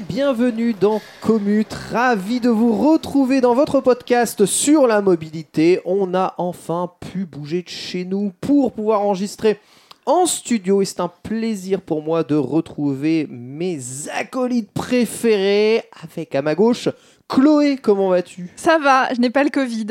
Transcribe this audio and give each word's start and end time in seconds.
Bienvenue 0.00 0.74
dans 0.74 1.00
Commute, 1.22 1.72
ravi 1.72 2.40
de 2.40 2.50
vous 2.50 2.76
retrouver 2.76 3.40
dans 3.40 3.54
votre 3.54 3.80
podcast 3.80 4.44
sur 4.44 4.86
la 4.86 5.00
mobilité. 5.00 5.80
On 5.84 6.12
a 6.14 6.34
enfin 6.38 6.92
pu 7.00 7.24
bouger 7.24 7.62
de 7.62 7.68
chez 7.68 8.04
nous 8.04 8.32
pour 8.40 8.72
pouvoir 8.72 9.02
enregistrer 9.02 9.58
en 10.04 10.26
studio 10.26 10.82
et 10.82 10.84
c'est 10.84 11.00
un 11.00 11.10
plaisir 11.22 11.80
pour 11.80 12.02
moi 12.02 12.24
de 12.24 12.34
retrouver 12.34 13.26
mes 13.30 13.78
acolytes 14.12 14.70
préférés 14.72 15.84
avec 16.02 16.34
à 16.34 16.42
ma 16.42 16.54
gauche 16.54 16.88
Chloé, 17.28 17.78
comment 17.80 18.10
vas-tu? 18.10 18.50
Ça 18.56 18.78
va, 18.78 19.12
je 19.14 19.20
n'ai 19.20 19.30
pas 19.30 19.44
le 19.44 19.50
Covid. 19.50 19.86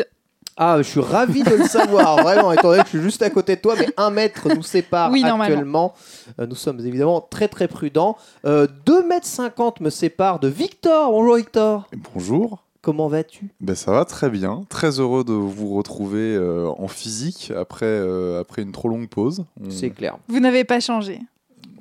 Ah, 0.57 0.77
je 0.77 0.83
suis 0.83 1.01
ravi 1.01 1.43
de 1.43 1.49
le 1.53 1.65
savoir, 1.65 2.15
vraiment, 2.23 2.51
étant 2.53 2.69
donné 2.69 2.79
que 2.83 2.85
je 2.89 2.97
suis 2.97 3.01
juste 3.01 3.21
à 3.21 3.29
côté 3.29 3.57
de 3.57 3.61
toi, 3.61 3.75
mais 3.77 3.89
un 3.97 4.09
mètre 4.09 4.47
nous 4.55 4.63
sépare 4.63 5.11
Oui, 5.11 5.21
actuellement. 5.25 5.93
Euh, 6.39 6.47
nous 6.47 6.55
sommes 6.55 6.79
évidemment 6.79 7.19
très 7.19 7.47
très 7.49 7.67
prudents. 7.67 8.15
Euh, 8.45 8.65
2 8.85 9.05
mètres 9.05 9.27
50 9.27 9.81
me 9.81 9.89
séparent 9.89 10.39
de 10.39 10.47
Victor. 10.47 11.11
Bonjour 11.11 11.35
Victor. 11.35 11.89
Bonjour. 12.13 12.61
Comment 12.81 13.07
vas-tu? 13.07 13.49
Ben 13.61 13.75
ça 13.75 13.91
va 13.91 14.05
très 14.05 14.29
bien. 14.29 14.63
Très 14.69 14.99
heureux 14.99 15.23
de 15.23 15.33
vous 15.33 15.75
retrouver 15.75 16.35
euh, 16.35 16.69
en 16.77 16.87
physique 16.87 17.51
après, 17.57 17.85
euh, 17.87 18.39
après 18.39 18.61
une 18.61 18.71
trop 18.71 18.87
longue 18.89 19.09
pause. 19.09 19.43
On- 19.59 19.71
C'est 19.71 19.89
clair. 19.89 20.17
Vous 20.27 20.39
n'avez 20.39 20.63
pas 20.63 20.79
changé. 20.79 21.19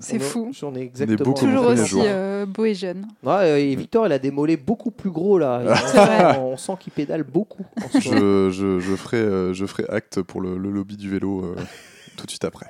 C'est 0.05 0.15
On 0.15 0.17
est- 0.17 0.21
fou. 0.21 0.51
J'en 0.53 0.75
ai 0.75 0.81
exactement. 0.83 1.19
le 1.19 1.25
Comme 1.25 1.35
Toujours 1.35 1.67
aussi 1.67 1.97
euh, 2.05 2.47
beau 2.47 2.65
et 2.65 2.75
jeune. 2.75 3.07
Ouais, 3.25 3.63
et 3.63 3.75
Victor, 3.75 4.07
il 4.07 4.13
a 4.13 4.19
des 4.19 4.31
mollets 4.31 4.57
beaucoup 4.57 4.91
plus 4.91 5.11
gros 5.11 5.39
là. 5.39 5.63
Et 5.65 5.69
C'est 5.87 5.97
vrai. 5.97 6.39
on, 6.39 6.53
on 6.53 6.57
sent 6.57 6.73
qu'il 6.81 6.93
pédale 6.93 7.23
beaucoup. 7.25 7.65
en 7.83 8.01
ce 8.01 8.09
moment. 8.09 8.21
je, 8.21 8.51
je, 8.51 8.81
je 8.81 8.95
ferai, 8.97 9.17
euh, 9.19 9.53
je 9.53 9.67
ferai 9.67 9.85
acte 9.89 10.23
pour 10.23 10.41
le, 10.41 10.57
le 10.59 10.71
lobby 10.71 10.97
du 10.97 11.11
vélo 11.11 11.43
euh, 11.45 11.57
tout 12.17 12.27
de 12.27 12.31
suite 12.31 12.45
après. 12.45 12.67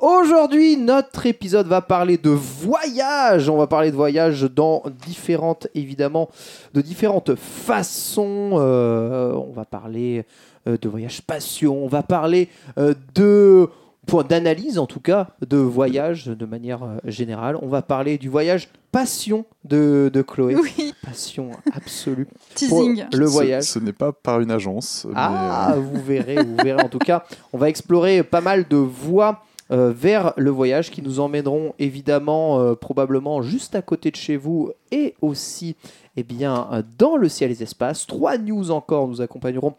Aujourd'hui, 0.00 0.76
notre 0.76 1.26
épisode 1.26 1.66
va 1.68 1.80
parler 1.82 2.16
de 2.18 2.30
voyage. 2.30 3.48
On 3.48 3.56
va 3.56 3.66
parler 3.68 3.90
de 3.92 3.96
voyage 3.96 4.42
dans 4.42 4.82
différentes, 5.06 5.68
évidemment, 5.74 6.28
de 6.74 6.80
différentes 6.80 7.34
façons. 7.36 8.50
Euh, 8.54 9.32
on 9.34 9.52
va 9.52 9.64
parler 9.64 10.24
euh, 10.66 10.76
de 10.80 10.88
voyage 10.88 11.22
passion. 11.22 11.84
On 11.84 11.88
va 11.88 12.02
parler 12.02 12.48
euh, 12.78 12.94
de 13.14 13.68
point 14.08 14.24
d'analyse, 14.24 14.78
en 14.78 14.86
tout 14.86 15.00
cas, 15.00 15.28
de 15.46 15.56
voyage 15.58 16.26
de 16.26 16.46
manière 16.46 16.82
euh, 16.82 16.96
générale. 17.04 17.56
On 17.62 17.68
va 17.68 17.82
parler 17.82 18.18
du 18.18 18.28
voyage 18.28 18.68
passion 18.90 19.44
de, 19.64 20.10
de 20.12 20.22
Chloé. 20.22 20.56
Oui, 20.56 20.94
Passion 21.04 21.50
absolue. 21.72 22.24
pour 22.26 22.34
teasing. 22.54 23.04
le 23.12 23.26
Ce- 23.26 23.30
voyage. 23.32 23.64
Ce, 23.64 23.78
n'est 23.78 23.92
pas 23.92 24.12
par 24.12 24.40
une 24.40 24.50
agence. 24.50 25.04
mais, 25.08 25.14
Ah, 25.16 25.74
euh, 25.74 25.80
vous 25.80 26.02
verrez, 26.02 26.36
vous 26.42 26.56
verrez. 26.56 26.82
En 26.82 26.88
tout 26.88 26.98
cas, 26.98 27.24
on 27.52 27.58
va 27.58 27.68
explorer 27.68 28.22
pas 28.22 28.40
mal 28.40 28.66
de 28.66 28.76
voies 28.76 29.42
euh, 29.70 29.92
vers 29.94 30.32
le 30.38 30.50
voyage 30.50 30.90
qui 30.90 31.02
nous 31.02 31.20
emmèneront 31.20 31.74
évidemment 31.78 32.58
euh, 32.58 32.74
probablement 32.74 33.42
juste 33.42 33.74
à 33.74 33.82
côté 33.82 34.10
de 34.10 34.16
chez 34.16 34.38
vous 34.38 34.70
et 34.90 35.14
aussi 35.20 35.76
eh 36.16 36.22
bien, 36.22 36.66
euh, 36.72 36.82
dans 36.98 37.16
le 37.18 37.28
ciel 37.28 37.50
et 37.50 37.54
les 37.54 37.62
espaces. 37.62 38.06
Trois 38.06 38.38
news 38.38 38.70
encore 38.70 39.06
nous 39.08 39.20
accompagneront 39.20 39.74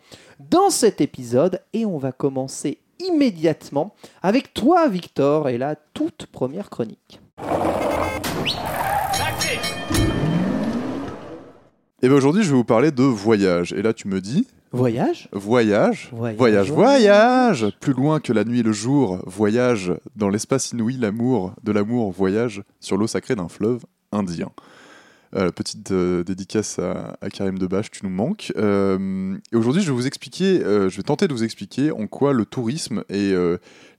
dans 0.51 0.69
cet 0.69 1.01
épisode 1.01 1.59
et 1.73 1.85
on 1.87 1.97
va 1.97 2.11
commencer 2.11 2.77
immédiatement 2.99 3.95
avec 4.21 4.53
toi 4.53 4.87
Victor 4.87 5.49
et 5.49 5.57
la 5.57 5.75
toute 5.75 6.25
première 6.27 6.69
chronique. 6.69 7.19
Et 12.01 12.07
ben 12.07 12.15
aujourd'hui, 12.15 12.43
je 12.43 12.49
vais 12.49 12.55
vous 12.55 12.63
parler 12.63 12.91
de 12.91 13.03
voyage. 13.03 13.73
Et 13.73 13.81
là, 13.81 13.93
tu 13.93 14.07
me 14.07 14.21
dis 14.21 14.47
Voyage? 14.71 15.27
Voyage, 15.33 16.09
Voyage, 16.13 16.37
voyage, 16.37 16.71
voyage. 16.71 17.67
Plus 17.81 17.93
loin 17.93 18.19
que 18.19 18.31
la 18.31 18.43
nuit 18.43 18.59
et 18.59 18.63
le 18.63 18.71
jour, 18.71 19.17
voyage 19.25 19.91
dans 20.15 20.29
l'espace 20.29 20.71
inouï, 20.71 20.95
l'amour 20.97 21.53
de 21.63 21.71
l'amour, 21.71 22.11
voyage 22.11 22.61
sur 22.79 22.95
l'eau 22.95 23.07
sacrée 23.07 23.35
d'un 23.35 23.49
fleuve 23.49 23.83
indien. 24.11 24.49
Euh, 25.35 25.51
petite 25.51 25.91
euh, 25.91 26.23
dédicace 26.23 26.79
à, 26.79 27.15
Karim 27.31 27.59
Debache, 27.59 27.91
tu 27.91 28.03
nous 28.03 28.09
manques. 28.09 28.51
Euh, 28.57 29.37
et 29.51 29.55
aujourd'hui, 29.55 29.83
je 29.83 29.87
vais 29.87 29.95
vous 29.95 30.07
expliquer, 30.07 30.59
je 30.59 30.95
vais 30.95 31.03
tenter 31.03 31.27
de 31.27 31.33
vous 31.33 31.43
expliquer 31.43 31.91
en 31.91 32.07
quoi 32.07 32.33
le 32.33 32.45
tourisme 32.45 33.03
et 33.09 33.33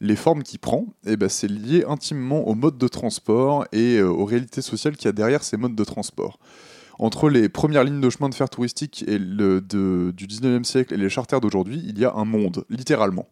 les 0.01 0.17
formes 0.17 0.43
qu'il 0.43 0.59
prend, 0.59 0.87
eh 1.07 1.17
ben, 1.17 1.29
c'est 1.29 1.49
lié 1.49 1.85
intimement 1.87 2.49
au 2.49 2.55
mode 2.55 2.79
de 2.79 2.89
transport 2.89 3.67
et 3.73 4.03
aux 4.03 4.25
réalités 4.25 4.63
sociales 4.63 4.97
qu'il 4.97 5.07
y 5.07 5.09
a 5.09 5.13
derrière 5.13 5.43
ces 5.43 5.57
modes 5.57 5.77
de 5.77 5.85
transport. 5.85 6.39
Entre 6.99 7.31
les 7.31 7.49
premières 7.49 7.85
lignes 7.85 8.01
de 8.01 8.11
chemin 8.11 8.29
de 8.29 8.35
fer 8.35 8.51
touristique 8.51 9.05
et 9.07 9.19
le, 9.19 9.61
du 9.61 10.27
19e 10.27 10.65
siècle 10.65 10.95
et 10.95 10.97
les 10.97 11.09
charters 11.09 11.41
d'aujourd'hui, 11.41 11.83
il 11.87 11.99
y 11.99 12.05
a 12.05 12.13
un 12.15 12.25
monde, 12.25 12.65
littéralement. 12.69 13.29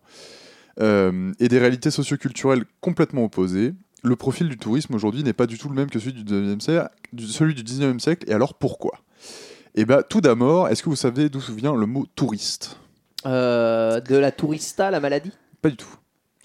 Et 0.81 1.48
des 1.48 1.58
réalités 1.58 1.91
socioculturelles 1.91 2.64
complètement 2.81 3.25
opposées. 3.25 3.75
Le 4.04 4.16
profil 4.16 4.48
du 4.48 4.56
tourisme 4.56 4.94
aujourd'hui 4.94 5.22
n'est 5.25 5.32
pas 5.32 5.47
du 5.47 5.59
tout 5.59 5.69
le 5.69 5.75
même 5.75 5.91
que 5.91 5.98
celui 5.98 6.12
du 6.12 6.22
19e 6.25 6.60
siècle, 6.60 6.88
du- 7.12 7.26
celui 7.26 7.54
du 7.54 7.62
19e 7.62 7.98
siècle. 8.00 8.31
Et 8.31 8.32
alors 8.32 8.54
pourquoi? 8.54 8.92
Eh 9.75 9.84
bien, 9.84 10.03
tout 10.09 10.20
d'abord, 10.20 10.69
est-ce 10.69 10.82
que 10.82 10.88
vous 10.88 10.97
savez 10.97 11.28
d'où 11.28 11.41
vient 11.41 11.75
le 11.75 11.86
mot 11.86 12.06
touriste? 12.14 12.78
Euh, 13.26 14.00
De 14.00 14.16
la 14.16 14.31
tourista, 14.32 14.91
la 14.91 15.00
maladie? 15.00 15.32
Pas 15.62 15.70
du 15.70 15.76
tout. 15.76 15.88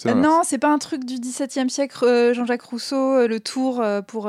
Euh, 0.08 0.14
non, 0.16 0.42
c'est 0.44 0.58
pas 0.58 0.74
un 0.74 0.80
truc 0.80 1.06
du 1.06 1.16
XVIIe 1.20 1.70
siècle, 1.70 2.04
euh, 2.04 2.34
Jean-Jacques 2.34 2.64
Rousseau, 2.64 3.14
euh, 3.20 3.28
le 3.28 3.40
tour 3.40 3.80
euh, 3.80 4.02
pour 4.02 4.28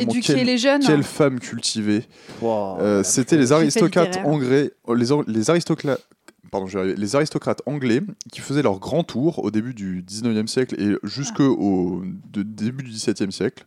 éduquer 0.00 0.34
Quelle- 0.34 0.46
les 0.46 0.56
jeunes. 0.56 0.82
Quelle 0.82 1.02
femme 1.02 1.38
cultivée 1.40 2.04
Wow, 2.40 2.78
Euh, 2.80 3.02
C'était 3.02 3.36
les 3.36 3.52
aristocrates 3.52 4.20
anglais, 4.24 4.70
les, 4.88 5.06
les 5.26 5.50
aristocrates. 5.50 6.00
Pardon, 6.54 6.68
les 6.96 7.16
aristocrates 7.16 7.62
anglais 7.66 8.00
qui 8.30 8.40
faisaient 8.40 8.62
leur 8.62 8.78
grand 8.78 9.02
tour 9.02 9.42
au 9.42 9.50
début 9.50 9.74
du 9.74 10.04
19e 10.04 10.46
siècle 10.46 10.80
et 10.80 10.94
jusqu'au 11.02 12.04
de- 12.32 12.44
début 12.44 12.84
du 12.84 12.92
17e 12.92 13.32
siècle. 13.32 13.64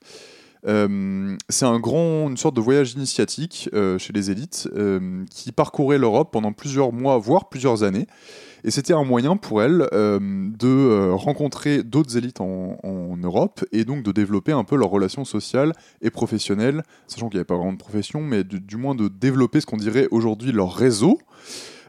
Euh, 0.65 1.35
c'est 1.49 1.65
un 1.65 1.81
grand, 1.81 2.29
une 2.29 2.37
sorte 2.37 2.55
de 2.55 2.61
voyage 2.61 2.93
initiatique 2.93 3.69
euh, 3.73 3.97
chez 3.97 4.13
les 4.13 4.31
élites 4.31 4.69
euh, 4.73 5.25
qui 5.29 5.51
parcourait 5.51 5.97
l'Europe 5.97 6.29
pendant 6.31 6.53
plusieurs 6.53 6.93
mois, 6.93 7.17
voire 7.17 7.49
plusieurs 7.49 7.83
années. 7.83 8.07
Et 8.63 8.71
c'était 8.71 8.93
un 8.93 9.03
moyen 9.03 9.35
pour 9.35 9.61
elles 9.61 9.85
de 9.91 11.11
rencontrer 11.11 11.83
d'autres 11.83 12.15
élites 12.15 12.39
en, 12.39 12.79
en 12.83 13.17
Europe 13.17 13.65
et 13.73 13.83
donc 13.83 14.03
de 14.03 14.13
développer 14.13 14.53
un 14.53 14.63
peu 14.63 14.77
leurs 14.77 14.89
relations 14.89 15.25
sociales 15.25 15.73
et 16.01 16.09
professionnelles, 16.09 16.83
sachant 17.05 17.27
qu'il 17.27 17.35
n'y 17.35 17.41
avait 17.41 17.45
pas 17.45 17.57
vraiment 17.57 17.73
de 17.73 17.77
profession, 17.77 18.21
mais 18.21 18.45
du, 18.45 18.61
du 18.61 18.77
moins 18.77 18.95
de 18.95 19.09
développer 19.09 19.59
ce 19.59 19.65
qu'on 19.65 19.75
dirait 19.75 20.07
aujourd'hui 20.09 20.53
leur 20.53 20.73
réseau. 20.73 21.19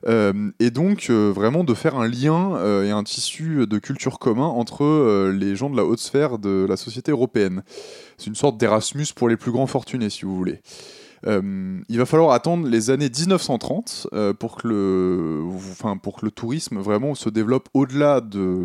Euh, 0.07 0.51
et 0.61 0.71
donc 0.71 1.09
euh, 1.11 1.33
vraiment 1.35 1.65
de 1.65 1.75
faire 1.75 1.97
un 1.97 2.07
lien 2.07 2.57
euh, 2.57 2.85
et 2.85 2.91
un 2.91 3.03
tissu 3.03 3.67
de 3.67 3.79
culture 3.79 4.19
commun 4.19 4.47
entre 4.47 5.31
les 5.31 5.57
gens 5.57 5.71
de 5.71 5.77
la 5.77 5.85
haute 5.85 5.99
sphère 5.99 6.39
de 6.39 6.67
la 6.69 6.77
société 6.77 7.11
européenne. 7.11 7.63
C'est 8.17 8.27
une 8.27 8.35
sorte 8.35 8.59
d'Erasmus 8.59 9.07
pour 9.15 9.29
les 9.29 9.37
plus 9.37 9.53
grands 9.53 9.67
fortunés, 9.67 10.11
si 10.11 10.25
vous 10.25 10.37
voulez. 10.37 10.61
Il 11.25 11.99
va 11.99 12.07
falloir 12.07 12.31
attendre 12.31 12.69
les 12.69 12.91
années 12.91 13.11
1930 13.11 14.09
euh, 14.13 14.33
pour, 14.33 14.57
que 14.57 14.69
le, 14.69 15.43
enfin, 15.53 15.97
pour 15.97 16.21
que 16.21 16.25
le 16.25 16.31
tourisme 16.31 16.79
vraiment 16.79 17.15
se 17.15 17.29
développe 17.29 17.69
au-delà 17.75 18.21
de, 18.21 18.65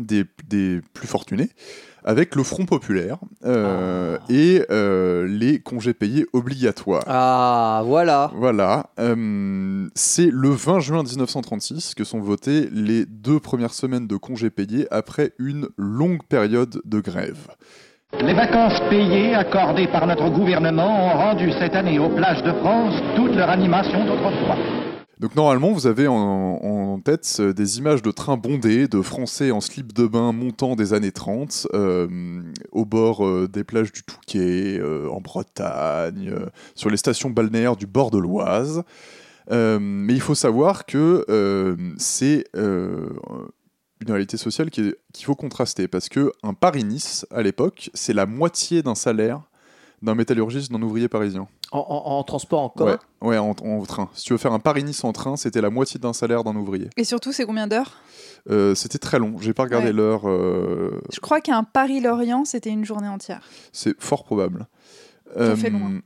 des, 0.00 0.24
des 0.48 0.80
plus 0.94 1.06
fortunés, 1.06 1.50
avec 2.04 2.34
le 2.34 2.42
Front 2.42 2.64
populaire 2.66 3.18
euh, 3.44 4.16
Ah. 4.18 4.24
et 4.32 4.62
euh, 4.70 5.26
les 5.28 5.58
congés 5.60 5.94
payés 5.94 6.26
obligatoires. 6.32 7.04
Ah, 7.06 7.82
voilà. 7.84 8.30
Voilà, 8.34 8.86
euh, 8.98 9.88
c'est 9.94 10.30
le 10.32 10.50
20 10.50 10.80
juin 10.80 11.02
1936 11.02 11.94
que 11.94 12.04
sont 12.04 12.20
votées 12.20 12.68
les 12.72 13.04
deux 13.06 13.40
premières 13.40 13.74
semaines 13.74 14.06
de 14.06 14.16
congés 14.16 14.50
payés 14.50 14.86
après 14.90 15.32
une 15.38 15.68
longue 15.76 16.22
période 16.28 16.80
de 16.84 17.00
grève. 17.00 17.48
Les 18.22 18.32
vacances 18.34 18.80
payées 18.88 19.34
accordées 19.34 19.86
par 19.88 20.06
notre 20.06 20.30
gouvernement 20.30 21.06
ont 21.08 21.18
rendu 21.18 21.52
cette 21.52 21.74
année 21.74 21.98
aux 21.98 22.08
plages 22.08 22.42
de 22.42 22.52
France 22.52 22.94
toute 23.16 23.34
leur 23.34 23.50
animation 23.50 24.06
d'autrefois. 24.06 24.56
Donc 25.20 25.34
normalement, 25.34 25.72
vous 25.72 25.88
avez 25.88 26.06
en, 26.06 27.00
tête 27.04 27.36
euh, 27.40 27.52
des 27.52 27.78
images 27.78 28.02
de 28.02 28.10
trains 28.10 28.36
bondés, 28.36 28.86
de 28.88 29.02
Français 29.02 29.50
en 29.50 29.60
slip 29.60 29.92
de 29.92 30.06
bain 30.06 30.32
montant 30.32 30.76
des 30.76 30.92
années 30.92 31.12
30, 31.12 31.68
euh, 31.74 32.42
au 32.70 32.84
bord 32.84 33.26
euh, 33.26 33.48
des 33.48 33.64
plages 33.64 33.92
du 33.92 34.02
Touquet, 34.02 34.80
en 35.10 35.20
Bretagne, 35.20 36.32
sur 36.74 36.90
les 36.90 36.96
stations 36.96 37.30
balnéaires 37.30 37.76
du 37.76 37.86
bord 37.86 38.10
de 38.10 38.18
l'Oise. 38.18 38.82
Mais 39.50 40.12
il 40.12 40.20
faut 40.20 40.34
savoir 40.34 40.86
que 40.86 41.24
c'est 41.98 42.44
une 42.54 44.10
réalité 44.12 44.36
sociale 44.36 44.70
qu'il 44.70 44.94
faut 45.24 45.34
contraster, 45.34 45.88
parce 45.88 46.08
que 46.08 46.32
un 46.42 46.54
Paris-Nice, 46.54 47.26
à 47.30 47.42
l'époque, 47.42 47.90
c'est 47.94 48.12
la 48.12 48.26
moitié 48.26 48.82
d'un 48.82 48.94
salaire 48.94 49.42
d'un 50.02 50.14
métallurgiste, 50.14 50.70
d'un 50.70 50.82
ouvrier 50.82 51.08
parisien. 51.08 51.48
En, 51.70 51.80
en- 51.80 52.18
en 52.18 52.22
transport 52.24 52.60
en 52.62 52.68
commun 52.70 52.98
Ouais, 53.20 53.28
ouais 53.28 53.38
en, 53.38 53.50
en 53.50 53.82
train. 53.84 54.08
Si 54.14 54.24
tu 54.24 54.32
veux 54.32 54.38
faire 54.38 54.52
un 54.54 54.58
Paris-Nice 54.58 55.04
en 55.04 55.12
train, 55.12 55.36
c'était 55.36 55.60
la 55.60 55.68
moitié 55.70 56.00
d'un 56.00 56.12
salaire 56.14 56.42
d'un 56.44 56.56
ouvrier. 56.56 56.88
Et 56.96 57.04
surtout, 57.04 57.30
c'est 57.32 57.44
combien 57.44 57.66
d'heures? 57.66 57.92
Euh, 58.50 58.74
c'était 58.74 58.98
très 58.98 59.18
long. 59.18 59.36
J'ai 59.40 59.52
pas 59.52 59.64
regardé 59.64 59.88
Ouais. 59.88 59.92
l'heure. 59.92 60.28
euh, 60.28 61.02
Je 61.12 61.20
crois 61.20 61.40
qu'un 61.42 61.64
Paris-Lorient, 61.64 62.44
c'était 62.46 62.70
une 62.70 62.84
journée 62.86 63.08
entière. 63.08 63.42
c'est 63.72 64.00
fort 64.00 64.24
probable. 64.24 64.66
Ça 65.36 65.56
fait 65.56 65.66
Euh, 65.68 65.70
loin. 65.78 66.00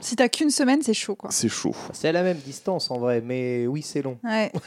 Si 0.00 0.14
t'as 0.16 0.28
qu'une 0.28 0.50
semaine, 0.50 0.80
c'est 0.82 0.94
chaud, 0.94 1.16
quoi. 1.16 1.30
C'est 1.32 1.48
chaud. 1.48 1.74
C'est 1.92 2.08
à 2.08 2.12
la 2.12 2.22
même 2.22 2.36
distance 2.36 2.90
en 2.90 2.98
vrai, 2.98 3.20
mais 3.24 3.66
oui, 3.66 3.82
c'est 3.82 4.02
long. 4.02 4.18
Ouais. 4.22 4.52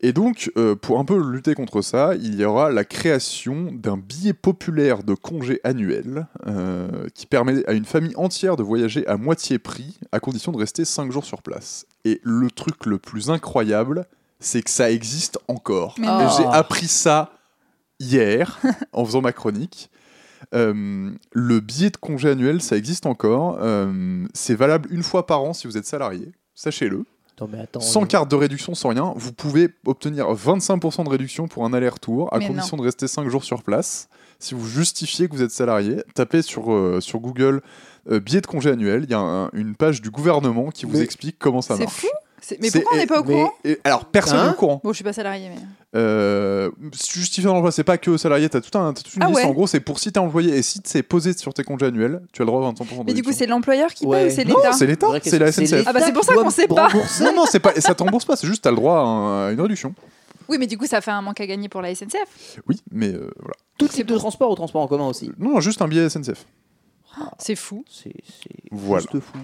Et 0.00 0.12
donc, 0.12 0.50
euh, 0.56 0.74
pour 0.74 0.98
un 0.98 1.04
peu 1.04 1.18
lutter 1.18 1.54
contre 1.54 1.80
ça, 1.80 2.14
il 2.14 2.34
y 2.34 2.44
aura 2.44 2.70
la 2.70 2.84
création 2.84 3.70
d'un 3.72 3.96
billet 3.96 4.32
populaire 4.32 5.02
de 5.02 5.14
congé 5.14 5.60
annuel 5.64 6.26
euh, 6.46 7.08
qui 7.14 7.26
permet 7.26 7.64
à 7.66 7.72
une 7.72 7.84
famille 7.84 8.14
entière 8.16 8.56
de 8.56 8.62
voyager 8.62 9.06
à 9.06 9.16
moitié 9.16 9.58
prix 9.58 9.98
à 10.12 10.20
condition 10.20 10.52
de 10.52 10.58
rester 10.58 10.84
5 10.84 11.10
jours 11.10 11.24
sur 11.24 11.42
place. 11.42 11.86
Et 12.04 12.20
le 12.22 12.50
truc 12.50 12.86
le 12.86 12.98
plus 12.98 13.30
incroyable, 13.30 14.06
c'est 14.40 14.62
que 14.62 14.70
ça 14.70 14.90
existe 14.90 15.38
encore. 15.48 15.94
Et 15.98 16.02
j'ai 16.36 16.46
appris 16.46 16.88
ça 16.88 17.32
hier 17.98 18.60
en 18.92 19.04
faisant 19.04 19.22
ma 19.22 19.32
chronique. 19.32 19.90
Euh, 20.54 21.10
le 21.32 21.60
billet 21.60 21.88
de 21.88 21.96
congé 21.96 22.28
annuel, 22.28 22.60
ça 22.60 22.76
existe 22.76 23.06
encore. 23.06 23.58
C'est 24.34 24.54
valable 24.54 24.92
une 24.92 25.02
fois 25.02 25.26
par 25.26 25.42
an 25.42 25.54
si 25.54 25.66
vous 25.66 25.78
êtes 25.78 25.86
salarié. 25.86 26.32
Sachez-le. 26.54 27.04
Attends, 27.36 27.48
mais 27.50 27.58
attends. 27.60 27.80
Sans 27.80 28.02
on- 28.02 28.06
carte 28.06 28.30
de 28.30 28.36
réduction, 28.36 28.74
sans 28.74 28.90
rien, 28.90 29.12
vous 29.16 29.32
pouvez 29.32 29.68
obtenir 29.86 30.32
25% 30.32 31.02
de 31.04 31.08
réduction 31.08 31.48
pour 31.48 31.64
un 31.64 31.72
aller-retour, 31.72 32.32
à 32.32 32.38
Mais 32.38 32.46
condition 32.46 32.76
de 32.76 32.82
rester 32.82 33.08
5 33.08 33.28
jours 33.28 33.42
sur 33.44 33.62
place. 33.62 34.08
Si 34.38 34.54
vous 34.54 34.66
justifiez 34.66 35.28
que 35.28 35.34
vous 35.34 35.42
êtes 35.42 35.50
salarié, 35.50 36.02
tapez 36.14 36.42
sur, 36.42 36.72
euh, 36.72 37.00
sur 37.00 37.18
Google 37.20 37.60
euh, 38.10 38.20
billet 38.20 38.40
de 38.42 38.46
congé 38.46 38.70
annuel, 38.70 39.04
il 39.04 39.10
y 39.10 39.14
a 39.14 39.18
un- 39.18 39.48
une 39.54 39.74
page 39.74 40.02
du 40.02 40.10
gouvernement 40.10 40.70
qui 40.70 40.84
vous 40.86 40.92
Mais- 40.98 41.00
explique 41.02 41.36
comment 41.38 41.62
ça 41.62 41.76
C'est 41.76 41.84
marche. 41.84 41.94
fou. 41.96 42.06
C'est- 42.46 42.58
Mais 42.60 42.68
C'est- 42.68 42.80
pourquoi 42.80 42.98
on 42.98 43.00
n'est 43.00 43.06
pas 43.06 43.20
au 43.20 43.24
mais- 43.24 43.32
courant 43.34 43.54
Et, 43.64 43.78
alors, 43.84 44.04
personne 44.04 44.38
Hein 44.38 44.44
n'est 44.48 44.50
au 44.50 44.54
courant. 44.54 44.80
Bon, 44.84 44.90
je 44.90 44.96
suis 44.96 45.04
pas 45.04 45.14
salarié, 45.14 45.48
mais. 45.48 45.60
Euh, 45.98 46.70
justifier 46.92 47.48
un 47.48 47.54
emploi, 47.54 47.72
c'est 47.72 47.84
pas 47.84 47.96
que 47.96 48.16
salarié, 48.18 48.48
t'as 48.50 48.60
tout 48.60 48.76
un, 48.76 48.92
t'as 48.92 49.00
toute 49.02 49.14
une 49.14 49.22
Ah 49.22 49.26
liste. 49.28 49.38
ouais. 49.40 49.46
En 49.46 49.52
gros, 49.52 49.66
c'est 49.66 49.80
pour 49.80 49.98
si 49.98 50.12
t'es 50.12 50.18
employé 50.18 50.56
et 50.58 50.62
si 50.62 50.78
c'est 50.84 51.02
posé 51.02 51.32
sur 51.32 51.54
tes 51.54 51.64
congés 51.64 51.86
annuels, 51.86 52.20
tu 52.32 52.42
as 52.42 52.44
le 52.44 52.50
droit 52.50 52.60
à 52.60 52.70
25% 52.70 52.98
de 53.00 53.04
Mais 53.06 53.14
du 53.14 53.22
coup, 53.22 53.32
c'est 53.32 53.46
l'employeur 53.46 53.94
qui 53.94 54.04
paye 54.04 54.10
Ouais. 54.12 54.26
ou 54.26 54.30
c'est 54.30 54.44
Non, 54.44 54.56
l'État 54.56 54.72
c'est 54.72 54.86
l'État, 54.86 55.06
c'est 55.22 55.38
la. 55.38 55.50
SNCF. 55.52 55.84
Ah 55.86 55.92
bah, 55.94 56.00
c'est 56.04 56.12
pour 56.12 56.24
ça 56.24 56.34
qu'on 56.34 56.42
doit 56.42 56.50
sait 56.50 56.68
pas. 56.68 56.88
Non, 57.22 57.32
non, 57.34 57.44
c'est 57.50 57.60
pas, 57.60 57.72
ça 57.80 57.94
te 57.94 58.02
rembourse 58.02 58.26
pas, 58.26 58.36
c'est 58.36 58.46
juste 58.46 58.62
t'as 58.64 58.70
le 58.70 58.76
droit 58.76 58.96
à, 58.98 59.02
un- 59.02 59.48
à 59.48 59.52
une 59.52 59.60
réduction. 59.60 59.94
Oui, 60.48 60.58
mais 60.58 60.66
du 60.66 60.76
coup, 60.76 60.86
ça 60.86 61.00
fait 61.00 61.12
un 61.12 61.22
manque 61.22 61.40
à 61.40 61.46
gagner 61.46 61.70
pour 61.70 61.80
la 61.80 61.94
SNCF. 61.94 62.58
Oui, 62.68 62.76
mais 62.92 63.08
euh, 63.14 63.30
voilà. 63.38 63.54
Tout 63.78 63.88
type 63.88 64.06
de 64.06 64.16
transport 64.18 64.50
ou 64.50 64.54
transport 64.54 64.82
en 64.82 64.86
commun 64.88 65.06
aussi. 65.08 65.30
Non, 65.38 65.54
non, 65.54 65.60
juste 65.60 65.80
un 65.80 65.88
billet 65.88 66.10
SNCF. 66.10 66.44
C'est 67.38 67.54
fou. 67.56 67.84
C'est 67.88 68.12
c'est 68.42 68.50
Voilà. 68.72 69.02
juste 69.02 69.20
fou. 69.24 69.38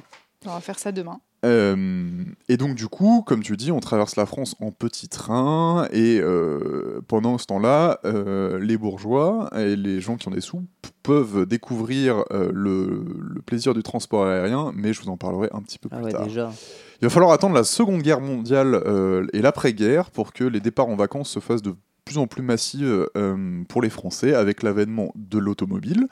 On 0.47 0.51
va 0.55 0.61
faire 0.61 0.79
ça 0.79 0.93
demain. 0.93 1.21
Euh, 1.45 2.23
et 2.51 2.59
donc 2.59 2.75
du 2.75 2.87
coup, 2.87 3.23
comme 3.27 3.43
tu 3.43 3.57
dis, 3.57 3.73
on 3.73 3.81
traverse 3.81 4.17
la 4.17 4.27
France 4.27 4.57
en 4.61 4.71
petit 4.73 5.09
train 5.09 5.87
et 5.91 6.19
euh, 6.21 7.01
pendant 7.09 7.39
ce 7.39 7.47
temps-là, 7.47 7.99
euh, 8.05 8.59
les 8.59 8.77
bourgeois 8.77 9.49
et 9.57 9.75
les 9.75 10.01
gens 10.03 10.17
qui 10.17 10.29
ont 10.29 10.33
des 10.33 10.43
sous 10.43 10.63
peuvent 11.03 11.47
découvrir 11.47 12.25
euh, 12.31 12.51
le, 12.53 13.05
le 13.19 13.41
plaisir 13.41 13.73
du 13.73 13.83
transport 13.83 14.27
aérien, 14.27 14.71
mais 14.75 14.93
je 14.93 15.01
vous 15.01 15.09
en 15.09 15.17
parlerai 15.17 15.49
un 15.53 15.63
petit 15.63 15.79
peu 15.79 15.89
Ah 15.91 15.97
plus 15.97 16.05
ouais, 16.07 16.13
tard. 16.13 16.25
déjà. 16.27 16.53
Il 17.01 17.07
va 17.07 17.11
falloir 17.11 17.33
attendre 17.33 17.55
la 17.55 17.65
Seconde 17.65 18.03
Guerre 18.03 18.21
mondiale 18.21 18.75
euh, 18.87 19.27
et 19.33 19.41
l'après-guerre 19.41 20.11
pour 20.11 20.35
que 20.35 20.45
les 20.45 20.61
départs 20.61 20.89
en 20.89 20.97
vacances 20.97 21.31
se 21.31 21.41
fassent 21.41 21.63
de 21.63 21.75
plus 22.05 22.19
en 22.19 22.27
plus 22.27 22.43
massifs 22.43 22.83
euh, 22.85 23.63
pour 23.69 23.81
les 23.81 23.89
Français 23.91 24.35
avec 24.35 24.63
l'avènement 24.63 25.13
de 25.15 25.39
l'automobile 25.39 26.07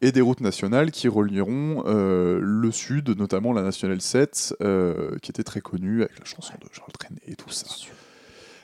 et 0.00 0.12
des 0.12 0.20
routes 0.20 0.40
nationales 0.40 0.90
qui 0.90 1.08
relieront 1.08 1.84
euh, 1.86 2.38
le 2.40 2.70
sud, 2.70 3.10
notamment 3.18 3.52
la 3.52 3.62
nationale 3.62 4.00
7, 4.00 4.56
euh, 4.60 5.16
qui 5.22 5.30
était 5.30 5.44
très 5.44 5.60
connue 5.60 6.02
avec 6.02 6.18
la 6.18 6.24
chanson 6.24 6.54
de 6.60 6.66
Charles 6.72 6.92
Trenet 6.92 7.20
et 7.26 7.36
tout 7.36 7.50
ça. 7.50 7.66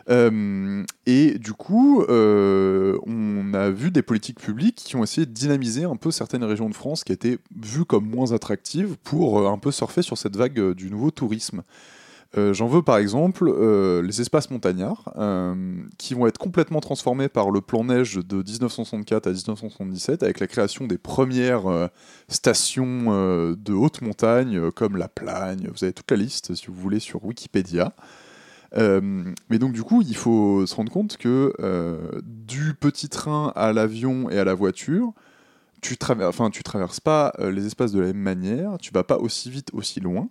Euh, 0.09 0.82
et 1.06 1.38
du 1.38 1.53
coup, 1.53 2.05
on 2.09 3.55
a 3.55 3.71
vu 3.71 3.91
des 3.91 4.03
politiques 4.03 4.41
publiques 4.41 4.77
qui 4.77 4.97
ont 4.97 5.05
essayé 5.05 5.27
de 5.27 5.32
dynamiser 5.32 5.85
un 5.85 5.97
peu 5.97 6.11
certaines 6.11 6.44
régions 6.44 6.69
de 6.69 6.75
France 6.75 7.05
qui 7.05 7.12
étaient 7.12 7.38
vues 7.55 7.85
comme 7.85 8.09
moins 8.09 8.33
attractives 8.33 8.97
pour 9.05 9.49
un 9.49 9.59
peu 9.59 9.71
surfer 9.71 10.03
sur 10.03 10.19
cette 10.19 10.37
vague 10.37 10.73
du 10.73 10.91
nouveau 10.91 11.11
tourisme. 11.11 11.62
Euh, 12.37 12.55
J'en 12.55 12.69
veux 12.69 12.82
par 12.82 12.99
exemple 12.99 13.49
euh, 13.49 14.03
les 14.03 14.21
espaces 14.21 14.50
montagnards 14.50 15.12
euh, 15.17 15.82
qui 15.99 16.15
vont 16.15 16.29
être 16.29 16.38
complètement 16.38 16.81
transformés 16.81 17.29
par 17.29 17.50
le 17.50 17.61
plan 17.61 17.82
neige 17.82 18.15
de 18.15 18.37
1964 18.37 19.27
à 19.27 19.31
1977 19.31 20.23
avec 20.23 20.38
la 20.38 20.47
création 20.47 20.87
des 20.87 20.99
premières 20.99 21.91
stations 22.29 23.55
de 23.56 23.73
haute 23.73 24.00
montagne 24.03 24.71
comme 24.71 24.97
la 24.97 25.09
Plagne. 25.09 25.69
Vous 25.75 25.85
avez 25.85 25.93
toute 25.93 26.11
la 26.11 26.17
liste 26.17 26.55
si 26.55 26.67
vous 26.67 26.75
voulez 26.75 27.00
sur 27.00 27.25
Wikipédia. 27.25 27.94
Mais 28.76 29.59
donc 29.59 29.73
du 29.73 29.83
coup, 29.83 30.03
il 30.03 30.17
faut 30.17 30.65
se 30.67 30.75
rendre 30.75 30.93
compte 30.93 31.17
que 31.17 31.53
du 32.25 32.75
petit 32.75 33.09
train 33.09 33.53
à 33.56 33.73
l'avion 33.73 34.31
et 34.31 34.38
à 34.38 34.44
la 34.44 34.55
voiture, 34.55 35.12
tu 35.81 35.97
traverses, 35.97 36.29
enfin, 36.29 36.50
tu 36.50 36.62
traverses 36.62 37.00
pas 37.00 37.35
les 37.38 37.67
espaces 37.67 37.93
de 37.93 38.00
la 38.00 38.09
même 38.09 38.19
manière, 38.19 38.79
tu 38.79 38.93
vas 38.93 39.05
pas 39.05 39.19
aussi 39.19 39.50
vite, 39.50 39.71
aussi 39.73 40.00
loin. 40.00 40.29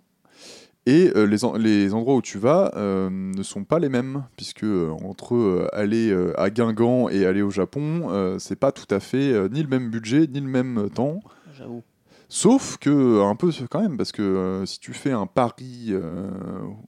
Et 0.86 1.12
euh, 1.14 1.24
les, 1.26 1.44
en- 1.44 1.56
les 1.56 1.92
endroits 1.92 2.14
où 2.16 2.22
tu 2.22 2.38
vas 2.38 2.72
euh, 2.76 3.10
ne 3.10 3.42
sont 3.42 3.64
pas 3.64 3.78
les 3.78 3.88
mêmes, 3.90 4.24
puisque 4.36 4.64
euh, 4.64 4.90
entre 5.04 5.34
euh, 5.36 5.68
aller 5.72 6.10
euh, 6.10 6.32
à 6.40 6.48
Guingamp 6.50 7.08
et 7.10 7.26
aller 7.26 7.42
au 7.42 7.50
Japon, 7.50 8.08
euh, 8.10 8.38
c'est 8.38 8.56
pas 8.58 8.72
tout 8.72 8.92
à 8.92 8.98
fait 8.98 9.30
euh, 9.32 9.48
ni 9.48 9.62
le 9.62 9.68
même 9.68 9.90
budget, 9.90 10.26
ni 10.26 10.40
le 10.40 10.48
même 10.48 10.88
temps. 10.94 11.20
J'avoue. 11.56 11.82
Sauf 12.30 12.78
que, 12.78 13.20
un 13.22 13.34
peu 13.34 13.50
quand 13.70 13.82
même, 13.82 13.96
parce 13.96 14.12
que 14.12 14.22
euh, 14.22 14.64
si 14.66 14.78
tu 14.80 14.92
fais 14.94 15.10
un 15.10 15.26
Paris, 15.26 15.88
euh, 15.90 16.30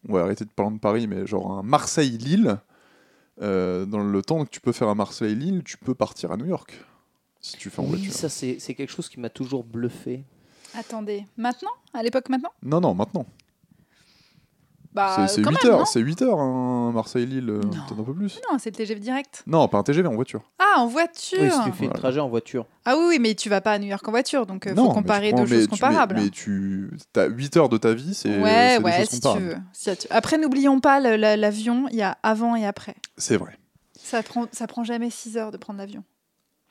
on 0.08 0.12
va 0.14 0.20
arrêter 0.22 0.44
de 0.44 0.50
parler 0.50 0.74
de 0.76 0.80
Paris, 0.80 1.06
mais 1.06 1.26
genre 1.26 1.50
un 1.58 1.62
Marseille-Lille, 1.62 2.58
euh, 3.42 3.84
dans 3.84 4.02
le 4.02 4.22
temps 4.22 4.44
que 4.44 4.50
tu 4.50 4.60
peux 4.60 4.72
faire 4.72 4.88
un 4.88 4.94
Marseille-Lille, 4.94 5.62
tu 5.64 5.76
peux 5.76 5.94
partir 5.94 6.32
à 6.32 6.36
New 6.36 6.46
York. 6.46 6.72
Si 7.40 7.56
tu 7.56 7.70
fais 7.70 7.80
en 7.80 7.84
Oui, 7.84 7.90
voiture. 7.90 8.12
ça 8.12 8.28
c'est 8.28 8.58
c'est 8.60 8.74
quelque 8.74 8.90
chose 8.92 9.08
qui 9.08 9.18
m'a 9.18 9.30
toujours 9.30 9.64
bluffé. 9.64 10.24
Attendez, 10.74 11.26
maintenant? 11.36 11.72
À 11.92 12.02
l'époque 12.04 12.28
maintenant? 12.28 12.52
Non, 12.62 12.80
non, 12.80 12.94
maintenant. 12.94 13.26
Bah, 14.94 15.26
C'est- 15.26 15.36
c'est 15.36 15.42
quand 15.42 15.50
8 15.50 15.64
même, 15.64 15.72
heures, 15.72 15.86
c'est 15.86 16.00
8 16.00 16.20
heures, 16.20 16.38
un 16.38 16.92
Marseille-Lille, 16.92 17.48
euh, 17.48 17.60
peut-être 17.60 17.98
un 17.98 18.04
peu 18.04 18.12
plus. 18.12 18.38
Non, 18.50 18.58
c'est 18.58 18.68
le 18.70 18.76
TGV 18.76 19.00
direct. 19.00 19.42
Non, 19.46 19.66
pas 19.68 19.78
un 19.78 19.82
TGV 19.82 20.06
en 20.06 20.14
voiture. 20.14 20.42
Ah, 20.58 20.80
en 20.80 20.86
voiture 20.86 21.38
Oui, 21.40 21.50
si 21.50 21.60
tu 21.70 21.72
fais 21.72 21.86
le 21.86 21.92
trajet 21.92 22.20
en 22.20 22.28
voiture. 22.28 22.66
Ah 22.84 22.96
oui, 22.98 23.04
oui, 23.08 23.18
mais 23.18 23.34
tu 23.34 23.48
vas 23.48 23.60
pas 23.62 23.72
à 23.72 23.78
New 23.78 23.86
York 23.86 24.06
en 24.06 24.10
voiture, 24.10 24.44
donc 24.44 24.64
il 24.66 24.74
non, 24.74 24.82
faut 24.84 24.88
mais 24.90 24.94
comparer 24.96 25.30
prends- 25.30 25.44
deux 25.44 25.48
mais 25.50 25.56
choses 25.56 25.64
tu- 25.64 25.70
mais- 25.72 25.78
comparables. 25.78 26.16
Mais, 26.18 26.28
tu 26.28 26.90
as 27.16 27.24
8 27.26 27.56
heures 27.56 27.68
de 27.70 27.78
ta 27.78 27.94
vie, 27.94 28.12
c'est 28.12 28.38
ouais, 28.38 28.78
ouais, 28.82 29.06
si 29.06 29.20
tu 29.20 29.28
veux. 29.38 29.56
Si 29.72 29.96
tu- 29.96 30.06
Après, 30.10 30.36
n'oublions 30.36 30.78
pas 30.80 31.00
l'avion, 31.00 31.86
il 31.90 31.96
y 31.96 32.02
a 32.02 32.18
avant 32.22 32.54
et 32.54 32.66
après. 32.66 32.94
C'est 33.16 33.38
vrai. 33.38 33.56
Ça 33.98 34.22
prend, 34.22 34.46
ça 34.52 34.66
prend 34.66 34.84
jamais 34.84 35.08
6 35.10 35.36
heures 35.38 35.52
de 35.52 35.56
prendre 35.56 35.78
l'avion. 35.78 36.04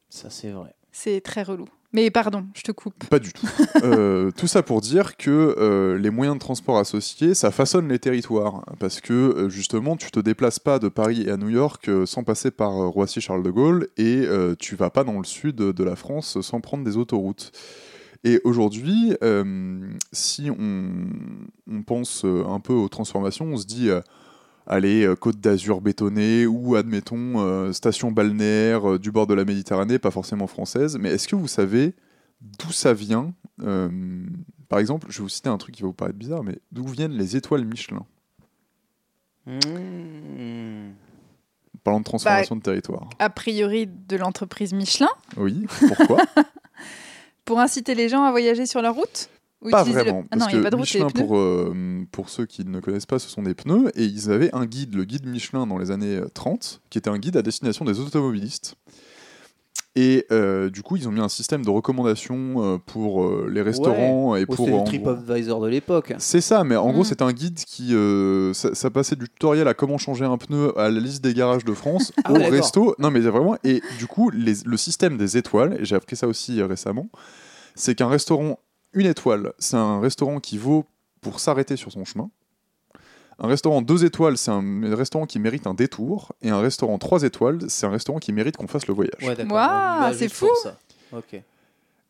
Ça 0.10 0.30
c'est 0.30 0.52
vrai. 0.52 0.76
C'est 0.92 1.22
très 1.22 1.42
relou. 1.42 1.68
Mais 1.94 2.10
pardon, 2.10 2.46
je 2.54 2.62
te 2.62 2.72
coupe. 2.72 3.04
Pas 3.10 3.20
du 3.20 3.34
tout. 3.34 3.48
Euh, 3.84 4.30
tout 4.38 4.46
ça 4.46 4.62
pour 4.62 4.80
dire 4.80 5.18
que 5.18 5.56
euh, 5.58 5.98
les 5.98 6.12
moyens 6.12 6.36
de 6.36 6.40
transport 6.40 6.78
associés, 6.78 7.34
ça 7.34 7.50
façonne 7.50 7.90
les 7.90 7.98
territoires. 7.98 8.64
Parce 8.80 9.02
que 9.02 9.14
euh, 9.14 9.50
justement, 9.50 9.98
tu 9.98 10.12
te 10.12 10.20
déplaces 10.20 10.60
pas 10.60 10.78
de 10.78 10.88
Paris 10.88 11.28
à 11.32 11.36
New 11.36 11.50
York 11.50 11.90
sans 12.06 12.24
passer 12.24 12.52
par 12.52 12.72
Roissy-Charles 12.72 13.42
de 13.42 13.50
Gaulle 13.50 13.88
et 13.98 14.18
euh, 14.28 14.54
tu 14.58 14.76
vas 14.76 14.92
pas 14.92 15.04
dans 15.04 15.18
le 15.18 15.24
sud 15.24 15.56
de 15.56 15.84
la 15.84 15.96
France 15.96 16.40
sans 16.42 16.62
prendre 16.62 16.84
des 16.84 16.96
autoroutes. 16.96 17.52
Et 18.24 18.40
aujourd'hui, 18.44 19.14
si 20.12 20.52
on, 20.52 20.92
on 21.68 21.82
pense 21.82 22.24
un 22.24 22.60
peu 22.60 22.74
aux 22.74 22.90
transformations, 22.90 23.46
on 23.46 23.58
se 23.58 23.66
dit, 23.66 23.90
allez, 24.68 25.04
euh, 25.06 25.16
Côte 25.16 25.40
d'Azur 25.40 25.82
bétonnée 25.82 26.46
ou 26.46 26.76
admettons 26.76 27.40
euh, 27.40 27.74
station 27.74 28.12
balnéaire 28.12 28.92
euh, 28.94 29.00
du 29.00 29.12
bord 29.12 29.28
de 29.28 29.34
la 29.34 29.46
Méditerranée, 29.46 30.00
pas 30.00 30.12
forcément 30.12 30.48
française, 30.48 30.98
mais 31.00 31.10
est-ce 31.10 31.28
que 31.28 31.36
vous 31.36 31.48
savez 31.48 31.94
d'où 32.42 32.72
ça 32.72 32.94
vient 32.94 33.34
Euh, 33.64 33.90
Par 34.70 34.80
exemple, 34.80 35.08
je 35.10 35.18
vais 35.18 35.24
vous 35.24 35.30
citer 35.30 35.50
un 35.50 35.58
truc 35.58 35.76
qui 35.76 35.82
va 35.82 35.88
vous 35.88 35.94
paraître 35.94 36.18
bizarre, 36.18 36.44
mais 36.44 36.58
d'où 36.72 36.86
viennent 36.88 37.12
les 37.14 37.36
étoiles 37.36 37.66
Michelin? 37.66 38.06
Mmh. 39.46 40.92
Parlant 41.84 42.00
de 42.00 42.06
transformation 42.06 42.56
de 42.56 42.62
territoire. 42.62 43.10
A 43.20 43.30
priori 43.30 43.88
de 43.88 44.16
l'entreprise 44.16 44.72
Michelin. 44.74 45.10
Oui, 45.38 45.66
pourquoi? 45.88 46.20
Pour 47.46 47.60
inciter 47.60 47.96
les 47.96 48.08
gens 48.08 48.24
à 48.24 48.32
voyager 48.32 48.66
sur 48.68 48.82
leur 48.84 48.94
route? 48.96 49.30
Ou 49.62 49.70
Pas 49.70 49.82
utiliser 49.82 50.00
le- 50.00 50.10
vraiment, 50.12 50.26
Ah 50.32 50.38
parce 50.38 50.52
que 50.52 50.58
pas 50.58 50.76
Michelin, 50.76 51.08
pour, 51.10 51.38
euh, 51.38 52.06
pour 52.12 52.30
ceux 52.30 52.46
qui 52.48 52.66
ne 52.66 52.80
connaissent 52.80 53.06
pas, 53.06 53.20
ce 53.20 53.30
sont 53.30 53.44
des 53.44 53.54
pneus, 53.54 53.92
et 53.96 54.06
ils 54.06 54.32
avaient 54.32 54.50
un 54.56 54.66
guide, 54.66 54.96
le 54.96 55.04
guide 55.04 55.28
Michelin 55.28 55.68
dans 55.68 55.78
les 55.78 55.92
années 55.92 56.16
euh, 56.18 56.28
30, 56.34 56.82
qui 56.90 56.98
était 56.98 57.10
un 57.12 57.20
guide 57.20 57.38
à 57.38 57.42
destination 57.44 57.86
des 57.86 58.00
automobilistes. 58.00 58.76
Et 59.98 60.26
euh, 60.32 60.70
du 60.70 60.84
coup, 60.84 60.96
ils 60.96 61.08
ont 61.10 61.12
mis 61.12 61.20
un 61.20 61.28
système 61.28 61.66
de 61.66 61.70
recommandation 61.70 62.64
euh, 62.64 62.78
pour 62.78 63.24
euh, 63.26 63.50
les 63.52 63.62
restaurants 63.62 64.38
et 64.38 64.46
Oh, 64.48 64.56
pour... 64.56 64.66
c'est 64.66 64.72
le 64.72 64.78
en 64.78 64.84
gros- 64.84 64.86
TripAdvisor 64.88 65.60
de 65.62 65.68
l'époque. 65.68 66.14
C'est 66.18 66.40
ça, 66.40 66.64
mais 66.64 66.78
en 66.78 66.92
gros, 66.92 67.02
Mm. 67.02 67.06
c'est 67.06 67.22
un 67.22 67.34
guide 67.34 67.60
qui. 67.60 67.94
euh, 67.94 68.54
ça, 68.54 68.74
ça 68.74 68.90
passait 68.90 69.18
du 69.18 69.28
tutoriel 69.28 69.68
à 69.68 69.74
comment 69.74 69.98
changer 69.98 70.24
un 70.24 70.38
pneu 70.38 70.78
à 70.80 70.90
la 70.90 71.00
liste 71.02 71.22
des 71.24 71.34
garages 71.34 71.66
de 71.66 71.74
France 71.74 72.14
Ah 72.24 72.32
au 72.32 72.36
ouais, 72.38 72.48
resto. 72.48 72.96
Non, 73.00 73.12
mais 73.12 73.20
vraiment. 73.20 73.58
Et 73.66 73.82
du 74.00 74.08
coup, 74.08 74.30
les- 74.30 74.64
le 74.66 74.78
système 74.78 75.18
des 75.18 75.36
étoiles, 75.36 75.76
et 75.80 75.84
j'ai 75.86 75.96
appris 75.98 76.16
ça 76.16 76.26
aussi 76.28 76.62
euh, 76.62 76.68
récemment, 76.68 77.10
c'est 77.76 77.94
qu'un 77.94 78.08
restaurant, 78.08 78.60
une 78.94 79.06
étoile, 79.06 79.54
c'est 79.60 79.78
un 79.78 80.00
restaurant 80.00 80.40
qui 80.40 80.58
vaut 80.58 80.86
pour 81.22 81.40
s'arrêter 81.40 81.76
sur 81.76 81.92
son 81.92 82.06
chemin. 82.06 82.30
Un 83.40 83.48
restaurant 83.48 83.82
deux 83.82 84.06
étoiles, 84.06 84.38
c'est 84.38 84.52
un 84.52 84.96
restaurant 84.96 85.26
qui 85.26 85.40
mérite 85.40 85.66
un 85.66 85.74
détour. 85.74 86.34
Et 86.42 86.50
un 86.50 86.60
restaurant 86.60 86.98
trois 87.00 87.24
étoiles, 87.24 87.60
c'est 87.70 87.88
un 87.88 87.90
restaurant 87.90 88.20
qui 88.20 88.34
mérite 88.34 88.56
qu'on 88.56 88.68
fasse 88.68 88.86
le 88.88 88.94
voyage. 88.94 89.24
Ouais, 89.24 89.36
c'est 90.14 90.30
fou. 90.30 90.48
ça. 90.62 90.78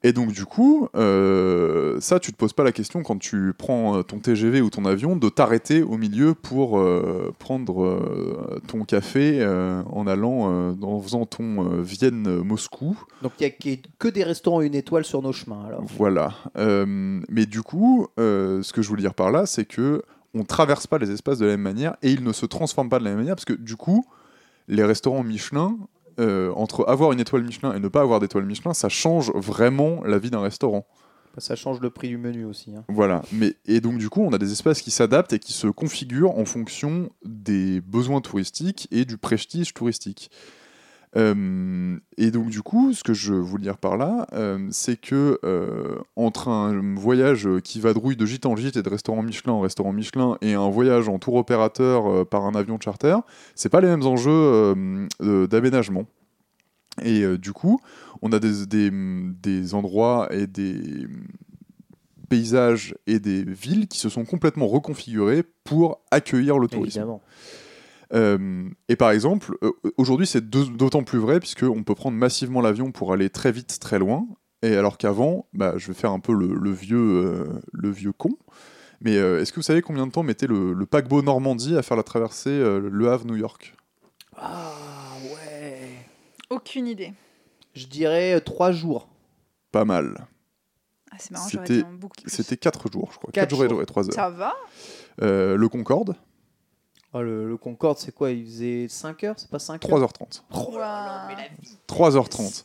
Et 0.04 0.14
donc 0.14 0.32
du 0.32 0.46
coup, 0.46 0.88
euh, 0.96 2.00
ça, 2.02 2.20
tu 2.20 2.32
te 2.32 2.38
poses 2.38 2.54
pas 2.54 2.64
la 2.64 2.72
question 2.72 3.04
quand 3.04 3.18
tu 3.20 3.54
prends 3.56 3.98
euh, 3.98 4.02
ton 4.02 4.18
TGV 4.18 4.60
ou 4.62 4.72
ton 4.72 4.86
avion 4.86 5.16
de 5.16 5.30
t'arrêter 5.30 5.84
au 5.84 5.96
milieu 5.98 6.34
pour 6.34 6.80
euh, 6.80 7.32
prendre 7.38 7.84
euh, 7.84 8.60
ton 8.68 8.84
café 8.84 9.46
en 9.46 10.08
allant, 10.08 10.76
en 10.82 11.00
faisant 11.02 11.26
ton 11.26 11.82
Vienne-Moscou. 11.82 12.98
Donc 13.22 13.34
il 13.40 13.44
n'y 13.48 13.74
a 13.74 13.78
que- 14.00 14.08
des 14.08 14.24
restaurants 14.24 14.62
une 14.62 14.76
étoile 14.76 15.06
sur 15.06 15.22
nos 15.22 15.32
chemins 15.32 15.66
alors. 15.68 15.84
Voilà. 15.98 16.34
Mais 16.58 17.46
du 17.46 17.62
coup, 17.62 18.08
ce 18.18 18.74
que 18.74 18.82
je 18.82 18.88
voulais 18.90 19.02
dire 19.04 19.14
par 19.14 19.32
là, 19.32 19.46
c'est 19.46 19.66
que 19.66 20.02
on 20.34 20.44
traverse 20.44 20.88
pas 20.88 20.98
les 20.98 21.12
espaces 21.12 21.40
de 21.40 21.46
la 21.46 21.52
même 21.52 21.62
manière 21.62 21.96
et 22.02 22.12
ils 22.12 22.24
ne 22.24 22.32
se 22.32 22.46
transforment 22.46 22.90
pas 22.90 23.00
de 23.00 23.04
la 23.04 23.10
même 23.12 23.20
manière 23.20 23.36
parce 23.36 23.46
que 23.46 23.54
du 23.54 23.76
coup, 23.76 24.06
les 24.68 24.84
restaurants 24.84 25.24
Michelin, 25.24 25.76
euh, 26.20 26.52
entre 26.56 26.88
avoir 26.88 27.12
une 27.12 27.20
étoile 27.20 27.44
Michelin 27.44 27.74
et 27.74 27.80
ne 27.80 27.88
pas 27.88 28.02
avoir 28.02 28.20
d'étoile 28.20 28.46
Michelin, 28.46 28.74
ça 28.74 28.90
change 28.90 29.32
vraiment 29.34 30.04
la 30.04 30.20
vie 30.20 30.30
d'un 30.30 30.42
restaurant. 30.42 30.86
Ça 31.38 31.56
change 31.56 31.80
le 31.80 31.90
prix 31.90 32.10
du 32.10 32.18
menu 32.18 32.44
aussi. 32.44 32.76
hein. 32.76 32.84
Voilà, 32.90 33.22
mais 33.32 33.56
et 33.66 33.80
donc 33.80 33.98
du 33.98 34.10
coup, 34.10 34.22
on 34.22 34.34
a 34.34 34.38
des 34.38 34.52
espaces 34.52 34.82
qui 34.82 34.92
s'adaptent 34.92 35.32
et 35.32 35.40
qui 35.40 35.54
se 35.54 35.68
configurent 35.68 36.38
en 36.38 36.44
fonction 36.44 37.10
des 37.24 37.80
besoins 37.80 38.20
touristiques 38.20 38.90
et 38.92 39.06
du 39.06 39.18
prestige 39.18 39.74
touristique. 39.74 40.30
Et 41.16 42.32
donc 42.32 42.50
du 42.50 42.62
coup, 42.62 42.94
ce 42.94 43.04
que 43.04 43.14
je 43.14 43.34
voulais 43.34 43.64
dire 43.64 43.78
par 43.78 43.98
là, 43.98 44.28
c'est 44.72 45.00
que 45.00 45.40
entre 46.16 46.48
un 46.48 46.96
voyage 46.96 47.48
qui 47.64 47.80
vadrouille 47.80 48.16
de 48.16 48.26
gîte 48.26 48.46
en 48.46 48.56
gîte 48.56 48.78
et 48.78 48.84
de 48.84 48.90
restaurant 48.90 49.22
Michelin 49.22 49.54
en 49.54 49.62
restaurant 49.62 49.92
Michelin 49.92 50.38
et 50.42 50.54
un 50.54 50.70
voyage 50.70 51.10
en 51.10 51.20
tour 51.20 51.36
opérateur 51.36 52.26
par 52.28 52.46
un 52.46 52.56
avion 52.56 52.80
charter, 52.80 53.18
c'est 53.56 53.70
pas 53.70 53.82
les 53.82 53.88
mêmes 53.88 54.06
enjeux 54.06 54.74
d'aménagement. 55.20 56.06
Et 57.02 57.38
du 57.38 57.54
coup, 57.54 57.80
on 58.22 58.32
a 58.32 58.40
des, 58.40 58.66
des, 58.66 58.92
des 58.92 59.74
endroits 59.74 60.28
et 60.34 60.46
des 60.48 61.08
paysages 62.30 62.96
et 63.08 63.20
des 63.20 63.44
villes 63.44 63.88
qui 63.88 64.00
se 64.00 64.08
sont 64.08 64.24
complètement 64.24 64.68
reconfigurés 64.68 65.44
pour 65.66 66.00
accueillir 66.12 66.58
le 66.60 66.68
tourisme. 66.70 67.00
Euh, 68.14 68.70
et 68.90 68.96
par 68.96 69.12
exemple, 69.12 69.56
euh, 69.64 69.72
aujourd'hui 69.98 70.28
c'est 70.28 70.50
d'autant 70.50 71.04
plus 71.04 71.20
vrai 71.20 71.40
puisqu'on 71.40 71.84
peut 71.84 71.96
prendre 71.96 72.18
massivement 72.18 72.60
l'avion 72.62 72.92
pour 72.92 73.14
aller 73.14 73.30
très 73.30 73.52
vite, 73.52 73.80
très 73.80 74.00
loin. 74.00 74.28
Et 74.64 74.76
alors 74.76 74.98
qu'avant, 74.98 75.48
bah, 75.54 75.74
je 75.78 75.88
vais 75.88 75.94
faire 75.94 76.12
un 76.12 76.20
peu 76.20 76.34
le, 76.34 76.54
le 76.54 76.72
vieux, 76.72 76.98
euh, 77.00 77.48
le 77.72 77.90
vieux 77.90 78.12
con. 78.12 78.38
Mais 79.00 79.18
euh, 79.18 79.42
est-ce 79.42 79.52
que 79.52 79.56
vous 79.56 79.64
savez 79.64 79.82
combien 79.82 80.06
de 80.06 80.12
temps 80.12 80.22
mettait 80.24 80.46
le, 80.46 80.74
le 80.74 80.86
paquebot 80.86 81.24
Normandie 81.24 81.76
à 81.78 81.82
faire 81.82 81.98
la 81.98 82.04
traversée 82.04 82.52
euh, 82.52 82.88
Le 82.92 83.10
Havre-New 83.12 83.38
York? 83.38 83.76
Ah 84.38 84.74
ouais. 85.34 85.80
Aucune 86.52 86.88
idée. 86.88 87.14
Je 87.74 87.88
dirais 87.88 88.36
euh, 88.36 88.40
trois 88.40 88.72
jours. 88.72 89.08
Pas 89.72 89.86
mal. 89.86 90.28
Ah, 91.12 91.16
c'est 91.18 91.32
marrant, 91.32 91.48
j'aurais 91.50 91.66
C'était- 92.28 92.56
dit 92.56 92.60
4 92.60 92.92
jours, 92.92 93.10
je 93.14 93.18
crois. 93.18 93.32
Quatre 93.32 93.50
4 93.50 93.56
jours 93.56 93.66
et 93.66 93.70
jours. 93.70 93.86
3 93.86 94.06
heures. 94.10 94.14
Ça 94.14 94.30
va? 94.30 94.54
Euh, 95.22 95.56
le 95.56 95.68
Concorde, 95.70 96.16
Ah, 97.14 97.22
le, 97.22 97.48
le 97.48 97.58
Concorde, 97.58 97.98
c'est 97.98 98.14
quoi 98.14 98.32
Il 98.32 98.46
faisait 98.46 98.88
5 98.90 99.24
heures 99.26 99.36
C'est 99.38 99.50
pas 99.50 99.60
5 99.60 99.84
heures 99.86 100.00
3h30. 100.00 100.44
Oh 100.56 100.70
là 100.74 100.80
là, 100.80 101.26
mais 101.28 101.36
la 101.36 101.50
vie. 101.62 101.78
3h30. 101.88 102.64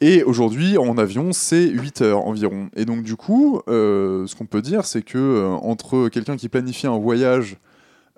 Et 0.00 0.22
aujourd'hui, 0.22 0.76
en 0.76 0.98
avion, 0.98 1.32
c'est 1.32 1.68
8 1.68 2.02
heures 2.02 2.26
environ. 2.26 2.68
Et 2.76 2.84
donc, 2.84 3.04
du 3.04 3.16
coup, 3.16 3.62
euh, 3.68 4.26
ce 4.26 4.34
qu'on 4.34 4.44
peut 4.46 4.60
dire, 4.60 4.84
c'est 4.84 5.02
que 5.02 5.18
euh, 5.18 5.48
entre 5.48 6.08
quelqu'un 6.08 6.36
qui 6.36 6.48
planifie 6.48 6.86
un 6.86 6.98
voyage 6.98 7.56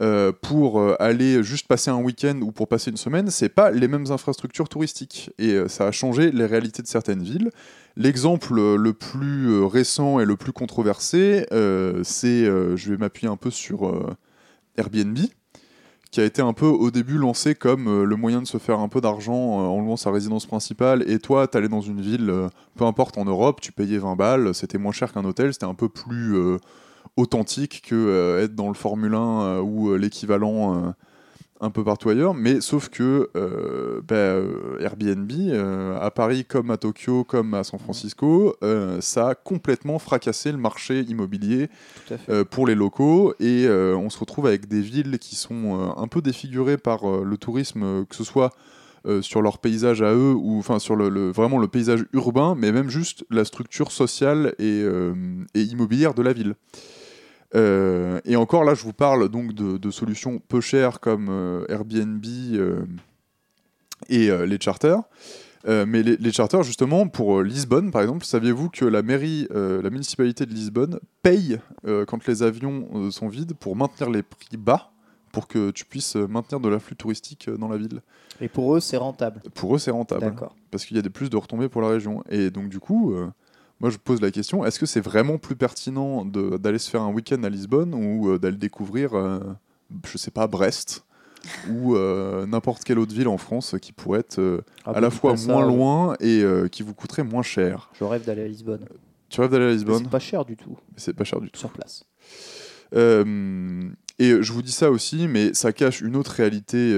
euh, 0.03 0.33
pour 0.43 0.81
euh, 0.81 0.97
aller 0.99 1.43
juste 1.43 1.69
passer 1.69 1.91
un 1.91 2.03
week-end 2.03 2.41
ou 2.43 2.51
pour 2.51 2.67
passer 2.67 2.91
une 2.91 2.97
semaine, 2.97 3.31
c'est 3.31 3.49
pas 3.49 3.71
les 3.71 3.89
mêmes 3.89 4.11
infrastructures 4.11 4.69
touristiques. 4.69 5.31
Et 5.39 5.53
euh, 5.53 5.69
ça 5.69 5.87
a 5.87 5.93
changé 5.93 6.33
les 6.33 6.47
réalités 6.47 6.83
de 6.83 6.89
certaines 6.89 7.23
villes. 7.23 7.51
L'exemple 7.97 8.59
euh, 8.59 8.77
le 8.77 8.93
plus 8.93 9.63
récent 9.63 10.19
et 10.19 10.25
le 10.25 10.37
plus 10.37 10.53
controversé, 10.53 11.47
euh, 11.53 12.01
c'est, 12.03 12.45
euh, 12.45 12.77
je 12.77 12.91
vais 12.91 12.97
m'appuyer 12.97 13.29
un 13.31 13.37
peu 13.37 13.51
sur 13.51 13.87
euh, 13.87 14.15
Airbnb, 14.77 15.19
qui 16.11 16.21
a 16.21 16.25
été 16.25 16.41
un 16.43 16.53
peu 16.53 16.67
au 16.67 16.91
début 16.91 17.19
lancé 17.19 17.55
comme 17.55 17.89
euh, 17.89 18.05
le 18.05 18.17
moyen 18.17 18.41
de 18.41 18.47
se 18.47 18.59
faire 18.59 18.81
un 18.81 18.89
peu 18.89 19.01
d'argent 19.01 19.35
euh, 19.35 19.65
en 19.65 19.81
louant 19.81 19.97
sa 19.97 20.11
résidence 20.11 20.47
principale. 20.47 21.05
Et 21.11 21.19
toi, 21.19 21.47
t'allais 21.47 21.69
dans 21.69 21.81
une 21.81 22.01
ville, 22.01 22.31
euh, 22.31 22.49
peu 22.77 22.85
importe 22.85 23.19
en 23.19 23.25
Europe, 23.25 23.61
tu 23.61 23.73
payais 23.73 23.99
20 23.99 24.17
balles, 24.17 24.55
c'était 24.55 24.79
moins 24.79 24.93
cher 24.93 25.13
qu'un 25.13 25.25
hôtel, 25.25 25.53
c'était 25.53 25.67
un 25.67 25.75
peu 25.75 25.89
plus 25.89 26.37
authentique 27.17 27.83
que 27.87 28.41
être 28.43 28.55
dans 28.55 28.69
le 28.69 28.75
Formule 28.75 29.15
1 29.15 29.19
euh, 29.19 29.61
ou 29.61 29.95
l'équivalent 29.97 30.95
un 31.61 31.71
peu 31.71 31.83
partout 31.85 32.09
ailleurs. 32.11 32.35
Mais 32.35 32.61
sauf 32.61 32.89
que 32.89 33.31
euh, 33.37 34.01
bah, 34.07 34.15
euh, 34.15 34.79
Airbnb, 34.81 35.31
euh, 35.33 35.99
à 36.01 36.11
Paris 36.11 36.45
comme 36.45 36.71
à 36.71 36.77
Tokyo, 36.77 37.25
comme 37.25 37.55
à 37.55 37.65
San 37.65 37.79
Francisco, 37.81 38.57
euh, 38.63 39.01
ça 39.01 39.29
a 39.31 39.35
complètement 39.35 39.99
fracassé 39.99 40.53
le 40.53 40.59
marché 40.59 41.01
immobilier 41.01 41.69
pour 42.51 42.67
les 42.67 42.75
locaux 42.75 43.35
et 43.41 43.67
on 43.69 44.11
se 44.11 44.19
retrouve 44.19 44.47
avec 44.47 44.69
des 44.69 44.81
villes 44.81 45.19
qui 45.19 45.37
sont 45.37 45.95
un 45.97 46.09
peu 46.09 46.21
défigurées 46.23 46.77
par 46.79 47.01
le 47.25 47.37
tourisme, 47.37 48.05
que 48.07 48.15
ce 48.17 48.25
soit 48.25 48.53
sur 49.21 49.41
leur 49.43 49.59
paysage 49.59 50.03
à 50.03 50.13
eux 50.13 50.35
ou 50.35 50.59
enfin 50.59 50.79
sur 50.79 50.97
le, 50.97 51.09
le- 51.09 51.31
vraiment 51.31 51.59
le 51.59 51.69
paysage 51.69 52.05
urbain, 52.13 52.55
mais 52.57 52.73
même 52.73 52.91
juste 52.91 53.25
la 53.31 53.45
structure 53.45 53.93
sociale 53.93 54.55
et, 54.59 54.85
et 55.55 55.63
immobilière 55.63 56.15
de 56.15 56.23
la 56.23 56.33
ville. 56.33 56.55
Euh, 57.57 58.21
et 58.25 58.37
encore 58.37 58.65
là, 58.65 58.75
je 58.75 58.83
vous 58.83 58.93
parle 58.93 59.29
donc 59.29 59.53
de, 59.55 59.79
de 59.79 59.91
solutions 59.91 60.41
peu 60.47 60.61
chères 60.61 61.01
comme 61.01 61.29
euh, 61.31 61.65
Airbnb 61.69 62.25
euh, 62.27 62.85
et 64.09 64.31
les 64.47 64.61
charters. 64.61 65.01
Mais 65.69 66.05
les, 66.05 66.17
les 66.17 66.31
charters, 66.31 66.63
justement, 66.63 67.09
pour 67.09 67.43
Lisbonne, 67.43 67.91
par 67.91 68.01
exemple, 68.01 68.25
saviez-vous 68.25 68.69
que 68.71 68.85
la 68.85 69.03
mairie, 69.03 69.49
la 69.51 69.91
municipalité 69.91 70.47
de 70.47 70.53
Lisbonne 70.53 71.01
paye 71.25 71.59
quand 72.07 72.25
les 72.29 72.45
avions 72.45 73.11
sont 73.11 73.27
vides 73.27 73.55
pour 73.55 73.75
maintenir 73.75 74.09
les 74.09 74.23
prix 74.23 74.57
bas, 74.57 74.93
pour 75.33 75.49
que 75.49 75.73
tu 75.73 75.85
puisses 75.85 76.15
maintenir 76.15 76.61
de 76.61 76.69
l'afflux 76.69 76.95
touristique 76.95 77.51
dans 77.51 77.67
la 77.67 77.79
ville? 77.79 78.01
Et 78.41 78.47
pour 78.49 78.77
eux, 78.77 78.81
c'est 78.81 78.97
rentable. 78.97 79.43
Pour 79.55 79.75
eux, 79.75 79.79
c'est 79.81 79.91
rentable 79.91 80.21
D'accord. 80.21 80.55
parce 80.71 80.85
qu'il 80.85 80.97
y 80.97 81.01
a 81.01 81.03
des 81.03 81.11
plus 81.11 81.31
de 81.31 81.37
retombées 81.37 81.69
pour 81.69 81.83
la 81.83 81.89
région. 81.89 82.23
Et 82.31 82.51
donc 82.51 82.69
du 82.69 82.79
coup, 82.79 83.17
moi 83.81 83.91
je 83.91 83.99
pose 83.99 84.21
la 84.21 84.31
question, 84.31 84.65
est-ce 84.65 84.79
que 84.79 84.87
c'est 84.87 85.01
vraiment 85.01 85.39
plus 85.39 85.57
pertinent 85.57 86.25
d'aller 86.25 86.79
se 86.79 86.89
faire 86.91 87.03
un 87.03 87.13
week-end 87.13 87.43
à 87.45 87.49
Lisbonne 87.51 87.95
ou 87.95 88.31
euh, 88.31 88.39
d'aller 88.39 88.57
découvrir, 88.57 89.15
euh, 89.15 89.41
je 90.11 90.19
sais 90.19 90.31
pas, 90.31 90.47
Brest 90.47 91.05
ou 91.71 91.95
euh, 91.95 92.45
n'importe 92.47 92.83
quelle 92.85 92.99
autre 92.99 93.15
ville 93.15 93.29
en 93.29 93.39
France 93.39 93.77
qui 93.81 93.93
pourrait 93.93 94.21
être 94.21 94.39
euh, 94.41 94.63
Ah, 94.85 94.93
à 94.97 95.01
la 95.01 95.11
fois 95.11 95.37
ça, 95.37 95.53
moins 95.53 95.67
loin 95.67 96.17
et 96.19 96.43
euh, 96.43 96.67
qui 96.69 96.83
vous 96.83 96.95
coûterait 96.95 97.23
moins 97.23 97.43
cher? 97.43 97.91
Je 97.99 98.05
rêve 98.05 98.25
d'aller 98.25 98.43
à 98.43 98.49
Lisbonne. 98.49 98.85
Tu 99.29 99.41
rêves 99.41 99.51
d'aller 99.51 99.67
à 99.67 99.71
Lisbonne? 99.71 100.03
C'est 100.05 100.11
pas 100.11 100.19
cher 100.19 100.45
du 100.45 100.57
tout 100.57 100.77
Mais 100.89 100.95
C'est 100.99 101.13
pas 101.13 101.25
cher 101.25 101.41
du 101.41 101.51
tout. 101.51 101.59
sur 101.61 101.71
place. 101.71 102.05
Euh, 102.95 103.83
et 104.19 104.43
je 104.43 104.53
vous 104.53 104.63
dis 104.63 104.73
ça 104.73 104.91
aussi, 104.91 105.29
mais 105.29 105.53
ça 105.55 105.73
cache 105.73 106.01
une 106.01 106.17
autre 106.17 106.31
réalité 106.33 106.95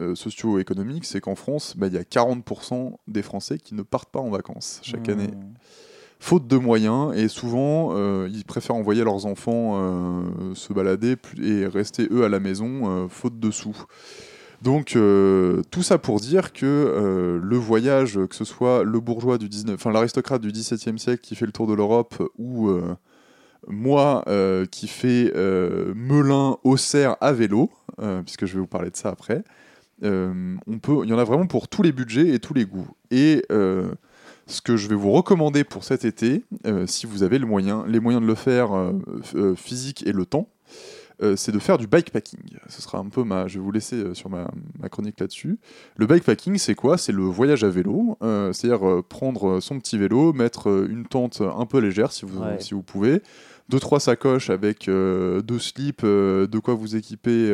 euh, 0.00 0.14
socio-économique, 0.14 1.04
c'est 1.04 1.20
qu'en 1.20 1.34
France, 1.34 1.74
bah, 1.76 1.86
il 1.88 1.94
y 1.94 1.98
a 1.98 2.02
40% 2.02 2.96
des 3.06 3.22
Français 3.22 3.58
qui 3.58 3.74
ne 3.74 3.82
partent 3.82 4.10
pas 4.10 4.20
en 4.20 4.30
vacances 4.30 4.80
chaque 4.82 5.08
Mmh. 5.08 5.12
année, 5.12 5.30
faute 6.20 6.46
de 6.46 6.56
moyens, 6.56 7.16
et 7.16 7.28
souvent 7.28 7.90
euh, 7.92 8.28
ils 8.32 8.44
préfèrent 8.44 8.76
envoyer 8.76 9.04
leurs 9.04 9.26
enfants 9.26 9.74
euh, 9.76 10.54
se 10.54 10.72
balader 10.72 11.16
et 11.42 11.66
rester 11.66 12.08
eux 12.10 12.24
à 12.24 12.28
la 12.28 12.40
maison, 12.40 13.04
euh, 13.04 13.08
faute 13.08 13.38
de 13.38 13.50
sous. 13.50 13.76
Donc 14.62 14.96
euh, 14.96 15.62
tout 15.70 15.82
ça 15.84 15.98
pour 15.98 16.18
dire 16.18 16.52
que 16.52 16.66
euh, 16.66 17.38
le 17.40 17.56
voyage, 17.56 18.18
que 18.28 18.34
ce 18.34 18.44
soit 18.44 18.82
le 18.82 18.98
bourgeois 18.98 19.38
du 19.38 19.48
19, 19.48 19.76
enfin 19.76 19.92
l'aristocrate 19.92 20.42
du 20.42 20.50
XVIIe 20.50 20.98
siècle 20.98 21.22
qui 21.22 21.36
fait 21.36 21.46
le 21.46 21.52
tour 21.52 21.68
de 21.68 21.74
l'Europe 21.74 22.20
ou 22.38 22.68
euh, 22.68 22.96
moi 23.68 24.24
qui 24.70 24.88
fais 24.88 25.32
Melun, 25.94 26.56
Auxerre 26.62 27.16
à 27.20 27.32
vélo, 27.32 27.70
puisque 28.24 28.46
je 28.46 28.54
vais 28.54 28.60
vous 28.60 28.68
parler 28.68 28.90
de 28.90 28.96
ça 28.96 29.10
après, 29.10 29.42
euh, 30.04 30.56
on 30.66 30.78
peut, 30.78 31.00
il 31.04 31.10
y 31.10 31.12
en 31.12 31.18
a 31.18 31.24
vraiment 31.24 31.46
pour 31.46 31.68
tous 31.68 31.82
les 31.82 31.92
budgets 31.92 32.28
et 32.28 32.38
tous 32.38 32.54
les 32.54 32.64
goûts. 32.66 32.88
Et 33.10 33.42
euh, 33.50 33.90
Ce 34.46 34.62
que 34.62 34.76
je 34.76 34.88
vais 34.88 34.94
vous 34.94 35.12
recommander 35.12 35.62
pour 35.64 35.84
cet 35.84 36.04
été, 36.04 36.44
euh, 36.66 36.86
si 36.86 37.06
vous 37.06 37.22
avez 37.22 37.38
le 37.38 37.46
moyen, 37.46 37.84
les 37.86 38.00
moyens 38.00 38.22
de 38.22 38.26
le 38.26 38.34
faire 38.34 38.70
physique 39.56 40.06
et 40.06 40.12
le 40.12 40.24
temps, 40.24 40.48
c'est 41.36 41.50
de 41.50 41.58
faire 41.58 41.78
du 41.78 41.88
bikepacking. 41.88 42.38
Ce 42.68 42.80
sera 42.80 42.98
un 42.98 43.08
peu 43.08 43.24
ma. 43.24 43.48
Je 43.48 43.58
vais 43.58 43.64
vous 43.64 43.72
laisser 43.72 44.14
sur 44.14 44.30
ma, 44.30 44.48
ma 44.78 44.88
chronique 44.88 45.18
là-dessus. 45.18 45.58
Le 45.96 46.06
bikepacking, 46.06 46.56
c'est 46.58 46.76
quoi? 46.76 46.96
C'est 46.96 47.10
le 47.12 47.24
voyage 47.24 47.64
à 47.64 47.68
vélo. 47.68 48.16
C'est-à-dire 48.20 49.02
prendre 49.08 49.58
son 49.60 49.80
petit 49.80 49.98
vélo, 49.98 50.32
mettre 50.32 50.86
une 50.88 51.04
tente 51.06 51.40
un 51.42 51.66
peu 51.66 51.78
légère 51.80 52.12
si 52.12 52.24
vous, 52.24 52.40
Ouais. 52.40 52.60
si 52.60 52.72
vous 52.72 52.82
pouvez, 52.82 53.20
deux 53.68 53.80
trois 53.80 53.98
sacoches 53.98 54.48
avec 54.48 54.86
deux 54.86 55.58
slips, 55.58 56.04
de 56.04 56.58
quoi 56.60 56.74
vous 56.74 56.94
équiper. 56.94 57.52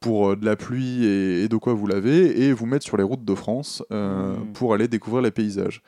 Pour 0.00 0.30
euh, 0.30 0.36
de 0.36 0.44
la 0.44 0.56
pluie 0.56 1.04
et, 1.04 1.44
et 1.44 1.48
de 1.48 1.56
quoi 1.56 1.74
vous 1.74 1.86
laver, 1.86 2.42
et 2.42 2.52
vous 2.52 2.66
mettre 2.66 2.84
sur 2.84 2.96
les 2.96 3.02
routes 3.04 3.24
de 3.24 3.34
France 3.34 3.82
euh, 3.92 4.34
Mhm. 4.36 4.52
pour 4.54 4.74
aller 4.74 4.88
découvrir 4.88 5.22
les 5.22 5.30
paysages. 5.30 5.82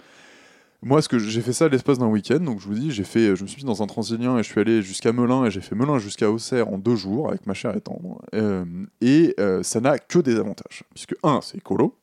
Moi, 0.84 1.00
ce 1.00 1.08
que 1.08 1.18
j'ai 1.18 1.40
fait 1.42 1.52
ça 1.52 1.68
l'espace 1.68 1.98
d'un 1.98 2.08
week-end, 2.08 2.40
donc 2.40 2.60
je 2.60 2.66
vous 2.66 2.74
dis, 2.74 2.90
j'ai 2.90 3.04
fait, 3.04 3.36
je 3.36 3.42
me 3.42 3.46
suis 3.48 3.62
mis 3.62 3.66
dans 3.66 3.82
un 3.84 3.86
transilien 3.86 4.36
et 4.38 4.42
je 4.42 4.48
suis 4.50 4.60
allé 4.60 4.82
jusqu'à 4.82 5.12
Melun 5.12 5.44
et 5.44 5.50
j'ai 5.50 5.60
fait 5.60 5.76
Melun 5.76 5.98
jusqu'à 5.98 6.28
Auxerre 6.28 6.68
en 6.68 6.76
deux 6.78 6.96
jours 6.96 7.28
avec 7.28 7.46
ma 7.46 7.54
chère 7.54 7.76
et 7.76 7.80
tendre. 7.80 8.20
Euh, 8.34 8.64
et 9.00 9.32
euh, 9.38 9.62
ça 9.62 9.80
n'a 9.80 9.98
que 9.98 10.18
des 10.18 10.36
avantages, 10.36 10.82
puisque 10.92 11.14
un, 11.22 11.40
c'est 11.40 11.58
écolo. 11.58 11.96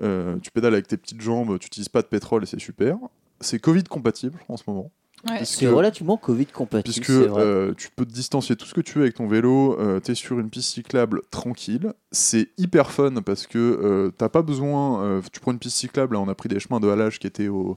Tu 0.00 0.50
pédales 0.52 0.74
avec 0.74 0.86
tes 0.86 0.96
petites 0.96 1.20
jambes, 1.20 1.58
tu 1.58 1.66
n'utilises 1.66 1.88
pas 1.88 2.02
de 2.02 2.06
pétrole 2.06 2.44
et 2.44 2.46
c'est 2.46 2.60
super. 2.60 2.96
C'est 3.40 3.58
Covid 3.58 3.82
compatible 3.82 4.38
en 4.48 4.56
ce 4.56 4.62
moment. 4.68 4.92
Ouais. 5.26 5.38
Parce 5.38 5.50
C'est 5.50 5.66
que- 5.66 5.70
relativement 5.70 6.16
Covid 6.16 6.46
compatible. 6.46 6.94
Puisque 6.94 7.10
euh, 7.10 7.74
tu 7.76 7.88
peux 7.94 8.06
te 8.06 8.12
distancier 8.12 8.54
tout 8.56 8.66
ce 8.66 8.74
que 8.74 8.80
tu 8.80 8.94
veux 8.98 9.02
avec 9.04 9.14
ton 9.16 9.26
vélo, 9.26 9.76
tu 10.04 10.12
es 10.12 10.14
sur 10.14 10.38
une 10.38 10.48
piste 10.50 10.70
cyclable 10.74 11.22
tranquille. 11.30 11.92
C'est 12.12 12.48
hyper 12.56 12.90
fun 12.92 13.14
parce 13.24 13.46
que 13.46 13.58
euh, 13.58 14.10
t'as 14.16 14.28
pas 14.28 14.42
besoin. 14.42 15.02
euh, 15.04 15.20
tu 15.32 15.40
prends 15.40 15.52
une 15.52 15.58
piste 15.58 15.76
cyclable, 15.76 16.14
là 16.14 16.20
on 16.20 16.28
a 16.28 16.34
pris 16.34 16.48
des 16.48 16.60
chemins 16.60 16.78
de 16.80 16.88
halage 16.88 17.18
qui 17.18 17.26
étaient 17.26 17.48
au, 17.48 17.76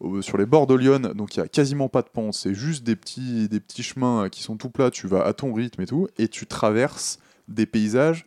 au- 0.00 0.20
sur 0.20 0.36
les 0.36 0.46
bords 0.46 0.66
de 0.66 0.74
Lyon, 0.74 1.12
donc 1.14 1.36
il 1.36 1.40
y 1.40 1.42
a 1.42 1.48
quasiment 1.48 1.88
pas 1.88 2.02
de 2.02 2.08
pente. 2.08 2.34
C'est 2.34 2.54
juste 2.54 2.82
des 2.82 2.96
petits, 2.96 3.48
des 3.48 3.60
petits 3.60 3.82
chemins 3.84 4.24
euh, 4.24 4.28
qui 4.28 4.42
sont 4.42 4.56
tout 4.56 4.70
plats, 4.70 4.90
tu 4.90 5.06
vas 5.06 5.24
à 5.24 5.32
ton 5.32 5.52
rythme 5.52 5.82
et 5.82 5.86
tout, 5.86 6.08
et 6.18 6.26
tu 6.28 6.46
traverses 6.46 7.18
des 7.46 7.66
paysages. 7.66 8.26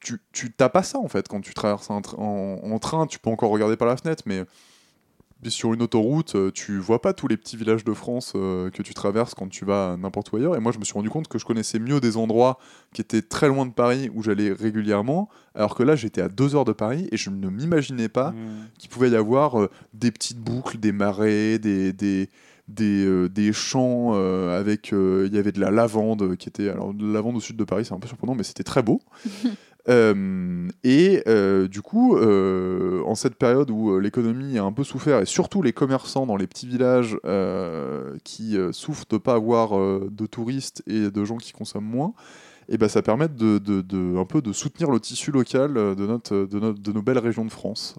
Tu 0.00 0.20
tu- 0.32 0.52
t'as 0.52 0.68
pas 0.68 0.82
ça 0.82 0.98
en 0.98 1.08
fait 1.08 1.26
quand 1.28 1.40
tu 1.40 1.54
traverses 1.54 1.90
un 1.90 2.00
tr- 2.00 2.16
en, 2.20 2.70
en 2.70 2.78
train, 2.78 3.06
tu 3.06 3.18
peux 3.18 3.30
encore 3.30 3.50
regarder 3.50 3.76
par 3.78 3.88
la 3.88 3.96
fenêtre, 3.96 4.24
mais 4.26 4.44
puis 5.44 5.52
sur 5.52 5.72
une 5.74 5.82
autoroute, 5.82 6.34
euh, 6.34 6.50
tu 6.50 6.78
vois 6.78 7.00
pas 7.02 7.12
tous 7.12 7.28
les 7.28 7.36
petits 7.36 7.56
villages 7.56 7.84
de 7.84 7.92
France 7.92 8.32
euh, 8.34 8.70
que 8.70 8.82
tu 8.82 8.94
traverses 8.94 9.34
quand 9.34 9.48
tu 9.48 9.64
vas 9.64 9.96
n'importe 9.98 10.32
où 10.32 10.36
ailleurs. 10.36 10.56
Et 10.56 10.60
moi, 10.60 10.72
je 10.72 10.78
me 10.78 10.84
suis 10.84 10.94
rendu 10.94 11.10
compte 11.10 11.28
que 11.28 11.38
je 11.38 11.44
connaissais 11.44 11.78
mieux 11.78 12.00
des 12.00 12.16
endroits 12.16 12.58
qui 12.92 13.00
étaient 13.02 13.22
très 13.22 13.48
loin 13.48 13.66
de 13.66 13.72
Paris 13.72 14.10
où 14.14 14.22
j'allais 14.22 14.52
régulièrement, 14.52 15.28
alors 15.54 15.74
que 15.74 15.82
là, 15.82 15.96
j'étais 15.96 16.20
à 16.22 16.28
deux 16.28 16.56
heures 16.56 16.64
de 16.64 16.72
Paris 16.72 17.08
et 17.12 17.16
je 17.16 17.30
ne 17.30 17.48
m'imaginais 17.48 18.08
pas 18.08 18.30
Mm. 18.32 18.68
qu'il 18.78 18.88
pouvait 18.90 19.10
y 19.10 19.16
avoir 19.16 19.60
euh, 19.60 19.70
des 19.92 20.10
petites 20.10 20.38
boucles, 20.38 20.78
des 20.78 20.92
marais, 20.92 21.58
des, 21.58 21.92
des, 21.92 22.30
des, 22.68 23.04
euh, 23.04 23.28
des 23.28 23.52
champs 23.52 24.12
euh, 24.14 24.58
avec. 24.58 24.92
euh, 24.94 25.28
Il 25.30 25.34
y 25.36 25.38
avait 25.38 25.52
de 25.52 25.60
la 25.60 25.70
lavande 25.70 26.36
qui 26.36 26.48
était. 26.48 26.70
Alors, 26.70 26.94
de 26.94 27.06
la 27.06 27.12
lavande 27.12 27.36
au 27.36 27.40
sud 27.40 27.56
de 27.56 27.64
Paris, 27.64 27.84
c'est 27.84 27.92
un 27.92 27.98
peu 28.00 28.08
surprenant, 28.08 28.34
mais 28.34 28.42
c'était 28.44 28.64
très 28.64 28.82
beau. 28.82 29.02
Euh, 29.88 30.68
et 30.82 31.22
euh, 31.28 31.68
du 31.68 31.82
coup, 31.82 32.16
euh, 32.16 33.02
en 33.04 33.14
cette 33.14 33.34
période 33.36 33.70
où 33.70 33.98
l'économie 33.98 34.58
a 34.58 34.64
un 34.64 34.72
peu 34.72 34.82
souffert, 34.84 35.20
et 35.20 35.26
surtout 35.26 35.60
les 35.62 35.72
commerçants 35.72 36.26
dans 36.26 36.36
les 36.36 36.46
petits 36.46 36.66
villages 36.66 37.18
qui 38.24 38.56
souffrent 38.72 39.04
de 39.10 39.16
ne 39.16 39.18
pas 39.18 39.34
avoir 39.34 39.78
de 40.10 40.26
touristes 40.26 40.82
et 40.86 41.10
de 41.10 41.24
gens 41.24 41.36
qui 41.36 41.52
consomment 41.52 41.84
moins, 41.84 42.14
et 42.68 42.78
ben 42.78 42.88
ça 42.88 43.02
permet 43.02 43.28
de, 43.28 43.58
de- 43.58 44.16
un 44.16 44.24
peu 44.24 44.40
de 44.40 44.52
soutenir 44.52 44.90
le 44.90 44.98
tissu 45.00 45.30
local 45.30 45.74
de, 45.74 46.06
notre, 46.06 46.34
de, 46.46 46.58
notre- 46.58 46.80
de 46.80 46.92
nos 46.92 47.02
belles 47.02 47.18
régions 47.18 47.44
de 47.44 47.50
France. 47.52 47.96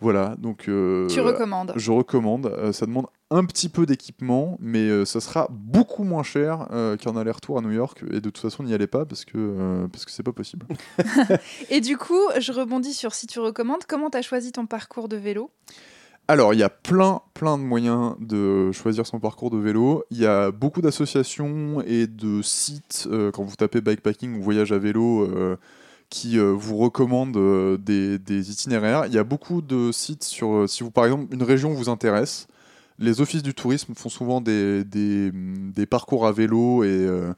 Voilà, 0.00 0.36
donc 0.38 0.68
euh, 0.68 1.08
Tu 1.08 1.20
recommandes. 1.20 1.72
je 1.76 1.90
recommande. 1.90 2.46
Euh, 2.46 2.72
ça 2.72 2.86
demande 2.86 3.06
un 3.30 3.44
petit 3.44 3.68
peu 3.68 3.84
d'équipement, 3.84 4.56
mais 4.60 4.88
euh, 4.88 5.04
ça 5.04 5.20
sera 5.20 5.48
beaucoup 5.50 6.04
moins 6.04 6.22
cher 6.22 6.68
euh, 6.70 6.96
qu'un 6.96 7.16
aller-retour 7.16 7.58
à 7.58 7.60
New 7.60 7.72
York. 7.72 8.04
Et 8.10 8.20
de 8.20 8.30
toute 8.30 8.38
façon, 8.38 8.62
n'y 8.62 8.72
allez 8.74 8.86
pas 8.86 9.04
parce 9.04 9.24
que 9.24 9.86
parce 9.92 10.04
que 10.04 10.10
c'est 10.10 10.22
pas 10.22 10.32
possible. 10.32 10.66
Et 11.70 11.80
du 11.80 11.96
coup, 11.96 12.20
je 12.38 12.52
rebondis 12.52 12.94
sur 12.94 13.14
si 13.14 13.26
tu 13.26 13.40
recommandes. 13.40 13.84
Comment 13.88 14.10
tu 14.10 14.18
as 14.18 14.22
choisi 14.22 14.52
ton 14.52 14.66
parcours 14.66 15.08
de 15.08 15.16
vélo? 15.16 15.50
Alors, 16.30 16.52
il 16.52 16.60
y 16.60 16.62
a 16.62 16.68
plein, 16.68 17.22
plein 17.32 17.56
de 17.56 17.62
moyens 17.62 18.14
de 18.20 18.70
choisir 18.72 19.06
son 19.06 19.18
parcours 19.18 19.48
de 19.48 19.56
vélo. 19.56 20.04
Il 20.10 20.18
y 20.18 20.26
a 20.26 20.50
beaucoup 20.50 20.82
d'associations 20.82 21.80
et 21.86 22.06
de 22.06 22.42
sites, 22.42 23.08
euh, 23.10 23.30
quand 23.30 23.42
vous 23.44 23.56
tapez 23.56 23.80
bikepacking 23.80 24.38
ou 24.38 24.42
voyage 24.42 24.70
à 24.70 24.78
vélo, 24.78 25.22
euh, 25.22 25.56
qui 26.10 26.38
euh, 26.38 26.52
vous 26.52 26.76
recommandent 26.76 27.36
euh, 27.36 27.76
des, 27.76 28.18
des 28.18 28.50
itinéraires. 28.50 29.04
Il 29.06 29.12
y 29.14 29.18
a 29.18 29.24
beaucoup 29.24 29.60
de 29.62 29.92
sites 29.92 30.24
sur, 30.24 30.52
euh, 30.52 30.66
si 30.66 30.82
vous, 30.82 30.90
par 30.90 31.04
exemple, 31.04 31.32
une 31.34 31.42
région 31.42 31.72
vous 31.72 31.88
intéresse, 31.88 32.46
les 32.98 33.20
offices 33.20 33.42
du 33.42 33.54
tourisme 33.54 33.94
font 33.94 34.08
souvent 34.08 34.40
des, 34.40 34.84
des, 34.84 35.30
des 35.32 35.86
parcours 35.86 36.26
à 36.26 36.32
vélo 36.32 36.82
et... 36.84 36.88
euh, 36.88 37.32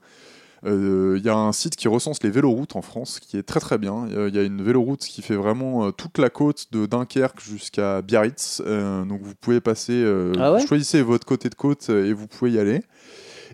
Il 0.62 1.24
y 1.24 1.28
a 1.30 1.34
un 1.36 1.52
site 1.52 1.74
qui 1.74 1.88
recense 1.88 2.22
les 2.22 2.28
véloroutes 2.30 2.76
en 2.76 2.82
France 2.82 3.18
qui 3.18 3.38
est 3.38 3.42
très 3.42 3.60
très 3.60 3.78
bien. 3.78 4.06
Il 4.10 4.34
y 4.34 4.38
a- 4.38 4.42
une 4.42 4.62
véloroute 4.62 5.00
qui 5.00 5.22
fait 5.22 5.34
vraiment 5.34 5.90
toute 5.90 6.18
la 6.18 6.28
côte 6.28 6.66
de 6.72 6.84
Dunkerque 6.84 7.40
jusqu'à 7.40 8.02
Biarritz. 8.02 8.60
Donc 9.08 9.22
vous 9.22 9.34
pouvez 9.40 9.60
passer, 9.62 10.04
Ah 10.38 10.52
ouais? 10.52 10.60
vous 10.60 10.66
choisissez 10.66 11.00
votre 11.00 11.26
côté 11.26 11.48
de 11.48 11.54
côte 11.54 11.88
et 11.88 12.12
vous 12.12 12.26
pouvez 12.26 12.52
y 12.52 12.58
aller. 12.58 12.82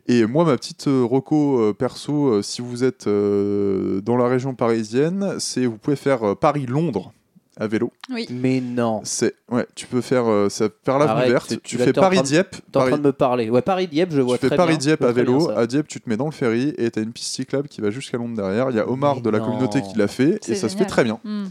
Et 0.07 0.27
moi, 0.27 0.45
ma 0.45 0.57
petite 0.57 0.87
euh, 0.89 1.03
reco 1.05 1.59
euh, 1.61 1.73
perso, 1.73 2.29
euh, 2.29 2.43
si 2.43 2.61
vous 2.63 2.85
êtes 2.85 3.07
euh, 3.07 4.01
dans 4.03 4.17
la 4.17 4.29
région 4.29 4.55
parisienne, 4.55 5.37
c'est 5.39 5.67
vous 5.67 5.79
pouvez 5.79 5.97
faire 5.97 6.23
euh, 6.23 6.35
Paris-Londres 6.35 7.13
à 7.59 7.67
vélo. 7.67 7.91
Oui. 8.13 8.27
Mais 8.31 8.61
non. 8.61 9.01
C'est 9.05 9.35
ouais, 9.51 9.67
tu 9.75 9.87
peux 9.87 10.03
faire 10.03 10.29
euh, 10.31 10.51
ça 10.51 10.69
par 10.69 10.99
l'avenue 10.99 11.17
Arrête, 11.21 11.31
verte. 11.33 11.55
tu- 11.63 11.79
fais 11.79 11.87
de- 11.93 11.99
Paris-Dieppe. 12.01 12.51
T'es 12.51 12.59
en 12.77 12.81
Paris- 12.81 12.91
train 12.93 12.99
de 12.99 13.07
me 13.07 13.13
parler. 13.13 13.49
Ouais, 13.49 13.63
Paris-Dieppe, 13.63 14.11
je 14.13 14.21
vois 14.21 14.37
tu 14.37 14.43
fais 14.43 14.49
très 14.49 14.57
bien. 14.57 14.67
Paris-Dieppe 14.67 14.99
Je 15.01 15.05
vois 15.07 15.11
à 15.11 15.13
vélo. 15.15 15.51
À 15.51 15.67
Dieppe, 15.67 15.89
tu 15.89 15.99
te 16.01 16.09
mets 16.11 16.19
dans 16.19 16.27
le 16.27 16.33
ferry 16.33 16.75
et 16.77 16.91
tu 16.91 16.99
as 16.99 17.03
une 17.03 17.13
piste 17.13 17.35
cyclable 17.35 17.69
qui 17.69 17.81
va 17.81 17.91
jusqu'à 17.91 18.19
Londres 18.19 18.37
derrière. 18.37 18.69
Il 18.71 18.77
y 18.77 18.81
a 18.81 18.87
Omar 18.89 19.17
Mais 19.17 19.23
de 19.23 19.31
la 19.31 19.39
non. 19.39 19.47
communauté 19.47 19.81
qui 19.81 19.97
l'a 19.99 20.07
fait 20.09 20.39
et 20.51 20.55
ça 20.55 20.69
se 20.69 20.77
fait 20.77 20.85
très 20.85 21.05
bien. 21.05 21.19
Hmm. 21.25 21.47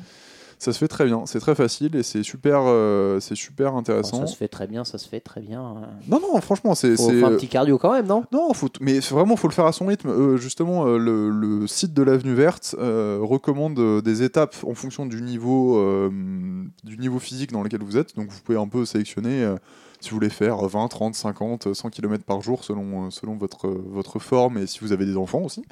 Ça 0.58 0.72
se 0.74 0.78
fait 0.80 0.88
très 0.88 1.06
bien. 1.06 1.26
C'est 1.26 1.39
très 1.39 1.54
facile 1.54 1.96
et 1.96 2.04
c'est 2.04 2.24
super, 2.24 2.62
euh, 2.65 3.20
c'est 3.20 3.36
super 3.36 3.74
Bon, 3.74 3.78
intéressant. 3.80 4.22
ça 4.22 4.28
se 4.28 4.36
fait 4.38 4.48
très 4.48 4.68
bien, 4.68 4.84
ça 4.86 4.98
se 4.98 5.08
fait 5.08 5.20
très 5.20 5.41
bien. 5.41 5.76
Non, 6.08 6.20
non, 6.22 6.39
franchement, 6.41 6.74
c'est. 6.76 6.96
Faut 6.96 7.10
c'est- 7.10 7.20
faire 7.20 7.28
un 7.28 7.32
petit 7.36 7.48
cardio 7.48 7.78
quand 7.78 7.91
même, 7.91 8.08
non? 8.08 8.24
Non, 8.32 8.54
faut 8.54 8.70
mais 8.80 9.00
vraiment, 9.00 9.36
faut 9.36 9.48
le 9.50 9.54
faire 9.54 9.65
à 9.65 9.74
son 9.74 9.86
rythme. 9.88 10.10
Euh, 10.10 10.38
justement, 10.38 10.86
euh, 10.88 10.98
le, 10.98 11.30
le 11.30 11.68
site 11.68 11.94
de 11.94 12.02
l'avenue 12.04 12.34
verte 12.34 12.76
euh, 12.80 13.20
recommande 13.22 13.78
euh, 13.80 14.02
des 14.02 14.24
étapes 14.24 14.56
en 14.65 14.74
fonction 14.74 15.06
du 15.06 15.22
niveau, 15.22 15.78
euh, 15.78 16.10
du 16.84 16.98
niveau 16.98 17.20
physique 17.20 17.52
dans 17.52 17.62
lequel 17.62 17.84
vous 17.84 17.98
êtes. 17.98 18.15
Donc, 18.15 18.30
vous 18.30 18.39
pouvez 18.41 18.58
un 18.58 18.68
peu 18.68 18.86
sélectionner 18.86 19.44
euh, 19.44 19.56
si 20.00 20.10
vous 20.12 20.15
voulez 20.15 20.30
faire 20.30 20.58
20, 20.58 20.88
30, 20.88 21.15
50, 21.15 21.74
100 21.74 21.89
km 21.89 22.24
par 22.24 22.41
jour 22.41 22.63
selon, 22.63 23.08
euh, 23.08 23.10
selon 23.12 23.36
votre, 23.36 23.68
votre 23.68 24.20
forme 24.20 24.58
et 24.58 24.68
si 24.68 24.80
vous 24.80 24.91
avez 24.94 25.06
des 25.06 25.18
enfants 25.18 25.41
aussi. 25.41 25.63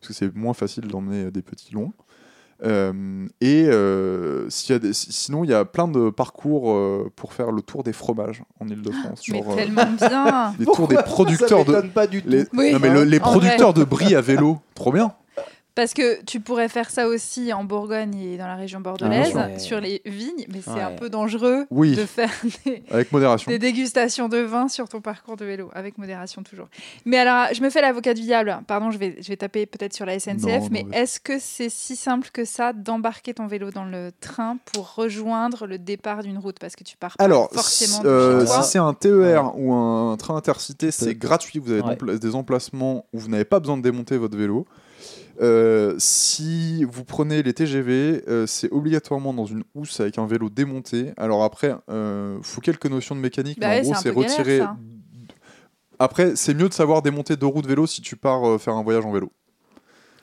Parce 0.00 0.08
que 0.08 0.12
c'est 0.12 0.34
moins 0.34 0.54
facile 0.54 0.86
d'emmener 0.88 1.30
des 1.30 1.40
petits 1.42 1.72
longs. 1.72 1.92
Euh, 2.62 3.26
et 3.40 3.64
euh, 3.66 4.48
s'il 4.48 4.72
y 4.72 4.76
a 4.76 4.78
des- 4.78 4.92
si- 4.92 5.12
sinon, 5.12 5.44
il 5.44 5.50
y 5.50 5.54
a 5.54 5.64
plein 5.64 5.88
de 5.88 6.10
parcours 6.10 6.70
euh, 6.72 7.10
pour 7.16 7.32
faire 7.32 7.50
le 7.52 7.62
tour 7.62 7.82
des 7.82 7.92
fromages 7.92 8.42
en 8.60 8.68
Ile-de-France. 8.68 9.22
Mais 9.28 9.38
Genre, 9.42 9.52
euh, 9.52 9.56
tellement 9.56 9.82
bien. 9.98 10.54
les 10.58 10.64
tours 10.66 10.88
des 10.88 10.96
producteurs 10.96 11.64
de, 11.64 11.72
Ça 11.72 11.76
m'étonne 11.78 11.90
pas 11.90 12.06
du 12.06 12.22
tout. 12.22 12.28
les, 12.28 12.44
Oui. 12.54 12.72
non, 12.72 12.78
mais 12.80 12.90
le- 12.90 13.04
les 13.04 13.20
producteurs 13.20 13.74
de 13.74 13.84
brie 13.84 14.14
à 14.14 14.20
vélo, 14.20 14.58
trop 14.74 14.92
bien. 14.92 15.12
Parce 15.74 15.92
que 15.92 16.22
tu 16.22 16.38
pourrais 16.38 16.68
faire 16.68 16.88
ça 16.88 17.08
aussi 17.08 17.52
en 17.52 17.64
Bourgogne 17.64 18.14
et 18.16 18.36
dans 18.38 18.46
la 18.46 18.54
région 18.54 18.78
bordelaise, 18.80 19.32
Ah, 19.34 19.46
ouais. 19.48 19.58
sur 19.58 19.80
les 19.80 20.02
vignes, 20.06 20.44
mais 20.48 20.60
c'est 20.62 20.70
un 20.80 20.92
peu 20.92 21.10
dangereux 21.10 21.66
Oui. 21.70 21.96
de 21.96 22.06
faire 22.06 22.30
des, 22.64 22.84
Avec 22.92 23.10
modération. 23.10 23.50
des 23.50 23.58
dégustations 23.58 24.28
de 24.28 24.38
vin 24.38 24.68
sur 24.68 24.88
ton 24.88 25.00
parcours 25.00 25.36
de 25.36 25.44
vélo, 25.44 25.70
avec 25.74 25.98
modération 25.98 26.44
toujours. 26.44 26.68
Mais 27.04 27.18
alors, 27.18 27.52
je 27.52 27.60
me 27.60 27.70
fais 27.70 27.80
l'avocat 27.80 28.14
du 28.14 28.22
diable. 28.22 28.56
Pardon, 28.68 28.92
je 28.92 28.98
vais, 28.98 29.16
je 29.20 29.26
vais 29.26 29.36
taper 29.36 29.66
peut-être 29.66 29.94
sur 29.94 30.06
la 30.06 30.18
SNCF, 30.20 30.42
Non, 30.44 30.60
non, 30.60 30.68
mais 30.70 30.86
est-ce 30.92 31.18
que 31.18 31.38
c'est 31.40 31.70
si 31.70 31.96
simple 31.96 32.28
que 32.32 32.44
ça 32.44 32.72
d'embarquer 32.72 33.34
ton 33.34 33.48
vélo 33.48 33.72
dans 33.72 33.84
le 33.84 34.10
train 34.20 34.58
pour 34.72 34.94
rejoindre 34.94 35.66
le 35.66 35.78
départ 35.78 36.22
d'une 36.22 36.38
route? 36.38 36.60
Parce 36.60 36.76
que 36.76 36.84
tu 36.84 36.96
pars 36.96 37.16
pas 37.16 37.24
Alors, 37.24 37.50
forcément 37.52 37.96
si, 37.96 38.02
de 38.04 38.08
euh, 38.08 38.40
chez 38.40 38.46
toi. 38.46 38.62
si 38.62 38.70
c'est 38.70 38.78
un 38.78 38.94
TER 38.94 39.52
ou 39.58 39.72
un 39.72 40.16
train 40.18 40.36
intercité, 40.36 40.92
c'est 40.92 41.16
gratuit. 41.16 41.58
Vous 41.58 41.72
avez 41.72 42.18
des 42.20 42.34
emplacements 42.36 43.06
où 43.12 43.18
vous 43.18 43.28
n'avez 43.28 43.44
pas 43.44 43.58
besoin 43.58 43.76
de 43.76 43.82
démonter 43.82 44.16
votre 44.18 44.36
vélo. 44.38 44.66
Euh, 45.40 45.94
si 45.98 46.84
vous 46.84 47.04
prenez 47.04 47.42
les 47.42 47.52
TGV, 47.54 48.22
euh, 48.28 48.46
c'est 48.46 48.70
obligatoirement 48.72 49.34
dans 49.34 49.46
une 49.46 49.64
housse 49.74 49.98
avec 50.00 50.18
un 50.18 50.26
vélo 50.26 50.48
démonté. 50.50 51.12
Alors 51.16 51.42
après, 51.44 51.74
il 51.88 52.38
faut 52.42 52.60
quelques 52.60 52.86
notions 52.86 53.14
de 53.14 53.20
mécanique, 53.20 53.58
Bah 53.60 53.68
mais 53.68 53.80
en 53.80 53.82
gros, 53.82 53.94
c'est 53.94 54.14
galère, 54.14 54.58
ça. 54.68 54.76
Après, 55.98 56.34
c'est 56.36 56.54
mieux 56.54 56.68
de 56.68 56.74
savoir 56.74 57.02
démonter 57.02 57.36
deux 57.36 57.46
roues 57.46 57.62
de 57.62 57.68
vélo 57.68 57.86
si 57.86 58.02
tu 58.02 58.16
pars 58.16 58.44
euh, 58.48 58.58
faire 58.58 58.74
un 58.74 58.82
voyage 58.82 59.06
en 59.06 59.12
vélo. 59.12 59.30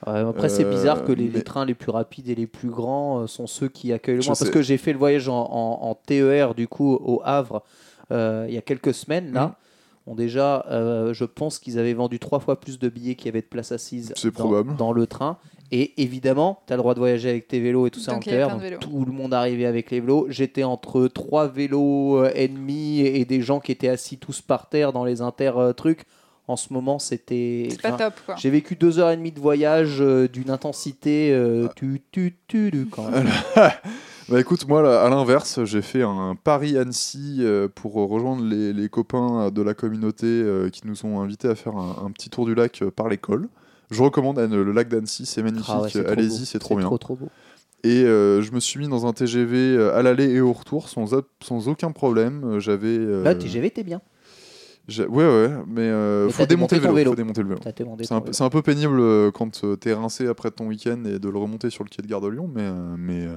Ouais, 0.05 0.19
après, 0.19 0.49
c'est 0.49 0.65
Euh, 0.65 0.69
bizarre 0.69 1.03
que 1.05 1.11
les, 1.11 1.43
trains 1.43 1.65
les 1.65 1.75
plus 1.75 1.91
rapides 1.91 2.27
et 2.27 2.35
les 2.35 2.47
plus 2.47 2.69
grands 2.69 3.21
euh, 3.21 3.27
sont 3.27 3.47
ceux 3.47 3.67
qui 3.69 3.93
accueillent 3.93 4.15
le 4.15 4.21
Je 4.21 4.27
moins. 4.27 4.35
Parce 4.35 4.45
sais. 4.47 4.51
que 4.51 4.61
j'ai 4.61 4.77
fait 4.77 4.93
le 4.93 4.99
voyage 4.99 5.29
en, 5.29 5.35
en- 5.39 5.79
en 5.89 5.95
TER, 5.95 6.55
du 6.55 6.67
coup, 6.67 6.93
au 6.95 7.21
Havre, 7.23 7.63
euh, 8.11 8.45
il 8.49 8.53
y 8.53 8.57
a 8.57 8.61
quelques 8.61 8.93
semaines, 8.93 9.31
là. 9.31 9.45
Mhm. 9.45 9.53
Bon, 10.07 10.15
déjà, 10.15 10.65
euh, 10.69 11.13
je 11.13 11.25
pense 11.25 11.59
qu'ils 11.59 11.77
avaient 11.77 11.93
vendu 11.93 12.19
trois 12.19 12.39
fois 12.39 12.59
plus 12.59 12.79
de 12.79 12.89
billets 12.89 13.15
qu'il 13.15 13.27
y 13.27 13.29
avait 13.29 13.41
de 13.41 13.47
places 13.47 13.71
assises 13.71 14.13
dans, 14.23 14.31
probable. 14.31 14.75
dans 14.75 14.91
le 14.93 15.05
train. 15.07 15.37
Et 15.71 16.01
évidemment, 16.01 16.63
tu 16.67 16.73
as 16.73 16.75
le 16.75 16.81
droit 16.81 16.93
de 16.93 16.99
voyager 16.99 17.29
avec 17.29 17.47
tes 17.47 17.59
vélos 17.59 17.87
et 17.87 17.91
tout 17.91 18.01
ça 18.01 18.11
Donc, 18.13 18.23
en 18.23 18.29
terre. 18.29 18.57
tout 18.79 19.05
le 19.05 19.11
monde 19.13 19.33
arrivait 19.33 19.65
avec 19.65 19.89
les 19.91 20.01
vélos. 20.01 20.27
J'étais 20.29 20.63
entre 20.63 21.07
trois 21.07 21.47
vélos 21.47 22.17
euh, 22.17 22.31
ennemis 22.35 22.99
et 22.99 23.23
des 23.23 23.41
gens 23.41 23.59
qui 23.59 23.71
étaient 23.71 23.87
assis 23.87 24.17
tous 24.17 24.41
par 24.41 24.67
terre 24.67 24.91
dans 24.91 25.05
les 25.05 25.21
inter 25.21 25.53
euh, 25.55 25.71
trucs. 25.71 26.03
En 26.47 26.57
ce 26.57 26.73
moment, 26.73 26.99
c'était. 26.99 27.67
C'est 27.69 27.81
pas 27.81 27.93
enfin, 27.93 28.09
top, 28.09 28.13
quoi. 28.25 28.35
J'ai 28.35 28.49
vécu 28.49 28.75
deux 28.75 28.99
heures 28.99 29.11
et 29.11 29.15
demie 29.15 29.31
de 29.31 29.39
voyage 29.39 30.01
euh, 30.01 30.27
d'une 30.27 30.49
intensité 30.49 31.31
euh, 31.31 31.69
tu, 31.75 32.01
tu, 32.11 32.35
tu, 32.47 32.71
tu, 32.71 32.87
quand 32.87 33.09
même. 33.09 33.29
Bah 34.31 34.39
écoute, 34.39 34.65
moi 34.65 34.81
là, 34.81 35.03
à 35.03 35.09
l'inverse, 35.09 35.65
j'ai 35.65 35.81
fait 35.81 36.03
un 36.03 36.35
Paris-Annecy 36.41 37.39
euh, 37.41 37.67
pour 37.67 37.95
rejoindre 37.95 38.45
les, 38.45 38.71
les 38.71 38.87
copains 38.87 39.51
de 39.51 39.61
la 39.61 39.73
communauté 39.73 40.25
euh, 40.25 40.69
qui 40.69 40.87
nous 40.87 41.05
ont 41.05 41.19
invités 41.19 41.49
à 41.49 41.55
faire 41.55 41.75
un, 41.75 42.05
un 42.05 42.11
petit 42.11 42.29
tour 42.29 42.45
du 42.45 42.55
lac 42.55 42.81
euh, 42.81 42.91
par 42.91 43.09
l'école. 43.09 43.49
Je 43.89 44.01
recommande 44.01 44.39
le 44.39 44.71
lac 44.71 44.87
d'Annecy, 44.87 45.25
c'est 45.25 45.43
magnifique, 45.43 45.67
Ah 45.69 45.81
ouais, 45.81 45.89
c'est 45.89 46.03
trop 46.05 46.15
beau. 46.15 46.21
allez-y, 46.21 46.45
c'est 46.45 46.59
trop 46.59 46.77
bien. 46.77 46.85
Trop, 46.85 46.97
trop 46.97 47.15
beau. 47.17 47.27
Et 47.83 48.03
euh, 48.05 48.41
je 48.41 48.53
me 48.53 48.61
suis 48.61 48.79
mis 48.79 48.87
dans 48.87 49.05
un 49.05 49.11
TGV 49.11 49.91
à 49.93 50.01
l'aller 50.01 50.29
et 50.29 50.39
au 50.39 50.53
retour 50.53 50.87
sans, 50.87 51.13
aucun 51.67 51.91
problème. 51.91 52.57
J'avais. 52.59 52.87
euh, 52.87 53.23
Là, 53.25 53.35
TGV, 53.35 53.69
t'es 53.71 53.83
bien. 53.83 54.01
Ouais, 54.97 55.05
ouais, 55.09 55.49
mais 55.67 55.81
euh, 55.81 56.27
Mais 56.27 56.31
faut 56.31 56.45
démonter 56.45 56.75
le 56.77 56.81
vélo. 56.83 56.93
vélo. 56.95 57.11
Faut 57.11 57.15
démonter 57.17 57.41
le 57.41 57.47
vélo. 57.49 57.59
T'as 57.61 57.71
demandé 57.73 58.05
C'est 58.05 58.13
un, 58.13 58.21
peu- 58.21 58.31
c'est 58.31 58.43
un 58.45 58.49
peu 58.49 58.61
pénible 58.61 59.31
quand 59.33 59.61
t'es 59.79 59.93
rincé 59.93 60.27
après 60.27 60.51
ton 60.51 60.67
week-end 60.67 61.03
et 61.05 61.19
de 61.19 61.29
le 61.29 61.37
remonter 61.37 61.69
sur 61.69 61.83
le 61.83 61.89
quai 61.89 62.01
de 62.01 62.07
Gare 62.07 62.21
de 62.21 62.29
Lyon, 62.29 62.49
mais, 62.53 62.69
mais, 62.97 63.27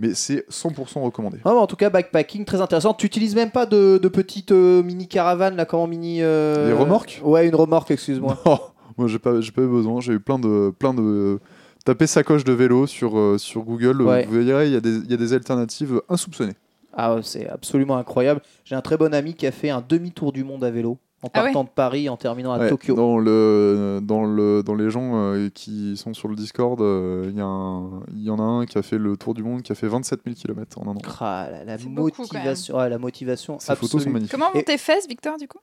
mais 0.00 0.14
c'est 0.14 0.44
100% 0.50 1.00
recommandé. 1.02 1.38
Ah, 1.44 1.50
en 1.54 1.66
tout 1.66 1.76
cas, 1.76 1.90
backpacking, 1.90 2.44
très 2.44 2.60
intéressant. 2.60 2.94
Tu 2.94 3.06
utilises 3.06 3.34
même 3.36 3.50
pas 3.50 3.66
de, 3.66 3.98
de 4.02 4.08
petites 4.08 4.50
euh, 4.52 4.82
mini 4.82 5.06
caravanes, 5.06 5.54
là, 5.56 5.64
comment 5.66 5.86
mini. 5.86 6.22
euh, 6.22 6.66
Des 6.66 6.72
remorques? 6.72 7.20
Ouais, 7.22 7.46
une 7.46 7.54
remorque, 7.54 7.90
excuse-moi. 7.92 8.36
Non, 8.46 8.58
moi 8.98 9.06
j'ai 9.08 9.18
pas, 9.20 9.40
j'ai 9.40 9.52
pas 9.52 9.62
eu 9.62 9.68
besoin. 9.68 10.00
J'ai 10.00 10.14
eu 10.14 10.20
plein 10.20 10.38
de, 10.38 10.72
plein 10.78 10.92
de. 10.94 11.38
Tapez 11.84 12.06
sacoche 12.06 12.44
de 12.44 12.52
vélo 12.52 12.86
sur, 12.86 13.18
euh, 13.18 13.38
sur 13.38 13.62
Google, 13.62 14.02
Ouais. 14.02 14.26
vous 14.28 14.42
verrez, 14.44 14.66
il 14.66 14.72
y, 14.72 14.76
a 14.76 14.80
des- 14.80 14.96
il 14.98 15.10
y 15.10 15.14
a 15.14 15.16
des 15.16 15.32
alternatives 15.32 16.00
insoupçonnées. 16.10 16.52
Ah, 16.92 17.16
c'est 17.22 17.48
absolument 17.48 17.96
incroyable. 17.96 18.42
J'ai 18.64 18.74
un 18.74 18.80
très 18.82 18.96
bon 18.96 19.14
ami 19.14 19.34
qui 19.34 19.46
a 19.46 19.52
fait 19.52 19.70
un 19.70 19.82
demi-tour 19.86 20.32
du 20.32 20.42
monde 20.44 20.64
à 20.64 20.70
vélo 20.70 20.98
en 21.22 21.28
Ah 21.34 21.40
ouais 21.40 21.44
partant 21.52 21.64
de 21.64 21.68
Paris 21.68 22.08
en 22.08 22.16
terminant 22.16 22.52
à 22.52 22.58
Ouais, 22.58 22.68
Tokyo. 22.70 22.94
Dans, 22.94 23.18
le, 23.18 24.00
dans, 24.02 24.24
le, 24.24 24.62
dans 24.62 24.74
les 24.74 24.88
gens 24.90 25.12
euh, 25.16 25.50
qui 25.50 25.96
sont 25.96 26.14
sur 26.14 26.28
le 26.28 26.34
Discord, 26.36 26.80
euh, 26.80 27.26
il 27.30 27.36
y, 27.36 27.40
a 27.40 27.44
un- 27.44 28.00
il 28.12 28.22
y 28.22 28.30
en 28.30 28.38
a 28.38 28.42
un 28.42 28.64
qui 28.66 28.78
a 28.78 28.82
fait 28.82 28.96
le 28.98 29.16
tour 29.16 29.34
du 29.34 29.42
monde, 29.42 29.62
qui 29.62 29.70
a 29.72 29.74
fait 29.74 29.86
27 29.88 30.20
000 30.24 30.34
km 30.34 30.78
en 30.78 30.86
un 30.90 30.96
an. 30.96 31.02
Ah, 31.20 31.48
la, 31.66 31.76
motivation, 31.78 32.76
ouais, 32.78 32.88
la 32.88 32.98
motivation 32.98 33.58
Ces 33.58 33.74
photos 33.76 34.02
sont 34.04 34.10
magnifiques. 34.10 34.32
Comment 34.32 34.50
vont 34.52 34.60
Et- 34.60 34.64
tes 34.64 34.78
fesses, 34.78 35.06
Victor, 35.06 35.36
du 35.36 35.46
coup? 35.46 35.58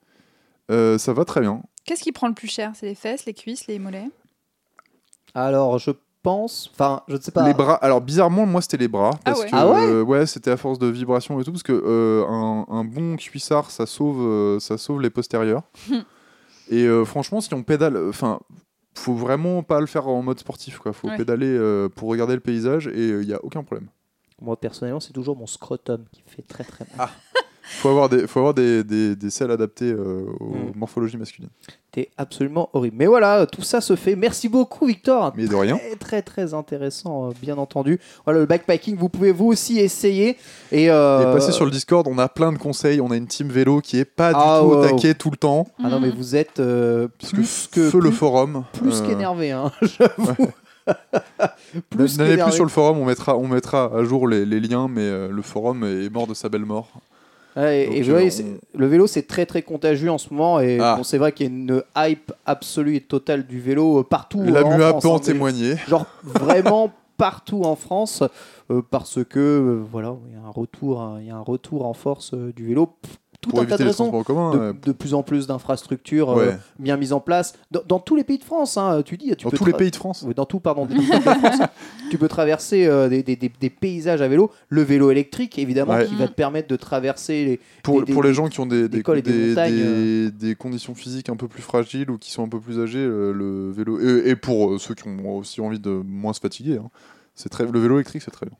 Euh, 0.70 0.96
ça 0.98 1.12
va 1.12 1.24
très 1.24 1.40
bien. 1.40 1.62
Qu'est-ce 1.84 2.02
qui 2.02 2.12
prend 2.12 2.28
le 2.28 2.34
plus 2.34 2.48
cher? 2.48 2.72
C'est 2.74 2.86
les 2.86 2.94
fesses, 2.94 3.24
les 3.26 3.34
cuisses, 3.34 3.66
les 3.66 3.78
mollets? 3.78 4.10
Alors, 5.34 5.78
je 5.78 5.90
pense, 6.28 6.70
enfin, 6.74 7.02
je 7.08 7.14
ne 7.16 7.20
sais 7.20 7.30
pas. 7.32 7.46
Les 7.46 7.54
bras, 7.54 7.74
alors 7.74 8.00
bizarrement, 8.00 8.46
moi 8.46 8.60
c'était 8.60 8.76
les 8.76 8.88
bras. 8.88 9.10
Parce 9.24 9.40
ouais. 9.40 9.46
que, 9.50 9.54
Ah 9.56 9.66
ouais 9.68 9.86
euh, 9.86 10.02
ouais, 10.02 10.26
c'était 10.26 10.50
à 10.50 10.56
force 10.56 10.78
de 10.78 10.86
vibration 10.86 11.40
et 11.40 11.44
tout, 11.44 11.52
parce 11.52 11.62
que 11.62 11.72
euh, 11.72 12.24
un, 12.28 12.66
un 12.68 12.84
bon 12.84 13.16
cuissard, 13.16 13.70
ça 13.70 13.86
sauve, 13.86 14.20
euh, 14.20 14.60
ça 14.60 14.76
sauve 14.78 15.00
les 15.00 15.10
postérieurs. 15.10 15.62
et 16.70 16.84
euh, 16.84 17.04
franchement, 17.04 17.40
si 17.40 17.52
on 17.54 17.62
pédale, 17.62 17.96
enfin, 18.08 18.40
faut 18.94 19.14
vraiment 19.14 19.62
pas 19.62 19.80
le 19.80 19.86
faire 19.86 20.08
en 20.08 20.22
mode 20.22 20.38
sportif, 20.38 20.78
quoi. 20.78 20.92
Faut 20.92 21.08
Ouais. 21.08 21.16
pédaler 21.16 21.46
euh, 21.46 21.88
pour 21.88 22.08
regarder 22.08 22.34
le 22.34 22.40
paysage 22.40 22.88
et 22.88 23.08
il 23.08 23.28
y 23.28 23.32
a 23.34 23.42
aucun 23.44 23.62
problème. 23.62 23.88
Moi, 24.40 24.58
personnellement, 24.58 25.00
c'est 25.00 25.12
toujours 25.12 25.36
mon 25.36 25.46
scrotum 25.46 26.04
qui 26.12 26.22
fait 26.26 26.42
très 26.42 26.64
très 26.64 26.86
mal. 26.96 27.08
Faut 27.70 27.90
avoir 27.90 28.08
des, 28.08 28.26
faut 28.26 28.38
avoir 28.40 28.54
des, 28.54 28.82
des, 28.82 29.14
des 29.14 29.30
selles 29.30 29.50
adaptées 29.50 29.92
euh, 29.92 30.24
aux 30.40 30.48
Mm. 30.54 30.72
morphologies 30.76 31.16
masculines. 31.18 31.50
C'était 31.94 32.10
absolument 32.16 32.70
horrible. 32.72 32.96
Mais 32.98 33.06
voilà, 33.06 33.46
tout 33.46 33.62
ça 33.62 33.80
se 33.80 33.94
fait. 33.96 34.16
Merci 34.16 34.48
beaucoup, 34.48 34.86
Victor. 34.86 35.32
Mais 35.36 35.46
de 35.46 35.54
rien. 35.54 35.76
Très, 35.76 35.96
très, 35.96 36.22
très 36.22 36.54
intéressant, 36.54 37.28
euh, 37.28 37.32
bien 37.40 37.56
entendu. 37.58 38.00
Voilà, 38.24 38.40
le 38.40 38.46
backpacking, 38.46 38.96
vous 38.96 39.08
pouvez 39.08 39.32
vous 39.32 39.46
aussi 39.46 39.78
essayer. 39.80 40.36
Et, 40.72 40.90
euh, 40.90 41.20
Et 41.30 41.34
passer 41.36 41.52
sur 41.52 41.64
le 41.64 41.70
Discord, 41.70 42.06
on 42.08 42.18
a 42.18 42.28
plein 42.28 42.52
de 42.52 42.58
conseils. 42.58 43.00
On 43.00 43.10
a 43.10 43.16
une 43.16 43.26
team 43.26 43.48
vélo 43.48 43.80
qui 43.80 43.98
est 43.98 44.04
pas 44.04 44.32
du 44.32 44.38
Ah, 44.42 44.58
tout 44.62 44.66
au 44.68 44.76
wow. 44.76 44.82
taquet 44.88 45.14
tout 45.14 45.30
le 45.30 45.36
temps. 45.36 45.66
Ah 45.82 45.88
non, 45.88 46.00
mais 46.00 46.10
vous 46.10 46.36
êtes 46.36 46.60
euh, 46.60 47.08
plus 47.30 47.68
que. 47.70 47.90
feu 47.90 48.00
le 48.00 48.10
forum. 48.10 48.64
Plus 48.72 49.00
euh, 49.02 49.06
qu'énervé, 49.06 49.50
hein, 49.52 49.70
j'avoue. 49.82 50.48
plus 51.90 52.18
N'allez 52.18 52.36
plus 52.42 52.52
sur 52.52 52.64
le 52.64 52.70
forum, 52.70 52.98
on 52.98 53.04
mettra, 53.04 53.36
on 53.36 53.46
mettra 53.46 53.90
à 53.94 54.04
jour 54.04 54.26
les, 54.26 54.44
les 54.46 54.60
liens, 54.60 54.88
mais 54.88 55.02
euh, 55.02 55.28
le 55.30 55.42
forum 55.42 55.84
est 55.84 56.08
mort 56.10 56.26
de 56.26 56.32
sa 56.34 56.48
belle 56.48 56.64
mort. 56.64 56.88
Ouais, 57.58 57.82
et 57.82 57.86
Donc, 57.86 57.94
et 57.96 58.02
vous 58.02 58.10
voyez, 58.10 58.30
on- 58.44 58.78
le 58.78 58.86
vélo, 58.86 59.06
c'est 59.06 59.22
très 59.26 59.44
très 59.46 59.62
contagieux 59.62 60.10
en 60.10 60.18
ce 60.18 60.32
moment. 60.32 60.60
Et 60.60 60.78
Ah. 60.80 60.94
bon, 60.96 61.02
c'est 61.02 61.18
vrai 61.18 61.32
qu'il 61.32 61.46
y 61.46 61.48
a 61.48 61.52
une 61.52 61.82
hype 61.96 62.32
absolue 62.46 62.96
et 62.96 63.00
totale 63.00 63.46
du 63.46 63.60
vélo 63.60 64.00
euh, 64.00 64.04
partout. 64.04 64.42
La 64.44 64.60
euh, 64.60 64.64
en 64.64 64.76
MUA 64.78 64.88
France, 64.90 65.02
peut 65.02 65.08
en 65.08 65.14
hein, 65.16 65.18
mais- 65.20 65.32
témoigner. 65.32 65.74
Genre 65.88 66.06
vraiment 66.24 66.90
partout 67.16 67.62
en 67.64 67.74
France. 67.76 68.22
euh, 68.70 68.82
parce 68.90 69.24
que 69.24 69.38
euh, 69.38 69.82
voilà, 69.90 70.14
il 70.28 70.34
y 70.34 70.36
a 70.36 70.46
un 70.46 70.50
retour, 70.50 71.00
hein, 71.00 71.16
il 71.20 71.26
y 71.26 71.30
a 71.30 71.36
un 71.36 71.40
retour 71.40 71.86
en 71.86 71.94
force 71.94 72.32
euh, 72.34 72.52
du 72.54 72.66
vélo. 72.66 72.90
Tout 73.40 73.50
Pour 73.50 73.60
un 73.60 73.66
tas 73.66 73.76
de 73.78 73.84
raisons. 73.84 74.10
commun. 74.24 74.50
De, 74.52 74.58
euh, 74.58 74.72
de 74.84 74.90
plus 74.90 75.14
en 75.14 75.22
plus 75.22 75.46
d'infrastructures 75.46 76.30
euh, 76.36 76.52
bien 76.80 76.96
mises 76.96 77.12
en 77.12 77.20
place 77.20 77.54
dans, 77.70 77.82
dans 77.86 78.00
tous 78.00 78.16
les 78.16 78.24
pays 78.24 78.38
de 78.38 78.42
France. 78.44 78.76
hein, 78.76 79.02
tu 79.04 79.16
dis, 79.16 79.26
tu 79.36 79.44
Dans 79.44 79.50
peux 79.50 79.56
tous 79.56 79.64
les 79.64 79.72
pays 79.74 79.92
de 79.92 79.96
France. 79.96 80.24
oui, 80.26 80.34
dans 80.34 80.44
tout, 80.44 80.58
pardon, 80.58 80.86
les 80.90 80.96
pays 80.96 81.06
de 81.08 81.12
France, 81.20 81.60
tu 82.10 82.18
peux 82.18 82.26
traverser 82.26 82.86
euh, 82.86 83.08
des, 83.08 83.22
des- 83.22 83.36
des- 83.36 83.52
des 83.60 83.70
paysages 83.70 84.22
à 84.22 84.26
vélo. 84.28 84.50
Le 84.68 84.82
vélo 84.82 85.12
électrique, 85.12 85.56
évidemment, 85.58 85.94
Ouais. 85.94 86.06
qui 86.06 86.16
va 86.16 86.26
te 86.26 86.32
permettre 86.32 86.66
de 86.66 86.74
traverser 86.74 87.44
les. 87.44 87.60
Pour, 87.84 88.02
des- 88.02 88.12
pour 88.12 88.22
des- 88.22 88.28
les 88.30 88.34
gens 88.34 88.48
qui 88.48 88.58
ont 88.58 88.66
des, 88.66 88.88
des 88.88 89.02
des, 89.04 89.22
des 89.22 89.22
des- 89.22 89.48
montagnes, 89.50 89.76
des- 89.76 90.30
des 90.32 90.54
conditions 90.56 90.96
physiques 90.96 91.28
un 91.28 91.36
peu 91.36 91.46
plus 91.46 91.62
fragiles 91.62 92.10
ou 92.10 92.18
qui 92.18 92.32
sont 92.32 92.42
un 92.44 92.48
peu 92.48 92.58
plus 92.58 92.80
âgés, 92.80 92.98
euh, 92.98 93.32
le 93.32 93.70
vélo. 93.70 94.00
Et, 94.00 94.30
et 94.30 94.34
pour 94.36 94.72
euh, 94.72 94.78
ceux 94.78 94.94
qui 94.94 95.06
ont 95.06 95.36
aussi 95.36 95.60
envie 95.60 95.78
de 95.78 95.90
moins 95.90 96.32
se 96.32 96.40
fatiguer, 96.40 96.78
hein, 96.78 96.90
c'est 97.36 97.50
très, 97.50 97.64
le 97.66 97.78
vélo 97.78 97.94
électrique, 97.94 98.22
c'est 98.22 98.32
très 98.32 98.46
bien. 98.46 98.56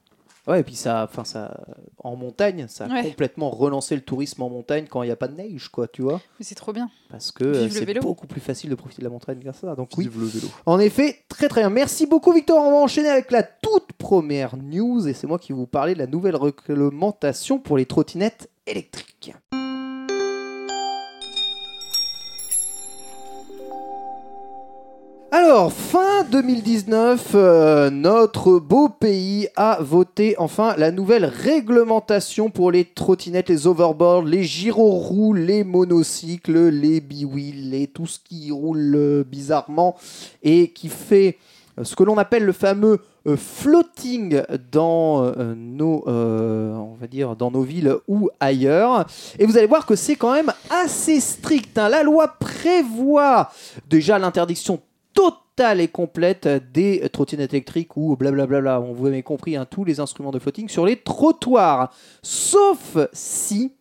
Ouais, 0.49 0.61
et 0.61 0.63
puis 0.65 0.75
ça, 0.75 1.05
enfin 1.05 1.25
ça, 1.25 1.61
en 2.03 2.17
montagne, 2.17 2.67
ça 2.69 2.87
a 2.87 2.89
Ouais. 2.89 3.03
complètement 3.05 3.51
relancé 3.51 3.95
le 3.95 4.01
tourisme 4.01 4.43
en 4.43 4.49
montagne 4.49 4.87
quand 4.89 5.03
il 5.03 5.07
n'y 5.07 5.13
a 5.13 5.17
pas 5.17 5.29
de 5.29 5.35
neige, 5.37 5.69
quoi, 5.69 5.87
tu 5.89 6.03
vois. 6.03 6.21
Mais 6.39 6.45
c'est 6.45 6.55
trop 6.55 6.73
bien. 6.73 6.89
Parce 7.11 7.31
que 7.33 7.45
euh, 7.45 7.69
c'est 7.69 8.01
beaucoup 8.01 8.27
plus 8.27 8.41
facile 8.41 8.71
de 8.71 8.75
profiter 8.75 9.03
de 9.03 9.05
la 9.07 9.11
montagne 9.11 9.39
grâce 9.41 9.59
à 9.65 9.69
ça. 9.69 9.75
Donc 9.75 9.91
oui, 9.99 10.05
Vive 10.05 10.21
le 10.21 10.27
vélo. 10.27 10.49
en 10.67 10.79
effet, 10.81 11.19
très 11.29 11.49
très 11.49 11.61
bien. 11.61 11.71
Merci 11.71 12.07
beaucoup 12.07 12.33
Victor. 12.33 12.59
On 12.65 12.71
va 12.71 12.77
enchaîner 12.79 13.09
avec 13.11 13.31
la 13.31 13.43
toute 13.43 13.93
première 13.99 14.57
news 14.57 15.07
et 15.07 15.13
c'est 15.13 15.27
moi 15.27 15.39
qui 15.39 15.53
vais 15.53 15.59
vous 15.59 15.67
parler 15.67 15.93
de 15.95 15.99
la 15.99 16.07
nouvelle 16.07 16.37
réglementation 16.37 17.59
pour 17.59 17.77
les 17.77 17.85
trottinettes 17.87 18.49
électriques. 18.67 19.35
Alors, 25.31 25.75
fin 25.75 26.25
2019, 26.31 27.33
euh, 27.35 27.91
notre 27.91 28.59
beau 28.59 28.89
pays 28.89 29.49
a 29.57 29.77
voté 29.79 30.35
enfin 30.39 30.75
la 30.79 30.91
nouvelle 30.91 31.27
réglementation 31.27 32.49
pour 32.49 32.71
les 32.73 32.87
trottinettes, 32.87 33.51
les 33.51 33.67
overboards, 33.67 34.25
les 34.25 34.45
gyroroues, 34.45 35.35
les 35.35 35.65
monocycles, 35.65 36.71
les 36.71 37.03
biwheels 37.03 37.75
et 37.75 37.89
tout 37.89 38.07
ce 38.07 38.19
qui 38.21 38.51
roule 38.51 38.95
euh, 38.97 39.23
bizarrement 39.23 39.97
et 40.43 40.71
qui 40.71 40.89
fait 40.89 41.37
euh, 41.79 41.85
ce 41.85 41.95
que 41.95 42.05
l'on 42.05 42.17
appelle 42.17 42.45
le 42.45 42.53
fameux 42.53 42.99
floating 43.37 44.41
dans 44.73 45.35
nos 45.77 47.63
villes 47.63 47.95
ou 48.09 48.31
ailleurs. 48.41 49.07
Et 49.39 49.45
vous 49.45 49.59
allez 49.59 49.67
voir 49.67 49.85
que 49.85 49.95
c'est 49.95 50.17
quand 50.17 50.33
même 50.33 50.51
assez 50.71 51.21
strict. 51.21 51.77
hein. 51.77 51.91
La 51.91 52.03
loi 52.03 52.29
prévoit 52.41 53.51
déjà 53.91 54.19
l'interdiction 54.19 54.81
totale 55.19 55.81
et 55.81 55.89
complète 55.89 56.47
des 56.73 57.09
trottinettes 57.09 57.53
électriques 57.53 57.97
ou 57.97 58.17
blablabla, 58.17 58.81
on 58.81 58.93
vous 58.93 59.07
avez 59.07 59.25
compris, 59.25 59.57
hein, 59.57 59.67
tous 59.69 59.85
les 59.85 59.99
instruments 59.99 60.31
de 60.31 60.39
floating 60.39 60.69
sur 60.69 60.87
les 60.87 60.97
trottoirs, 60.97 61.93
sauf 62.23 62.97
si 63.13 63.73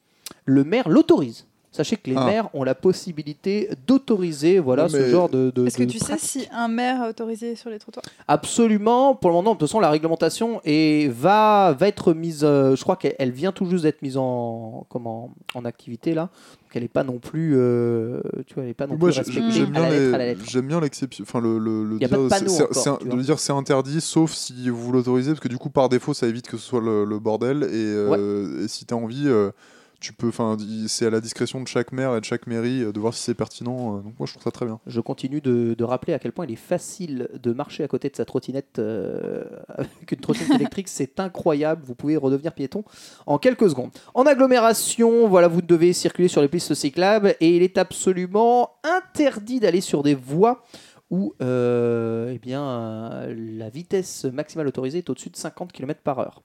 le 0.46 0.64
maire 0.64 0.90
l'autorise. 0.90 1.47
Sachez 1.78 1.96
que 1.96 2.10
les 2.10 2.16
Ah. 2.18 2.26
maires 2.26 2.50
ont 2.54 2.64
la 2.64 2.76
possibilité 2.76 3.70
d'autoriser 3.88 4.58
voilà, 4.60 4.90
ce 4.90 5.08
genre 5.10 5.30
de, 5.30 5.52
de 5.52 5.68
Est-ce 5.68 5.78
que 5.78 5.84
tu 5.84 6.00
sais 6.00 6.18
si 6.18 6.48
un 6.52 6.68
maire 6.68 7.04
a 7.04 7.10
autorisé 7.10 7.56
sur 7.56 7.70
les 7.70 7.78
trottoirs? 7.80 8.04
Absolument. 8.28 9.16
Pour 9.16 9.30
le 9.30 9.36
moment, 9.36 9.54
de 9.54 9.60
toute 9.60 9.68
façon, 9.68 9.80
la 9.80 9.90
réglementation 9.90 10.60
est, 10.66 11.10
va, 11.12 11.76
va 11.78 11.88
être 11.88 12.14
mise. 12.14 12.42
euh, 12.44 12.76
je 12.76 12.82
crois 12.84 12.96
qu'elle 12.96 13.16
elle 13.20 13.32
vient 13.32 13.52
tout 13.52 13.66
juste 13.70 13.84
d'être 13.84 14.02
mise 14.02 14.18
en, 14.18 14.86
comment, 14.90 15.32
en 15.56 15.66
activité 15.66 16.14
là. 16.14 16.24
Donc 16.64 16.72
elle 16.76 16.82
n'est 16.82 16.88
pas 16.88 17.04
non 17.04 17.20
plus. 17.20 17.54
euh, 17.56 18.20
tu 18.48 18.56
vois, 18.56 18.64
elle 18.64 18.70
est 18.70 18.74
pas 18.74 18.88
non 18.88 18.98
Moi, 18.98 19.10
plus 19.10 19.52
j'aime 19.52 20.68
bien, 20.68 20.80
l'exception. 20.80 21.24
Enfin, 21.24 21.40
le, 21.40 21.58
le, 21.60 21.84
le 21.84 21.98
dire, 22.00 22.10
de 22.10 23.22
dire 23.22 23.40
c'est 23.40 23.54
interdit, 23.54 24.02
sauf 24.02 24.32
si 24.34 24.70
vous 24.70 24.92
l'autorisez, 24.92 25.32
parce 25.32 25.40
que 25.40 25.48
du 25.48 25.58
coup, 25.58 25.70
par 25.70 25.90
défaut, 25.90 26.14
ça 26.14 26.28
évite 26.28 26.48
que 26.48 26.58
ce 26.58 26.64
soit 26.64 26.82
le, 26.82 27.06
le 27.06 27.20
bordel. 27.20 27.64
Et, 27.64 27.68
euh, 27.74 28.64
et 28.64 28.68
si 28.68 28.86
tu 28.86 28.94
as 28.94 28.98
envie, 28.98 29.28
euh, 29.28 29.52
tu 30.00 30.14
peux, 30.14 30.28
enfin, 30.28 30.58
c'est 30.88 31.08
à 31.08 31.10
la 31.10 31.20
discrétion 31.20 31.62
de 31.62 31.68
chaque 31.68 31.92
maire 31.92 32.16
et 32.16 32.20
de 32.20 32.26
chaque 32.26 32.46
mairie 32.46 32.84
euh, 32.84 32.92
de 32.92 33.00
voir 33.00 33.14
si 33.14 33.24
c'est 33.24 33.34
pertinent. 33.34 33.98
euh, 33.98 34.02
donc 34.02 34.14
moi, 34.20 34.28
je 34.28 34.34
trouve 34.34 34.44
ça 34.44 34.52
très 34.52 34.66
bien. 34.66 34.80
Je 34.86 35.02
continue 35.02 35.42
de, 35.42 35.74
de 35.74 35.84
rappeler 35.84 36.14
à 36.14 36.20
quel 36.20 36.32
point 36.32 36.46
il 36.46 36.54
est 36.54 36.56
facile 36.56 37.30
de 37.42 37.52
marcher 37.52 37.84
à 37.84 37.88
côté 37.88 38.10
de 38.10 38.16
sa 38.16 38.26
trottinette 38.26 38.80
euh, 38.80 39.44
avec 39.70 40.12
une 40.12 40.20
trottinette 40.20 40.52
électrique. 40.52 40.88
C'est 40.88 41.20
incroyable. 41.20 41.82
Vous 41.86 41.96
pouvez 41.96 42.16
redevenir 42.18 42.54
piéton 42.54 42.84
en 43.26 43.38
quelques 43.40 43.70
secondes. 43.70 43.92
En 44.14 44.24
agglomération, 44.24 45.28
voilà, 45.28 45.48
vous 45.48 45.62
devez 45.62 45.94
circuler 45.94 46.28
sur 46.28 46.42
les 46.42 46.48
pistes 46.48 46.74
cyclables 46.74 47.36
et 47.40 47.56
il 47.56 47.64
est 47.64 47.78
absolument 47.78 48.72
interdit 48.84 49.60
d'aller 49.60 49.82
sur 49.82 50.04
des 50.04 50.16
voies 50.16 50.64
où 51.10 51.34
euh, 51.42 52.32
eh 52.34 52.40
bien, 52.40 52.64
euh, 52.64 53.34
la 53.58 53.70
vitesse 53.70 54.26
maximale 54.26 54.68
autorisée 54.68 55.00
est 55.00 55.10
au-dessus 55.10 55.30
de 55.30 55.38
50 55.38 55.72
km 55.72 56.02
par 56.02 56.20
heure. 56.20 56.42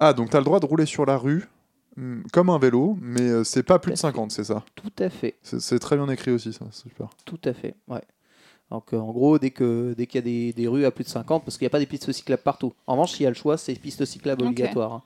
Ah, 0.00 0.12
donc 0.12 0.30
tu 0.30 0.36
as 0.36 0.40
le 0.40 0.44
droit 0.44 0.60
de 0.60 0.66
rouler 0.66 0.86
sur 0.86 1.04
la 1.04 1.18
rue 1.18 1.48
comme 2.32 2.50
un 2.50 2.58
vélo, 2.58 2.96
mais 3.00 3.22
euh, 3.22 3.44
c'est 3.44 3.62
pas 3.62 3.78
plus 3.78 3.92
de 3.92 3.96
50, 3.98 4.30
c'est 4.32 4.44
ça? 4.44 4.62
Tout 4.74 4.92
à 4.98 5.08
fait. 5.08 5.34
C'est 5.42 5.78
très 5.78 5.96
bien 5.96 6.08
écrit 6.08 6.30
aussi, 6.30 6.52
ça. 6.52 6.66
C'est 6.70 6.82
super. 6.88 7.08
Tout 7.24 7.40
à 7.44 7.52
fait, 7.52 7.74
ouais. 7.88 8.02
Donc 8.70 8.92
euh, 8.92 8.98
en 8.98 9.12
gros, 9.12 9.38
dès 9.38 9.50
que 9.50 9.94
dès 9.96 10.06
qu'il 10.06 10.18
y 10.18 10.22
a 10.22 10.22
des, 10.22 10.52
des 10.52 10.66
rues 10.68 10.84
à 10.84 10.90
plus 10.90 11.04
de 11.04 11.08
50, 11.08 11.44
parce 11.44 11.56
qu'il 11.56 11.64
n'y 11.64 11.68
a 11.68 11.70
pas 11.70 11.78
des 11.78 11.86
pistes 11.86 12.10
cyclables 12.12 12.42
partout. 12.42 12.72
En 12.86 12.94
revanche, 12.94 13.12
s'il 13.12 13.22
y 13.22 13.26
a 13.26 13.30
le 13.30 13.34
choix, 13.36 13.56
c'est 13.56 13.72
pistes 13.74 14.04
cyclables 14.04 14.42
obligatoires. 14.44 14.92
hein. 14.92 15.02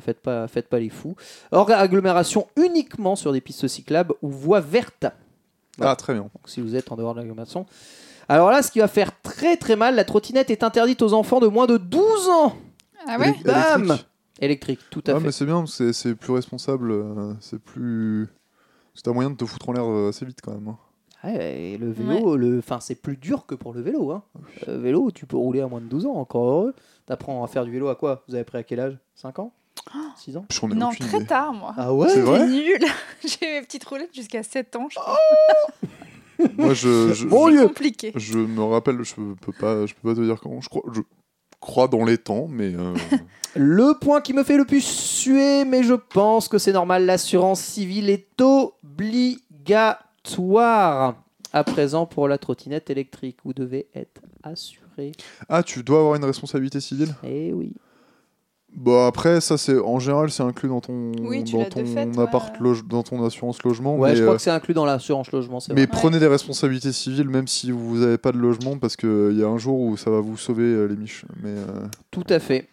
Faites 0.00 0.20
pas, 0.20 0.46
faites 0.48 0.68
pas 0.68 0.78
les 0.78 0.90
fous. 0.90 1.16
Hors 1.52 1.70
agglomération 1.70 2.48
uniquement 2.56 3.16
sur 3.16 3.32
des 3.32 3.40
pistes 3.40 3.66
cyclables 3.66 4.12
ou 4.20 4.28
voies 4.28 4.60
vertes. 4.60 5.04
Ouais. 5.78 5.86
Ah, 5.86 5.96
très 5.96 6.12
bien. 6.12 6.22
Donc 6.22 6.32
si 6.46 6.60
vous 6.60 6.74
êtes 6.76 6.92
en 6.92 6.96
dehors 6.96 7.14
de 7.14 7.20
l'agglomération. 7.20 7.64
Alors 8.28 8.50
là, 8.50 8.62
ce 8.62 8.70
qui 8.70 8.80
va 8.80 8.88
faire 8.88 9.12
très 9.22 9.56
très 9.56 9.76
mal, 9.76 9.94
la 9.94 10.04
trottinette 10.04 10.50
est 10.50 10.64
interdite 10.64 11.00
aux 11.00 11.12
enfants 11.14 11.38
de 11.40 11.46
moins 11.46 11.66
de 11.66 11.76
12 11.78 12.28
ans. 12.28 12.56
Ah 13.06 13.18
ouais? 13.18 13.34
Bam 13.44 13.96
électrique. 14.40 14.80
Tout 14.90 15.02
à 15.06 15.12
Ah, 15.12 15.18
fait. 15.20 15.26
mais 15.26 15.32
c'est 15.32 15.46
bien, 15.46 15.66
c'est 15.66 15.92
c'est 15.92 16.14
plus 16.14 16.32
responsable, 16.32 16.90
euh, 16.90 17.32
c'est 17.40 17.58
plus. 17.60 18.28
C'est 18.94 19.08
un 19.08 19.12
moyen 19.12 19.30
de 19.30 19.36
te 19.36 19.44
foutre 19.44 19.68
en 19.68 19.72
l'air 19.72 19.84
euh, 19.84 20.08
assez 20.08 20.24
vite 20.24 20.38
quand 20.42 20.52
même. 20.52 20.68
hein. 20.68 20.78
Ouais, 21.24 21.60
et 21.72 21.78
le 21.78 21.90
vélo, 21.90 22.36
le, 22.36 22.58
enfin, 22.58 22.78
c'est 22.80 22.94
plus 22.94 23.16
dur 23.16 23.46
que 23.46 23.54
pour 23.54 23.72
le 23.74 23.80
vélo. 23.80 24.10
Hein. 24.12 24.22
Euh, 24.68 24.78
vélo, 24.78 25.10
tu 25.10 25.26
peux 25.26 25.36
rouler 25.36 25.60
à 25.60 25.66
moins 25.66 25.80
de 25.80 25.86
12 25.86 26.06
ans, 26.06 26.14
encore 26.14 26.44
heureux. 26.48 26.74
T'apprends 27.06 27.42
à 27.42 27.46
faire 27.48 27.64
du 27.64 27.72
vélo 27.72 27.88
à 27.88 27.96
quoi? 27.96 28.22
Vous 28.28 28.34
avez 28.34 28.44
pris 28.44 28.58
à 28.58 28.62
quel 28.62 28.80
âge? 28.80 28.98
5 29.16 29.38
ans? 29.40 29.52
6 30.16 30.36
ans? 30.36 30.46
Non, 30.74 30.90
très 30.90 31.16
idée. 31.18 31.26
tard, 31.26 31.52
moi. 31.52 31.74
Ah 31.76 31.92
ouais? 31.94 32.08
C'est 32.08 32.22
nul. 32.46 32.78
J'ai 33.24 33.46
mes 33.60 33.62
petites 33.62 33.84
roulettes 33.84 34.14
jusqu'à 34.14 34.42
7 34.42 34.76
ans, 34.76 34.88
je 34.90 34.96
crois. 34.98 35.18
Moi, 36.58 36.74
je, 36.74 37.12
je, 37.14 37.26
Dieu. 37.50 37.66
compliqué. 37.66 38.12
je 38.14 38.38
me 38.38 38.62
rappelle, 38.62 39.02
je 39.02 39.14
peux 39.14 39.52
pas, 39.52 39.86
je 39.86 39.94
peux 39.94 40.08
pas 40.10 40.14
te 40.14 40.24
dire 40.24 40.38
comment. 40.40 40.60
Je 40.60 40.68
crois, 40.68 40.82
je 40.92 41.00
crois 41.60 41.88
dans 41.88 42.04
les 42.04 42.18
temps, 42.18 42.46
mais 42.48 42.74
euh, 42.74 42.94
Le 43.56 43.98
point 43.98 44.20
qui 44.20 44.32
me 44.34 44.42
fait 44.44 44.56
le 44.56 44.64
plus 44.64 44.84
suer, 44.84 45.64
mais 45.64 45.82
je 45.82 45.94
pense 45.94 46.46
que 46.48 46.58
c'est 46.58 46.72
normal, 46.72 47.06
l'assurance 47.06 47.60
civile 47.60 48.08
est 48.10 48.40
obligatoire. 48.40 51.16
À 51.52 51.64
présent, 51.64 52.06
pour 52.06 52.28
la 52.28 52.38
trottinette 52.38 52.90
électrique, 52.90 53.38
vous 53.44 53.52
devez 53.54 53.86
être 53.94 54.20
assuré. 54.42 55.12
ah, 55.48 55.62
tu 55.62 55.82
dois 55.82 56.00
avoir 56.00 56.14
une 56.16 56.24
responsabilité 56.24 56.80
civile? 56.80 57.14
Eh 57.24 57.52
oui. 57.52 57.72
Bon 58.74 59.06
après, 59.06 59.40
ça 59.40 59.56
c'est 59.56 59.78
en 59.78 59.98
général 59.98 60.30
c'est 60.30 60.42
inclus 60.42 60.68
dans 60.68 60.82
ton 60.82 61.12
Oui, 61.22 61.42
dans 61.44 61.64
ton 61.64 61.86
fait, 61.86 62.18
appart 62.18 62.52
ouais. 62.52 62.58
loge- 62.60 62.86
dans 62.86 63.02
ton 63.02 63.24
assurance 63.24 63.62
logement. 63.62 63.96
Ouais, 63.96 64.10
mais 64.10 64.16
je 64.16 64.22
crois 64.22 64.34
euh, 64.34 64.36
que 64.36 64.42
c'est 64.42 64.50
inclus 64.50 64.74
dans 64.74 64.84
l'assurance 64.84 65.32
logement, 65.32 65.60
mais 65.70 65.86
vrai. 65.86 65.86
prenez 65.86 66.18
des 66.18 66.26
responsabilités 66.26 66.92
civiles 66.92 67.30
même 67.30 67.48
si 67.48 67.70
vous 67.70 67.96
n'avez 68.00 68.18
pas 68.18 68.32
de 68.32 68.38
logement 68.38 68.76
parce 68.76 68.96
qu'il 68.96 69.32
y 69.38 69.42
a 69.42 69.46
un 69.48 69.56
jour 69.56 69.80
où 69.80 69.96
ça 69.96 70.10
va 70.10 70.20
vous 70.20 70.36
sauver 70.36 70.64
euh, 70.64 70.84
les 70.88 70.96
miches. 70.96 71.24
Mais 71.42 71.48
euh, 71.52 71.86
Tout 72.10 72.26
à 72.28 72.38
fait. 72.38 72.68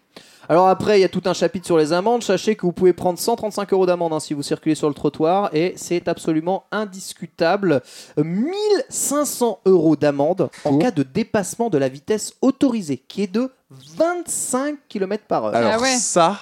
Alors 0.49 0.67
après, 0.67 0.97
il 0.99 1.01
y 1.01 1.05
a 1.05 1.09
tout 1.09 1.21
un 1.25 1.33
chapitre 1.33 1.65
sur 1.65 1.77
les 1.77 1.93
amendes. 1.93 2.21
Sachez 2.23 2.55
que 2.55 2.65
vous 2.65 2.71
pouvez 2.73 2.93
prendre 2.93 3.17
135 3.17 3.71
euros 3.73 3.85
d'amende 3.85 4.13
hein, 4.13 4.19
si 4.19 4.33
vous 4.33 4.43
circulez 4.43 4.75
sur 4.75 4.87
le 4.89 4.93
trottoir 4.93 5.49
et 5.53 5.73
c'est 5.77 6.07
absolument 6.07 6.65
indiscutable. 6.71 7.81
Euh, 8.17 8.23
1500 8.23 9.59
euros 9.65 9.95
d'amende 9.95 10.49
en 10.65 10.77
cas 10.77 10.91
de 10.91 11.03
dépassement 11.03 11.69
de 11.69 11.77
la 11.77 11.87
vitesse 11.89 12.33
autorisée 12.41 12.97
qui 13.07 13.23
est 13.23 13.31
de 13.33 13.49
25 13.69 14.77
km 14.89 15.23
par 15.27 15.45
heure. 15.45 15.55
alors 15.55 15.81
ouais. 15.81 15.95
ça 15.97 16.37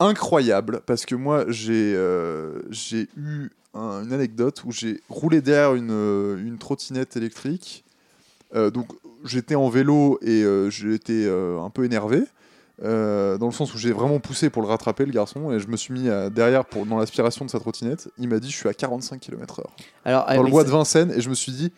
incroyable 0.00 0.80
parce 0.86 1.04
que 1.06 1.14
moi 1.14 1.44
j'ai 1.48 1.92
euh, 1.96 2.60
j'ai 2.70 3.08
eu 3.16 3.50
un- 3.74 4.04
une 4.04 4.12
anecdote 4.12 4.62
où 4.64 4.72
j'ai 4.72 5.00
roulé 5.08 5.40
derrière 5.40 5.74
une, 5.74 5.90
euh, 5.90 6.36
une 6.38 6.58
trottinette 6.58 7.16
électrique. 7.16 7.84
Euh, 8.54 8.70
donc 8.70 8.88
j'étais 9.24 9.56
en 9.56 9.68
vélo 9.68 10.18
et 10.22 10.42
euh, 10.42 10.70
j'étais 10.70 11.24
euh, 11.26 11.60
un 11.60 11.70
peu 11.70 11.84
énervé. 11.84 12.22
Euh, 12.84 13.38
dans 13.38 13.46
le 13.46 13.52
sens 13.52 13.74
où 13.74 13.78
j'ai 13.78 13.92
vraiment 13.92 14.20
poussé 14.20 14.50
pour 14.50 14.62
le 14.62 14.68
rattraper 14.68 15.04
le 15.04 15.12
garçon 15.12 15.50
et 15.52 15.58
je 15.58 15.66
me 15.68 15.76
suis 15.76 15.92
mis 15.92 16.08
à- 16.08 16.30
derrière 16.30 16.64
pour, 16.64 16.86
dans 16.86 16.96
l'aspiration 16.98 17.44
de 17.44 17.50
sa 17.50 17.58
trottinette 17.58 18.08
il 18.18 18.28
m'a 18.28 18.38
dit 18.38 18.50
je 18.50 18.56
suis 18.56 18.68
à 18.68 18.74
45 18.74 19.18
km/h 19.20 19.64
Alors, 20.04 20.24
ah, 20.28 20.36
dans 20.36 20.42
le 20.44 20.50
bois 20.50 20.64
de 20.64 20.70
Vincennes 20.70 21.12
et 21.16 21.20
je 21.20 21.28
me 21.28 21.34
suis 21.34 21.52
dit 21.52 21.72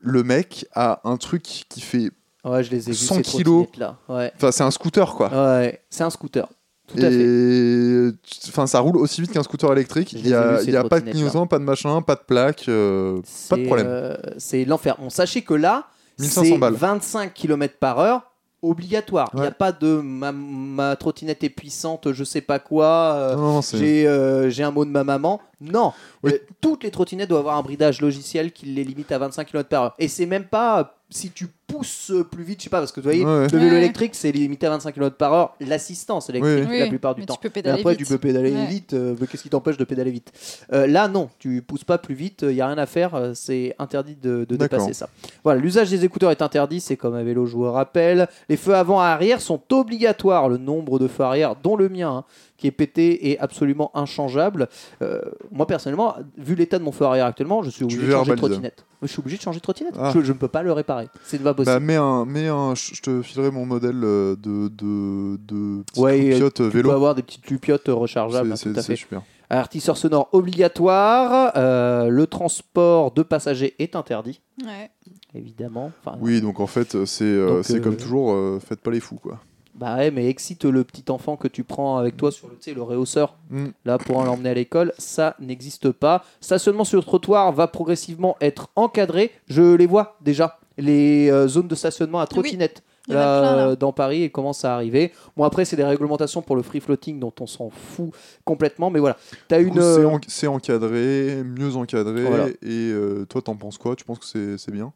le 0.00 0.22
mec 0.22 0.66
a 0.74 1.00
un 1.04 1.16
truc 1.16 1.42
qui 1.42 1.80
fait 1.80 2.10
Ouais, 2.44 2.62
je 2.62 2.70
les 2.70 2.88
ai 2.88 2.92
vus 2.92 2.96
100 2.96 3.14
ces 3.16 3.22
kilos. 3.22 3.66
là. 3.76 3.96
Ouais. 4.08 4.30
enfin 4.36 4.52
c'est 4.52 4.62
un 4.62 4.70
scooter 4.70 5.14
quoi 5.16 5.30
Ouais, 5.58 5.82
c'est 5.90 6.04
un 6.04 6.10
scooter. 6.10 6.48
Tout 6.86 6.98
à 6.98 7.00
fait. 7.00 7.14
et 7.14 8.10
enfin 8.48 8.68
ça 8.68 8.78
roule 8.78 8.96
aussi 8.98 9.20
vite 9.20 9.32
qu'un 9.32 9.42
scooter 9.42 9.72
électrique 9.72 10.12
il 10.12 10.22
les 10.22 10.30
y 10.30 10.32
ai 10.32 10.36
a, 10.36 10.62
y 10.62 10.76
a 10.76 10.84
pas 10.84 11.00
de 11.00 11.10
clignotant 11.10 11.48
pas 11.48 11.58
de 11.58 11.64
machin 11.64 12.00
pas 12.02 12.14
de 12.14 12.20
plaque 12.20 12.68
euh, 12.68 13.20
pas 13.50 13.56
de 13.56 13.64
problème 13.66 13.86
euh, 13.88 14.16
c'est 14.38 14.64
l'enfer. 14.64 14.94
Bon, 15.00 15.10
sachez 15.10 15.42
que 15.42 15.54
là, 15.54 15.88
1500 16.20 16.44
c'est 16.54 16.58
balles. 16.58 16.74
25 16.74 17.34
km 17.34 17.74
par 17.80 17.98
heure 17.98 18.30
obligatoire. 18.66 19.30
Il 19.34 19.40
n'y 19.40 19.46
a 19.46 19.50
pas 19.50 19.72
de 19.72 20.00
ma, 20.02 20.32
ma 20.32 20.96
trottinette 20.96 21.42
est 21.44 21.48
puissante, 21.50 22.12
je 22.12 22.24
sais 22.24 22.40
pas 22.40 22.58
quoi. 22.58 22.86
euh, 23.14 23.60
j'ai, 23.78 24.06
euh, 24.06 24.50
j'ai 24.50 24.62
un 24.62 24.70
mot 24.70 24.84
de 24.84 24.90
ma 24.90 25.04
maman. 25.04 25.40
Non, 25.60 25.92
Oui. 26.22 26.32
Euh, 26.34 26.38
toutes 26.60 26.84
les 26.84 26.90
trottinettes 26.90 27.28
doivent 27.28 27.40
avoir 27.40 27.56
un 27.56 27.62
bridage 27.62 28.00
logiciel 28.00 28.52
qui 28.52 28.66
les 28.66 28.84
limite 28.84 29.10
à 29.12 29.18
25 29.18 29.46
km 29.46 29.68
par 29.68 29.82
heure. 29.84 29.94
Et 29.98 30.08
c'est 30.08 30.26
même 30.26 30.44
pas 30.44 30.96
si 31.08 31.30
tu 31.30 31.48
pousses 31.66 32.10
euh, 32.10 32.22
plus 32.24 32.44
vite, 32.44 32.60
je 32.60 32.64
sais 32.64 32.70
pas, 32.70 32.78
parce 32.78 32.92
que 32.92 33.00
vous 33.00 33.04
voyez, 33.04 33.24
Ouais, 33.24 33.48
le 33.50 33.58
vélo 33.58 33.72
Ouais. 33.72 33.78
électrique 33.78 34.14
c'est 34.14 34.30
limité 34.32 34.66
à 34.66 34.70
25 34.70 34.92
km 34.92 35.16
par 35.16 35.32
heure, 35.34 35.54
l'assistance 35.60 36.30
électrique 36.30 36.66
Oui. 36.70 36.78
la 36.78 36.86
plupart 36.86 37.14
du 37.14 37.22
mais 37.22 37.26
temps. 37.26 37.38
tu 37.40 37.50
peux 37.50 37.60
après, 37.70 37.90
vite. 37.94 37.98
tu 37.98 38.06
peux 38.06 38.18
pédaler 38.18 38.52
Ouais. 38.52 38.66
vite. 38.66 38.92
euh, 38.94 39.14
mais 39.20 39.26
Qu'est-ce 39.26 39.42
qui 39.42 39.48
t'empêche 39.50 39.76
de 39.76 39.84
pédaler 39.84 40.10
vite? 40.10 40.32
Euh, 40.72 40.86
Là, 40.86 41.08
non, 41.08 41.28
tu 41.38 41.62
pousses 41.62 41.84
pas 41.84 41.98
plus 41.98 42.14
vite. 42.14 42.44
Il 42.48 42.54
y 42.54 42.60
a 42.60 42.66
rien 42.68 42.78
à 42.78 42.86
faire. 42.86 43.14
euh, 43.14 43.32
C'est 43.34 43.74
interdit 43.78 44.16
de, 44.20 44.44
dépasser 44.48 44.92
ça. 44.92 45.08
Voilà, 45.44 45.60
l'usage 45.60 45.90
des 45.90 46.04
écouteurs 46.04 46.30
est 46.30 46.42
interdit. 46.42 46.80
C'est 46.80 46.96
comme 46.96 47.14
un 47.14 47.22
vélo, 47.24 47.46
je 47.46 47.54
vous 47.56 47.64
le 47.64 47.70
rappelle. 47.70 48.28
Les 48.48 48.56
feux 48.56 48.74
avant 48.74 49.02
et 49.02 49.06
arrière 49.06 49.40
sont 49.40 49.60
obligatoires. 49.72 50.48
Le 50.48 50.56
nombre 50.58 50.98
de 50.98 51.08
feux 51.08 51.24
arrière, 51.24 51.56
dont 51.62 51.76
le 51.76 51.88
mien, 51.88 52.08
hein, 52.18 52.24
qui 52.56 52.66
est 52.68 52.70
pété, 52.72 53.30
est 53.32 53.38
absolument 53.38 53.90
inchangeable. 53.94 54.68
Euh, 55.02 55.20
moi, 55.50 55.66
personnellement, 55.66 56.14
vu 56.38 56.54
l'état 56.54 56.78
de 56.78 56.84
mon 56.84 56.92
feu 56.92 57.04
arrière 57.04 57.26
actuellement, 57.26 57.62
je 57.62 57.70
suis 57.70 57.84
obligé 57.84 58.06
de 58.06 58.10
changer 58.12 58.30
de 58.32 58.36
trottinette. 58.36 58.84
Je 59.02 59.08
suis 59.08 59.20
obligé 59.20 59.36
de 59.36 59.42
changer 59.42 59.58
de 59.58 59.62
trottinette. 59.62 59.94
Ah. 59.98 60.10
Je, 60.14 60.20
je 60.22 60.32
ne 60.32 60.38
peux 60.38 60.48
pas 60.48 60.62
le 60.62 60.72
réparer. 60.72 61.08
C'est 61.24 61.36
possible. 61.56 61.74
Bah, 61.74 61.80
mets 61.80 61.96
un, 61.96 62.24
mets 62.24 62.48
un, 62.48 62.74
je 62.74 63.00
te 63.02 63.22
filerai 63.22 63.50
mon 63.50 63.66
modèle 63.66 64.00
euh, 64.04 64.36
de, 64.36 64.68
de, 64.68 65.36
de 65.48 65.82
Ouais, 65.96 66.34
euh, 66.40 66.48
tu 66.50 66.62
peux 66.62 66.68
vélo. 66.68 66.90
avoir 66.92 67.14
des 67.16 67.22
petites 67.22 67.48
lupiottes 67.50 67.88
rechargeables. 67.88 68.52
hein, 68.52 68.56
C'est- 68.56 68.80
c'est 68.80 68.96
super. 68.96 69.22
Avertisseur 69.50 69.96
sonore 69.96 70.28
obligatoire. 70.32 71.52
euh, 71.56 72.08
le 72.08 72.26
transport 72.26 73.12
de 73.12 73.22
passagers 73.22 73.74
est 73.78 73.96
interdit, 73.96 74.40
Ouais. 74.64 74.90
évidemment. 75.34 75.92
Enfin, 76.04 76.18
Oui, 76.20 76.40
donc 76.40 76.60
en 76.60 76.66
fait, 76.66 77.04
c'est 77.04 77.24
euh, 77.24 77.62
euh, 77.68 77.80
comme 77.80 77.96
toujours, 77.96 78.32
euh, 78.32 78.58
faites 78.64 78.80
pas 78.80 78.90
les 78.90 79.00
fous, 79.00 79.16
quoi. 79.22 79.38
Bah 79.74 79.96
ouais, 79.96 80.10
mais 80.10 80.26
excite 80.28 80.64
le 80.64 80.84
petit 80.84 81.04
enfant 81.10 81.36
que 81.36 81.48
tu 81.48 81.62
prends 81.62 81.98
avec 81.98 82.16
toi 82.16 82.32
sur 82.32 82.48
le, 82.48 82.54
tu 82.56 82.62
sais, 82.70 82.74
le 82.74 82.82
réhausseur, 82.82 83.36
Mm. 83.50 83.66
là 83.84 83.98
pour 83.98 84.22
l'emmener 84.24 84.48
à 84.48 84.54
l'école, 84.54 84.92
ça 84.96 85.36
n'existe 85.38 85.90
pas. 85.92 86.24
Stationnement 86.40 86.84
sur 86.84 86.96
le 86.98 87.04
trottoir 87.04 87.52
va 87.52 87.66
progressivement 87.68 88.36
être 88.40 88.68
encadré. 88.74 89.32
Je 89.48 89.74
les 89.74 89.84
vois 89.86 90.16
déjà, 90.22 90.58
les 90.78 91.30
euh, 91.30 91.48
zones 91.48 91.68
de 91.68 91.74
stationnement 91.74 92.20
à 92.20 92.26
trottinette. 92.26 92.82
Là, 93.08 93.40
plein, 93.40 93.56
là. 93.68 93.76
dans 93.76 93.92
Paris, 93.92 94.22
il 94.22 94.32
commence 94.32 94.64
à 94.64 94.74
arriver. 94.74 95.12
Bon, 95.36 95.44
après, 95.44 95.64
c'est 95.64 95.76
des 95.76 95.84
réglementations 95.84 96.42
pour 96.42 96.56
le 96.56 96.62
free 96.62 96.80
floating 96.80 97.20
dont 97.20 97.32
on 97.38 97.46
s'en 97.46 97.70
fout 97.70 98.10
complètement. 98.44 98.90
Mais 98.90 98.98
voilà, 98.98 99.16
as 99.50 99.60
une. 99.60 99.70
coup, 99.70 99.76
C'est 99.76 99.80
euh, 100.00 100.08
en- 100.08 100.20
c'est 100.26 100.46
encadré, 100.48 101.42
mieux 101.44 101.76
encadré. 101.76 102.24
Voilà. 102.24 102.48
Et 102.62 102.90
euh, 102.92 103.24
toi, 103.28 103.40
t'en 103.42 103.54
penses 103.54 103.78
quoi? 103.78 103.94
Tu 103.94 104.04
penses 104.04 104.18
que 104.18 104.26
c'est- 104.26 104.58
c'est 104.58 104.72
bien? 104.72 104.92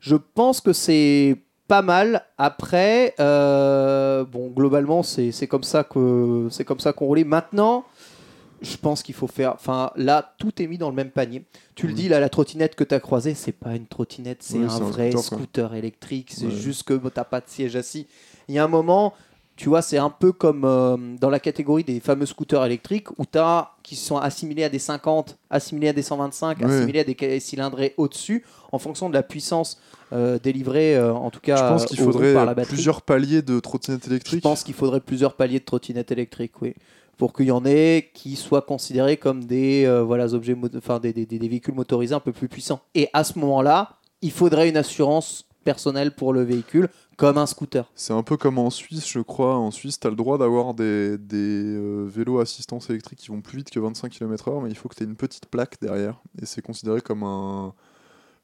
Je 0.00 0.16
pense 0.16 0.60
que 0.60 0.72
c'est 0.72 1.36
pas 1.68 1.82
mal. 1.82 2.24
Après, 2.36 3.14
euh, 3.20 4.24
bon, 4.24 4.48
globalement, 4.50 5.04
c'est 5.04 5.30
c'est 5.30 5.46
comme 5.46 5.62
ça 5.62 5.84
que 5.84 6.48
c'est 6.50 6.64
comme 6.64 6.80
ça 6.80 6.92
qu'on 6.92 7.06
roulait. 7.06 7.22
Maintenant, 7.24 7.84
je 8.62 8.76
pense 8.76 9.02
qu'il 9.02 9.14
faut 9.14 9.26
faire. 9.26 9.52
Enfin, 9.54 9.90
là, 9.96 10.34
tout 10.38 10.60
est 10.62 10.66
mis 10.66 10.78
dans 10.78 10.88
le 10.88 10.94
même 10.94 11.10
panier. 11.10 11.44
Tu 11.74 11.86
le 11.86 11.92
Mhm. 11.92 11.98
dis, 11.98 12.08
là, 12.08 12.20
la 12.20 12.28
trottinette 12.28 12.74
que 12.74 12.84
tu 12.84 12.94
as 12.94 13.00
croisée, 13.00 13.34
c'est 13.34 13.52
pas 13.52 13.74
une 13.74 13.86
trottinette, 13.86 14.42
c'est 14.42 14.58
Oui, 14.58 14.64
un 14.68 14.78
vrai 14.78 15.10
scooter, 15.16 15.74
électrique. 15.74 16.32
C'est 16.34 16.46
Ouais. 16.46 16.50
juste 16.52 16.84
que 16.84 16.94
t'as 17.08 17.24
pas 17.24 17.40
de 17.40 17.48
siège 17.48 17.76
assis. 17.76 18.06
Il 18.48 18.54
y 18.54 18.58
a 18.58 18.64
un 18.64 18.68
moment. 18.68 19.14
Tu 19.54 19.68
vois, 19.68 19.82
c'est 19.82 19.98
un 19.98 20.08
peu 20.08 20.32
comme 20.32 20.64
euh, 20.64 20.96
dans 21.20 21.28
la 21.28 21.38
catégorie 21.38 21.84
des 21.84 22.00
fameux 22.00 22.24
scooters 22.24 22.64
électriques 22.64 23.10
où 23.18 23.26
tu 23.30 23.38
as 23.38 23.72
qui 23.82 23.96
sont 23.96 24.16
assimilés 24.16 24.64
à 24.64 24.70
des 24.70 24.78
50, 24.78 25.36
assimilés 25.50 25.88
à 25.88 25.92
des 25.92 26.00
125, 26.02 26.58
Ouais. 26.58 26.64
assimilés 26.64 27.00
à 27.00 27.04
des 27.04 27.38
cylindrés 27.38 27.92
au-dessus 27.98 28.44
en 28.72 28.78
fonction 28.78 29.10
de 29.10 29.14
la 29.14 29.22
puissance 29.22 29.78
euh, 30.14 30.38
délivrée, 30.38 30.96
euh, 30.96 31.12
en 31.12 31.30
tout 31.30 31.40
cas 31.40 31.56
Je 31.56 31.62
pense 31.72 31.84
qu'il 31.86 32.00
au- 32.00 32.04
faudrait 32.04 32.32
par 32.34 32.46
la 32.46 32.54
batterie. 32.54 32.74
plusieurs 32.74 33.02
paliers 33.02 33.42
de 33.42 33.60
trottinettes 33.60 34.04
Je 34.04 34.10
électriques. 34.10 34.42
pense 34.42 34.64
qu'il 34.64 34.74
faudrait 34.74 35.00
plusieurs 35.00 35.34
paliers 35.34 35.60
de 35.60 35.64
trottinettes 35.64 36.10
électriques, 36.12 36.60
oui. 36.62 36.74
Pour 37.22 37.32
qu'il 37.32 37.46
y 37.46 37.52
en 37.52 37.64
ait 37.64 38.10
qui 38.14 38.34
soient 38.34 38.62
considérés 38.62 39.16
comme 39.16 39.44
des, 39.44 39.84
euh, 39.86 40.02
voilà, 40.02 40.34
objets 40.34 40.56
enfin, 40.76 40.98
des, 40.98 41.12
des- 41.12 41.24
des- 41.24 41.38
véhicules 41.38 41.72
motorisés 41.72 42.16
un 42.16 42.18
peu 42.18 42.32
plus 42.32 42.48
puissants. 42.48 42.80
Et 42.96 43.10
à 43.12 43.22
ce 43.22 43.38
moment-là, 43.38 44.00
il 44.22 44.32
faudrait 44.32 44.68
une 44.68 44.76
assurance 44.76 45.44
personnelle 45.62 46.16
pour 46.16 46.32
le 46.32 46.42
véhicule, 46.42 46.88
comme 47.16 47.38
un 47.38 47.46
scooter. 47.46 47.88
C'est 47.94 48.12
un 48.12 48.24
peu 48.24 48.36
comme 48.36 48.58
en 48.58 48.70
Suisse, 48.70 49.08
je 49.08 49.20
crois. 49.20 49.54
En 49.54 49.70
Suisse, 49.70 50.00
tu 50.00 50.08
as 50.08 50.10
le 50.10 50.16
droit 50.16 50.36
d'avoir 50.36 50.74
des, 50.74 51.16
des 51.16 51.36
euh, 51.76 52.04
vélos 52.12 52.40
assistance 52.40 52.90
électrique 52.90 53.20
qui 53.20 53.28
vont 53.28 53.40
plus 53.40 53.58
vite 53.58 53.70
que 53.70 53.78
25 53.78 54.10
km/h, 54.10 54.60
mais 54.60 54.70
il 54.70 54.74
faut 54.74 54.88
que 54.88 54.96
tu 54.96 55.04
aies 55.04 55.06
une 55.06 55.14
petite 55.14 55.46
plaque 55.46 55.76
derrière. 55.80 56.20
Et 56.42 56.44
c'est 56.44 56.60
considéré 56.60 57.00
comme 57.02 57.22
un. 57.22 57.72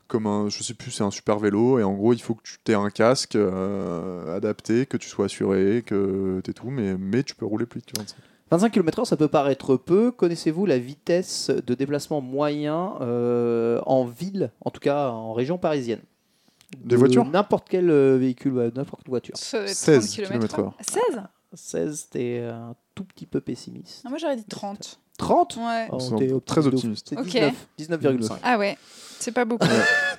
Comme 0.06 0.28
un, 0.28 0.48
je 0.50 0.62
sais 0.62 0.74
plus, 0.74 0.92
c'est 0.92 1.02
un 1.02 1.10
super 1.10 1.40
vélo. 1.40 1.80
Et 1.80 1.82
en 1.82 1.94
gros, 1.94 2.12
il 2.12 2.22
faut 2.22 2.36
que 2.36 2.42
tu 2.44 2.70
aies 2.70 2.76
un 2.76 2.90
casque 2.90 3.34
euh, 3.34 4.36
adapté, 4.36 4.86
que 4.86 4.96
tu 4.96 5.08
sois 5.08 5.24
assuré, 5.24 5.82
que 5.84 6.40
tu 6.44 6.54
tout, 6.54 6.70
mais, 6.70 6.96
mais 6.96 7.24
tu 7.24 7.34
peux 7.34 7.44
rouler 7.44 7.66
plus 7.66 7.80
vite 7.80 7.92
que 7.92 7.98
25. 7.98 8.16
25 8.50 8.70
km/h, 8.72 9.04
ça 9.04 9.16
peut 9.16 9.28
paraître 9.28 9.76
peu. 9.76 10.10
Connaissez-vous 10.10 10.64
la 10.66 10.78
vitesse 10.78 11.50
de 11.50 11.74
déplacement 11.74 12.20
moyen 12.20 12.94
euh, 13.00 13.80
en 13.84 14.04
ville, 14.04 14.50
en 14.64 14.70
tout 14.70 14.80
cas 14.80 15.08
en 15.08 15.32
région 15.32 15.58
parisienne? 15.58 16.00
Des 16.78 16.90
De 16.90 16.96
voitures? 16.96 17.24
N'importe 17.24 17.68
quel 17.68 17.90
euh, 17.90 18.16
véhicule, 18.16 18.52
ouais, 18.54 18.70
n'importe 18.74 19.02
quelle 19.02 19.10
voiture. 19.10 19.36
Ça 19.36 19.58
doit 19.58 19.68
être 19.68 19.74
16 19.74 20.16
30 20.16 20.28
km/h. 20.28 20.72
16 20.80 21.22
16, 21.54 22.08
t'es 22.10 22.40
un 22.40 22.74
tout 22.94 23.04
petit 23.04 23.26
peu 23.26 23.40
pessimiste. 23.40 24.02
Ah, 24.04 24.10
Moi 24.10 24.18
j'aurais 24.18 24.36
dit 24.36 24.44
30. 24.44 25.00
30 25.18 25.56
Ouais. 25.56 25.88
Oh, 25.92 25.98
C'est 26.00 26.16
t'es 26.16 26.32
très 26.46 26.66
optimiste. 26.66 27.08
C'est 27.10 27.18
Ok. 27.18 27.52
19, 27.76 28.00
19,5. 28.00 28.32
Ah 28.42 28.56
ouais, 28.58 28.78
c'est 29.18 29.32
pas 29.32 29.44
beaucoup. 29.44 29.66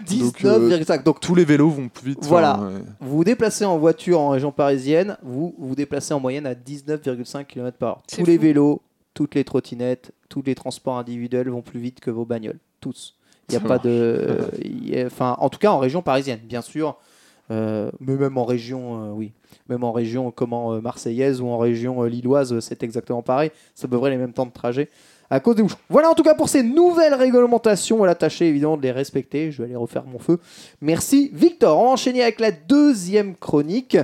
19,5. 0.07 1.03
Donc, 1.03 1.19
Tous 1.19 1.35
les 1.35 1.45
vélos 1.45 1.69
vont 1.69 1.89
plus 1.89 2.11
vite. 2.11 2.19
Voilà. 2.23 2.55
enfin, 2.57 2.67
ouais. 2.67 2.81
vous 3.01 3.17
vous 3.17 3.23
déplacez 3.23 3.65
en 3.65 3.77
voiture 3.77 4.19
en 4.19 4.29
région 4.29 4.51
parisienne, 4.51 5.17
vous 5.23 5.55
vous 5.57 5.75
déplacez 5.75 6.13
en 6.13 6.19
moyenne 6.19 6.45
à 6.45 6.53
19,5 6.53 7.45
km 7.45 7.77
par 7.77 7.89
heure. 7.89 8.03
C'est 8.07 8.17
Tous 8.17 8.25
les 8.27 8.35
fou. 8.37 8.43
vélos, 8.43 8.81
toutes 9.13 9.35
les 9.35 9.43
trottinettes, 9.43 10.11
tous 10.29 10.43
les 10.45 10.55
transports 10.55 10.97
individuels 10.97 11.49
vont 11.49 11.61
plus 11.61 11.79
vite 11.79 11.99
que 11.99 12.11
vos 12.11 12.25
bagnoles. 12.25 12.59
Tous. 12.79 13.15
Il 13.49 13.53
n'y 13.53 13.57
a 13.57 13.67
pas 13.67 13.79
de. 13.79 14.37
il 14.63 14.89
y 14.89 14.99
a- 15.01 15.05
Enfin, 15.07 15.35
en 15.39 15.49
tout 15.49 15.57
cas 15.59 15.71
en 15.71 15.79
région 15.79 16.01
parisienne, 16.03 16.39
bien 16.43 16.61
sûr. 16.61 16.97
Euh, 17.51 17.89
mais 17.99 18.15
même 18.15 18.37
en 18.37 18.45
région, 18.45 19.03
euh, 19.03 19.11
oui. 19.11 19.31
Même 19.69 19.83
en 19.83 19.91
région 19.91 20.31
comment 20.31 20.73
euh, 20.73 20.81
marseillaise 20.81 21.41
ou 21.41 21.47
en 21.47 21.57
région 21.57 22.03
euh, 22.03 22.07
lilloise, 22.07 22.59
c'est 22.59 22.83
exactement 22.83 23.21
pareil. 23.23 23.51
Ça 23.75 23.87
peut 23.87 23.95
vrai 23.95 24.09
les 24.11 24.17
mêmes 24.17 24.33
temps 24.33 24.45
de 24.45 24.51
trajet 24.51 24.89
à 25.31 25.39
cause 25.39 25.55
des 25.55 25.61
bouchons. 25.63 25.77
Voilà 25.89 26.09
en 26.09 26.13
tout 26.15 26.23
cas 26.23 26.33
pour 26.35 26.49
ces 26.49 26.63
nouvelles 26.63 27.13
réglementations. 27.13 27.97
Voilà, 27.97 28.15
tâchez 28.15 28.47
évidemment 28.47 28.77
de 28.77 28.81
les 28.83 28.91
respecter. 28.91 29.51
Je 29.51 29.59
vais 29.59 29.65
aller 29.65 29.75
refaire 29.75 30.03
mon 30.05 30.17
feu. 30.19 30.39
Merci 30.81 31.29
Victor. 31.33 31.77
On 31.79 31.85
va 31.85 31.89
enchaîner 31.91 32.21
avec 32.23 32.39
la 32.39 32.51
deuxième 32.51 33.35
chronique. 33.35 33.97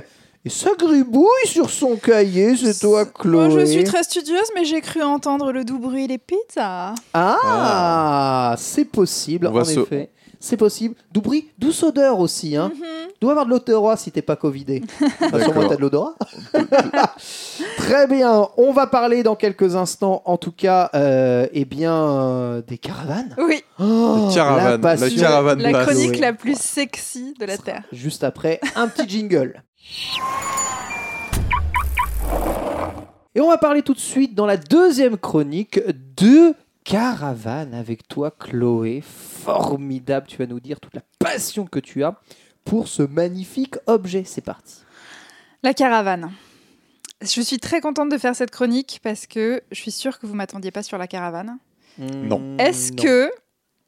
Et 0.44 0.48
ça 0.48 0.70
gribouille 0.78 1.26
sur 1.46 1.70
son 1.70 1.96
cahier, 1.96 2.56
c'est 2.56 2.78
toi 2.78 3.04
Chloé. 3.04 3.48
Moi 3.48 3.60
je 3.60 3.64
suis 3.64 3.82
très 3.82 4.04
studieuse, 4.04 4.48
mais 4.54 4.64
j'ai 4.64 4.80
cru 4.80 5.02
entendre 5.02 5.50
le 5.50 5.64
doux 5.64 5.80
bruit 5.80 6.06
des 6.06 6.18
pizzas. 6.18 6.94
Ah, 7.12 8.54
c'est 8.58 8.84
possible, 8.84 9.48
On 9.48 9.52
va 9.52 9.62
en 9.62 9.64
se- 9.64 9.80
effet. 9.80 10.10
C'est 10.40 10.56
possible. 10.56 10.94
Doubry, 11.12 11.48
douce 11.58 11.82
odeur 11.82 12.20
aussi. 12.20 12.56
Hein. 12.56 12.70
Doit 13.20 13.30
avoir 13.32 13.46
de 13.46 13.50
l'odorat 13.50 13.96
si 13.96 14.10
t'es 14.12 14.20
pas 14.22 14.36
covidé. 14.36 14.82
D'accord. 15.20 15.40
sûrement 15.42 15.68
t'as 15.68 15.76
de 15.76 15.80
l'odorat. 15.80 16.14
Très 17.78 18.06
bien. 18.06 18.48
On 18.56 18.72
va 18.72 18.86
parler 18.86 19.22
dans 19.22 19.34
quelques 19.36 19.76
instants, 19.76 20.22
en 20.26 20.36
tout 20.36 20.52
cas, 20.52 20.90
euh, 20.94 21.46
eh 21.52 21.64
bien, 21.64 21.94
euh, 21.94 22.62
des 22.62 22.78
caravanes. 22.78 23.34
Oui, 23.38 23.62
Oh, 23.78 24.26
La 24.28 24.34
caravane, 24.34 24.70
la 24.72 24.78
passion. 24.78 25.20
caravane 25.20 25.62
la 25.62 25.72
passe. 25.72 25.86
chronique 25.86 26.10
Oui. 26.12 26.18
la 26.18 26.32
plus 26.32 26.58
sexy 26.58 27.34
de 27.38 27.44
la 27.46 27.56
Terre. 27.58 27.82
Juste 27.92 28.22
après, 28.24 28.60
un 28.74 28.88
petit 28.88 29.08
jingle. 29.08 29.62
Et 33.34 33.40
on 33.40 33.48
va 33.48 33.58
parler 33.58 33.82
tout 33.82 33.92
de 33.94 33.98
suite 33.98 34.34
dans 34.34 34.46
la 34.46 34.56
deuxième 34.56 35.16
chronique 35.18 35.80
de 36.16 36.54
caravane 36.84 37.74
avec 37.74 38.08
toi, 38.08 38.30
Chloé. 38.30 39.02
Formidable, 39.46 40.26
tu 40.26 40.38
vas 40.38 40.46
nous 40.46 40.58
dire 40.58 40.80
toute 40.80 40.94
la 40.94 41.02
passion 41.20 41.66
que 41.66 41.78
tu 41.78 42.02
as 42.02 42.16
pour 42.64 42.88
ce 42.88 43.04
magnifique 43.04 43.76
objet. 43.86 44.24
C'est 44.24 44.40
parti. 44.40 44.82
La 45.62 45.72
caravane. 45.72 46.32
Je 47.22 47.40
suis 47.40 47.58
très 47.58 47.80
contente 47.80 48.08
de 48.08 48.18
faire 48.18 48.34
cette 48.34 48.50
chronique 48.50 48.98
parce 49.04 49.28
que 49.28 49.62
je 49.70 49.80
suis 49.80 49.92
sûre 49.92 50.18
que 50.18 50.26
vous 50.26 50.34
m'attendiez 50.34 50.72
pas 50.72 50.82
sur 50.82 50.98
la 50.98 51.06
caravane. 51.06 51.58
Non. 51.98 52.56
Est-ce 52.58 52.90
que 52.90 53.30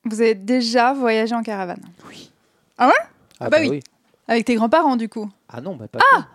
vous 0.05 0.21
avez 0.21 0.37
déjà 0.37 0.93
voyagé 0.93 1.35
en 1.35 1.43
caravane? 1.43 1.83
Ah, 2.79 2.93
bah 3.51 3.57
oui. 3.59 3.81
Avec 4.29 4.45
tes 4.45 4.55
grands-parents 4.55 4.95
du 4.95 5.09
coup 5.09 5.29
Ah 5.49 5.61
non, 5.61 5.75
bah 5.75 5.89
pas 5.89 5.99
Ah. 6.15 6.29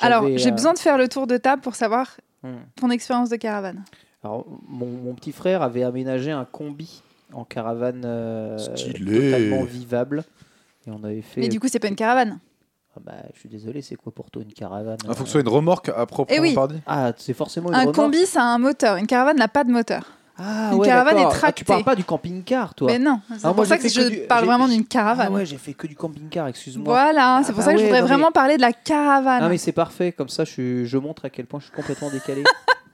Alors, 0.00 0.28
j'ai 0.36 0.50
euh, 0.50 0.52
besoin 0.52 0.74
de 0.74 0.78
faire 0.78 0.98
le 0.98 1.08
tour 1.08 1.26
de 1.26 1.38
table 1.38 1.62
pour 1.62 1.74
savoir 1.74 2.18
hmm. 2.42 2.56
ton 2.76 2.90
expérience 2.90 3.30
de 3.30 3.36
caravane. 3.36 3.82
Alors, 4.22 4.44
mon, 4.68 4.88
mon 4.88 5.14
petit 5.14 5.32
frère 5.32 5.62
avait 5.62 5.84
aménagé 5.84 6.32
un 6.32 6.44
combi 6.44 7.02
en 7.32 7.44
caravane 7.44 8.02
euh, 8.04 8.58
Stylé. 8.58 9.30
totalement 9.32 9.64
vivable. 9.64 10.24
Et 10.86 10.90
on 10.90 11.02
avait 11.04 11.22
fait. 11.22 11.40
Mais 11.40 11.48
du 11.48 11.60
coup, 11.60 11.68
c'est 11.68 11.78
pas 11.78 11.88
une 11.88 11.96
caravane. 11.96 12.38
Ah 12.96 13.00
bah, 13.04 13.12
je 13.34 13.40
suis 13.40 13.48
désolé, 13.48 13.82
c'est 13.82 13.94
quoi 13.96 14.12
pour 14.12 14.30
toi 14.30 14.42
une 14.42 14.52
caravane 14.52 14.96
Il 15.04 15.08
faut 15.08 15.14
que 15.14 15.20
euh, 15.22 15.24
ce 15.26 15.30
soit 15.32 15.40
une 15.42 15.48
remorque 15.48 15.88
à 15.90 16.06
proprement 16.06 16.36
Eh 16.36 16.40
oui. 16.40 16.54
parler. 16.54 16.76
Ah, 16.86 17.12
c'est 17.16 17.34
forcément 17.34 17.68
une 17.68 17.74
Un 17.74 17.80
remorque 17.80 17.96
combi, 17.96 18.26
ça 18.26 18.42
a 18.42 18.46
un 18.46 18.58
moteur. 18.58 18.96
Une 18.96 19.06
caravane 19.06 19.36
n'a 19.36 19.48
pas 19.48 19.62
de 19.64 19.70
moteur. 19.70 20.02
Ah, 20.40 20.70
une 20.72 20.78
ouais, 20.78 20.86
caravane 20.86 21.18
est 21.18 21.24
Ah, 21.24 21.30
tractée. 21.30 21.58
tu 21.60 21.64
parles 21.64 21.82
pas 21.84 21.96
du 21.96 22.04
camping-car, 22.04 22.72
toi 22.74 22.86
Mais 22.90 22.98
non, 23.00 23.20
c'est 23.28 23.34
Ah, 23.42 23.48
moi, 23.48 23.54
pour 23.54 23.66
ça 23.66 23.76
que 23.76 23.88
je 23.88 24.08
du- 24.08 24.18
parle 24.20 24.44
vraiment 24.46 24.68
d'une 24.68 24.84
caravane. 24.86 25.26
Ah 25.30 25.32
ouais, 25.34 25.44
j'ai 25.44 25.58
fait 25.58 25.74
que 25.74 25.86
du 25.88 25.96
camping-car, 25.96 26.46
excuse-moi. 26.46 26.84
Voilà, 26.86 27.40
c'est 27.42 27.50
Ah 27.50 27.52
pour 27.54 27.58
bah 27.58 27.64
ça 27.64 27.72
que 27.72 27.78
je 27.78 27.84
voudrais 27.84 28.00
non, 28.00 28.06
mais- 28.06 28.12
vraiment 28.14 28.30
parler 28.32 28.56
de 28.56 28.62
la 28.62 28.72
caravane. 28.72 29.40
Ah 29.42 29.48
mais 29.48 29.58
c'est 29.58 29.72
parfait, 29.72 30.12
comme 30.12 30.28
ça 30.28 30.44
je, 30.44 30.50
suis- 30.52 30.86
je 30.86 30.96
montre 30.96 31.24
à 31.24 31.30
quel 31.30 31.46
point 31.46 31.58
je 31.60 31.64
suis 31.66 31.74
complètement 31.74 32.10
décalé. 32.10 32.42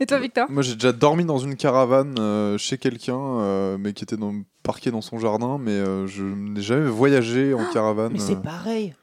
Et 0.00 0.06
toi, 0.06 0.18
Victor 0.18 0.50
Moi, 0.50 0.62
j'ai 0.62 0.74
déjà 0.74 0.92
dormi 0.92 1.24
dans 1.24 1.38
une 1.38 1.56
caravane 1.56 2.16
euh, 2.18 2.58
chez 2.58 2.78
quelqu'un, 2.78 3.18
euh, 3.18 3.76
mais 3.78 3.92
qui 3.92 4.04
était 4.04 4.16
dans, 4.16 4.34
parqué 4.62 4.90
dans 4.90 5.00
son 5.00 5.18
jardin, 5.18 5.58
mais 5.58 5.72
euh, 5.72 6.06
je 6.06 6.22
n'ai 6.22 6.62
jamais 6.62 6.88
voyagé 6.88 7.54
en 7.54 7.64
caravane. 7.72 8.12
mais 8.12 8.18
c'est 8.18 8.40
pareil 8.40 8.94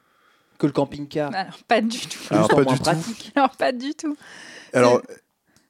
que 0.58 0.67
le 0.67 0.73
camping-car. 0.73 1.34
Alors, 1.34 1.58
pas 1.67 1.82
du 1.82 1.99
tout. 1.99 2.19
Alors, 2.30 2.47
pas 2.47 2.63
du 2.63 2.80
tout. 2.80 3.32
Alors, 3.36 3.56
pas 3.56 3.71
du 3.71 3.93
tout. 3.95 4.15
Alors, 4.71 5.02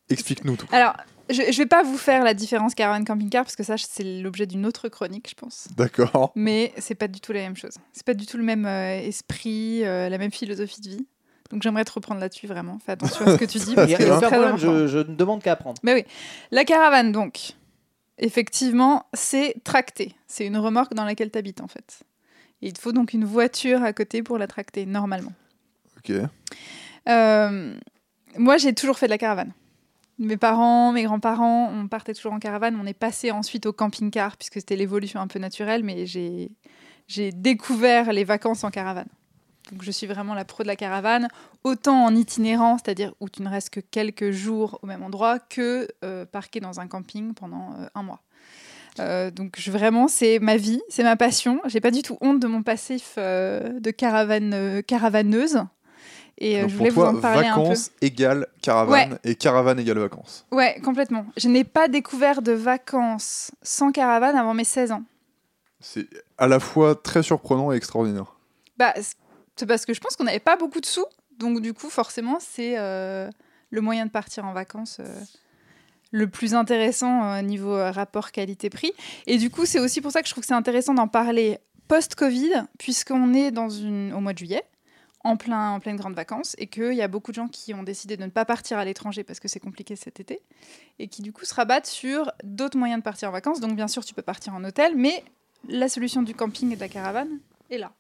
explique-nous 0.10 0.56
tout. 0.56 0.68
Alors, 0.72 0.94
je, 1.30 1.52
je 1.52 1.58
vais 1.58 1.66
pas 1.66 1.84
vous 1.84 1.98
faire 1.98 2.24
la 2.24 2.34
différence 2.34 2.76
caravane 2.76 3.06
camping-car 3.06 3.44
parce 3.44 3.56
que 3.56 3.64
ça, 3.64 3.76
c'est 3.78 4.04
l'objet 4.22 4.46
d'une 4.46 4.66
autre 4.66 4.90
chronique, 4.90 5.30
je 5.30 5.36
pense. 5.36 5.68
D'accord. 5.76 6.32
Mais 6.36 6.74
c'est 6.78 6.96
pas 6.96 7.08
du 7.08 7.22
tout 7.22 7.32
la 7.32 7.40
même 7.40 7.56
chose. 7.56 7.76
C'est 7.94 8.06
pas 8.06 8.14
du 8.14 8.26
tout 8.26 8.38
le 8.38 8.44
même 8.44 8.66
euh, 8.66 9.00
esprit, 9.00 9.84
euh, 9.84 10.10
la 10.10 10.18
même 10.18 10.32
philosophie 10.32 10.82
de 10.82 10.90
vie. 10.90 11.08
Donc 11.52 11.62
j'aimerais 11.62 11.86
te 11.86 11.92
reprendre 11.92 12.20
là-dessus 12.20 12.48
vraiment. 12.48 12.80
Fais 12.86 12.94
attention 12.94 13.26
à 13.26 13.34
ce 13.34 13.38
que 13.38 13.46
tu 13.46 13.60
dis 13.60 13.76
parce 13.76 13.92
que 13.92 14.26
problème, 14.26 14.58
je, 14.58 14.88
je 14.88 14.98
ne 15.00 15.16
demande 15.16 15.42
qu'à 15.42 15.54
apprendre. 15.54 15.80
Mais 15.84 15.94
oui, 15.94 16.06
la 16.52 16.66
caravane 16.66 17.12
donc, 17.12 17.54
effectivement, 18.18 19.06
c'est 19.14 19.56
tracté. 19.64 20.16
C'est 20.28 20.46
une 20.46 20.58
remorque 20.58 20.94
dans 20.94 21.06
laquelle 21.06 21.32
tu 21.32 21.38
habites 21.38 21.62
en 21.62 21.68
fait. 21.68 22.02
Et 22.62 22.68
il 22.68 22.74
te 22.74 22.80
faut 22.80 22.92
donc 22.92 23.14
une 23.14 23.26
voiture 23.26 23.84
à 23.84 23.94
côté 23.94 24.24
pour 24.24 24.38
la 24.38 24.48
tracter 24.48 24.86
normalement. 24.86 25.34
Ok. 25.98 26.16
Euh, 27.10 27.74
moi, 28.38 28.58
j'ai 28.58 28.74
toujours 28.74 28.98
fait 28.98 29.08
de 29.08 29.12
la 29.12 29.18
caravane. 29.18 29.52
Mes 30.20 30.38
parents, 30.38 30.92
mes 30.92 31.04
grands-parents, 31.04 31.72
on 31.74 31.88
partait 31.88 32.14
toujours 32.14 32.34
en 32.34 32.40
caravane. 32.40 32.78
On 32.82 32.86
est 32.86 32.94
passé 32.94 33.32
ensuite 33.32 33.66
au 33.66 33.74
camping-car 33.74 34.38
puisque 34.38 34.56
c'était 34.56 34.76
l'évolution 34.76 35.20
un 35.20 35.28
peu 35.28 35.40
naturelle, 35.40 35.84
mais 35.84 36.06
j'ai 36.06 36.52
j'ai 37.08 37.32
découvert 37.32 38.14
les 38.14 38.24
vacances 38.24 38.64
en 38.64 38.70
caravane. 38.70 39.10
Donc 39.72 39.84
je 39.84 39.92
suis 39.92 40.08
vraiment 40.08 40.34
la 40.34 40.46
pro 40.46 40.64
de 40.64 40.68
la 40.68 40.76
caravane, 40.76 41.30
autant 41.64 42.04
en 42.06 42.16
itinérant, 42.16 42.78
c'est-à-dire 42.78 43.14
où 43.20 43.30
tu 43.30 43.42
ne 43.42 43.50
restes 43.50 43.70
que 43.70 43.80
quelques 43.80 44.32
jours 44.32 44.80
au 44.82 44.88
même 44.88 45.04
endroit, 45.04 45.40
que 45.40 45.88
euh, 46.04 46.26
parqué 46.26 46.60
dans 46.60 46.80
un 46.80 46.88
camping 46.88 47.34
pendant 47.34 47.74
euh, 47.80 47.88
un 47.96 48.04
mois. 48.04 48.22
Euh, 49.00 49.32
donc 49.32 49.56
je, 49.58 49.72
vraiment, 49.72 50.08
c'est 50.08 50.40
ma 50.40 50.58
vie, 50.58 50.82
c'est 50.90 51.04
ma 51.04 51.16
passion. 51.16 51.62
J'ai 51.66 51.82
pas 51.82 51.92
du 51.92 52.02
tout 52.02 52.18
honte 52.22 52.40
de 52.40 52.48
mon 52.48 52.62
passif 52.62 53.16
euh, 53.18 53.80
de 53.80 53.92
caravane, 53.92 54.84
caravaneuse. 54.84 55.64
Et 56.38 56.62
Donc 56.62 56.70
je 56.70 56.76
pour 56.76 56.86
voulais 56.86 56.92
toi, 56.92 57.12
vous 57.12 57.18
en 57.18 57.22
parler 57.22 57.48
un 57.48 57.56
peu. 57.56 57.62
vacances 57.62 57.92
égale 58.02 58.48
caravane 58.62 59.20
et 59.24 59.36
caravane 59.36 59.80
égale 59.80 60.00
vacances. 60.00 60.46
Ouais, 60.52 60.80
complètement. 60.84 61.26
Je 61.38 61.48
n'ai 61.48 61.64
pas 61.64 61.88
découvert 61.88 62.42
de 62.42 62.52
vacances 62.52 63.52
sans 63.62 63.92
caravane 63.92 64.36
avant 64.36 64.54
mes 64.54 64.64
16 64.64 64.92
ans. 64.92 65.04
C'est 65.80 66.08
à 66.38 66.48
la 66.48 66.60
fois 66.60 66.96
très 66.96 67.24
surprenant 67.24 67.72
et 67.72 67.76
extraordinaire. 67.76 68.36
Bah, 68.78 68.94
c'est 69.56 69.66
parce 69.66 69.86
que 69.86 69.94
je 69.94 70.00
pense 70.00 70.16
qu'on 70.16 70.24
n'avait 70.24 70.40
pas 70.40 70.56
beaucoup 70.56 70.80
de 70.80 70.86
sous. 70.86 71.06
Donc, 71.38 71.62
du 71.62 71.74
coup, 71.74 71.90
forcément, 71.90 72.38
c'est 72.40 72.78
euh, 72.78 73.30
le 73.70 73.82
moyen 73.82 74.06
de 74.06 74.12
partir 74.12 74.46
en 74.46 74.54
vacances 74.54 74.98
euh, 75.00 75.24
le 76.12 76.28
plus 76.28 76.54
intéressant 76.54 77.24
euh, 77.24 77.42
niveau 77.42 77.76
rapport 77.76 78.32
qualité-prix. 78.32 78.94
Et 79.28 79.38
du 79.38 79.50
coup, 79.50 79.66
c'est 79.66 79.80
aussi 79.80 80.02
pour 80.02 80.12
ça 80.12 80.22
que 80.22 80.28
je 80.28 80.34
trouve 80.34 80.44
que 80.44 80.48
c'est 80.48 80.54
intéressant 80.54 80.94
d'en 80.94 81.08
parler 81.08 81.60
post-Covid, 81.88 82.66
puisqu'on 82.80 83.34
est 83.34 83.52
dans 83.52 83.70
une, 83.70 84.14
au 84.14 84.20
mois 84.20 84.34
de 84.34 84.38
juillet. 84.40 84.64
En, 85.26 85.38
plein, 85.38 85.72
en 85.72 85.80
pleine 85.80 85.96
grande 85.96 86.16
vacances 86.16 86.54
et 86.58 86.68
qu'il 86.68 86.96
y 86.96 87.02
a 87.02 87.08
beaucoup 87.08 87.32
de 87.32 87.36
gens 87.36 87.48
qui 87.48 87.74
ont 87.74 87.84
décidé 87.84 88.18
de 88.18 88.24
ne 88.26 88.30
pas 88.30 88.44
partir 88.44 88.78
à 88.78 88.84
l'étranger 88.84 89.24
parce 89.24 89.40
que 89.40 89.48
c'est 89.48 89.62
compliqué 89.62 89.96
cet 89.96 90.20
été 90.20 90.42
et 91.00 91.08
qui 91.08 91.22
du 91.22 91.32
coup 91.32 91.46
se 91.46 91.54
rabattent 91.54 91.86
sur 91.86 92.30
d'autres 92.44 92.78
moyens 92.78 93.00
de 93.00 93.06
partir 93.06 93.30
en 93.30 93.32
vacances. 93.32 93.62
Donc 93.62 93.74
bien 93.74 93.88
sûr 93.88 94.04
tu 94.04 94.14
peux 94.14 94.22
partir 94.22 94.54
en 94.54 94.62
hôtel, 94.66 94.98
mais 94.98 95.24
la 95.70 95.88
solution 95.88 96.24
du 96.24 96.36
camping 96.36 96.74
et 96.74 96.76
de 96.76 96.82
la 96.82 96.90
caravane 96.90 97.40
est 97.70 97.78
là. 97.78 97.94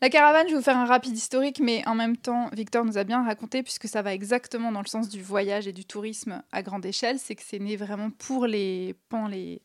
La 0.00 0.10
caravane, 0.10 0.46
je 0.46 0.52
vais 0.52 0.58
vous 0.58 0.64
faire 0.64 0.76
un 0.76 0.84
rapide 0.84 1.16
historique, 1.16 1.60
mais 1.60 1.86
en 1.86 1.94
même 1.94 2.16
temps, 2.16 2.50
Victor 2.52 2.84
nous 2.84 2.98
a 2.98 3.04
bien 3.04 3.24
raconté, 3.24 3.62
puisque 3.62 3.88
ça 3.88 4.02
va 4.02 4.14
exactement 4.14 4.72
dans 4.72 4.82
le 4.82 4.86
sens 4.86 5.08
du 5.08 5.22
voyage 5.22 5.66
et 5.66 5.72
du 5.72 5.84
tourisme 5.84 6.42
à 6.52 6.62
grande 6.62 6.86
échelle, 6.86 7.18
c'est 7.18 7.34
que 7.34 7.42
c'est 7.44 7.58
né 7.58 7.76
vraiment 7.76 8.10
pour 8.10 8.46
les, 8.46 8.94
pendant 9.08 9.28
les, 9.28 9.62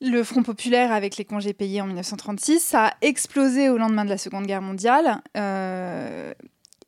le 0.00 0.22
Front 0.22 0.42
populaire 0.42 0.92
avec 0.92 1.16
les 1.16 1.24
congés 1.24 1.52
payés 1.52 1.80
en 1.80 1.86
1936. 1.86 2.60
Ça 2.60 2.86
a 2.88 2.94
explosé 3.02 3.68
au 3.68 3.78
lendemain 3.78 4.04
de 4.04 4.10
la 4.10 4.18
Seconde 4.18 4.46
Guerre 4.46 4.62
mondiale. 4.62 5.20
euh, 5.36 6.32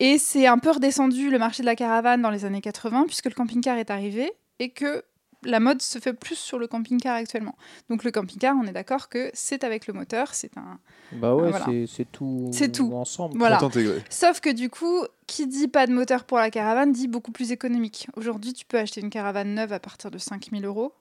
et 0.02 0.16
c'est 0.16 0.46
un 0.46 0.56
peu 0.56 0.70
redescendu 0.70 1.30
le 1.30 1.38
marché 1.38 1.62
de 1.62 1.66
la 1.66 1.76
caravane 1.76 2.22
dans 2.22 2.30
les 2.30 2.46
années 2.46 2.62
80, 2.62 3.04
puisque 3.06 3.26
le 3.26 3.34
camping-car 3.34 3.76
est 3.76 3.90
arrivé 3.90 4.32
et 4.58 4.70
que 4.70 5.04
la 5.44 5.60
mode 5.60 5.80
se 5.82 5.98
fait 5.98 6.12
plus 6.12 6.36
sur 6.36 6.58
le 6.58 6.66
camping-car 6.66 7.16
actuellement. 7.16 7.56
Donc 7.88 8.04
le 8.04 8.10
camping-car, 8.10 8.54
on 8.60 8.66
est 8.66 8.72
d'accord 8.72 9.08
que 9.08 9.30
c'est 9.34 9.64
avec 9.64 9.86
le 9.86 9.94
moteur, 9.94 10.34
c'est 10.34 10.56
un, 10.56 10.78
Bah 11.12 11.34
ouais, 11.34 11.50
Voilà. 11.50 11.66
c'est- 11.88 12.04
tout, 12.12 12.50
C'est 12.52 12.70
tout. 12.70 12.92
ensemble. 12.94 13.36
Voilà. 13.38 13.56
Tout 13.58 13.64
intégré. 13.66 14.02
Sauf 14.10 14.40
que 14.40 14.50
du 14.50 14.70
coup, 14.70 15.04
qui 15.26 15.46
dit 15.46 15.66
pas 15.68 15.86
de 15.86 15.92
moteur 15.92 16.24
pour 16.24 16.38
la 16.38 16.50
caravane 16.50 16.92
dit 16.92 17.08
beaucoup 17.08 17.32
plus 17.32 17.52
économique. 17.52 18.06
Aujourd'hui, 18.16 18.52
tu 18.52 18.64
peux 18.64 18.78
acheter 18.78 19.00
une 19.00 19.10
caravane 19.10 19.54
neuve 19.54 19.72
à 19.72 19.80
partir 19.80 20.10
de 20.10 20.18
5000 20.18 20.64
euros. 20.64 20.92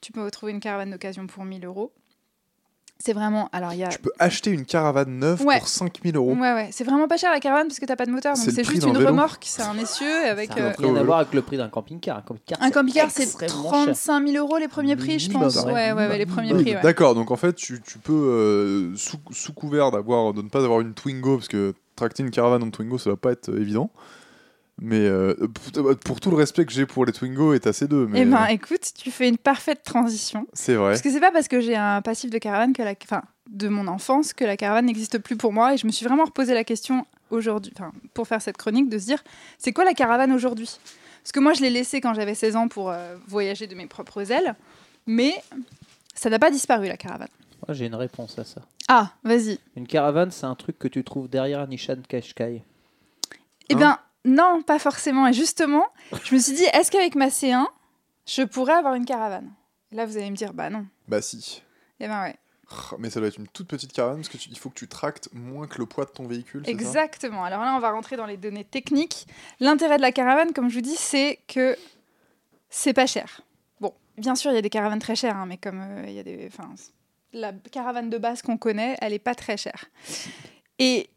Tu 0.00 0.12
peux 0.12 0.22
retrouver 0.22 0.52
une 0.52 0.60
caravane 0.60 0.90
d'occasion 0.90 1.26
pour 1.26 1.44
1000 1.44 1.64
euros. 1.64 1.90
C'est 2.98 3.12
vraiment. 3.12 3.48
Alors, 3.52 3.72
il 3.74 3.78
y 3.80 3.84
a. 3.84 3.88
Tu 3.88 3.98
peux 3.98 4.10
acheter 4.18 4.50
une 4.50 4.64
caravane 4.64 5.18
neuve 5.18 5.42
Ouais. 5.44 5.58
pour 5.58 5.68
5000 5.68 6.16
euros. 6.16 6.32
Ouais, 6.32 6.54
ouais. 6.54 6.68
C'est 6.72 6.82
vraiment 6.82 7.06
pas 7.06 7.18
cher 7.18 7.30
la 7.30 7.40
caravane 7.40 7.68
parce 7.68 7.78
que 7.78 7.84
t'as 7.84 7.94
pas 7.94 8.06
de 8.06 8.10
moteur. 8.10 8.34
Donc 8.34 8.44
C'est 8.44 8.64
juste 8.64 8.84
une 8.86 8.94
vélo. 8.96 9.08
remorque, 9.08 9.44
c'est 9.46 9.62
un 9.62 9.76
essieu 9.78 10.10
avec. 10.28 10.50
Ça 10.52 10.60
n'a 10.60 10.66
euh, 10.68 10.72
rien 10.78 10.88
à 10.90 10.92
vélo. 10.94 11.04
voir 11.04 11.18
avec 11.18 11.34
le 11.34 11.42
prix 11.42 11.56
d'un 11.58 11.68
camping-car. 11.68 12.22
Un 12.60 12.70
camping-car, 12.70 13.10
c'est 13.10 13.24
extrêmement 13.24 13.62
cher. 13.70 13.84
35 13.84 14.26
000 14.28 14.44
euros 14.44 14.56
les 14.58 14.68
premiers 14.68 14.96
prix, 14.96 15.18
je 15.18 15.30
pense. 15.30 15.56
ouais. 15.64 15.72
Ouais, 15.72 15.92
ouais, 15.92 16.18
les 16.18 16.26
premiers 16.26 16.54
prix. 16.54 16.74
ouais. 16.74 16.80
D'accord, 16.82 17.14
donc 17.14 17.30
en 17.30 17.36
fait, 17.36 17.52
tu, 17.54 17.80
tu 17.82 17.98
peux, 17.98 18.12
euh, 18.12 18.96
sous, 18.96 19.18
sous 19.30 19.52
couvert 19.52 19.90
d'avoir, 19.90 20.32
de 20.32 20.40
ne 20.42 20.48
pas 20.48 20.64
avoir 20.64 20.80
une 20.80 20.94
Twingo, 20.94 21.36
parce 21.36 21.48
que 21.48 21.74
tracter 21.96 22.22
une 22.22 22.30
caravane 22.30 22.62
en 22.62 22.70
Twingo, 22.70 22.96
ça 22.98 23.10
va 23.10 23.16
pas 23.16 23.32
être 23.32 23.50
euh, 23.50 23.60
évident. 23.60 23.90
Mais 24.78 24.98
euh, 25.06 25.34
pour, 26.04 26.20
tout 26.20 26.30
le 26.30 26.36
respect 26.36 26.66
que 26.66 26.72
j'ai 26.72 26.84
pour 26.84 27.06
les 27.06 27.12
Twingo 27.12 27.54
et 27.54 27.60
ta 27.60 27.70
C2, 27.70 28.06
mais 28.08 28.20
Eh 28.20 28.24
ben, 28.26 28.42
euh, 28.42 28.46
écoute, 28.48 28.92
tu 28.94 29.10
fais 29.10 29.26
une 29.28 29.38
parfaite 29.38 29.82
transition. 29.82 30.46
c'est 30.52 30.74
vrai. 30.74 30.90
Parce 30.90 31.00
que 31.02 31.10
c'est 31.10 31.20
pas 31.20 31.32
parce 31.32 31.48
que 31.48 31.60
j'ai 31.60 31.76
un 31.76 32.02
passif 32.02 32.30
de 32.30 32.36
caravane 32.36 32.74
que 32.74 32.82
la, 32.82 32.92
enfin, 33.02 33.22
de 33.48 33.68
mon 33.68 33.86
enfance 33.86 34.34
que 34.34 34.44
la 34.44 34.58
caravane 34.58 34.84
n'existe 34.84 35.18
plus 35.18 35.36
pour 35.36 35.52
moi. 35.54 35.72
Et 35.72 35.76
je 35.78 35.86
me 35.86 35.92
suis 35.92 36.04
vraiment 36.04 36.24
reposé 36.26 36.52
la 36.52 36.62
question 36.64 37.06
aujourd'hui, 37.30 37.72
enfin, 37.74 37.90
pour 38.12 38.28
faire 38.28 38.42
cette 38.42 38.58
chronique, 38.58 38.90
de 38.90 38.98
se 38.98 39.06
dire, 39.06 39.24
c'est 39.56 39.72
quoi 39.72 39.84
la 39.84 39.94
caravane 39.94 40.30
aujourd'hui? 40.32 40.68
Parce 41.22 41.32
que 41.32 41.40
moi, 41.40 41.54
je 41.54 41.62
l'ai 41.62 41.70
laissée 41.70 42.02
quand 42.02 42.12
j'avais 42.12 42.34
16 42.34 42.56
ans 42.56 42.68
pour 42.68 42.90
euh, 42.90 43.16
voyager 43.26 43.66
de 43.66 43.74
mes 43.74 43.86
propres 43.86 44.30
ailes, 44.30 44.54
mais 45.06 45.34
ça 46.14 46.28
n'a 46.28 46.38
pas 46.38 46.50
disparu 46.50 46.86
la 46.86 46.98
caravane. 46.98 47.28
Moi, 47.66 47.74
J'ai 47.74 47.86
une 47.86 47.94
réponse 47.94 48.38
à 48.38 48.44
ça. 48.44 48.60
Ah, 48.88 49.10
vas-y. 49.24 49.58
Une 49.74 49.86
caravane, 49.86 50.30
c'est 50.30 50.46
un 50.46 50.54
truc 50.54 50.78
que 50.78 50.86
tu 50.86 51.02
trouves 51.02 51.28
derrière 51.28 51.66
Nishan 51.66 51.96
Qashqai. 52.06 52.62
Eh 53.68 53.74
Hein 53.74 53.76
bien, 53.76 53.98
non, 54.26 54.62
pas 54.62 54.78
forcément. 54.78 55.26
Et 55.26 55.32
justement, 55.32 55.86
je 56.24 56.34
me 56.34 56.40
suis 56.40 56.52
dit, 56.52 56.64
est-ce 56.72 56.90
qu'avec 56.90 57.14
ma 57.14 57.28
C1, 57.28 57.64
je 58.26 58.42
pourrais 58.42 58.74
avoir 58.74 58.94
une 58.94 59.04
caravane? 59.04 59.52
Là, 59.92 60.04
vous 60.04 60.16
allez 60.16 60.30
me 60.30 60.36
dire, 60.36 60.52
bah 60.52 60.68
non. 60.68 60.86
Bah 61.08 61.22
si. 61.22 61.62
Eh 62.00 62.08
ben 62.08 62.22
ouais. 62.22 62.36
Ah, 62.70 62.96
Mais 62.98 63.08
ça 63.08 63.20
doit 63.20 63.28
être 63.28 63.38
une 63.38 63.46
toute 63.46 63.68
petite 63.68 63.92
caravane, 63.92 64.22
parce 64.22 64.28
qu'il 64.28 64.58
faut 64.58 64.70
que 64.70 64.74
tu 64.74 64.88
tractes 64.88 65.28
moins 65.32 65.68
que 65.68 65.78
le 65.78 65.86
poids 65.86 66.04
de 66.04 66.10
ton 66.10 66.26
véhicule, 66.26 66.64
ça? 66.64 66.70
Exactement. 66.70 67.44
Alors 67.44 67.60
là, 67.60 67.74
on 67.76 67.78
va 67.78 67.92
rentrer 67.92 68.16
dans 68.16 68.26
les 68.26 68.36
données 68.36 68.64
techniques. 68.64 69.26
L'intérêt 69.60 69.96
de 69.96 70.02
la 70.02 70.12
caravane, 70.12 70.52
comme 70.52 70.68
je 70.68 70.74
vous 70.74 70.80
dis, 70.80 70.96
c'est 70.96 71.38
que 71.46 71.76
c'est 72.68 72.92
pas 72.92 73.06
cher. 73.06 73.42
Bon, 73.80 73.94
bien 74.18 74.34
sûr, 74.34 74.50
il 74.50 74.54
y 74.54 74.58
a 74.58 74.62
des 74.62 74.70
caravanes 74.70 74.98
très 74.98 75.14
chères, 75.14 75.36
hein, 75.36 75.46
mais 75.46 75.56
comme 75.56 75.80
euh, 75.80 76.04
il 76.08 76.14
y 76.14 76.18
a 76.18 76.24
des, 76.24 76.48
enfin, 76.48 76.74
la 77.32 77.52
caravane 77.52 78.10
de 78.10 78.18
base 78.18 78.42
qu'on 78.42 78.58
connaît, 78.58 78.96
elle 79.00 79.12
est 79.12 79.20
pas 79.20 79.36
très 79.36 79.56
chère. 79.56 79.84
Et 80.80 81.08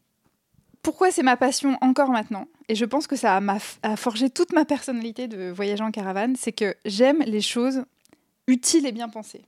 pourquoi 0.89 1.11
c'est 1.11 1.21
ma 1.21 1.37
passion 1.37 1.77
encore 1.81 2.09
maintenant 2.09 2.47
Et 2.67 2.73
je 2.73 2.83
pense 2.83 3.05
que 3.05 3.15
ça 3.15 3.39
a, 3.83 3.95
forgé 3.95 4.31
toute 4.31 4.53
ma 4.53 4.65
personnalité 4.65 5.27
de 5.27 5.51
voyager 5.51 5.83
en 5.83 5.91
caravane, 5.91 6.35
c'est 6.35 6.51
que 6.51 6.73
j'aime 6.83 7.21
les 7.27 7.41
choses 7.41 7.83
utiles 8.47 8.87
et 8.87 8.91
bien 8.91 9.07
pensées. 9.07 9.43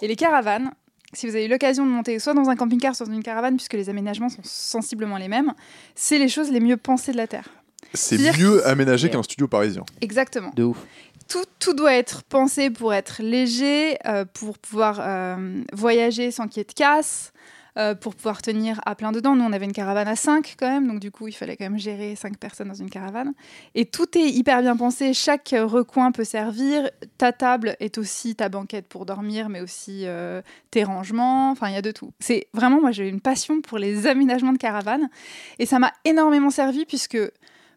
Et 0.00 0.08
les 0.08 0.16
caravanes, 0.16 0.70
si 1.12 1.28
vous 1.28 1.36
avez 1.36 1.44
eu 1.44 1.48
l'occasion 1.48 1.84
de 1.84 1.90
monter 1.90 2.18
soit 2.18 2.32
dans 2.32 2.48
un 2.48 2.56
camping-car, 2.56 2.96
soit 2.96 3.04
dans 3.04 3.12
une 3.12 3.22
caravane, 3.22 3.56
puisque 3.56 3.74
les 3.74 3.90
aménagements 3.90 4.30
sont 4.30 4.40
sensiblement 4.42 5.18
les 5.18 5.28
mêmes, 5.28 5.52
c'est 5.94 6.16
les 6.16 6.30
choses 6.30 6.50
les 6.50 6.60
mieux 6.60 6.78
pensées 6.78 7.12
de 7.12 7.18
la 7.18 7.26
Terre. 7.26 7.50
C'est 7.92 8.38
mieux 8.38 8.66
aménagé 8.66 9.10
qu'un 9.10 9.22
studio 9.22 9.48
parisien. 9.48 9.84
Exactement. 10.00 10.50
De 10.56 10.62
ouf. 10.62 10.78
Tout, 11.28 11.44
tout 11.58 11.74
doit 11.74 11.92
être 11.92 12.22
pensé 12.22 12.70
pour 12.70 12.94
être 12.94 13.22
léger, 13.22 13.98
euh, 14.06 14.24
pour 14.24 14.58
pouvoir 14.58 14.98
euh, 15.02 15.62
voyager 15.74 16.30
sans 16.30 16.48
qu'il 16.48 16.60
y 16.60 16.62
ait 16.62 16.64
de 16.64 16.72
casse, 16.72 17.34
euh, 17.76 17.94
pour 17.94 18.14
pouvoir 18.14 18.42
tenir 18.42 18.80
à 18.86 18.94
plein 18.94 19.12
dedans. 19.12 19.36
Nous, 19.36 19.44
on 19.44 19.52
avait 19.52 19.64
une 19.64 19.72
caravane 19.72 20.08
à 20.08 20.16
5 20.16 20.56
quand 20.58 20.68
même, 20.68 20.88
donc 20.88 21.00
du 21.00 21.10
coup, 21.10 21.28
il 21.28 21.32
fallait 21.32 21.56
quand 21.56 21.64
même 21.64 21.78
gérer 21.78 22.16
5 22.16 22.36
personnes 22.38 22.68
dans 22.68 22.74
une 22.74 22.90
caravane. 22.90 23.32
Et 23.74 23.86
tout 23.86 24.18
est 24.18 24.28
hyper 24.28 24.62
bien 24.62 24.76
pensé, 24.76 25.14
chaque 25.14 25.54
recoin 25.56 26.12
peut 26.12 26.24
servir. 26.24 26.90
Ta 27.18 27.32
table 27.32 27.76
est 27.80 27.98
aussi 27.98 28.34
ta 28.34 28.48
banquette 28.48 28.88
pour 28.88 29.06
dormir, 29.06 29.48
mais 29.48 29.60
aussi 29.60 30.02
euh, 30.04 30.42
tes 30.70 30.84
rangements, 30.84 31.50
enfin, 31.50 31.68
il 31.68 31.74
y 31.74 31.78
a 31.78 31.82
de 31.82 31.92
tout. 31.92 32.12
C'est 32.20 32.48
vraiment, 32.52 32.80
moi, 32.80 32.90
j'ai 32.90 33.08
une 33.08 33.20
passion 33.20 33.60
pour 33.60 33.78
les 33.78 34.06
aménagements 34.06 34.52
de 34.52 34.58
caravane, 34.58 35.08
et 35.58 35.66
ça 35.66 35.78
m'a 35.78 35.92
énormément 36.04 36.50
servi 36.50 36.84
puisque 36.84 37.18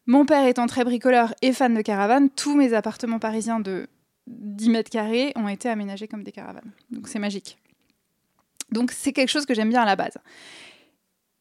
mon 0.05 0.25
père 0.25 0.45
étant 0.45 0.67
très 0.67 0.83
bricoleur 0.83 1.33
et 1.41 1.53
fan 1.53 1.73
de 1.73 1.81
caravanes, 1.81 2.29
tous 2.29 2.55
mes 2.55 2.73
appartements 2.73 3.19
parisiens 3.19 3.59
de 3.59 3.87
10 4.27 4.69
mètres 4.69 4.89
carrés 4.89 5.31
ont 5.35 5.47
été 5.47 5.69
aménagés 5.69 6.07
comme 6.07 6.23
des 6.23 6.31
caravanes. 6.31 6.71
Donc 6.91 7.07
c'est 7.07 7.19
magique. 7.19 7.57
Donc 8.73 8.91
c'est 8.91 9.13
quelque 9.13 9.29
chose 9.29 9.45
que 9.45 9.53
j'aime 9.53 9.69
bien 9.69 9.81
à 9.81 9.85
la 9.85 9.95
base. 9.95 10.17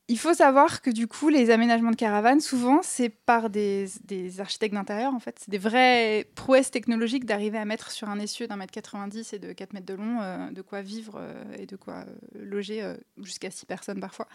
Il 0.08 0.18
faut 0.18 0.34
savoir 0.34 0.82
que 0.82 0.90
du 0.90 1.06
coup, 1.06 1.28
les 1.28 1.50
aménagements 1.50 1.92
de 1.92 1.96
caravanes, 1.96 2.40
souvent, 2.40 2.80
c'est 2.82 3.08
par 3.08 3.48
des, 3.48 3.86
des 4.04 4.40
architectes 4.40 4.74
d'intérieur, 4.74 5.14
en 5.14 5.20
fait. 5.20 5.38
C'est 5.38 5.48
des 5.48 5.58
vraies 5.58 6.26
prouesses 6.34 6.70
technologiques 6.70 7.24
d'arriver 7.24 7.56
à 7.56 7.64
mettre 7.64 7.90
sur 7.92 8.10
un 8.10 8.18
essieu 8.18 8.46
d'un 8.48 8.56
mètre 8.56 8.72
90 8.72 9.32
et 9.32 9.38
de 9.38 9.52
4 9.52 9.72
mètres 9.72 9.86
de 9.86 9.94
long, 9.94 10.20
euh, 10.20 10.50
de 10.50 10.60
quoi 10.60 10.82
vivre 10.82 11.14
euh, 11.16 11.44
et 11.56 11.66
de 11.66 11.76
quoi 11.76 12.04
euh, 12.06 12.44
loger 12.44 12.84
jusqu'à 13.22 13.50
6 13.50 13.64
personnes 13.64 14.00
parfois. 14.00 14.26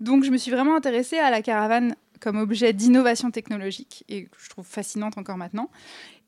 Donc 0.00 0.24
je 0.24 0.30
me 0.30 0.38
suis 0.38 0.52
vraiment 0.52 0.76
intéressée 0.76 1.18
à 1.18 1.30
la 1.30 1.42
caravane 1.42 1.96
comme 2.20 2.38
objet 2.38 2.72
d'innovation 2.72 3.30
technologique 3.30 4.04
et 4.08 4.26
que 4.26 4.36
je 4.40 4.48
trouve 4.48 4.66
fascinante 4.66 5.18
encore 5.18 5.36
maintenant. 5.36 5.68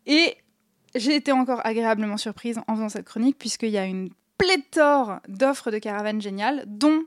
Et 0.05 0.37
j'ai 0.95 1.15
été 1.15 1.33
encore 1.33 1.65
agréablement 1.65 2.17
surprise 2.17 2.59
en 2.67 2.75
faisant 2.75 2.89
cette 2.89 3.07
chronique 3.07 3.39
puisqu'il 3.39 3.71
y 3.71 3.79
a 3.79 3.87
une 3.87 4.11
pléthore 4.41 5.21
d'offres 5.29 5.71
de 5.71 5.79
caravanes 5.79 6.21
géniales, 6.21 6.65
dont 6.67 7.03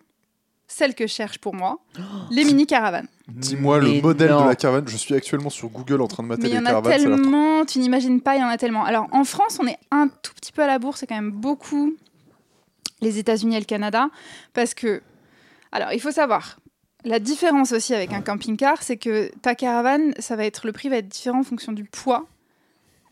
celle 0.67 0.95
que 0.95 1.05
je 1.07 1.13
cherche 1.13 1.37
pour 1.39 1.53
moi, 1.53 1.79
les 2.31 2.45
mini-caravanes. 2.45 3.07
Dis-moi 3.27 3.79
le 3.79 3.87
Mais 3.89 4.01
modèle 4.01 4.31
non. 4.31 4.43
de 4.43 4.47
la 4.49 4.55
caravane. 4.55 4.87
Je 4.87 4.97
suis 4.97 5.13
actuellement 5.13 5.49
sur 5.49 5.69
Google 5.69 6.01
en 6.01 6.07
train 6.07 6.23
de 6.23 6.27
mater 6.29 6.43
Mais 6.43 6.47
il 6.49 6.51
y 6.51 6.53
les 6.55 6.59
en 6.61 6.65
a 6.65 6.69
caravanes. 6.69 6.91
ça 6.91 6.95
a 6.95 6.97
l'air 6.99 7.07
trop- 7.09 7.21
tellement, 7.23 7.65
tu 7.65 7.79
n'imagines 7.79 8.21
pas, 8.21 8.35
il 8.35 8.41
y 8.41 8.43
en 8.43 8.47
a 8.47 8.57
tellement. 8.57 8.83
Alors 8.85 9.07
en 9.11 9.23
France, 9.23 9.57
on 9.61 9.67
est 9.67 9.77
un 9.91 10.07
tout 10.07 10.33
petit 10.35 10.51
peu 10.51 10.63
à 10.63 10.67
la 10.67 10.79
bourse, 10.79 10.99
c'est 11.01 11.07
quand 11.07 11.15
même 11.15 11.31
beaucoup 11.31 11.93
les 13.01 13.17
États-Unis 13.19 13.55
et 13.57 13.59
le 13.59 13.65
Canada, 13.65 14.07
parce 14.53 14.73
que, 14.73 15.01
alors 15.73 15.91
il 15.91 15.99
faut 15.99 16.11
savoir, 16.11 16.57
la 17.03 17.19
différence 17.19 17.73
aussi 17.73 17.93
avec 17.93 18.13
un 18.13 18.21
camping-car, 18.21 18.81
c'est 18.81 18.95
que 18.97 19.29
ta 19.41 19.55
caravane, 19.55 20.13
ça 20.19 20.37
va 20.37 20.45
être 20.45 20.65
le 20.65 20.71
prix 20.71 20.87
va 20.87 20.97
être 20.97 21.09
différent 21.09 21.39
en 21.39 21.43
fonction 21.43 21.73
du 21.73 21.83
poids 21.83 22.25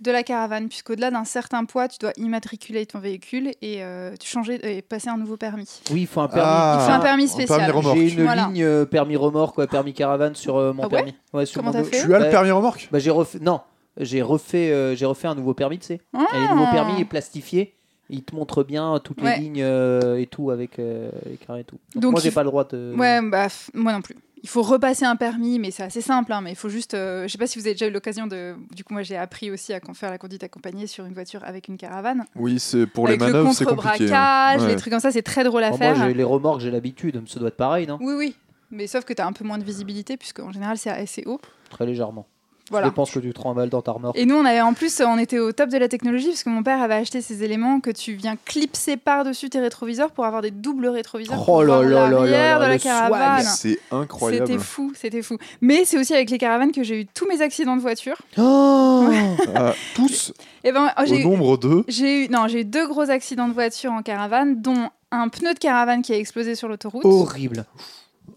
de 0.01 0.11
la 0.11 0.23
caravane, 0.23 0.67
puisqu'au-delà 0.67 1.11
d'un 1.11 1.23
certain 1.25 1.63
poids, 1.65 1.87
tu 1.87 1.97
dois 1.99 2.11
immatriculer 2.17 2.85
ton 2.85 2.99
véhicule 2.99 3.51
et 3.61 3.83
euh, 3.83 4.15
tu 4.19 4.27
changer 4.27 4.59
et 4.77 4.81
passer 4.81 5.09
un 5.09 5.17
nouveau 5.17 5.37
permis. 5.37 5.69
Oui, 5.91 6.01
il 6.01 6.07
faut 6.07 6.21
un 6.21 6.27
permis. 6.27 6.43
Ah, 6.45 6.77
Il 6.81 6.85
faut 6.87 6.91
un 6.91 6.99
permis 6.99 7.23
un 7.23 7.27
spécial. 7.27 7.71
J'ai 7.93 8.13
une 8.13 8.23
Voilà. 8.23 8.47
ligne 8.47 8.63
euh, 8.63 8.85
permis 8.85 9.15
remorque, 9.15 9.55
quoi, 9.55 9.67
permis 9.67 9.93
caravane 9.93 10.35
sur 10.35 10.57
euh, 10.57 10.73
mon 10.73 10.83
Ah 10.83 10.87
ouais 10.87 10.89
permis. 10.97 11.15
Ouais, 11.33 11.45
sur 11.45 11.61
Comment 11.61 11.71
mon 11.71 11.77
t'as 11.79 11.83
do- 11.83 11.89
fait 11.89 12.01
Tu 12.03 12.13
as 12.15 12.19
le 12.19 12.29
permis 12.29 12.51
remorque? 12.51 12.89
Bah, 12.91 12.99
j'ai 12.99 13.11
refait. 13.11 13.39
Non, 13.39 13.61
j'ai 13.97 14.21
refait, 14.21 14.71
euh, 14.71 14.95
j'ai 14.95 15.05
refait 15.05 15.27
un 15.27 15.35
nouveau 15.35 15.53
permis, 15.53 15.77
tu 15.79 15.85
sais. 15.85 16.01
Ah. 16.17 16.25
Et 16.35 16.39
les 16.41 16.47
nouveaux 16.47 16.71
permis 16.71 16.99
est 17.01 17.05
plastifié. 17.05 17.75
Il 18.09 18.23
te 18.23 18.35
montre 18.35 18.63
bien 18.63 18.99
toutes 19.03 19.21
Ouais. 19.21 19.37
les 19.37 19.43
lignes 19.43 19.61
euh, 19.63 20.17
et 20.17 20.25
tout 20.25 20.49
avec 20.51 20.79
euh, 20.79 21.09
les 21.29 21.37
carrés 21.37 21.61
et 21.61 21.63
tout. 21.63 21.77
Donc, 21.95 22.01
Donc, 22.03 22.11
moi, 22.13 22.21
j'ai 22.21 22.31
pas 22.31 22.43
le 22.43 22.49
droit 22.49 22.65
de. 22.65 22.93
Ouais, 22.97 23.21
bah, 23.21 23.47
f- 23.47 23.69
moi 23.73 23.93
non 23.93 24.01
plus. 24.01 24.17
Il 24.43 24.49
faut 24.49 24.63
repasser 24.63 25.05
un 25.05 25.15
permis, 25.15 25.59
mais 25.59 25.69
c'est 25.69 25.83
assez 25.83 26.01
simple. 26.01 26.33
hein, 26.33 26.41
mais 26.41 26.51
il 26.51 26.55
faut 26.55 26.67
juste. 26.69 26.95
euh, 26.95 27.23
je 27.27 27.31
sais 27.31 27.37
pas 27.37 27.45
si 27.45 27.59
vous 27.59 27.65
avez 27.65 27.75
déjà 27.75 27.87
eu 27.87 27.91
l'occasion 27.91 28.25
de. 28.25 28.55
Du 28.75 28.83
coup, 28.83 28.93
moi, 28.93 29.03
j'ai 29.03 29.15
appris 29.15 29.51
aussi 29.51 29.71
à 29.73 29.79
faire 29.93 30.09
la 30.09 30.17
conduite 30.17 30.43
accompagnée 30.43 30.87
sur 30.87 31.05
une 31.05 31.13
voiture 31.13 31.41
avec 31.43 31.67
une 31.67 31.77
caravane. 31.77 32.25
Oui, 32.35 32.59
c'est 32.59 32.87
pour 32.87 33.05
les 33.07 33.13
avec 33.13 33.21
le 33.21 33.33
manœuvres, 33.33 33.53
c'est 33.53 33.65
compliqué. 33.65 33.87
hein. 33.89 33.97
contre-braquage, 33.97 34.61
Ouais. 34.63 34.67
les 34.69 34.75
trucs 34.77 34.91
comme 34.91 34.99
ça, 34.99 35.11
c'est 35.11 35.21
très 35.21 35.43
drôle 35.43 35.63
à 35.63 35.69
Bon, 35.69 35.77
faire. 35.77 35.95
moi, 35.95 36.07
j'ai 36.07 36.13
les 36.15 36.23
remorques, 36.23 36.59
j'ai 36.61 36.71
l'habitude. 36.71 37.21
Ça 37.27 37.39
doit 37.39 37.49
être 37.49 37.57
pareil, 37.57 37.85
non? 37.85 37.97
Oui, 38.01 38.13
oui. 38.17 38.35
Mais 38.71 38.87
sauf 38.87 39.03
que 39.05 39.13
tu 39.13 39.21
as 39.21 39.27
un 39.27 39.33
peu 39.33 39.43
moins 39.45 39.57
de 39.59 39.63
visibilité, 39.63 40.17
puisque 40.17 40.39
en 40.39 40.51
général, 40.51 40.77
c'est 40.77 40.89
assez 40.89 41.23
haut. 41.27 41.39
Très 41.69 41.85
légèrement. 41.85 42.25
Voilà. 42.71 42.87
Je 42.87 42.91
pense 42.93 43.11
que 43.11 43.19
tu 43.19 43.31
te 43.33 43.39
remballes 43.41 43.69
dans 43.69 43.81
ta 43.81 43.91
remorque. 43.91 44.17
Et 44.17 44.25
nous, 44.25 44.35
on 44.35 44.45
avait 44.45 44.61
en 44.61 44.73
plus, 44.73 45.01
on 45.05 45.17
était 45.19 45.37
au 45.39 45.51
top 45.51 45.69
de 45.69 45.77
la 45.77 45.87
technologie, 45.87 46.27
parce 46.29 46.43
que 46.43 46.49
mon 46.49 46.63
père 46.63 46.81
avait 46.81 46.95
acheté 46.95 47.21
ces 47.21 47.43
éléments 47.43 47.79
que 47.81 47.91
tu 47.91 48.13
viens 48.13 48.35
clipser 48.45 48.97
par-dessus 48.97 49.49
tes 49.49 49.59
rétroviseurs 49.59 50.11
pour 50.11 50.25
avoir 50.25 50.41
des 50.41 50.51
doubles 50.51 50.87
rétroviseurs. 50.87 51.37
Oh 51.41 51.43
pour 51.45 51.63
là 51.63 51.81
voir 51.81 51.83
là 51.83 52.09
là 52.09 52.25
de 52.25 52.31
la 52.61 52.73
le 52.73 52.77
caravane. 52.79 53.43
C'est 53.43 53.77
incroyable. 53.91 54.47
C'était 54.47 54.59
fou, 54.59 54.93
c'était 54.95 55.21
fou. 55.21 55.37
Mais 55.61 55.85
c'est 55.85 55.97
aussi 55.99 56.13
avec 56.13 56.29
les 56.29 56.37
caravanes 56.37 56.71
que 56.71 56.83
j'ai 56.83 57.01
eu 57.01 57.05
tous 57.05 57.27
mes 57.27 57.41
accidents 57.41 57.75
de 57.75 57.81
voiture. 57.81 58.15
Oh 58.37 59.07
Ah, 59.55 59.73
tous 59.95 60.33
Et 60.63 60.71
ben, 60.71 60.89
oh, 60.97 61.01
au 61.01 61.05
j'ai 61.05 61.19
eu- 61.21 61.23
nombre 61.25 61.57
de. 61.57 61.83
J'ai 61.87 62.25
eu, 62.25 62.29
non, 62.29 62.47
j'ai 62.47 62.61
eu 62.61 62.65
deux 62.65 62.87
gros 62.87 63.09
accidents 63.09 63.47
de 63.47 63.53
voiture 63.53 63.91
en 63.91 64.01
caravane, 64.01 64.61
dont 64.61 64.89
un 65.11 65.27
pneu 65.27 65.53
de 65.53 65.59
caravane 65.59 66.01
qui 66.01 66.13
a 66.13 66.17
explosé 66.17 66.55
sur 66.55 66.67
l'autoroute. 66.69 67.03
Horrible. 67.03 67.65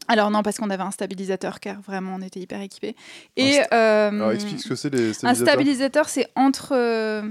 Alors 0.08 0.30
non, 0.30 0.42
parce 0.42 0.58
qu'on 0.58 0.70
avait 0.70 0.82
un 0.82 0.90
stabilisateur 0.90 1.60
car 1.60 1.80
vraiment 1.80 2.14
on 2.16 2.22
était 2.22 2.40
hyper 2.40 2.60
équipés. 2.60 2.94
Un 3.38 3.42
Et 3.42 3.60
euh, 3.72 4.10
Alors 4.10 4.32
explique 4.32 4.60
ce 4.60 4.68
que 4.68 4.74
c'est 4.74 4.90
les 4.90 5.24
un 5.24 5.34
stabilisateur, 5.34 6.08
c'est 6.08 6.28
entre. 6.36 6.72
euh, 6.72 7.22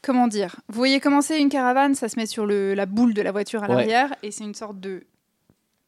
comment 0.00 0.26
dire? 0.28 0.56
Vous 0.68 0.76
voyez 0.76 0.98
commencer 1.00 1.36
une 1.38 1.48
caravane, 1.48 1.94
ça 1.94 2.08
se 2.08 2.18
met 2.18 2.26
sur 2.26 2.46
le, 2.46 2.74
la 2.74 2.86
boule 2.86 3.14
de 3.14 3.22
la 3.22 3.30
voiture 3.32 3.62
à 3.62 3.68
Ouais. 3.68 3.74
l'arrière 3.76 4.14
et 4.22 4.30
c'est 4.30 4.44
une 4.44 4.54
sorte 4.54 4.80
de 4.80 5.04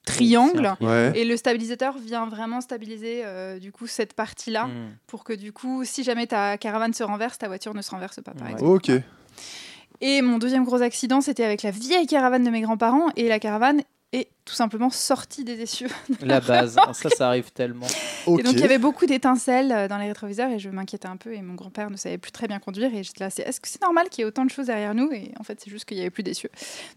triangle. 0.06 0.74
Ouais. 0.80 1.12
Et 1.14 1.24
le 1.24 1.36
stabilisateur 1.36 1.96
vient 1.98 2.26
vraiment 2.26 2.60
stabiliser 2.60 3.22
euh, 3.24 3.58
du 3.58 3.72
coup 3.72 3.86
cette 3.86 4.12
partie-là 4.12 4.66
Hmm. 4.66 4.90
pour 5.06 5.24
que 5.24 5.32
du 5.32 5.52
coup, 5.52 5.82
si 5.84 6.04
jamais 6.04 6.26
ta 6.26 6.58
caravane 6.58 6.92
se 6.92 7.02
renverse, 7.02 7.38
ta 7.38 7.48
voiture 7.48 7.74
ne 7.74 7.80
se 7.82 7.90
renverse 7.90 8.20
pas 8.22 8.32
par 8.32 8.46
Ouais. 8.48 8.52
exemple. 8.52 8.70
Ok. 8.70 8.90
Et 10.00 10.20
mon 10.22 10.38
deuxième 10.38 10.64
gros 10.64 10.82
accident, 10.82 11.20
c'était 11.22 11.44
avec 11.44 11.62
la 11.62 11.70
vieille 11.70 12.06
caravane 12.06 12.44
de 12.44 12.50
mes 12.50 12.60
grands-parents 12.60 13.08
et 13.16 13.28
la 13.28 13.38
caravane 13.38 13.82
est 14.14 14.28
tout 14.44 14.54
simplement 14.54 14.90
sortie 14.90 15.44
des 15.44 15.60
essieux. 15.60 15.88
La 16.20 16.40
base, 16.40 16.76
ça, 16.92 17.08
ça 17.10 17.28
arrive 17.28 17.50
tellement. 17.52 17.86
Ok. 18.26 18.40
Et 18.40 18.42
donc 18.42 18.52
il 18.54 18.60
y 18.60 18.64
avait 18.64 18.78
beaucoup 18.78 19.06
d'étincelles 19.06 19.72
euh, 19.72 19.88
dans 19.88 19.98
les 19.98 20.06
rétroviseurs 20.08 20.50
et 20.50 20.58
je 20.58 20.68
m'inquiétais 20.70 21.08
un 21.08 21.16
peu 21.16 21.32
et 21.34 21.42
mon 21.42 21.54
grand-père 21.54 21.90
ne 21.90 21.96
savait 21.96 22.18
plus 22.18 22.32
très 22.32 22.46
bien 22.48 22.58
conduire 22.58 22.94
et 22.94 23.02
j'étais 23.02 23.24
là, 23.24 23.30
c'est- 23.30 23.42
est-ce 23.42 23.60
que 23.60 23.68
c'est 23.68 23.80
normal 23.82 24.08
qu'il 24.10 24.20
y 24.20 24.22
ait 24.22 24.28
autant 24.28 24.44
de 24.44 24.50
choses 24.50 24.66
derrière 24.66 24.94
nous? 24.94 25.10
Et 25.12 25.32
en 25.40 25.42
fait 25.44 25.60
c'est 25.60 25.70
juste 25.70 25.84
qu'il 25.86 25.96
y 25.96 26.00
avait 26.00 26.10
plus 26.10 26.22
d'essieux. 26.22 26.50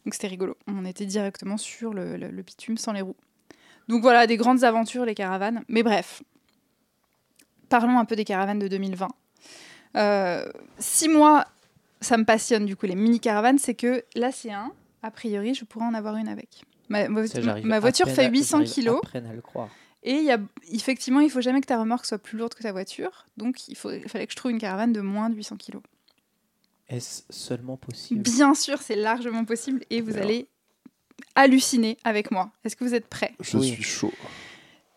Donc 0.05 0.13
c'était 0.13 0.27
rigolo. 0.27 0.57
On 0.67 0.85
était 0.85 1.05
directement 1.05 1.57
sur 1.57 1.93
le, 1.93 2.17
le- 2.17 2.29
le 2.29 2.41
bitume 2.43 2.77
sans 2.77 2.91
les 2.93 3.01
roues. 3.01 3.15
Donc 3.87 4.01
voilà, 4.01 4.27
des 4.27 4.35
grandes 4.37 4.63
aventures 4.65 5.05
les 5.05 5.15
caravanes. 5.15 5.63
Mais 5.69 5.81
bref, 5.83 6.21
parlons 7.69 7.97
un 7.99 8.05
peu 8.05 8.15
des 8.15 8.25
caravanes 8.25 8.59
de 8.59 8.67
2020. 8.67 9.07
Euh, 9.95 10.45
si 10.77 11.07
moi, 11.09 11.45
ça 12.01 12.17
me 12.17 12.25
passionne 12.25 12.65
du 12.65 12.75
coup 12.75 12.85
les 12.85 12.95
mini-caravanes, 12.95 13.57
c'est 13.57 13.73
que 13.73 14.03
là 14.15 14.31
c'est 14.31 14.51
un, 14.51 14.71
a 15.01 15.09
priori 15.11 15.53
je 15.55 15.65
pourrais 15.65 15.85
en 15.85 15.93
avoir 15.93 16.17
une 16.17 16.27
avec. 16.27 16.63
Ma, 16.89 17.07
ma- 17.09 17.27
Ça, 17.27 17.41
j'arrive 17.41 17.65
ma 17.65 17.77
à 17.77 17.79
voiture 17.79 18.07
fait 18.09 18.25
à- 18.25 18.29
800 18.29 18.57
j'arrive 18.59 18.71
kilos. 18.73 19.01
à 19.13 19.19
le 19.33 19.41
croire. 19.41 19.69
Et 20.03 20.13
il 20.13 20.23
y 20.23 20.31
a, 20.31 20.37
effectivement, 20.71 21.19
il 21.19 21.29
faut 21.29 21.41
jamais 21.41 21.59
que 21.59 21.65
ta 21.65 21.77
remorque 21.79 22.05
soit 22.05 22.17
plus 22.19 22.37
lourde 22.37 22.53
que 22.53 22.63
ta 22.63 22.71
voiture. 22.71 23.25
Donc, 23.35 23.67
il, 23.67 23.75
faut, 23.75 23.91
il 23.91 24.07
fallait 24.07 24.25
que 24.25 24.31
je 24.31 24.37
trouve 24.37 24.51
une 24.51 24.59
caravane 24.59 24.93
de 24.93 25.01
moins 25.01 25.29
de 25.29 25.35
800 25.35 25.57
kilos. 25.57 25.81
Est-ce 26.87 27.23
seulement 27.29 27.75
possible? 27.75 28.21
Bien 28.21 28.53
sûr, 28.53 28.81
c'est 28.81 28.95
largement 28.95 29.43
possible 29.43 29.83
et 29.89 29.99
vous 30.01 30.17
allez 30.17 30.47
halluciner 31.35 31.97
avec 32.03 32.31
moi. 32.31 32.51
Est-ce 32.63 32.75
que 32.75 32.83
vous 32.85 32.93
êtes 32.95 33.07
prêts? 33.07 33.33
Je 33.41 33.57
Oui. 33.57 33.67
suis 33.73 33.83
chaud. 33.83 34.13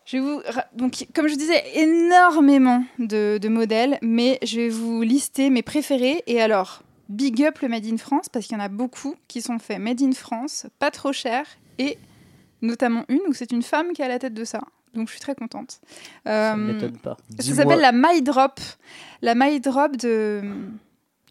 Je 0.05 0.17
vais 0.17 0.23
vous 0.23 0.41
donc, 0.73 1.05
comme 1.13 1.27
je 1.27 1.35
disais, 1.35 1.61
énormément 1.75 2.83
de, 2.99 3.37
de 3.41 3.47
modèles, 3.49 3.97
mais 4.01 4.39
je 4.43 4.57
vais 4.61 4.69
vous 4.69 5.01
lister 5.01 5.49
mes 5.49 5.61
préférés. 5.61 6.23
Et 6.27 6.41
alors, 6.41 6.83
big 7.09 7.43
up 7.43 7.59
le 7.59 7.67
Made 7.67 7.85
in 7.85 7.97
France 7.97 8.29
parce 8.29 8.45
qu'il 8.45 8.57
y 8.57 8.59
en 8.59 8.63
a 8.63 8.69
beaucoup 8.69 9.15
qui 9.27 9.41
sont 9.41 9.59
faits 9.59 9.79
Made 9.79 10.01
in 10.01 10.11
France, 10.13 10.65
pas 10.79 10.91
trop 10.91 11.11
cher 11.13 11.45
et 11.81 11.97
notamment 12.61 13.03
une 13.09 13.21
où 13.27 13.33
c'est 13.33 13.51
une 13.51 13.63
femme 13.63 13.91
qui 13.93 14.01
est 14.01 14.05
à 14.05 14.07
la 14.07 14.19
tête 14.19 14.33
de 14.33 14.43
ça. 14.45 14.61
Donc, 14.93 15.07
je 15.07 15.11
suis 15.13 15.21
très 15.21 15.35
contente. 15.35 15.79
Ça 16.25 16.53
Euh, 16.53 16.55
ne 16.55 16.73
m'étonne 16.73 16.97
pas. 16.97 17.15
Ça 17.39 17.53
s'appelle 17.55 17.79
la 17.79 17.91
My 17.93 18.21
Drop. 18.21 18.59
La 19.21 19.35
My 19.35 19.59
Drop 19.61 19.95
de 19.95 20.41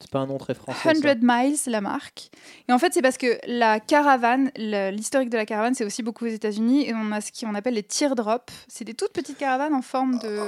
C'est 0.00 0.10
pas 0.10 0.20
un 0.20 0.26
nom 0.26 0.38
très 0.38 0.54
français. 0.54 0.94
ça. 0.94 0.94
100 0.94 1.18
Miles, 1.20 1.58
la 1.66 1.80
marque. 1.82 2.30
Et 2.68 2.72
en 2.72 2.78
fait, 2.78 2.94
c'est 2.94 3.02
parce 3.02 3.18
que 3.18 3.38
la 3.46 3.80
caravane, 3.80 4.50
l'historique 4.56 5.28
de 5.28 5.36
la 5.36 5.44
caravane, 5.44 5.74
c'est 5.74 5.84
aussi 5.84 6.02
beaucoup 6.02 6.24
aux 6.24 6.28
États-Unis. 6.28 6.88
Et 6.88 6.94
on 6.94 7.12
a 7.12 7.20
ce 7.20 7.30
qu'on 7.38 7.54
appelle 7.54 7.74
les 7.74 7.82
teardrops. 7.82 8.50
C'est 8.66 8.84
des 8.84 8.94
toutes 8.94 9.12
petites 9.12 9.36
caravanes 9.36 9.74
en 9.74 9.82
forme 9.82 10.18
de. 10.18 10.38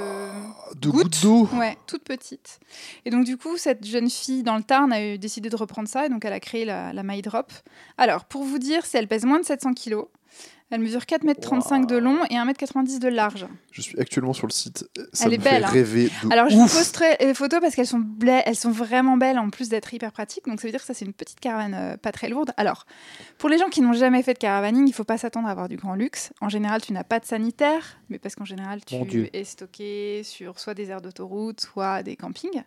De 0.75 0.89
Goutte. 0.89 1.03
gouttes 1.03 1.21
d'eau. 1.21 1.49
Ouais, 1.53 1.77
toutes 1.85 2.03
petites. 2.03 2.59
Et 3.05 3.11
donc, 3.11 3.25
du 3.25 3.37
coup, 3.37 3.57
cette 3.57 3.85
jeune 3.85 4.09
fille 4.09 4.41
dans 4.41 4.57
le 4.57 4.63
Tarn 4.63 4.91
a 4.91 5.17
décidé 5.17 5.49
de 5.49 5.55
reprendre 5.55 5.87
ça. 5.87 6.07
Et 6.07 6.09
donc, 6.09 6.25
elle 6.25 6.33
a 6.33 6.39
créé 6.39 6.65
la, 6.65 6.91
la 6.91 7.03
My 7.03 7.21
Drop. 7.21 7.51
Alors, 7.97 8.25
pour 8.25 8.43
vous 8.43 8.57
dire, 8.57 8.85
c'est 8.85 8.97
elle 8.97 9.07
pèse 9.07 9.23
moins 9.23 9.39
de 9.39 9.45
700 9.45 9.73
kilos. 9.75 10.05
Elle 10.69 10.81
mesure 10.81 11.01
4,35 11.01 11.75
m 11.75 11.85
de 11.85 11.97
long 11.97 12.23
et 12.31 12.35
1,90 12.35 12.93
m 12.95 12.99
de 12.99 13.07
large. 13.07 13.45
Je 13.71 13.81
suis 13.81 13.99
actuellement 13.99 14.33
sur 14.33 14.47
le 14.47 14.51
site. 14.51 14.85
Ça 15.13 15.25
Elle 15.25 15.31
me 15.31 15.35
est 15.35 15.39
fait 15.39 15.49
belle, 15.51 15.63
hein. 15.65 15.67
rêver 15.67 16.09
de 16.23 16.31
Alors, 16.33 16.49
je 16.49 16.55
vous 16.55 16.63
ouf. 16.63 16.73
posterai 16.77 17.17
les 17.19 17.33
photos 17.35 17.59
parce 17.61 17.75
qu'elles 17.75 17.85
sont, 17.87 17.99
bla- 17.99 18.41
elles 18.47 18.55
sont 18.55 18.71
vraiment 18.71 19.15
belles 19.17 19.37
en 19.37 19.49
plus 19.51 19.69
d'être 19.69 19.93
hyper 19.93 20.11
pratiques. 20.11 20.45
Donc, 20.47 20.59
ça 20.59 20.67
veut 20.67 20.71
dire 20.71 20.79
que 20.79 20.85
ça, 20.87 20.95
c'est 20.95 21.05
une 21.05 21.13
petite 21.13 21.39
caravane 21.39 21.73
euh, 21.75 21.97
pas 21.97 22.11
très 22.11 22.27
lourde. 22.27 22.53
Alors, 22.57 22.85
pour 23.37 23.49
les 23.49 23.59
gens 23.59 23.69
qui 23.69 23.81
n'ont 23.81 23.93
jamais 23.93 24.23
fait 24.23 24.33
de 24.33 24.39
caravaning, 24.39 24.85
il 24.85 24.89
ne 24.89 24.93
faut 24.95 25.03
pas 25.03 25.19
s'attendre 25.19 25.47
à 25.47 25.51
avoir 25.51 25.69
du 25.69 25.75
grand 25.77 25.93
luxe. 25.93 26.31
En 26.41 26.49
général, 26.49 26.81
tu 26.81 26.91
n'as 26.91 27.03
pas 27.03 27.19
de 27.19 27.25
sanitaire, 27.25 27.97
mais 28.09 28.17
parce 28.17 28.33
qu'en 28.35 28.45
général, 28.45 28.83
tu 28.83 28.95
Mon 28.95 29.05
Dieu. 29.05 29.29
es 29.33 29.43
stocké 29.43 30.21
sur 30.23 30.59
soit 30.59 30.73
des 30.73 30.89
aires 30.89 31.01
d'autoroute, 31.01 31.61
soit 31.61 32.01
des 32.01 32.15
campings. 32.15 32.63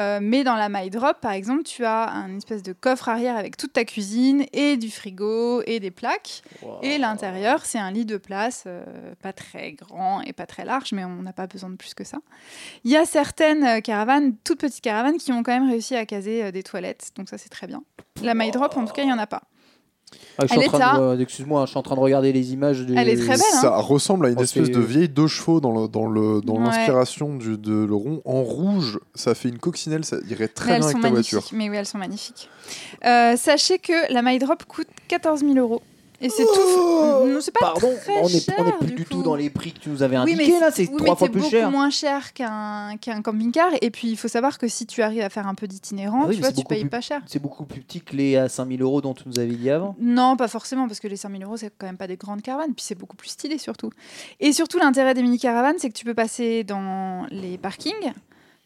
Euh, 0.00 0.18
mais 0.20 0.42
dans 0.42 0.56
la 0.56 0.68
My 0.68 0.90
Drop, 0.90 1.20
par 1.20 1.32
exemple, 1.32 1.62
tu 1.62 1.84
as 1.84 2.08
un 2.10 2.36
espèce 2.36 2.62
de 2.64 2.72
coffre 2.72 3.08
arrière 3.08 3.36
avec 3.36 3.56
toute 3.56 3.72
ta 3.72 3.84
cuisine 3.84 4.44
et 4.52 4.76
du 4.76 4.90
frigo 4.90 5.62
et 5.66 5.78
des 5.80 5.90
plaques. 5.92 6.42
Wow. 6.62 6.80
Et 6.82 6.98
l'intérieur, 6.98 7.35
c'est 7.64 7.78
un 7.78 7.90
lit 7.90 8.04
de 8.04 8.16
place, 8.16 8.64
euh, 8.66 8.84
pas 9.22 9.32
très 9.32 9.72
grand 9.72 10.20
et 10.22 10.32
pas 10.32 10.46
très 10.46 10.64
large, 10.64 10.92
mais 10.92 11.04
on 11.04 11.22
n'a 11.22 11.32
pas 11.32 11.46
besoin 11.46 11.70
de 11.70 11.76
plus 11.76 11.94
que 11.94 12.04
ça. 12.04 12.18
Il 12.84 12.90
y 12.90 12.96
a 12.96 13.04
certaines 13.06 13.64
euh, 13.64 13.80
caravanes, 13.80 14.34
toutes 14.44 14.60
petites 14.60 14.82
caravanes, 14.82 15.16
qui 15.18 15.32
ont 15.32 15.42
quand 15.42 15.52
même 15.58 15.68
réussi 15.70 15.94
à 15.96 16.06
caser 16.06 16.44
euh, 16.44 16.50
des 16.50 16.62
toilettes, 16.62 17.10
donc 17.16 17.28
ça 17.28 17.38
c'est 17.38 17.48
très 17.50 17.66
bien. 17.66 17.82
La 18.22 18.34
My 18.34 18.50
Drop, 18.50 18.76
en 18.76 18.84
tout 18.84 18.92
cas, 18.92 19.02
il 19.02 19.06
n'y 19.06 19.12
en 19.12 19.18
a 19.18 19.26
pas. 19.26 19.42
Ah, 20.38 20.42
je 20.42 20.46
suis 20.46 20.54
Elle 20.54 20.58
en 20.60 20.62
est 20.62 20.68
train 20.68 20.78
là. 20.78 20.98
de, 20.98 21.02
euh, 21.02 21.18
excuse-moi, 21.20 21.64
je 21.64 21.70
suis 21.70 21.78
en 21.78 21.82
train 21.82 21.96
de 21.96 22.00
regarder 22.00 22.32
les 22.32 22.52
images. 22.52 22.80
De... 22.86 22.94
Elle 22.96 23.08
est 23.08 23.16
très 23.16 23.26
belle, 23.36 23.40
hein. 23.54 23.60
Ça 23.60 23.76
ressemble 23.78 24.26
à 24.26 24.28
une 24.28 24.36
Oh, 24.38 24.42
espèce 24.42 24.66
c'est- 24.66 24.72
de 24.72 24.78
vieille 24.80 25.08
deux 25.08 25.26
chevaux 25.26 25.60
dans 25.60 25.72
le 25.72 25.88
dans 25.88 26.06
le 26.06 26.40
dans 26.42 26.54
Ouais. 26.54 26.60
l'inspiration 26.66 27.34
du 27.34 27.58
de 27.58 27.84
le 27.84 27.94
rond 27.94 28.22
en 28.24 28.42
rouge. 28.42 29.00
Ça 29.16 29.34
fait 29.34 29.48
une 29.48 29.58
coccinelle, 29.58 30.04
ça 30.04 30.18
irait 30.28 30.46
très 30.48 30.78
bien 30.78 30.86
avec 30.86 31.02
ta 31.02 31.10
magnifiques. 31.10 31.32
voiture. 31.34 31.50
Mais 31.58 31.68
oui, 31.68 31.76
elles 31.76 31.86
sont 31.86 31.98
magnifiques. 31.98 32.48
Euh, 33.04 33.36
sachez 33.36 33.78
que 33.80 34.12
la 34.12 34.22
My 34.22 34.38
Drop 34.38 34.64
coûte 34.66 34.86
14 35.08 35.40
000 35.40 35.54
euros. 35.54 35.82
Et 36.20 36.28
c'est 36.30 36.44
Oh 36.48 37.20
tout. 37.22 37.28
Non, 37.28 37.40
c'est 37.40 37.50
pas 37.52 37.60
Pardon, 37.60 37.92
très 38.02 38.20
on 38.20 38.28
n'est 38.28 38.40
cher, 38.40 38.54
on 38.58 38.70
plus 38.78 38.86
du 38.88 38.94
du 38.94 39.04
tout 39.04 39.22
dans 39.22 39.34
les 39.36 39.50
prix 39.50 39.72
que 39.72 39.80
tu 39.80 39.90
nous 39.90 40.02
avais 40.02 40.16
Oui, 40.16 40.32
indiqués 40.32 40.52
mais 40.54 40.60
là, 40.60 40.70
c'est 40.70 40.88
oui, 40.88 40.96
trois 40.96 41.00
mais 41.00 41.16
fois 41.16 41.26
c'est 41.26 41.32
plus 41.32 41.40
beaucoup 41.40 41.50
cher. 41.50 41.70
moins 41.70 41.90
cher 41.90 42.32
qu'un 42.32 42.96
qu'un 43.00 43.20
camping-car. 43.22 43.72
Et 43.82 43.90
puis, 43.90 44.08
il 44.08 44.16
faut 44.16 44.28
savoir 44.28 44.58
que 44.58 44.66
si 44.68 44.86
tu 44.86 45.02
arrives 45.02 45.20
à 45.22 45.28
faire 45.28 45.46
un 45.46 45.54
peu 45.54 45.66
d'itinérant, 45.66 46.22
Ah 46.22 46.26
oui, 46.28 46.36
tu 46.36 46.40
vois, 46.40 46.48
c'est 46.48 46.54
tu 46.54 46.60
beaucoup 46.62 46.68
payes 46.68 46.80
plus- 46.82 46.90
pas 46.90 47.00
cher. 47.00 47.20
C'est 47.26 47.38
beaucoup 47.42 47.64
plus 47.64 47.80
petit 47.82 48.00
que 48.00 48.16
les 48.16 48.36
à 48.36 48.48
5000 48.48 48.80
euros 48.82 49.00
dont 49.00 49.12
tu 49.14 49.24
nous 49.26 49.38
avais 49.38 49.54
dit 49.54 49.68
avant. 49.70 49.94
Non, 50.00 50.36
pas 50.36 50.48
forcément, 50.48 50.86
parce 50.86 51.00
que 51.00 51.08
les 51.08 51.16
5000 51.16 51.42
euros, 51.44 51.56
c'est 51.56 51.70
quand 51.76 51.86
même 51.86 51.96
pas 51.98 52.06
des 52.06 52.16
grandes 52.16 52.42
caravanes, 52.42 52.74
puis 52.74 52.84
c'est 52.86 52.94
beaucoup 52.94 53.16
plus 53.16 53.28
stylé 53.28 53.58
surtout. 53.58 53.90
Et 54.40 54.52
surtout, 54.52 54.78
l'intérêt 54.78 55.12
des 55.14 55.22
mini-caravanes, 55.22 55.76
c'est 55.78 55.88
que 55.90 55.94
tu 55.98 56.04
peux 56.04 56.14
passer 56.14 56.64
dans 56.64 57.26
les 57.30 57.58
parkings. 57.58 58.12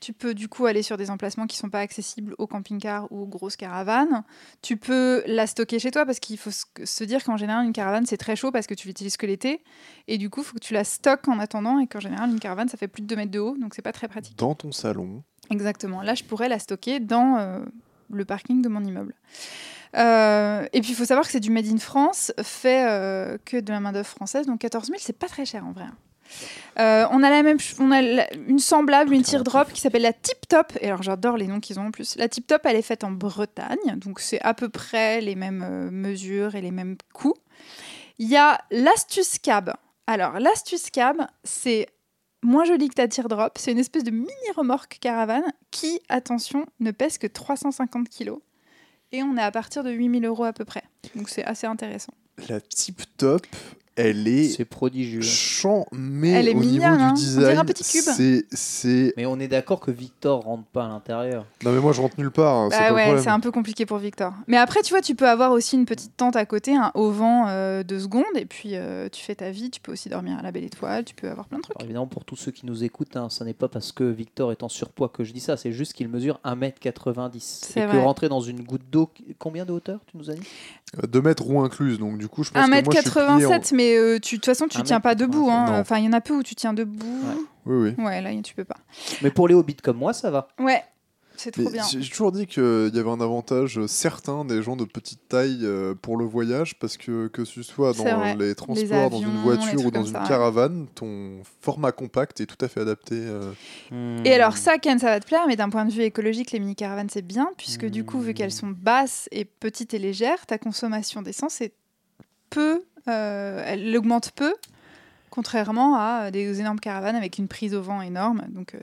Tu 0.00 0.12
peux 0.14 0.32
du 0.34 0.48
coup 0.48 0.64
aller 0.66 0.82
sur 0.82 0.96
des 0.96 1.10
emplacements 1.10 1.46
qui 1.46 1.56
sont 1.58 1.68
pas 1.68 1.80
accessibles 1.80 2.34
aux 2.38 2.46
camping-cars 2.46 3.06
ou 3.12 3.20
aux 3.22 3.26
grosses 3.26 3.56
caravanes. 3.56 4.24
Tu 4.62 4.76
peux 4.78 5.22
la 5.26 5.46
stocker 5.46 5.78
chez 5.78 5.90
toi 5.90 6.06
parce 6.06 6.18
qu'il 6.20 6.38
faut 6.38 6.50
se- 6.50 6.64
se 6.84 7.04
dire 7.04 7.22
qu'en 7.22 7.36
général, 7.36 7.66
une 7.66 7.72
caravane, 7.74 8.06
c'est 8.06 8.16
très 8.16 8.34
chaud 8.34 8.50
parce 8.50 8.66
que 8.66 8.72
tu 8.74 8.88
l'utilises 8.88 9.18
que 9.18 9.26
l'été. 9.26 9.62
Et 10.08 10.16
du 10.16 10.30
coup, 10.30 10.40
il 10.40 10.44
faut 10.44 10.54
que 10.54 10.58
tu 10.64 10.72
la 10.72 10.84
stockes 10.84 11.28
en 11.28 11.38
attendant 11.38 11.78
et 11.80 11.86
qu'en 11.86 12.00
général, 12.00 12.30
une 12.30 12.40
caravane, 12.40 12.68
ça 12.68 12.78
fait 12.78 12.88
plus 12.88 13.02
de 13.02 13.06
2 13.08 13.16
mètres 13.16 13.30
de 13.30 13.38
haut, 13.40 13.56
donc 13.58 13.74
c'est 13.74 13.82
pas 13.82 13.92
très 13.92 14.08
pratique. 14.08 14.38
Dans 14.38 14.54
ton 14.54 14.72
salon. 14.72 15.22
Exactement. 15.50 16.00
Là, 16.02 16.14
je 16.14 16.24
pourrais 16.24 16.48
la 16.48 16.58
stocker 16.58 16.98
dans 17.00 17.36
euh, 17.36 17.60
le 18.10 18.24
parking 18.24 18.62
de 18.62 18.68
mon 18.70 18.82
immeuble. 18.82 19.14
Euh, 19.96 20.66
et 20.72 20.80
puis, 20.80 20.92
il 20.92 20.94
faut 20.94 21.04
savoir 21.04 21.26
que 21.26 21.32
c'est 21.32 21.40
du 21.40 21.50
Made 21.50 21.66
in 21.66 21.78
France, 21.78 22.32
fait 22.42 22.86
euh, 22.88 23.36
que 23.44 23.58
de 23.58 23.72
la 23.72 23.80
main-d'œuvre 23.80 24.06
française. 24.08 24.46
Donc, 24.46 24.60
14 24.60 24.86
000, 24.86 24.98
c'est 25.00 25.12
pas 25.18 25.26
très 25.28 25.44
cher 25.44 25.66
en 25.66 25.72
vrai. 25.72 25.84
Euh, 26.78 27.06
on 27.10 27.22
a 27.22 27.30
la 27.30 27.42
même, 27.42 27.58
on 27.78 27.90
a 27.90 28.00
la- 28.02 28.32
une 28.34 28.58
semblable, 28.58 29.12
une 29.12 29.22
teardrop 29.22 29.72
qui 29.72 29.80
s'appelle 29.80 30.02
la 30.02 30.12
Tip 30.12 30.48
Top. 30.48 30.72
Et 30.80 30.86
alors, 30.86 31.02
j'adore 31.02 31.36
les 31.36 31.46
noms 31.46 31.60
qu'ils 31.60 31.78
ont 31.80 31.86
en 31.86 31.90
plus. 31.90 32.16
La 32.16 32.28
Tip 32.28 32.46
Top, 32.46 32.62
elle 32.64 32.76
est 32.76 32.82
faite 32.82 33.04
en 33.04 33.10
Bretagne, 33.10 33.96
donc 33.96 34.20
c'est 34.20 34.40
à 34.42 34.54
peu 34.54 34.68
près 34.68 35.20
les 35.20 35.34
mêmes 35.34 35.62
euh, 35.68 35.90
mesures 35.90 36.54
et 36.54 36.60
les 36.60 36.70
mêmes 36.70 36.96
coûts. 37.12 37.34
Il 38.18 38.28
y 38.28 38.36
a 38.36 38.60
l'Astuce 38.70 39.38
Cab. 39.38 39.72
Alors, 40.06 40.38
l'Astuce 40.40 40.90
Cab, 40.90 41.16
c'est 41.44 41.86
moins 42.42 42.64
joli 42.64 42.88
que 42.88 42.94
ta 42.94 43.08
teardrop. 43.08 43.58
C'est 43.58 43.72
une 43.72 43.78
espèce 43.78 44.04
de 44.04 44.10
mini 44.10 44.30
remorque 44.56 44.98
caravane 45.00 45.44
qui, 45.70 46.00
attention, 46.08 46.66
ne 46.80 46.90
pèse 46.90 47.18
que 47.18 47.26
350 47.26 48.08
kilos. 48.08 48.40
Et 49.12 49.22
on 49.22 49.36
est 49.36 49.42
à 49.42 49.50
partir 49.50 49.82
de 49.84 49.90
8000 49.90 50.24
euros 50.24 50.44
à 50.44 50.52
peu 50.52 50.64
près. 50.64 50.82
Donc 51.16 51.28
c'est 51.28 51.44
assez 51.44 51.66
intéressant. 51.66 52.12
La 52.48 52.60
tip 52.60 53.02
top, 53.16 53.46
elle 53.96 54.26
est 54.28 54.48
C'est 54.48 54.64
prodigieux. 54.64 55.20
mais 55.92 56.30
Elle 56.30 56.48
est 56.48 56.54
au 56.54 56.60
niveau 56.60 56.72
mignonne, 56.84 56.96
du 56.96 57.02
hein. 57.02 57.08
On 57.10 57.14
design, 57.14 57.44
dirait 57.44 57.56
un 57.56 57.64
petit 57.64 57.84
cube. 57.84 58.02
c'est 58.16 58.46
c'est 58.50 59.12
Mais 59.16 59.26
on 59.26 59.38
est 59.40 59.48
d'accord 59.48 59.80
que 59.80 59.90
Victor 59.90 60.42
rentre 60.42 60.64
pas 60.64 60.84
à 60.86 60.88
l'intérieur. 60.88 61.44
non 61.64 61.72
mais 61.72 61.80
moi 61.80 61.92
je 61.92 62.00
rentre 62.00 62.14
nulle 62.18 62.30
part, 62.30 62.54
hein, 62.56 62.68
c'est 62.70 62.78
Bah 62.78 62.94
ouais, 62.94 63.18
c'est 63.22 63.28
un 63.28 63.40
peu 63.40 63.50
compliqué 63.50 63.86
pour 63.86 63.98
Victor. 63.98 64.32
Mais 64.46 64.56
après, 64.56 64.82
tu 64.82 64.90
vois, 64.94 65.00
tu 65.02 65.14
peux 65.14 65.28
avoir 65.28 65.52
aussi 65.52 65.76
une 65.76 65.84
petite 65.86 66.16
tente 66.16 66.36
à 66.36 66.46
côté, 66.46 66.74
un 66.76 66.90
auvent 66.94 67.20
euh, 67.22 67.82
de 67.82 67.98
secondes, 67.98 68.24
et 68.36 68.46
puis 68.46 68.70
euh, 68.76 69.08
tu 69.10 69.22
fais 69.22 69.34
ta 69.34 69.50
vie. 69.50 69.70
Tu 69.70 69.80
peux 69.80 69.92
aussi 69.92 70.08
dormir 70.08 70.38
à 70.38 70.42
la 70.42 70.52
belle 70.52 70.64
étoile, 70.64 71.04
tu 71.04 71.14
peux 71.14 71.28
avoir 71.28 71.46
plein 71.46 71.58
de 71.58 71.62
trucs. 71.62 71.76
Alors 71.76 71.84
évidemment, 71.84 72.06
pour 72.06 72.24
tous 72.24 72.36
ceux 72.36 72.52
qui 72.52 72.64
nous 72.66 72.84
écoutent, 72.84 73.16
hein, 73.16 73.28
ce 73.28 73.44
n'est 73.44 73.52
pas 73.54 73.68
parce 73.68 73.92
que 73.92 74.04
Victor 74.04 74.52
est 74.52 74.62
en 74.62 74.68
surpoids 74.68 75.08
que 75.10 75.24
je 75.24 75.32
dis 75.32 75.40
ça, 75.40 75.56
c'est 75.56 75.72
juste 75.72 75.92
qu'il 75.92 76.08
mesure 76.08 76.40
1m90. 76.44 77.40
C'est 77.40 77.80
Et 77.80 77.86
que 77.86 77.96
rentrer 77.96 78.28
dans 78.28 78.40
une 78.40 78.62
goutte 78.62 78.88
d'eau, 78.90 79.10
combien 79.38 79.64
de 79.64 79.72
hauteur 79.72 80.00
tu 80.06 80.16
nous 80.16 80.30
as 80.30 80.34
dit? 80.34 80.42
2 81.08 81.20
mètres 81.22 81.44
roues 81.44 81.60
incluses, 81.62 81.98
donc 81.98 82.18
du 82.18 82.26
coup 82.28 82.42
je 82.42 82.50
pense 82.50 82.64
que 82.64 82.68
moi 82.70 82.78
je 82.92 83.00
suis 83.00 83.10
plié 83.10 83.24
en- 83.46 83.50
1m87, 83.50 83.74
mais 83.90 83.96
euh, 83.98 84.18
tu- 84.18 84.36
de 84.36 84.40
toute 84.40 84.46
façon, 84.46 84.66
tu 84.68 84.78
1m87, 84.78 84.82
tiens 84.84 85.00
pas 85.00 85.14
debout. 85.14 85.48
hein. 85.50 85.66
non. 85.70 85.78
Enfin, 85.78 85.98
il 85.98 86.04
y 86.04 86.08
en 86.08 86.12
a 86.12 86.20
peu 86.20 86.34
où 86.34 86.42
tu 86.42 86.54
tiens 86.54 86.72
debout. 86.72 87.06
Ouais. 87.06 87.42
Oui 87.66 87.94
oui. 87.98 88.04
Ouais, 88.04 88.20
là, 88.22 88.30
tu 88.42 88.54
peux 88.54 88.64
pas. 88.64 88.76
Mais 89.22 89.30
pour 89.30 89.46
les 89.48 89.54
hobbits 89.54 89.76
comme 89.76 89.98
moi, 89.98 90.12
ça 90.12 90.30
va. 90.30 90.48
Ouais. 90.58 90.82
c'est 91.36 91.50
trop 91.52 91.62
Mais 91.64 91.70
bien. 91.72 91.84
J'ai 91.90 92.08
toujours 92.08 92.32
dit 92.32 92.46
qu'il 92.46 92.90
y 92.94 92.98
avait 92.98 93.10
un 93.10 93.20
avantage 93.20 93.78
euh, 93.78 93.86
certain 93.86 94.44
des 94.44 94.62
gens 94.62 94.76
de 94.76 94.84
petite 94.84 95.26
taille 95.28 95.60
euh, 95.62 95.94
pour 95.94 96.16
le 96.18 96.24
voyage 96.26 96.78
parce 96.78 96.96
que 96.96 97.28
que 97.28 97.44
ce 97.44 97.62
soit 97.62 97.92
C'est 97.94 98.04
dans 98.04 98.18
vrai. 98.18 98.36
les 98.36 98.54
transports, 98.54 99.10
dans 99.10 99.16
avions, 99.18 99.28
une 99.28 99.36
les 99.36 99.42
voiture 99.42 99.80
ou 99.86 99.90
dans 99.90 100.00
comme 100.00 100.06
une 100.08 100.12
ça, 100.14 100.22
ouais. 100.22 100.28
caravane, 100.28 100.86
ton 100.94 101.42
format 101.62 101.92
compact 101.92 102.40
est 102.40 102.46
tout 102.46 102.62
à 102.64 102.68
fait 102.68 102.80
adapté. 102.80 103.14
euh, 103.16 103.52
Hmm. 103.90 104.18
Et 104.24 104.32
alors 104.34 104.56
ça, 104.56 104.78
Ken, 104.78 104.98
ça 104.98 105.06
va 105.06 105.20
te 105.20 105.26
plaire, 105.26 105.46
mais 105.48 105.56
d'un 105.56 105.68
point 105.68 105.84
de 105.84 105.90
vue 105.92 106.02
écologique, 106.02 106.50
les 106.52 106.60
mini-caravanes, 106.60 107.08
c'est 107.10 107.22
bien, 107.22 107.50
puisque 107.58 107.84
du 107.86 108.04
coup, 108.04 108.20
vu 108.20 108.34
qu'elles 108.34 108.52
sont 108.52 108.68
basses 108.68 109.28
et 109.32 109.44
petites 109.44 109.94
et 109.94 109.98
légères, 109.98 110.44
ta 110.46 110.58
consommation 110.58 111.20
d'essence 111.22 111.60
est 111.60 111.72
peu, 112.50 112.76
euh, 112.76 112.78
elle 113.10 113.96
augmente 113.96 114.32
peu, 114.32 114.54
contrairement 115.30 115.96
à 115.96 116.30
des 116.30 116.60
énormes 116.60 116.80
caravanes 116.80 117.16
avec 117.16 117.38
une 117.38 117.48
prise 117.48 117.74
au 117.74 117.82
vent 117.82 118.02
énorme. 118.02 118.42
Donc, 118.48 118.74
euh, 118.74 118.78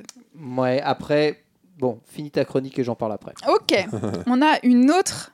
Ouais, 0.58 0.82
après, 0.82 1.44
bon, 1.78 2.00
finis 2.06 2.32
ta 2.32 2.46
chronique 2.46 2.78
et 2.80 2.84
j'en 2.84 2.96
parle 2.96 3.14
après. 3.14 3.34
Ok, 3.48 3.74
on 4.28 4.42
a 4.42 4.58
une 4.64 4.92
autre 4.92 5.32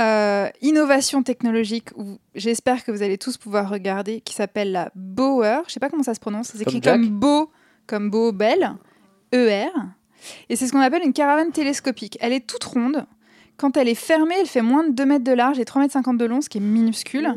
euh, 0.00 0.48
innovation 0.62 1.22
technologique 1.22 1.90
où 1.96 2.18
j'espère 2.34 2.84
que 2.84 2.90
vous 2.90 3.02
allez 3.02 3.18
tous 3.18 3.36
pouvoir 3.36 3.68
regarder, 3.68 4.20
qui 4.20 4.34
s'appelle 4.34 4.72
la 4.72 4.90
Bower. 4.94 5.60
Je 5.66 5.72
sais 5.72 5.80
pas 5.80 5.90
comment 5.90 6.02
ça 6.02 6.14
se 6.14 6.20
prononce. 6.20 6.48
S'écrit 6.48 6.80
Jack 6.82 6.94
comme 6.94 7.08
beau, 7.08 7.50
comme 7.86 8.10
beau, 8.10 8.32
belle, 8.32 8.72
ER. 9.32 9.68
Et 10.48 10.56
c'est 10.56 10.66
ce 10.66 10.72
qu'on 10.72 10.80
appelle 10.80 11.02
une 11.04 11.12
caravane 11.12 11.50
télescopique. 11.50 12.16
Elle 12.20 12.32
est 12.32 12.46
toute 12.46 12.64
ronde. 12.64 13.06
Quand 13.56 13.76
elle 13.76 13.88
est 13.88 13.94
fermée, 13.94 14.34
elle 14.40 14.46
fait 14.46 14.62
moins 14.62 14.84
de 14.84 14.92
2 14.92 15.04
mètres 15.04 15.24
de 15.24 15.32
large 15.32 15.58
et 15.58 15.64
3 15.64 15.82
mètres 15.82 15.92
50 15.92 16.16
de 16.16 16.24
long, 16.24 16.40
ce 16.40 16.48
qui 16.48 16.58
est 16.58 16.62
minuscule. 16.62 17.34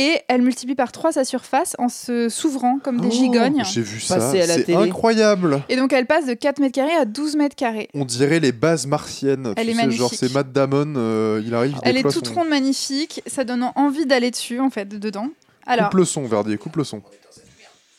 Et 0.00 0.20
elle 0.28 0.42
multiplie 0.42 0.76
par 0.76 0.92
3 0.92 1.12
sa 1.12 1.24
surface 1.24 1.74
en 1.78 1.88
se 1.88 2.28
s'ouvrant 2.28 2.78
comme 2.82 3.00
des 3.00 3.08
Oh, 3.08 3.10
gigognes. 3.10 3.62
J'ai 3.64 3.82
vu 3.82 4.00
ça, 4.00 4.20
c'est 4.32 4.74
incroyable. 4.74 5.60
Et 5.68 5.76
donc 5.76 5.92
elle 5.92 6.06
passe 6.06 6.24
de 6.26 6.34
4 6.34 6.60
mètres 6.60 6.74
carrés 6.74 6.94
à 6.94 7.04
12 7.04 7.36
mètres 7.36 7.56
carrés. 7.56 7.88
On 7.94 8.04
dirait 8.04 8.38
les 8.40 8.52
bases 8.52 8.86
martiennes. 8.86 9.52
Elle 9.56 9.66
tu 9.66 9.72
est 9.72 9.74
sais, 9.74 9.80
genre 9.90 10.08
magnifique. 10.10 10.18
c'est 10.20 10.32
Matt 10.32 10.52
Damon, 10.52 10.94
euh, 10.96 11.42
il 11.44 11.54
arrive. 11.54 11.74
Elle 11.82 11.96
est 11.96 12.02
toute 12.02 12.28
son- 12.28 12.34
ronde, 12.34 12.48
magnifique. 12.48 13.22
Ça 13.26 13.44
donne 13.44 13.64
envie 13.74 14.06
d'aller 14.06 14.30
dessus, 14.30 14.60
en 14.60 14.70
fait, 14.70 14.86
dedans. 14.88 15.28
Alors, 15.66 15.90
Coupe 15.90 15.98
le 15.98 16.04
son, 16.06 16.24
Verdier, 16.26 16.56
coupe 16.56 16.76
le 16.76 16.84
son. 16.84 17.02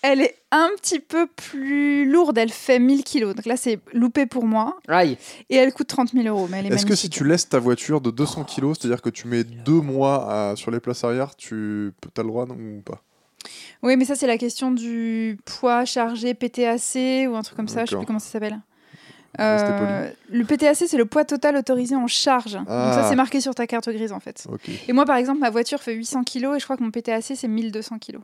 Elle 0.01 0.21
est 0.21 0.35
un 0.51 0.69
petit 0.77 0.99
peu 0.99 1.27
plus 1.27 2.09
lourde. 2.09 2.37
Elle 2.37 2.51
fait 2.51 2.79
1000 2.79 3.03
kilos. 3.03 3.35
Donc 3.35 3.45
là, 3.45 3.57
c'est 3.57 3.79
loupé 3.93 4.25
pour 4.25 4.45
moi. 4.45 4.77
Aïe 4.87 5.17
Et 5.49 5.55
elle 5.57 5.73
coûte 5.73 5.87
30 5.87 6.11
000 6.13 6.25
euros. 6.27 6.47
Mais 6.49 6.59
elle 6.59 6.67
est, 6.67 6.75
Est-ce 6.75 6.85
que 6.85 6.95
si 6.95 7.09
tu 7.09 7.23
laisses 7.23 7.49
ta 7.49 7.59
voiture 7.59 8.01
de 8.01 8.11
200 8.11 8.43
kg, 8.45 8.73
c'est-à-dire 8.79 9.01
que 9.01 9.09
tu 9.09 9.27
mets 9.27 9.43
deux 9.43 9.81
mois 9.81 10.51
à- 10.51 10.55
sur 10.55 10.71
les 10.71 10.79
places 10.79 11.03
arrière, 11.03 11.35
tu 11.35 11.91
as 12.17 12.21
le 12.21 12.27
droit 12.27 12.45
non, 12.45 12.55
ou 12.55 12.81
pas? 12.81 13.01
Oui, 13.83 13.95
mais 13.95 14.05
ça, 14.05 14.15
c'est 14.15 14.27
la 14.27 14.37
question 14.37 14.71
du 14.71 15.37
poids 15.45 15.85
chargé 15.85 16.33
PTAC 16.33 17.27
ou 17.29 17.35
un 17.35 17.41
truc 17.41 17.55
comme 17.55 17.67
ça. 17.69 17.85
Je 17.85 17.91
sais 17.91 17.95
plus 17.97 18.05
comment 18.05 18.19
ça 18.19 18.29
s'appelle. 18.29 18.59
Euh, 19.39 20.09
le 20.29 20.43
PTAC, 20.43 20.75
c'est 20.75 20.97
le 20.97 21.05
poids 21.05 21.23
total 21.23 21.55
autorisé 21.55 21.95
en 21.95 22.07
charge. 22.07 22.53
Donc 22.53 22.67
ça, 22.67 23.01
Ah. 23.05 23.07
c'est 23.09 23.15
marqué 23.15 23.39
sur 23.41 23.53
ta 23.53 23.67
carte 23.67 23.87
grise, 23.89 24.11
en 24.11 24.19
fait. 24.19 24.45
Et 24.87 24.93
moi, 24.93 25.05
par 25.05 25.17
exemple, 25.17 25.39
ma 25.39 25.49
voiture 25.51 25.79
fait 25.81 25.93
800 25.93 26.23
kilos 26.23 26.57
et 26.57 26.59
je 26.59 26.63
crois 26.65 26.77
que 26.77 26.83
mon 26.83 26.91
PTAC, 26.91 27.23
c'est 27.35 27.47
1200 27.47 27.99
kilos. 27.99 28.23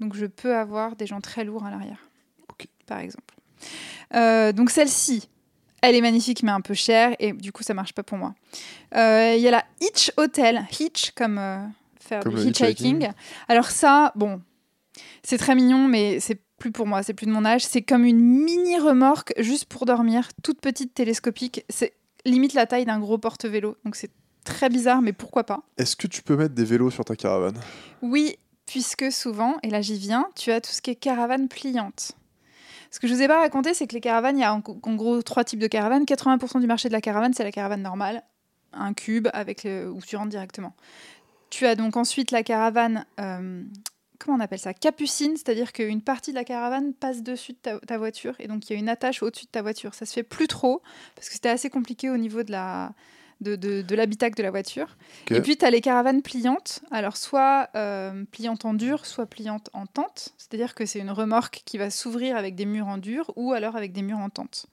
Donc 0.00 0.14
je 0.14 0.26
peux 0.26 0.54
avoir 0.54 0.96
des 0.96 1.06
gens 1.06 1.20
très 1.20 1.44
lourds 1.44 1.64
à 1.64 1.70
l'arrière, 1.70 2.10
par 2.86 2.98
exemple. 2.98 3.34
Euh, 4.14 4.52
donc 4.52 4.70
celle-ci, 4.70 5.28
elle 5.82 5.94
est 5.94 6.00
magnifique 6.00 6.42
mais 6.42 6.52
un 6.52 6.60
peu 6.60 6.74
chère 6.74 7.16
et 7.18 7.32
du 7.32 7.52
coup 7.52 7.62
ça 7.62 7.74
marche 7.74 7.92
pas 7.94 8.02
pour 8.02 8.18
moi. 8.18 8.34
Euh, 8.94 9.34
Il 9.36 9.42
y 9.42 9.48
a 9.48 9.50
la 9.50 9.64
Hitch 9.80 10.12
Hotel, 10.16 10.66
Hitch 10.78 11.12
comme 11.12 11.38
euh, 11.38 11.58
faire 11.98 12.20
Comme 12.20 12.34
du 12.34 12.40
hitchhiking. 12.42 12.96
hitchhiking. 12.98 13.12
Alors 13.48 13.70
ça, 13.70 14.12
bon, 14.14 14.42
c'est 15.22 15.38
très 15.38 15.54
mignon 15.54 15.88
mais 15.88 16.20
c'est 16.20 16.40
plus 16.58 16.70
pour 16.72 16.86
moi, 16.86 17.02
c'est 17.02 17.14
plus 17.14 17.26
de 17.26 17.32
mon 17.32 17.44
âge. 17.44 17.64
C'est 17.64 17.82
comme 17.82 18.04
une 18.04 18.20
mini 18.20 18.78
remorque 18.78 19.32
juste 19.38 19.66
pour 19.66 19.84
dormir, 19.86 20.28
toute 20.42 20.60
petite 20.60 20.94
télescopique. 20.94 21.64
C'est 21.68 21.94
limite 22.24 22.54
la 22.54 22.66
taille 22.66 22.84
d'un 22.84 22.98
gros 23.00 23.18
porte-vélo. 23.18 23.76
Donc 23.84 23.96
c'est 23.96 24.10
très 24.44 24.68
bizarre 24.68 25.02
mais 25.02 25.12
pourquoi 25.12 25.44
pas. 25.44 25.62
Est-ce 25.78 25.96
que 25.96 26.06
tu 26.06 26.22
peux 26.22 26.36
mettre 26.36 26.54
des 26.54 26.64
vélos 26.64 26.90
sur 26.90 27.04
ta 27.04 27.16
caravane? 27.16 27.58
Oui, 28.02 28.36
puisque 28.66 29.10
souvent, 29.12 29.56
et 29.62 29.70
là 29.70 29.80
j'y 29.80 29.98
viens, 29.98 30.28
tu 30.36 30.50
as 30.52 30.60
tout 30.60 30.70
ce 30.70 30.82
qui 30.82 30.90
est 30.90 30.96
caravane 30.96 31.48
pliante. 31.48 32.12
Ce 32.90 33.00
que 33.00 33.08
je 33.08 33.14
vous 33.14 33.22
ai 33.22 33.28
pas 33.28 33.38
raconté, 33.40 33.74
c'est 33.74 33.86
que 33.86 33.94
les 33.94 34.00
caravanes, 34.00 34.38
il 34.38 34.42
y 34.42 34.44
a 34.44 34.54
en, 34.54 34.62
en 34.82 34.94
gros 34.94 35.22
trois 35.22 35.44
types 35.44 35.58
de 35.58 35.66
caravanes. 35.66 36.04
80% 36.04 36.60
du 36.60 36.66
marché 36.66 36.88
de 36.88 36.92
la 36.94 37.00
caravane, 37.00 37.34
c'est 37.34 37.44
la 37.44 37.52
caravane 37.52 37.82
normale, 37.82 38.22
un 38.72 38.94
cube 38.94 39.28
avec 39.32 39.64
le- 39.64 39.90
où 39.90 40.00
tu 40.00 40.16
rentres 40.16 40.30
directement. 40.30 40.74
Tu 41.50 41.66
as 41.66 41.74
donc 41.74 41.96
ensuite 41.96 42.30
la 42.30 42.42
caravane, 42.42 43.04
euh, 43.20 43.62
comment 44.18 44.36
on 44.36 44.40
appelle 44.40 44.58
ça? 44.58 44.72
Capucine, 44.72 45.36
c'est-à-dire 45.36 45.72
qu'une 45.72 46.00
partie 46.02 46.30
de 46.30 46.36
la 46.36 46.44
caravane 46.44 46.92
passe 46.94 47.22
dessus 47.22 47.52
de 47.52 47.58
ta, 47.58 47.78
ta 47.80 47.98
voiture 47.98 48.34
et 48.38 48.46
donc 48.48 48.68
il 48.68 48.72
y 48.72 48.76
a 48.76 48.78
une 48.78 48.88
attache 48.88 49.22
au-dessus 49.22 49.46
de 49.46 49.50
ta 49.50 49.62
voiture. 49.62 49.94
Ça 49.94 50.06
se 50.06 50.12
fait 50.12 50.22
plus 50.22 50.48
trop 50.48 50.80
parce 51.14 51.28
que 51.28 51.34
c'était 51.34 51.48
assez 51.50 51.70
compliqué 51.70 52.08
au 52.10 52.16
niveau 52.16 52.42
de 52.44 52.52
la 52.52 52.92
de, 53.42 53.54
de, 53.54 53.82
de 53.82 53.94
l'habitacle 53.94 54.34
de 54.36 54.42
la 54.42 54.50
voiture. 54.50 54.96
Et 55.30 55.40
puis, 55.42 55.56
tu 55.58 55.64
as 55.64 55.70
les 55.70 55.80
caravanes 55.82 56.22
pliantes. 56.22 56.80
Alors, 56.90 57.16
soit 57.18 57.68
euh, 57.74 58.24
pliantes 58.32 58.64
en 58.64 58.72
dur, 58.72 59.04
soit 59.04 59.26
pliantes 59.26 59.68
en 59.74 59.84
tente. 59.86 60.30
C'est-à-dire 60.38 60.74
que 60.74 60.86
c'est 60.86 61.00
une 61.00 61.10
remorque 61.10 61.62
qui 61.66 61.76
va 61.76 61.90
s'ouvrir 61.90 62.36
avec 62.36 62.54
des 62.54 62.64
murs 62.64 62.86
en 62.88 62.96
dur 62.98 63.30
ou 63.36 63.52
alors 63.52 63.76
avec 63.76 63.92
des 63.92 64.02
murs 64.02 64.18
en 64.18 64.30
tente. 64.30 64.66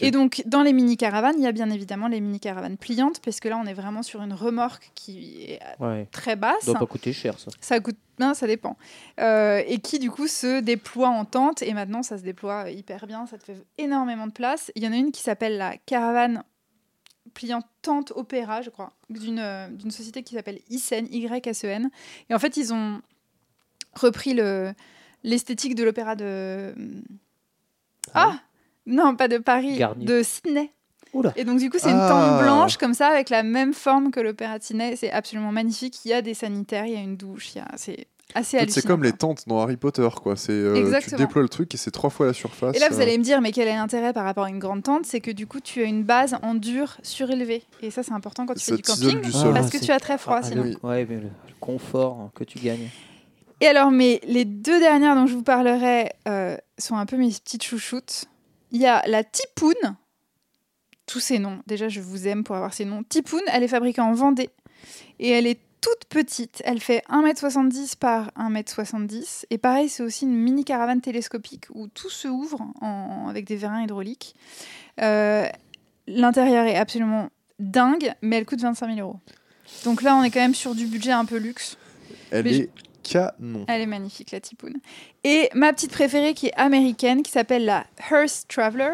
Et 0.00 0.10
donc, 0.12 0.42
dans 0.46 0.62
les 0.62 0.72
mini-caravanes, 0.72 1.34
il 1.38 1.42
y 1.42 1.46
a 1.48 1.52
bien 1.52 1.68
évidemment 1.70 2.06
les 2.08 2.20
mini-caravanes 2.20 2.76
pliantes, 2.76 3.20
parce 3.20 3.40
que 3.40 3.48
là, 3.48 3.58
on 3.62 3.66
est 3.66 3.74
vraiment 3.74 4.02
sur 4.02 4.22
une 4.22 4.32
remorque 4.34 4.90
qui 4.94 5.42
est 5.52 5.60
Ouais. 5.80 6.06
très 6.12 6.36
basse. 6.36 6.54
Ça 6.60 6.72
doit 6.72 6.80
pas 6.80 6.86
coûter 6.86 7.12
cher, 7.12 7.38
ça. 7.38 7.50
Ça 7.60 7.80
coûte, 7.80 7.98
non, 8.20 8.34
ça 8.34 8.46
dépend. 8.46 8.76
Euh, 9.20 9.62
et 9.66 9.78
qui 9.78 9.98
du 9.98 10.10
coup 10.10 10.28
se 10.28 10.60
déploie 10.60 11.08
en 11.08 11.24
tente. 11.24 11.62
Et 11.62 11.74
maintenant, 11.74 12.02
ça 12.02 12.18
se 12.18 12.22
déploie 12.22 12.70
hyper 12.70 13.06
bien. 13.06 13.26
Ça 13.26 13.36
te 13.36 13.44
fait 13.44 13.56
énormément 13.78 14.26
de 14.26 14.32
place. 14.32 14.70
Il 14.76 14.84
y 14.84 14.88
en 14.88 14.92
a 14.92 14.96
une 14.96 15.10
qui 15.12 15.22
s'appelle 15.22 15.56
la 15.58 15.76
caravane 15.86 16.42
pliante 17.36 17.66
tente 17.82 18.12
opéra, 18.16 18.62
je 18.62 18.70
crois, 18.70 18.92
d'une 19.10 19.38
euh, 19.38 19.68
d'une 19.68 19.90
société 19.90 20.22
qui 20.22 20.34
s'appelle 20.34 20.58
Isen, 20.70 21.06
Y-S-E-N. 21.10 21.90
Et 22.30 22.34
en 22.34 22.38
fait, 22.38 22.56
ils 22.56 22.72
ont 22.72 23.00
repris 23.94 24.34
le 24.34 24.72
l'esthétique 25.22 25.74
de 25.74 25.84
l'opéra 25.84 26.16
de 26.16 26.74
ah 28.14 28.38
non 28.86 29.16
pas 29.16 29.28
de 29.28 29.38
Paris 29.38 29.78
de 29.96 30.22
Sydney 30.22 30.70
Oula. 31.12 31.32
et 31.36 31.44
donc 31.44 31.58
du 31.58 31.70
coup 31.70 31.78
c'est 31.80 31.90
une 31.90 31.98
Ah. 31.98 32.08
tente 32.08 32.42
blanche 32.44 32.76
comme 32.76 32.94
ça 32.94 33.08
avec 33.08 33.30
la 33.30 33.42
même 33.42 33.72
forme 33.74 34.10
que 34.10 34.20
l'opéra 34.20 34.58
de 34.58 34.64
Sydney 34.64 34.96
c'est 34.96 35.10
absolument 35.10 35.50
magnifique 35.52 36.04
il 36.04 36.08
y 36.10 36.12
a 36.12 36.22
des 36.22 36.34
sanitaires 36.34 36.86
il 36.86 36.92
y 36.92 36.96
a 36.96 37.00
une 37.00 37.16
douche 37.16 37.54
il 37.54 37.58
y 37.58 37.60
a 37.60 37.68
c'est 37.76 38.06
c'est 38.42 38.84
comme 38.86 39.02
les 39.02 39.12
tentes 39.12 39.44
dans 39.46 39.60
Harry 39.60 39.76
Potter, 39.76 40.08
quoi. 40.22 40.36
C'est 40.36 40.52
euh, 40.52 40.98
tu 41.00 41.14
déploies 41.16 41.42
le 41.42 41.48
truc 41.48 41.72
et 41.74 41.76
c'est 41.78 41.90
trois 41.90 42.10
fois 42.10 42.26
la 42.26 42.32
surface. 42.32 42.76
et 42.76 42.78
là 42.78 42.88
vous 42.90 42.98
euh, 42.98 43.02
allez 43.02 43.16
me 43.18 43.22
dire 43.22 43.40
mais 43.40 43.52
quel 43.52 43.68
est 43.68 43.74
l'intérêt 43.76 44.12
par 44.12 44.24
rapport 44.24 44.44
à 44.44 44.48
une 44.50 44.58
grande 44.58 44.82
tente? 44.82 45.06
C'est 45.06 45.20
que 45.20 45.30
du 45.30 45.46
coup 45.46 45.60
tu 45.60 45.80
as 45.80 45.84
une 45.84 46.02
base 46.02 46.36
en 46.42 46.54
dur 46.54 46.96
surélevé 47.02 47.62
et 47.82 47.90
ça 47.90 48.02
c'est 48.02 48.12
important 48.12 48.44
quand 48.46 48.54
tu 48.54 48.60
Ça 48.60 48.72
fais 48.72 48.76
du 48.76 48.82
camping 48.82 49.20
du 49.20 49.32
sol. 49.32 49.52
parce 49.54 49.66
Ah, 49.66 49.70
que 49.70 49.78
c'est- 49.78 49.84
tu 49.86 49.92
as 49.92 50.00
très 50.00 50.18
froid 50.18 50.40
Ah, 50.42 50.46
sinon 50.46 50.62
Oui. 50.64 50.76
ouais, 50.82 51.06
mais 51.08 51.16
le, 51.16 51.22
le 51.22 51.54
confort 51.60 52.20
hein, 52.20 52.30
que 52.34 52.44
tu 52.44 52.58
gagnes. 52.58 52.88
Et 53.62 53.66
alors, 53.68 53.90
mais 53.90 54.20
les 54.26 54.44
deux 54.44 54.78
dernières 54.80 55.14
dont 55.14 55.26
je 55.26 55.32
vous 55.34 55.42
parlerai 55.42 56.10
euh, 56.28 56.58
sont 56.76 56.96
un 56.96 57.06
peu 57.06 57.16
mes 57.16 57.30
petites 57.30 57.62
chouchoutes. 57.64 58.26
Il 58.70 58.82
y 58.82 58.86
a 58.86 59.02
la 59.06 59.24
Tipoun. 59.24 59.72
Tous 61.06 61.20
ces 61.20 61.38
noms. 61.38 61.60
Déjà, 61.66 61.88
je 61.88 62.00
vous 62.00 62.26
aime 62.28 62.42
pour 62.44 62.56
avoir 62.56 62.74
ces 62.74 62.84
noms. 62.84 63.02
Tipoun, 63.08 63.40
elle 63.46 63.62
est 63.62 63.68
fabriquée 63.68 64.00
en 64.02 64.12
Vendée. 64.12 64.50
Et 65.20 65.30
elle 65.30 65.46
est 65.46 65.58
toute 65.80 66.04
petite. 66.08 66.62
Elle 66.64 66.80
fait 66.80 67.02
1m70 67.08 67.96
par 67.96 68.30
1m70. 68.36 69.44
Et 69.50 69.58
pareil, 69.58 69.88
c'est 69.88 70.02
aussi 70.02 70.24
une 70.24 70.34
mini 70.36 70.64
caravane 70.64 71.00
télescopique 71.00 71.66
où 71.74 71.86
tout 71.88 72.10
se 72.10 72.28
ouvre 72.28 72.60
en- 72.80 73.26
avec 73.28 73.44
des 73.46 73.56
vérins 73.56 73.82
hydrauliques. 73.82 74.34
Euh, 75.00 75.46
L'intérieur 76.08 76.66
est 76.66 76.76
absolument 76.76 77.30
dingue, 77.58 78.12
mais 78.22 78.36
elle 78.36 78.46
coûte 78.46 78.60
25 78.60 78.94
000 78.94 79.00
euros. 79.00 79.18
Donc 79.84 80.02
là, 80.02 80.14
on 80.14 80.22
est 80.22 80.30
quand 80.30 80.38
même 80.40 80.54
sur 80.54 80.74
du 80.76 80.86
budget 80.86 81.10
un 81.10 81.24
peu 81.24 81.36
luxe. 81.38 81.76
Elle 82.30 82.44
mais 82.44 82.56
est 82.58 82.70
canon. 83.02 83.64
Elle 83.66 83.80
est 83.80 83.86
magnifique, 83.86 84.30
la 84.30 84.38
Tipoun. 84.40 84.74
Et 85.24 85.48
ma 85.54 85.72
petite 85.72 85.90
préférée 85.90 86.34
qui 86.34 86.46
est 86.46 86.54
américaine, 86.54 87.24
qui 87.24 87.32
s'appelle 87.32 87.64
la 87.64 87.84
Hearst 88.08 88.46
Traveler, 88.48 88.92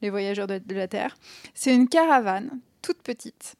les 0.00 0.08
voyageurs 0.08 0.46
de, 0.46 0.56
de 0.64 0.74
la 0.74 0.88
Terre. 0.88 1.18
C'est 1.52 1.74
une 1.74 1.88
caravane 1.88 2.58
toute 2.80 3.02
petite 3.02 3.54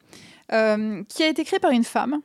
euh, 0.51 1.03
qui 1.07 1.21
a 1.21 1.27
été 1.27 1.43
créée 1.43 1.59
par 1.59 1.69
une 1.71 1.83
femme 1.83 2.19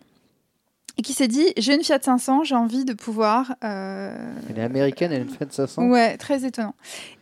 et 0.99 1.03
qui 1.03 1.13
s'est 1.13 1.29
dit 1.29 1.53
j'ai 1.57 1.75
une 1.75 1.83
Fiat 1.85 2.01
500, 2.03 2.45
j'ai 2.45 2.55
envie 2.55 2.85
de 2.85 2.93
pouvoir. 2.95 3.55
euh, 3.65 4.17
Elle 4.51 4.59
est 4.59 4.63
américaine, 4.63 5.13
elle 5.13 5.21
est 5.23 5.25
une 5.25 5.31
Fiat 5.31 5.47
500. 5.51 5.89
Ouais, 5.89 6.17
très 6.17 6.45
étonnant. 6.45 6.75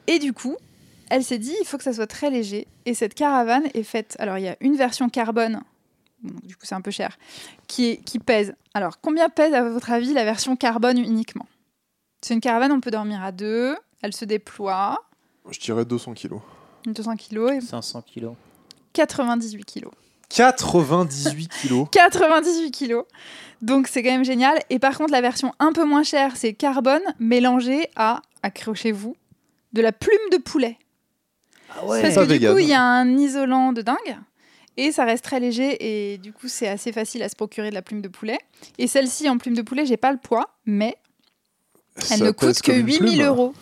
Et 0.07 0.19
du 0.19 0.33
coup, 0.33 0.57
elle 1.11 1.25
s'est 1.25 1.39
dit 1.39 1.55
il 1.61 1.67
faut 1.67 1.77
que 1.79 1.85
ça 1.85 1.93
soit 1.93 2.07
très 2.07 2.31
léger. 2.31 2.67
Et 2.87 2.95
cette 2.95 3.15
caravane 3.15 3.65
est 3.75 3.83
faite. 3.83 4.17
Alors, 4.19 4.39
il 4.39 4.45
y 4.45 4.49
a 4.49 4.57
une 4.61 4.77
version 4.77 5.09
carbone. 5.09 5.61
bon, 6.23 6.35
donc, 6.35 6.45
du 6.47 6.57
coup, 6.57 6.67
c'est 6.67 6.75
un 6.75 6.81
peu 6.81 6.91
cher. 6.91 7.17
Qui, 7.67 7.87
est, 7.91 7.97
qui 7.99 8.19
pèse. 8.19 8.55
Alors, 8.75 9.01
combien 9.01 9.29
pèse, 9.29 9.55
à 9.55 9.63
votre 9.69 9.91
avis, 9.91 10.13
la 10.13 10.25
version 10.25 10.57
carbone 10.57 10.99
uniquement? 10.99 11.47
C'est 12.23 12.35
une 12.35 12.41
caravane, 12.41 12.73
on 12.73 12.81
peut 12.81 12.91
dormir 12.91 13.23
à 13.23 13.33
deux. 13.33 13.77
Elle 14.03 14.15
se 14.15 14.25
déploie. 14.25 14.99
Je 15.51 15.59
dirais 15.61 15.85
200 15.85 16.15
kilos. 16.15 16.41
200 16.87 17.17
kilos 17.17 17.53
et 17.53 17.61
500 17.61 18.03
kilos. 18.03 18.35
98 18.93 19.65
kilos. 19.65 19.93
98 20.35 21.49
kilos. 21.61 21.89
98 21.93 22.71
kilos. 22.71 23.05
Donc 23.63 23.89
c'est 23.89 24.03
quand 24.03 24.11
même 24.11 24.25
génial. 24.25 24.59
Et 24.71 24.79
par 24.79 24.97
contre, 24.99 25.13
la 25.13 25.21
version 25.21 25.53
un 25.59 25.73
peu 25.73 25.85
moins 25.85 26.03
chère, 26.03 26.37
c'est 26.37 26.53
carbone 26.53 27.03
mélangé 27.19 27.89
à, 27.97 28.21
accrochez-vous, 28.43 29.17
de 29.73 29.83
la 29.83 29.93
plume 29.93 30.19
de 30.33 30.37
poulet. 30.39 30.77
Ah 31.71 31.81
Parce 31.87 32.01
Pas 32.15 32.21
que 32.23 32.27
du 32.27 32.33
vegan. 32.35 32.53
coup, 32.53 32.59
il 32.59 32.69
y 32.69 32.75
a 32.75 32.83
un 32.83 33.17
isolant 33.17 33.73
de 33.73 33.83
dingue. 33.83 34.17
Et 34.77 34.91
ça 34.91 35.05
reste 35.05 35.23
très 35.25 35.39
léger 35.39 35.77
et 36.13 36.19
du 36.19 36.33
coup 36.33 36.49
c'est 36.49 36.67
assez 36.67 36.91
facile 36.91 37.23
à 37.23 37.29
se 37.29 37.37
procurer 37.37 37.71
de 37.71 37.75
la 37.75 37.83
plume 37.83 38.03
de 38.03 38.09
poulet. 38.09 38.39
Et 38.77 38.89
celle-ci 38.89 39.29
en 39.29 39.39
plume 39.39 39.55
de 39.55 39.63
poulet, 39.63 39.87
j'ai 39.87 39.97
pas 39.97 40.11
le 40.11 40.19
poids, 40.19 40.51
mais 40.67 40.97
elle 41.97 42.05
Ça 42.05 42.17
ne 42.19 42.33
coûte 42.33 42.61
que 42.61 42.73
comme 42.73 42.81
une 42.81 42.87
8000 42.87 42.99
plume. 43.13 43.23
euros. 43.23 43.55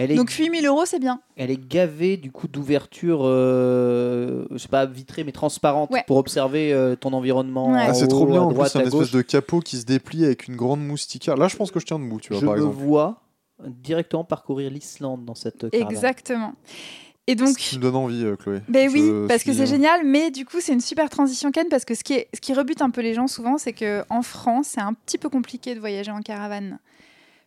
Elle 0.00 0.12
est, 0.12 0.14
Donc 0.14 0.30
8000 0.30 0.64
euros 0.64 0.86
c'est 0.86 1.00
bien. 1.00 1.20
elle 1.36 1.50
est 1.50 1.56
gavée 1.68 2.16
du 2.16 2.30
coup 2.30 2.46
d'ouverture, 2.46 3.22
euh, 3.24 4.44
je 4.52 4.58
sais 4.58 4.68
pas 4.68 4.86
vitrée 4.86 5.24
mais 5.24 5.32
transparente 5.32 5.90
Ouais. 5.90 6.04
pour 6.06 6.18
observer 6.18 6.72
euh, 6.72 6.94
ton 6.94 7.12
environnement. 7.12 7.72
Ouais. 7.72 7.86
Ah, 7.88 7.94
c'est 7.94 8.06
trop 8.06 8.24
bien 8.26 8.40
en 8.42 8.46
plus, 8.46 8.54
droite, 8.54 8.70
c'est 8.72 8.78
un 8.78 8.84
espèce 8.86 9.10
de 9.10 9.22
capot 9.22 9.58
qui 9.60 9.76
se 9.76 9.84
déplie 9.84 10.24
avec 10.24 10.46
une 10.46 10.54
grande 10.54 10.86
moustiquaire. 10.86 11.36
Là, 11.36 11.48
je 11.48 11.56
pense 11.56 11.72
que 11.72 11.80
je 11.80 11.84
tiens 11.86 11.98
debout, 11.98 12.20
tu 12.20 12.32
vois, 12.32 12.40
Je 12.40 12.46
par 12.46 12.54
me 12.54 12.60
exemple. 12.60 12.76
vois 12.76 13.22
directement 13.66 14.22
parcourir 14.22 14.70
l'Islande 14.70 15.24
dans 15.24 15.34
cette 15.34 15.68
caravane. 15.68 15.90
Exactement. 15.90 16.52
Et 17.26 17.34
donc 17.34 17.56
Tu 17.58 17.76
me 17.76 17.82
donnes 17.82 17.96
envie, 17.96 18.24
euh, 18.24 18.36
Chloé. 18.36 18.60
Ben 18.68 18.88
oui, 18.90 19.10
parce 19.26 19.42
que 19.42 19.52
c'est 19.52 19.62
euh, 19.62 19.66
génial, 19.66 20.02
mais 20.04 20.30
du 20.30 20.44
coup 20.46 20.58
c'est 20.60 20.72
une 20.72 20.80
super 20.80 21.10
transition 21.10 21.50
Ken, 21.50 21.66
parce 21.68 21.84
que 21.84 21.94
ce 21.96 22.04
qui, 22.04 22.14
est, 22.14 22.28
ce 22.32 22.40
qui 22.40 22.54
rebute 22.54 22.80
un 22.82 22.90
peu 22.90 23.00
les 23.02 23.14
gens 23.14 23.26
souvent, 23.26 23.58
c'est 23.58 23.72
que 23.72 24.04
en 24.10 24.22
France 24.22 24.68
c'est 24.74 24.80
un 24.80 24.94
petit 24.94 25.18
peu 25.18 25.28
compliqué 25.28 25.74
de 25.74 25.80
voyager 25.80 26.10
en 26.12 26.20
caravane, 26.22 26.78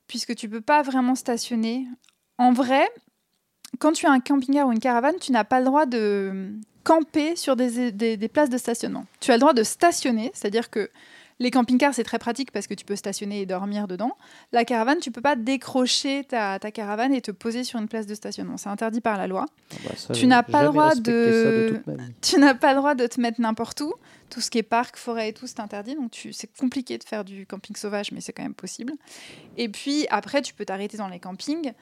puisque 0.08 0.36
tu 0.36 0.50
peux 0.50 0.62
pas 0.62 0.82
vraiment 0.84 1.16
stationner. 1.16 1.86
En 2.38 2.54
vrai, 2.54 2.88
quand 3.80 3.92
tu 3.94 4.06
as 4.06 4.12
un 4.12 4.20
camping-car 4.20 4.68
ou 4.68 4.72
une 4.72 4.80
caravane, 4.80 5.16
tu 5.20 5.32
n'as 5.32 5.44
pas 5.44 5.60
le 5.60 5.66
droit 5.66 5.86
de 5.86 6.52
camper 6.84 7.36
sur 7.36 7.56
des, 7.56 7.92
des- 7.92 8.18
des 8.18 8.28
places 8.28 8.50
de 8.50 8.58
stationnement. 8.58 9.06
Tu 9.20 9.32
as 9.32 9.36
le 9.36 9.40
droit 9.40 9.54
de 9.54 9.64
stationner, 9.64 10.32
c'est-à-dire 10.34 10.70
que 10.72 10.90
les 11.40 11.50
camping-cars 11.50 11.94
c'est 11.96 12.04
très 12.04 12.20
pratique 12.20 12.52
parce 12.52 12.68
que 12.68 12.74
tu 12.76 12.86
peux 12.86 12.96
stationner 12.96 13.42
et 13.42 13.46
dormir 13.48 13.88
dedans. 13.88 14.16
La 14.52 14.64
caravane, 14.66 15.00
tu 15.00 15.10
peux 15.12 15.22
pas 15.22 15.36
décrocher 15.36 16.24
ta, 16.24 16.60
ta 16.60 16.70
caravane 16.72 17.14
et 17.16 17.22
te 17.22 17.32
poser 17.32 17.64
sur 17.64 17.80
une 17.80 17.88
place 17.88 18.06
de 18.06 18.14
stationnement. 18.14 18.58
C'est 18.58 18.70
interdit 18.70 19.02
par 19.02 19.18
la 19.18 19.26
loi. 19.28 19.46
Ah 19.72 19.76
bah, 19.84 19.92
ça, 19.96 20.14
Tu 20.14 20.28
n'as 20.28 20.44
pas 20.44 20.62
le 20.64 20.68
droit 20.70 20.90
de- 21.02 21.70
tu 22.22 22.40
n'as 22.40 22.54
pas 22.54 22.74
le 22.74 22.78
droit 22.78 22.94
de 22.96 23.08
te 23.08 23.20
mettre 23.22 23.42
n'importe 23.42 23.82
où. 23.82 23.94
Tout 24.30 24.40
ce 24.42 24.50
qui 24.52 24.60
est 24.60 24.64
parc, 24.64 24.98
forêt 24.98 25.30
et 25.30 25.34
tout, 25.34 25.48
c'est 25.48 25.60
interdit. 25.60 25.96
Donc 25.96 26.12
tu- 26.12 26.32
c'est 26.34 26.52
compliqué 26.58 26.98
de 27.00 27.04
faire 27.04 27.24
du 27.26 27.46
camping 27.48 27.76
sauvage, 27.76 28.12
mais 28.12 28.22
c'est 28.22 28.34
quand 28.34 28.44
même 28.44 28.54
possible. 28.54 28.94
Et 29.58 29.68
puis 29.70 30.06
après, 30.12 30.42
tu 30.44 30.54
peux 30.54 30.66
t'arrêter 30.66 30.98
dans 30.98 31.08
les 31.08 31.20
campings. 31.20 31.74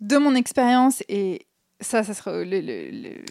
De 0.00 0.16
mon 0.16 0.34
expérience, 0.34 1.02
et 1.08 1.46
ça, 1.82 2.02
ça 2.02 2.12
sera 2.12 2.32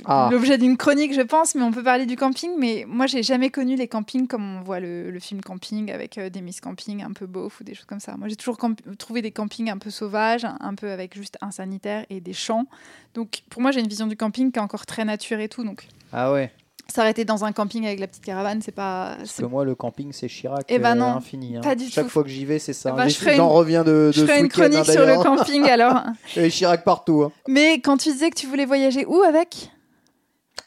Ah. 0.06 0.30
l'objet 0.32 0.58
d'une 0.58 0.76
chronique, 0.76 1.14
je 1.14 1.22
pense, 1.22 1.54
mais 1.56 1.62
on 1.62 1.72
peut 1.72 1.84
parler 1.84 2.06
du 2.08 2.16
camping. 2.16 2.50
Mais 2.58 2.84
moi, 2.88 3.06
j'ai 3.06 3.22
jamais 3.22 3.50
connu 3.52 3.76
les 3.76 3.88
campings 3.88 4.28
comme 4.28 4.58
on 4.58 4.62
voit 4.62 4.80
le, 4.80 5.12
le 5.12 5.20
film 5.20 5.42
Camping 5.42 5.92
avec 5.92 6.18
euh, 6.18 6.30
des 6.30 6.42
miss 6.42 6.60
camping 6.60 7.04
un 7.04 7.14
peu 7.14 7.28
beauf 7.28 7.62
ou 7.62 7.64
des 7.64 7.76
choses 7.76 7.86
comme 7.86 8.00
ça. 8.00 8.18
Moi, 8.18 8.28
j'ai 8.28 8.36
toujours 8.36 8.58
trouvé 8.98 9.22
des 9.22 9.32
campings 9.32 9.70
un 9.70 9.78
peu 9.78 9.92
sauvages, 9.92 10.46
un 10.46 10.74
peu 10.76 10.90
avec 10.90 11.16
juste 11.16 11.38
un 11.42 11.52
sanitaire 11.52 12.06
et 12.10 12.22
des 12.22 12.34
champs. 12.34 12.66
Donc 13.14 13.42
pour 13.52 13.62
moi, 13.62 13.72
j'ai 13.72 13.82
une 13.82 13.88
vision 13.88 14.08
du 14.08 14.16
camping 14.16 14.52
qui 14.52 14.58
est 14.58 14.62
encore 14.64 14.86
très 14.88 15.06
nature 15.06 15.40
et 15.40 15.50
tout. 15.50 15.64
Donc 15.64 15.88
Ah 16.12 16.32
ouais. 16.32 16.52
S'arrêter 16.92 17.26
dans 17.26 17.46
un 17.46 17.52
camping 17.52 17.86
avec 17.86 18.00
la 18.00 18.08
petite 18.08 18.24
caravane, 18.24 18.62
c'est 18.62 18.72
pas. 18.72 19.16
Parce 19.18 19.34
que 19.38 19.46
moi, 19.46 19.64
le 19.66 19.76
camping, 19.76 20.12
c'est 20.12 20.28
Chirac 20.28 20.66
Eh 20.70 20.80
ben 20.80 20.92
euh, 20.92 20.96
non, 21.00 21.06
infini. 21.18 21.58
hein. 21.58 21.62
pas 21.62 21.76
du 21.76 21.90
Chaque 21.90 22.06
tout. 22.06 22.10
fois 22.12 22.24
que 22.24 22.30
j'y 22.30 22.46
vais, 22.46 22.60
c'est 22.60 22.74
ça. 22.74 22.94
Ferai 23.10 23.36
J'en 23.36 23.48
une- 23.50 23.52
reviens 23.56 23.84
de, 23.84 23.92
de 24.08 24.12
Je 24.12 24.26
ferai 24.26 24.40
une 24.40 24.50
chronique 24.50 24.86
sur 24.86 25.06
le 25.06 25.22
camping 25.22 25.64
alors. 25.70 26.04
Avait 26.36 26.50
Chirac 26.50 26.84
partout. 26.84 27.24
hein. 27.24 27.32
Mais 27.48 27.76
quand 27.82 27.98
tu 27.98 28.12
disais 28.12 28.30
que 28.30 28.36
tu 28.36 28.48
voulais 28.48 28.66
voyager 28.66 29.06
où 29.06 29.22
avec? 29.22 29.72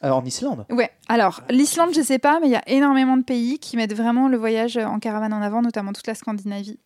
Euh, 0.04 0.10
en 0.10 0.24
Islande. 0.24 0.66
Ouais, 0.70 0.90
alors 1.08 1.42
l'Islande, 1.48 1.90
je 1.94 2.00
sais 2.02 2.18
pas, 2.18 2.40
mais 2.40 2.48
il 2.48 2.52
y 2.52 2.56
a 2.56 2.68
énormément 2.68 3.16
de 3.16 3.22
pays 3.22 3.58
qui 3.60 3.76
mettent 3.76 3.94
vraiment 3.94 4.28
le 4.28 4.36
voyage 4.36 4.76
en 4.76 4.98
caravane 4.98 5.32
en 5.32 5.42
avant, 5.42 5.62
notamment 5.62 5.92
toute 5.92 6.06
la 6.08 6.14
Scandinavie, 6.16 6.78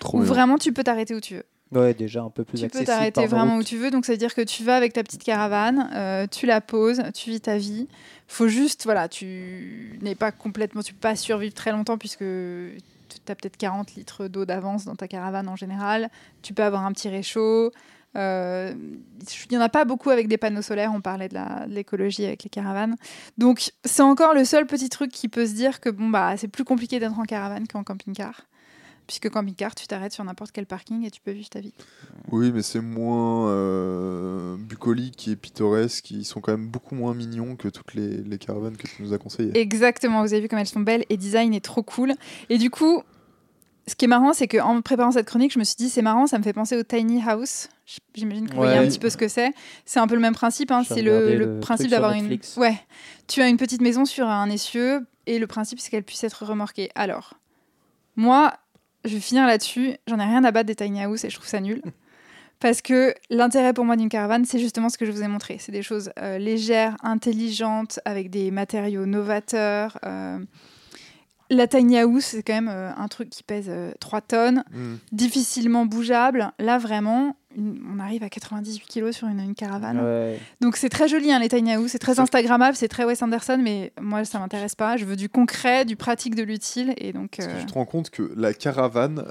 Trop 0.00 0.18
où 0.18 0.22
bien. 0.22 0.28
vraiment 0.32 0.58
tu 0.58 0.72
peux 0.72 0.82
t'arrêter 0.82 1.14
où 1.14 1.20
tu 1.20 1.34
veux. 1.36 1.44
Ouais, 1.72 1.94
déjà 1.94 2.22
un 2.22 2.30
peu 2.30 2.44
plus 2.44 2.58
Tu 2.58 2.60
peux 2.62 2.66
accessible. 2.66 2.86
t'arrêter 2.86 3.20
par 3.22 3.26
vraiment 3.40 3.54
route. 3.56 3.62
où 3.64 3.68
tu 3.68 3.76
veux, 3.76 3.90
donc 3.90 4.04
ça 4.06 4.12
veut 4.12 4.18
dire 4.18 4.34
que 4.34 4.40
tu 4.42 4.62
vas 4.62 4.76
avec 4.76 4.92
ta 4.92 5.02
petite 5.02 5.24
caravane, 5.24 5.90
euh, 5.94 6.26
tu 6.30 6.46
la 6.46 6.60
poses, 6.60 7.02
tu 7.12 7.30
vis 7.30 7.40
ta 7.40 7.58
vie. 7.58 7.88
Faut 8.28 8.46
juste, 8.48 8.84
voilà, 8.84 9.08
tu 9.08 9.98
n'es 10.02 10.14
pas 10.14 10.30
complètement, 10.32 10.82
tu 10.82 10.92
peux 10.94 11.00
pas 11.00 11.16
survivre 11.16 11.54
très 11.54 11.72
longtemps 11.72 11.98
puisque 11.98 12.18
tu 12.20 13.18
as 13.28 13.34
peut-être 13.34 13.56
40 13.56 13.94
litres 13.96 14.28
d'eau 14.28 14.44
d'avance 14.44 14.84
dans 14.84 14.94
ta 14.94 15.08
caravane 15.08 15.48
en 15.48 15.56
général. 15.56 16.08
Tu 16.42 16.54
peux 16.54 16.62
avoir 16.62 16.84
un 16.86 16.92
petit 16.92 17.08
réchaud. 17.08 17.72
Euh, 18.16 18.72
Il 18.74 19.48
n'y 19.50 19.58
en 19.58 19.60
a 19.60 19.68
pas 19.68 19.84
beaucoup 19.84 20.10
avec 20.10 20.28
des 20.28 20.38
panneaux 20.38 20.62
solaires, 20.62 20.92
on 20.94 21.00
parlait 21.00 21.28
de 21.28 21.34
la- 21.34 21.66
de 21.66 21.74
l'écologie 21.74 22.24
avec 22.24 22.44
les 22.44 22.50
caravanes. 22.50 22.96
Donc 23.38 23.72
c'est 23.84 24.02
encore 24.02 24.32
le 24.34 24.44
seul 24.44 24.66
petit 24.66 24.88
truc 24.88 25.10
qui 25.10 25.28
peut 25.28 25.46
se 25.46 25.52
dire 25.52 25.80
que 25.80 25.90
bon, 25.90 26.08
bah, 26.08 26.36
c'est 26.36 26.48
plus 26.48 26.64
compliqué 26.64 26.98
d'être 27.00 27.18
en 27.18 27.24
caravane 27.24 27.66
qu'en 27.66 27.82
camping-car. 27.84 28.42
Puisque 29.06 29.30
camping-car, 29.30 29.74
tu 29.74 29.86
t'arrêtes 29.86 30.12
sur 30.12 30.24
n'importe 30.24 30.50
quel 30.52 30.66
parking 30.66 31.04
et 31.06 31.10
tu 31.12 31.20
peux 31.20 31.30
vivre 31.30 31.48
ta 31.48 31.60
vie. 31.60 31.72
Oui, 32.32 32.50
mais 32.52 32.62
c'est 32.62 32.80
moins 32.80 33.48
euh, 33.50 34.56
bucolique 34.58 35.28
et 35.28 35.36
pittoresque. 35.36 36.10
Ils 36.10 36.24
sont 36.24 36.40
quand 36.40 36.52
même 36.52 36.66
beaucoup 36.66 36.94
moins 36.96 37.14
mignons 37.14 37.54
que 37.54 37.68
toutes 37.68 37.94
les, 37.94 38.16
les 38.16 38.38
caravanes 38.38 38.76
que 38.76 38.86
tu 38.88 39.02
nous 39.02 39.12
as 39.12 39.18
conseillées. 39.18 39.56
Exactement, 39.56 40.22
vous 40.22 40.32
avez 40.32 40.42
vu 40.42 40.48
comme 40.48 40.58
elles 40.58 40.66
sont 40.66 40.80
belles 40.80 41.04
et 41.08 41.16
design 41.16 41.54
est 41.54 41.64
trop 41.64 41.84
cool. 41.84 42.14
Et 42.48 42.58
du 42.58 42.68
coup, 42.68 43.02
ce 43.86 43.94
qui 43.94 44.06
est 44.06 44.08
marrant, 44.08 44.32
c'est 44.32 44.48
qu'en 44.48 44.82
préparant 44.82 45.12
cette 45.12 45.26
chronique, 45.26 45.52
je 45.52 45.60
me 45.60 45.64
suis 45.64 45.76
dit, 45.76 45.88
c'est 45.88 46.02
marrant, 46.02 46.26
ça 46.26 46.38
me 46.38 46.42
fait 46.42 46.52
penser 46.52 46.76
au 46.76 46.82
tiny 46.82 47.22
house. 47.24 47.68
J'imagine 48.16 48.46
que 48.48 48.54
vous 48.54 48.56
voyez 48.62 48.76
un 48.78 48.86
petit 48.88 48.98
peu 48.98 49.10
ce 49.10 49.16
que 49.16 49.28
c'est. 49.28 49.52
C'est 49.84 50.00
un 50.00 50.08
peu 50.08 50.16
le 50.16 50.20
même 50.20 50.34
principe. 50.34 50.72
hein. 50.72 50.82
C'est 50.84 51.02
le, 51.02 51.36
le 51.36 51.54
le 51.54 51.60
principe 51.60 51.90
d'avoir 51.90 52.10
une. 52.10 52.36
Ouais. 52.56 52.76
Tu 53.28 53.40
as 53.40 53.48
une 53.48 53.56
petite 53.56 53.80
maison 53.82 54.04
sur 54.04 54.26
un 54.26 54.50
essieu 54.50 55.06
et 55.26 55.38
le 55.38 55.46
principe, 55.46 55.78
c'est 55.78 55.90
qu'elle 55.90 56.02
puisse 56.02 56.24
être 56.24 56.44
remorquée. 56.44 56.90
Alors, 56.96 57.34
moi, 58.16 58.54
je 59.06 59.14
vais 59.14 59.20
finir 59.20 59.46
là-dessus. 59.46 59.96
J'en 60.06 60.18
ai 60.18 60.24
rien 60.24 60.44
à 60.44 60.50
battre 60.52 60.66
des 60.66 60.74
tiny 60.74 61.02
house 61.02 61.24
et 61.24 61.30
je 61.30 61.36
trouve 61.36 61.48
ça 61.48 61.60
nul. 61.60 61.80
Parce 62.60 62.80
que 62.80 63.14
l'intérêt 63.28 63.74
pour 63.74 63.84
moi 63.84 63.96
d'une 63.96 64.08
caravane, 64.08 64.44
c'est 64.46 64.58
justement 64.58 64.88
ce 64.88 64.96
que 64.96 65.04
je 65.04 65.10
vous 65.12 65.22
ai 65.22 65.28
montré. 65.28 65.58
C'est 65.60 65.72
des 65.72 65.82
choses 65.82 66.10
euh, 66.18 66.38
légères, 66.38 66.96
intelligentes, 67.02 68.00
avec 68.06 68.30
des 68.30 68.50
matériaux 68.50 69.04
novateurs. 69.06 69.98
euh. 70.06 70.38
La 71.48 71.68
tiny 71.68 71.98
house, 71.98 72.24
c'est 72.24 72.42
quand 72.42 72.54
même 72.54 72.68
euh, 72.68 72.90
un 72.96 73.06
truc 73.08 73.30
qui 73.30 73.42
pèse 73.44 73.66
euh, 73.68 73.92
3 74.00 74.20
tonnes, 74.20 74.64
Mm. 74.72 74.94
difficilement 75.12 75.86
bougeable. 75.86 76.50
Là, 76.58 76.78
vraiment, 76.78 77.36
une- 77.56 77.80
on 77.94 77.98
arrive 77.98 78.22
à 78.22 78.28
98 78.28 78.86
kilos 78.86 79.16
sur 79.16 79.26
une, 79.28 79.40
une 79.40 79.54
caravane. 79.54 79.98
Ouais. 80.00 80.38
Donc 80.60 80.76
c'est 80.76 80.88
très 80.88 81.08
joli, 81.08 81.32
hein, 81.32 81.38
les 81.38 81.48
tiny 81.48 81.72
house. 81.72 81.90
C'est 81.90 81.98
très 81.98 82.20
Instagrammable, 82.20 82.76
c'est 82.76 82.88
très 82.88 83.04
Wes 83.04 83.20
Anderson, 83.22 83.58
mais 83.60 83.92
moi, 84.00 84.24
ça 84.24 84.38
m'intéresse 84.38 84.74
pas. 84.74 84.96
Je 84.96 85.04
veux 85.04 85.16
du 85.16 85.28
concret, 85.28 85.84
du 85.84 85.96
pratique, 85.96 86.34
de 86.34 86.42
l'utile. 86.42 86.94
Et 86.98 87.12
donc. 87.12 87.34
Parce 87.36 87.48
que 87.48 87.52
euh, 87.54 87.60
tu 87.60 87.66
te 87.66 87.72
rends 87.74 87.86
compte 87.86 88.10
que 88.10 88.30
la 88.36 88.52
caravane 88.54 89.24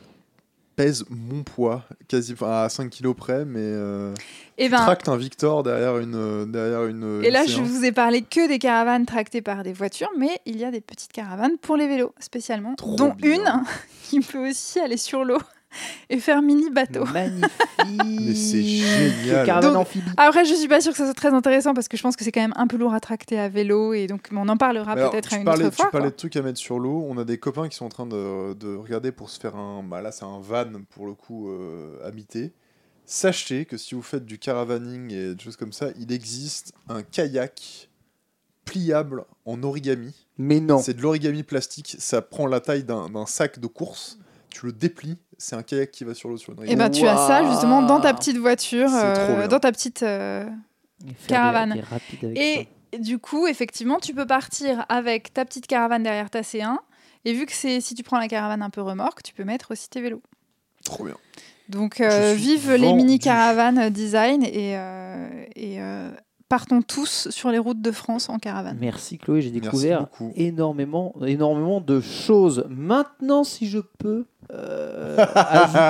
pèse 0.75 1.05
mon 1.09 1.43
poids, 1.43 1.83
quasi 2.09 2.35
à 2.41 2.67
5 2.67 2.89
kilos 2.89 3.15
près, 3.15 3.45
mais 3.45 3.59
euh, 3.61 4.13
eh 4.57 4.67
ben, 4.67 4.75
tractes 4.79 5.07
un 5.07 5.15
Victor 5.15 5.63
derrière 5.63 5.97
une, 5.99 6.15
euh, 6.15 6.45
derrière 6.45 6.85
une. 6.85 7.21
Et 7.23 7.31
là, 7.31 7.43
une 7.43 7.49
je 7.49 7.61
vous 7.61 7.85
ai 7.85 7.93
parlé 7.93 8.21
que 8.21 8.45
des 8.49 8.59
caravanes 8.59 9.05
tractées 9.05 9.41
par 9.41 9.63
des 9.63 9.71
voitures, 9.71 10.09
mais 10.17 10.41
il 10.45 10.57
y 10.57 10.65
a 10.65 10.71
des 10.71 10.81
petites 10.81 11.13
caravanes 11.13 11.57
pour 11.61 11.77
les 11.77 11.87
vélos, 11.87 12.13
spécialement, 12.19 12.75
Trop 12.75 12.97
dont 12.97 13.13
bien. 13.13 13.35
une 13.35 13.63
qui 14.03 14.19
peut 14.19 14.49
aussi 14.49 14.79
aller 14.81 14.97
sur 14.97 15.23
l'eau 15.23 15.37
et 16.09 16.19
faire 16.19 16.41
mini 16.41 16.69
bateau. 16.69 17.05
Magnifique. 17.13 17.51
Mais 18.05 18.35
c'est 18.35 18.63
génial. 18.63 19.45
Caravane 19.45 19.73
Donc- 19.73 19.81
amphibie. 19.81 20.09
Après, 20.17 20.45
je 20.45 20.53
suis 20.53 20.67
pas 20.67 20.81
sûre 20.81 20.91
que 20.91 20.97
ça 20.97 21.05
soit 21.05 21.13
très 21.13 21.33
intéressant 21.33 21.73
parce 21.73 21.87
que 21.87 21.97
je 21.97 22.03
pense 22.03 22.15
que 22.15 22.23
c'est 22.23 22.31
quand 22.31 22.41
même 22.41 22.53
un 22.55 22.67
peu 22.67 22.77
lourd 22.77 22.93
à 22.93 22.99
tracter 22.99 23.39
à 23.39 23.49
vélo 23.49 23.93
et 23.93 24.07
donc 24.07 24.29
on 24.31 24.47
en 24.47 24.57
parlera 24.57 24.95
peut-être 24.95 25.33
à 25.33 25.37
une 25.37 25.45
parlais, 25.45 25.65
autre 25.65 25.75
fois. 25.75 25.85
Tu 25.85 25.91
parlais 25.91 26.05
quoi. 26.07 26.11
de 26.11 26.15
trucs 26.15 26.35
à 26.35 26.41
mettre 26.41 26.59
sur 26.59 26.79
l'eau. 26.79 27.05
On 27.07 27.17
a 27.17 27.23
des 27.25 27.37
copains 27.37 27.67
qui 27.69 27.75
sont 27.77 27.85
en 27.85 27.89
train 27.89 28.05
de, 28.05 28.53
de 28.53 28.75
regarder 28.75 29.11
pour 29.11 29.29
se 29.29 29.39
faire 29.39 29.55
un. 29.55 29.83
Bah 29.83 30.01
là, 30.01 30.11
c'est 30.11 30.25
un 30.25 30.39
van 30.39 30.71
pour 30.89 31.05
le 31.05 31.13
coup 31.13 31.49
euh, 31.49 31.97
habité. 32.05 32.53
Sachez 33.07 33.65
que 33.65 33.77
si 33.77 33.93
vous 33.93 34.01
faites 34.01 34.25
du 34.25 34.39
caravaning 34.39 35.11
et 35.13 35.35
des 35.35 35.43
choses 35.43 35.57
comme 35.57 35.73
ça, 35.73 35.89
il 35.99 36.11
existe 36.11 36.73
un 36.89 37.03
kayak 37.03 37.89
pliable 38.65 39.25
en 39.45 39.61
origami. 39.63 40.25
Mais 40.37 40.59
non. 40.59 40.79
C'est 40.79 40.95
de 40.95 41.01
l'origami 41.01 41.43
plastique. 41.43 41.95
Ça 41.99 42.21
prend 42.21 42.47
la 42.47 42.59
taille 42.59 42.83
d'un 42.83 43.09
d'un 43.09 43.25
sac 43.27 43.59
de 43.59 43.67
course. 43.67 44.17
Tu 44.59 44.65
le 44.67 44.71
déplies. 44.71 45.17
C'est 45.37 45.55
un 45.57 45.63
kayak 45.63 45.91
qui 45.91 46.03
va 46.05 46.13
sur 46.13 46.29
l'eau 46.29 46.37
sur 46.37 46.53
une 46.53 46.59
Et 46.59 46.61
rivière. 46.61 46.77
ben 46.77 46.89
tu 46.89 47.05
as 47.05 47.17
ça 47.17 47.43
justement 47.49 47.81
dans 47.81 47.99
ta 47.99 48.13
petite 48.13 48.37
voiture, 48.37 48.89
euh, 48.93 49.47
dans 49.47 49.59
ta 49.59 49.71
petite. 49.73 50.01
euh, 50.03 50.45
caravane. 51.27 51.81
des- 52.21 52.27
des 52.33 52.67
Et 52.93 52.99
du 52.99 53.19
coup, 53.19 53.47
effectivement, 53.47 53.99
tu 53.99 54.13
peux 54.13 54.25
partir 54.25 54.85
avec 54.87 55.33
ta 55.33 55.43
petite 55.43 55.67
caravane 55.67 56.03
derrière 56.03 56.29
ta 56.29 56.41
C1. 56.41 56.77
Et 57.25 57.33
vu 57.33 57.45
que 57.45 57.51
c'est 57.53 57.81
si 57.81 57.95
tu 57.95 58.03
prends 58.03 58.17
la 58.19 58.27
caravane 58.29 58.61
un 58.61 58.69
peu 58.69 58.81
remorque, 58.81 59.23
tu 59.23 59.33
peux 59.33 59.43
mettre 59.43 59.71
aussi 59.71 59.89
tes 59.89 59.99
vélos. 59.99 60.21
Trop 60.85 61.03
bien. 61.03 61.15
Donc, 61.67 61.99
euh, 61.99 62.33
vive 62.37 62.71
les 62.73 62.93
mini 62.93 63.19
caravanes 63.19 63.89
design 63.89 64.43
et, 64.43 64.77
euh, 64.77 65.27
et 65.55 65.81
euh, 65.81 66.11
partons 66.47 66.81
tous 66.83 67.27
sur 67.31 67.49
les 67.49 67.57
routes 67.57 67.81
de 67.81 67.91
France 67.91 68.29
en 68.29 68.37
caravane. 68.37 68.77
Merci 68.79 69.17
Chloé, 69.17 69.41
j'ai 69.41 69.49
découvert 69.49 70.07
énormément, 70.35 71.13
énormément 71.25 71.81
de 71.81 71.99
choses. 71.99 72.65
Maintenant, 72.69 73.43
si 73.43 73.67
je 73.67 73.79
peux 73.97 74.27
euh, 74.51 75.17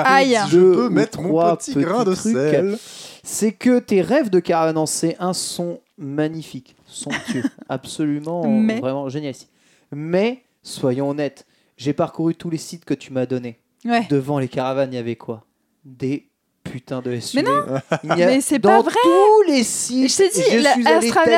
Aïe. 0.04 0.38
Je 0.48 0.58
peux 0.58 0.88
mettre 0.88 1.20
mon 1.22 1.56
petit 1.56 1.74
grain 1.74 2.04
de 2.04 2.14
trucs, 2.14 2.32
sel. 2.34 2.78
c'est 3.22 3.52
que 3.52 3.78
tes 3.78 4.00
rêves 4.02 4.30
de 4.30 4.40
caravane 4.40 4.78
en 4.78 4.84
C1 4.84 5.32
sont 5.34 5.80
magnifiques, 5.98 6.76
somptueux, 6.86 7.42
absolument, 7.68 8.46
Mais- 8.46 8.80
vraiment 8.80 9.08
génial. 9.08 9.34
Mais 9.92 10.42
soyons 10.62 11.10
honnêtes, 11.10 11.46
j'ai 11.76 11.92
parcouru 11.92 12.34
tous 12.34 12.50
les 12.50 12.58
sites 12.58 12.84
que 12.84 12.94
tu 12.94 13.12
m'as 13.12 13.26
donnés. 13.26 13.58
Ouais. 13.84 14.06
Devant 14.10 14.38
les 14.38 14.48
caravanes, 14.48 14.92
il 14.92 14.96
y 14.96 14.98
avait 14.98 15.16
quoi? 15.16 15.44
Des 15.84 16.26
putain 16.70 17.00
de 17.00 17.18
SUV. 17.18 17.42
Mais 17.42 17.48
non 17.48 17.62
Il 18.04 18.18
y 18.18 18.22
a- 18.22 18.26
Mais 18.26 18.40
c'est 18.40 18.58
dans 18.58 18.70
pas 18.70 18.82
vrai 18.82 18.94
tous 19.02 19.50
les 19.50 19.62
sites. 19.62 20.10
Je 20.10 20.16
t'ai 20.16 20.28
dit, 20.28 20.62
la 20.62 20.72
suis 20.74 20.82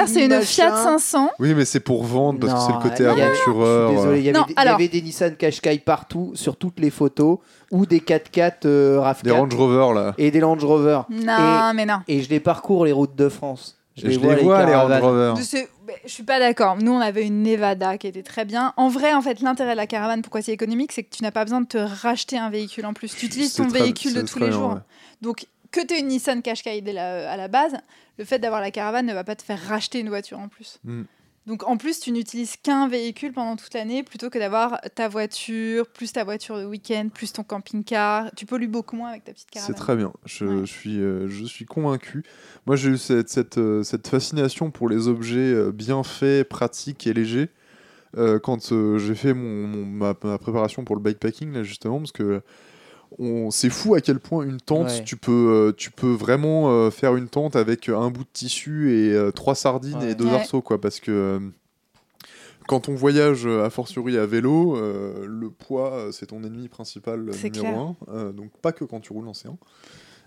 c'est 0.07 0.24
une 0.24 0.41
Fiat 0.43 0.70
machin. 0.70 0.83
500. 0.85 1.31
Oui, 1.39 1.55
mais 1.55 1.64
c'est 1.64 1.81
pour 1.81 2.05
vendre 2.05 2.41
parce 2.41 2.53
que 2.55 2.61
c'est 2.61 2.68
le 2.68 2.74
Non, 2.74 2.81
côté 2.81 3.03
il 3.03 3.18
y 3.18 3.22
a- 3.22 3.26
aventureur. 3.26 3.89
Je 3.91 3.95
suis 3.95 3.97
désolé, 4.03 4.18
il 4.20 4.24
y, 4.24 4.29
avait 4.31 4.39
Non, 4.39 4.45
des, 4.47 4.53
il 4.53 4.57
y 4.57 4.61
alors- 4.61 4.74
avait 4.74 4.89
des 4.89 5.03
Nissan 5.03 5.37
Qashqai 5.37 5.79
partout, 5.79 6.33
sur 6.35 6.57
toutes 6.57 6.81
les 6.81 6.91
photos, 6.91 7.39
ou 7.70 7.87
des 7.87 8.01
4x4 8.01 8.64
euh, 8.66 8.99
RAV4 9.01 9.22
Des 9.24 9.31
Range 9.31 9.55
Rover 9.55 9.95
là. 9.95 10.14
et 10.18 10.31
des 10.31 10.41
Land 10.41 10.57
Rover. 10.61 11.01
Non, 11.11 11.72
mais 11.74 11.87
non. 11.87 12.01
Et 12.09 12.22
je 12.22 12.31
les 12.31 12.41
parcours 12.41 12.85
les 12.85 12.93
routes 12.93 13.14
de 13.16 13.29
France. 13.29 13.74
Je 13.97 14.07
les 14.07 14.16
vois, 14.16 14.37
les 14.37 14.43
Range 14.45 14.70
caravanes. 14.70 15.03
Rover. 15.03 15.35
Je, 15.39 15.43
sais- 15.43 15.68
mais 15.89 15.95
je 16.07 16.11
suis 16.12 16.22
pas 16.22 16.39
d'accord. 16.39 16.76
Nous, 16.81 16.93
on 16.93 17.01
avait 17.01 17.26
une 17.26 17.43
Nevada 17.43 17.99
qui 17.99 18.07
était 18.07 18.22
très 18.22 18.45
bien. 18.45 18.72
En 18.76 18.89
vrai, 18.89 19.12
en 19.12 19.20
fait, 19.22 19.41
l'intérêt 19.41 19.72
de 19.72 19.76
la 19.76 19.89
caravane, 19.89 20.22
pourquoi 20.22 20.41
c'est 20.41 20.53
économique, 20.53 20.93
c'est 20.93 21.03
que 21.03 21.12
tu 21.14 21.24
n'as 21.24 21.33
pas 21.33 21.43
besoin 21.45 21.62
de 21.62 21.66
te 21.66 21.79
racheter 21.79 22.39
un 22.39 22.49
véhicule 22.49 22.87
en 22.87 22.93
plus. 22.93 23.12
Tu 23.16 23.26
utilises 23.26 23.55
C'est 23.55 23.62
ton 23.64 23.68
très- 23.68 23.81
véhicule 23.81 24.12
de 24.14 24.20
c'est 24.20 24.24
tous 24.26 24.31
très 24.37 24.41
les 24.43 24.47
bien, 24.51 24.57
jours. 24.59 24.68
ouais. 24.74 24.79
Donc, 25.23 25.47
que 25.71 25.85
tu 25.87 25.95
aies 25.95 26.01
une 26.01 26.09
Nissan 26.09 26.43
Qashqai 26.43 26.83
à 26.99 27.37
la 27.37 27.49
base, 27.49 27.75
le 28.19 28.25
fait 28.25 28.39
d'avoir 28.39 28.61
la 28.61 28.71
caravane 28.71 29.07
ne 29.07 29.14
va 29.14 29.25
pas 29.25 29.37
te 29.37 29.43
faire 29.43 29.61
racheter 29.61 30.01
une 30.01 30.09
voiture 30.09 30.39
en 30.39 30.49
plus. 30.49 30.79
Mm. 30.85 31.03
Donc, 31.47 31.66
en 31.66 31.79
plus, 31.79 31.99
tu 32.01 32.12
n'utilises 32.12 32.57
qu'un 32.59 32.89
véhicule 32.89 33.33
pendant 33.33 33.57
toute 33.57 33.73
l'année 33.73 34.03
plutôt 34.03 34.29
que 34.29 34.39
d'avoir 34.39 34.81
ta 34.95 35.09
voiture, 35.09 35.87
plus 35.89 36.12
ta 36.12 36.23
voiture 36.23 36.59
de 36.59 36.66
week-end, 36.66 37.09
plus 37.12 37.33
ton 37.33 37.43
camping-car. 37.43 38.31
Tu 38.37 38.45
pollues 38.45 38.69
beaucoup 38.69 38.97
moins 38.97 39.09
avec 39.11 39.25
ta 39.25 39.33
petite 39.33 39.49
C'est 39.53 39.61
caravane. 39.61 39.77
très 39.77 39.97
bien. 39.97 40.12
Je, 40.27 40.45
Ouais. 40.45 40.66
je 40.66 40.71
suis, 40.73 41.01
euh, 41.01 41.27
je 41.29 41.45
suis 41.47 41.64
convaincu. 41.64 42.23
Moi, 42.66 42.77
j'ai 42.77 42.91
eu 42.91 42.99
cette, 42.99 43.31
cette, 43.31 43.57
euh, 43.57 43.83
cette 43.83 44.09
fascination 44.09 44.71
pour 44.71 44.91
les 44.91 45.09
objets 45.09 45.39
euh, 45.39 45.73
bien 45.73 46.03
faits, 46.03 46.47
pratiques 46.49 47.07
et 47.07 47.14
légers 47.14 47.49
quand 48.43 48.73
j'ai 48.99 49.14
fait 49.14 49.33
mon, 49.35 49.69
mon- 49.69 49.87
ma, 49.87 50.14
ma 50.25 50.39
préparation 50.39 50.83
pour 50.83 50.97
le 50.97 51.03
bikepacking, 51.03 51.53
là, 51.53 51.62
justement, 51.62 51.99
parce 51.99 52.11
que 52.11 52.43
on- 53.18 53.50
c'est 53.50 53.70
fou 53.70 53.94
à 53.94 54.00
quel 54.00 54.18
point 54.20 54.44
une 54.44 54.61
tente, 54.61 54.88
Ouais. 54.88 55.04
tu, 55.04 55.16
peux, 55.16 55.32
euh, 55.70 55.72
tu 55.76 55.90
peux 55.90 56.12
vraiment 56.12 56.70
euh, 56.70 56.90
faire 56.90 57.16
une 57.16 57.28
tente 57.28 57.56
avec 57.56 57.88
un 57.88 58.11
bout 58.11 58.24
de 58.24 58.28
tissu 58.32 58.92
et 58.92 59.12
euh, 59.14 59.30
trois 59.30 59.54
sardines 59.54 59.98
Ouais. 59.98 60.11
et 60.11 60.14
deux 60.14 60.26
Ouais. 60.26 60.34
arceaux, 60.34 60.62
quoi, 60.62 60.80
parce 60.80 61.00
que. 61.00 61.11
euh, 61.11 61.38
quand 62.66 62.90
on 62.90 62.94
voyage 62.94 63.46
euh, 63.46 63.64
a 63.64 63.70
fortiori 63.70 64.18
à 64.18 64.26
vélo, 64.26 64.76
euh, 64.76 65.24
le 65.26 65.48
poids 65.48 65.92
euh, 65.94 66.12
c'est 66.12 66.26
ton 66.26 66.42
ennemi 66.44 66.68
principal 66.68 67.20
euh, 67.20 67.32
numéro 67.32 67.50
clair. 67.64 67.78
un. 67.78 67.96
Euh, 68.14 68.32
donc 68.32 68.50
pas 68.61 68.72
que 68.72 68.84
quand 68.84 69.00
tu 69.00 69.14
roules 69.14 69.26
en 69.28 69.32
séant. 69.32 69.56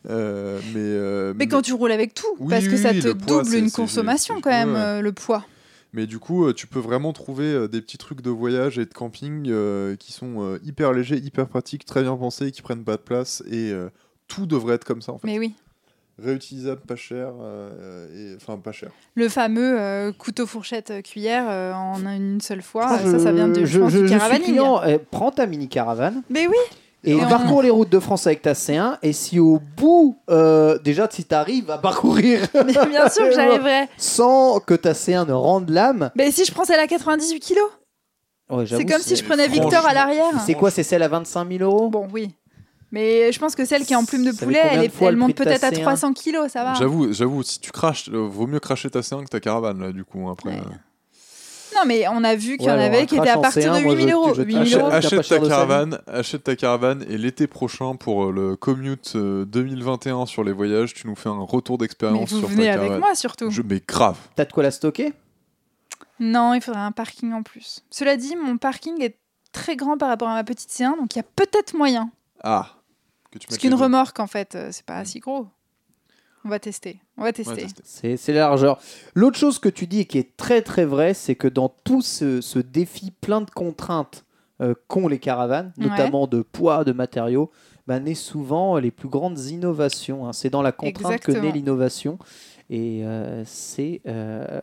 Euh, 0.10 0.60
mais, 0.74 0.80
euh, 0.80 1.34
Mais 1.36 1.46
quand 1.48 1.62
tu 1.62 1.74
roules 1.74 1.92
avec 1.92 2.16
tout, 2.16 2.26
Oui, 2.40 2.48
parce 2.50 2.66
que 2.66 2.72
oui, 2.72 2.78
ça 2.80 2.90
oui, 2.90 3.00
te 3.00 3.10
poids, 3.14 3.44
double 3.44 3.56
une 3.58 3.70
consommation 3.70 4.42
quand 4.42 4.50
même, 4.50 4.74
euh, 4.76 5.02
le 5.02 5.12
poids. 5.12 5.46
Mais 5.94 6.08
du 6.08 6.20
coup, 6.20 6.46
euh, 6.46 6.54
tu 6.54 6.68
peux 6.68 6.80
vraiment 6.80 7.14
trouver 7.14 7.46
euh, 7.54 7.68
des 7.68 7.82
petits 7.82 7.98
trucs 7.98 8.22
de 8.22 8.30
voyage 8.30 8.78
et 8.80 8.86
de 8.86 8.94
camping 8.94 9.48
euh, 9.50 9.96
qui 9.96 10.12
sont 10.12 10.42
euh, 10.42 10.60
hyper 10.64 10.94
légers, 10.94 11.18
hyper 11.18 11.48
pratiques, 11.48 11.86
très 11.86 12.02
bien 12.04 12.16
pensés, 12.16 12.52
qui 12.52 12.62
prennent 12.62 12.84
pas 12.84 12.98
de 12.98 13.02
place 13.02 13.44
et 13.50 13.72
euh, 13.72 13.90
tout 14.28 14.46
devrait 14.46 14.76
être 14.76 14.86
comme 14.86 15.02
ça 15.02 15.12
en 15.14 15.18
fait. 15.18 15.28
Mais 15.28 15.38
oui. 15.40 15.54
Réutilisable, 16.22 16.82
pas 16.82 16.96
cher, 16.98 17.32
euh, 17.42 18.34
et 18.34 18.36
enfin 18.36 18.58
pas 18.58 18.72
cher. 18.74 18.92
Le 19.16 19.28
fameux 19.28 19.80
euh, 19.80 20.12
couteau, 20.12 20.46
fourchette, 20.46 21.02
cuillère 21.04 21.46
euh, 21.50 21.74
en 21.74 22.06
une 22.06 22.42
seule 22.42 22.62
fois, 22.62 22.86
Ah, 22.90 23.00
ça, 23.00 23.18
ça 23.18 23.32
vient 23.32 23.48
de, 23.48 23.66
je, 23.66 23.88
je, 23.90 24.06
je- 24.06 24.18
suis 24.20 24.40
client. 24.44 24.82
Eh, 24.86 25.00
prends 25.00 25.32
ta 25.32 25.48
mini 25.48 25.68
caravane 25.68 26.22
Mais 26.30 26.46
oui, 26.48 26.56
et, 27.04 27.12
Et 27.12 27.16
on- 27.16 27.28
parcours 27.30 27.62
les 27.64 27.70
routes 27.70 27.90
de 27.90 28.00
France 28.00 28.28
avec 28.28 28.42
ta 28.42 28.54
C1. 28.54 28.98
Et 29.02 29.14
si 29.14 29.40
au 29.40 29.60
bout, 29.78 30.18
euh, 30.30 30.78
déjà, 30.80 31.08
si 31.10 31.26
tu 31.26 31.34
arrives 31.36 31.70
à 31.72 31.78
parcourir 31.78 32.42
mais 32.54 32.74
bien 32.88 33.10
sûr 33.10 33.26
que 33.30 33.34
j'arriverai. 33.36 33.88
sans 33.98 34.60
que 34.60 34.74
ta 34.76 34.94
C1 34.94 35.26
ne 35.28 35.34
rende 35.34 35.70
l'âme, 35.70 36.12
Mais 36.16 36.32
si 36.32 36.46
je 36.46 36.52
prends 36.52 36.66
celle 36.66 36.80
à 36.80 36.88
98 36.88 37.40
kilos, 37.40 37.70
ouais, 38.50 38.66
c'est 38.68 38.86
comme 38.86 39.02
si 39.02 39.16
je 39.16 39.24
prenais 39.24 39.48
Victor 39.48 39.86
à 39.86 39.94
l'arrière. 39.94 40.40
C'est 40.46 40.54
quoi 40.54 40.70
C'est 40.72 40.84
celle 40.84 41.04
à 41.04 41.08
25 41.08 41.48
000 41.50 41.64
euros? 41.64 41.90
Bon, 41.90 42.08
oui. 42.14 42.36
Mais 42.94 43.32
je 43.32 43.40
pense 43.40 43.56
que 43.56 43.64
celle 43.64 43.86
qui 43.86 43.94
est 43.94 43.96
en 43.96 44.04
plume 44.04 44.26
de 44.26 44.32
poulet, 44.34 44.60
elle, 44.70 44.84
est- 44.84 44.92
elle 45.02 45.12
le 45.12 45.16
monte 45.16 45.34
peut-être 45.34 45.64
à 45.64 45.70
C1? 45.72 45.80
300 45.82 46.12
kilos, 46.12 46.52
ça 46.52 46.66
va. 46.66 46.74
J'avoue, 46.74 47.14
j'avoue, 47.14 47.42
si 47.42 47.60
tu 47.62 47.72
craches, 47.72 48.10
euh, 48.10 48.28
vaut 48.28 48.48
mieux 48.48 48.60
cracher 48.60 48.90
ta 48.90 49.00
C1 49.00 49.24
que 49.24 49.30
ta 49.30 49.40
caravane 49.40 49.80
là, 49.80 49.92
du 49.94 50.04
coup. 50.04 50.30
Après, 50.30 50.50
Ouais. 50.50 50.58
Euh, 50.58 50.76
Non, 51.76 51.82
mais 51.86 52.08
on 52.10 52.24
a 52.24 52.36
vu 52.36 52.58
qu'il 52.58 52.68
y 52.68 52.72
en 52.72 52.78
avait 52.80 53.06
qui 53.06 53.16
étaient 53.16 53.30
à 53.30 53.38
partir 53.38 53.74
de 53.74 53.78
C1, 53.80 53.84
moi, 53.84 53.94
8000 53.94 54.08
je- 54.10 54.14
euros. 54.14 54.34
je 54.34 54.42
8000 54.42 54.76
achète- 54.92 55.28
ta 55.28 55.40
caravane, 55.40 56.00
achète 56.08 56.44
ta 56.44 56.56
caravane 56.56 57.06
et 57.10 57.18
l'été 57.18 57.48
prochain 57.48 57.96
pour 57.96 58.26
euh, 58.26 58.32
le 58.32 58.56
commute 58.56 59.14
euh, 59.16 59.46
2021 59.46 60.26
sur 60.26 60.44
les 60.44 60.52
voyages, 60.52 60.94
tu 60.94 61.08
nous 61.08 61.16
fais 61.16 61.30
un 61.30 61.40
retour 61.42 61.78
d'expérience 61.78 62.32
vous 62.32 62.40
sur 62.40 62.48
venez 62.50 62.66
ta 62.66 62.70
avec 62.74 62.82
caravane. 62.84 63.00
moi 63.00 63.16
surtout. 63.16 63.50
Je, 63.52 63.62
mais 63.62 63.82
grave. 63.88 64.18
T'as 64.36 64.46
de 64.46 64.52
quoi 64.52 64.64
la 64.64 64.72
stocker? 64.72 65.14
Non, 66.20 66.54
il 66.54 66.62
faudrait 66.62 66.82
un 66.82 66.92
parking 66.92 67.34
en 67.34 67.42
plus. 67.44 67.84
Cela 67.90 68.16
dit, 68.18 68.36
mon 68.36 68.58
parking 68.58 69.02
est 69.02 69.18
très 69.52 69.76
grand 69.76 69.98
par 69.98 70.10
rapport 70.10 70.28
à 70.30 70.34
ma 70.34 70.44
petite 70.44 70.70
C1, 70.70 70.98
donc 70.98 71.16
il 71.16 71.18
y 71.18 71.22
a 71.22 71.26
peut-être 71.36 71.74
moyen. 71.76 72.12
Ah. 72.44 72.68
Que 73.32 73.40
tu 73.40 73.48
Parce 73.48 73.58
qu'une 73.60 73.74
remorque, 73.74 74.20
en 74.20 74.28
fait, 74.28 74.56
euh, 74.56 74.70
c'est 74.72 74.86
pas 74.86 75.04
si 75.06 75.20
gros. 75.20 75.48
On 76.44 76.50
va 76.50 76.60
tester. 76.60 77.00
On 77.18 77.24
va 77.24 77.32
tester. 77.34 77.68
tester. 77.68 78.18
C'est 78.18 78.34
la 78.34 78.40
largeur. 78.42 78.80
L'autre 79.14 79.38
chose 79.38 79.60
que 79.60 79.70
tu 79.70 79.86
dis 79.88 80.00
et 80.02 80.06
qui 80.06 80.18
est 80.18 80.36
très 80.38 80.62
très 80.62 80.86
vrai, 80.86 81.14
c'est 81.14 81.36
que 81.36 81.48
dans 81.48 81.70
tout 81.84 82.02
ce, 82.02 82.42
ce 82.42 82.60
défi 82.60 83.12
plein 83.12 83.42
de 83.42 83.50
contraintes 83.52 84.26
euh, 84.62 84.74
qu'ont 84.88 85.08
les 85.08 85.20
caravanes, 85.20 85.72
Ouais. 85.78 85.88
notamment 85.88 86.28
de 86.28 86.42
poids, 86.42 86.84
de 86.84 86.92
matériaux, 86.94 87.52
bah, 87.88 88.00
naît 88.00 88.14
souvent 88.16 88.78
les 88.78 88.92
plus 88.92 89.10
grandes 89.10 89.40
innovations. 89.40 90.28
hein. 90.28 90.34
C'est 90.34 90.50
dans 90.52 90.62
la 90.62 90.72
contrainte 90.72 91.20
que 91.22 91.32
naît 91.42 91.52
l'innovation. 91.52 92.20
Et 92.74 93.02
euh, 93.04 93.44
c'est, 93.46 94.00
euh, 94.08 94.62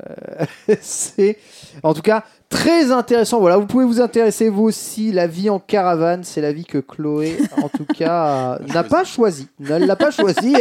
c'est, 0.80 1.36
en 1.82 1.92
tout 1.92 2.00
cas, 2.00 2.24
très 2.48 2.90
intéressant. 2.90 3.38
Voilà, 3.38 3.58
vous 3.58 3.66
pouvez 3.66 3.84
vous 3.84 4.00
intéresser 4.00 4.48
vous 4.48 4.62
aussi. 4.62 5.12
La 5.12 5.26
vie 5.26 5.50
en 5.50 5.58
caravane, 5.58 6.24
c'est 6.24 6.40
la 6.40 6.54
vie 6.54 6.64
que 6.64 6.78
Chloé, 6.78 7.36
en 7.62 7.68
tout 7.68 7.84
cas, 7.84 8.60
n'a 8.72 8.82
pas 8.82 9.04
choisi. 9.04 9.48
Elle 9.60 9.84
l'a 9.84 9.94
pas 9.94 10.10
choisi. 10.10 10.54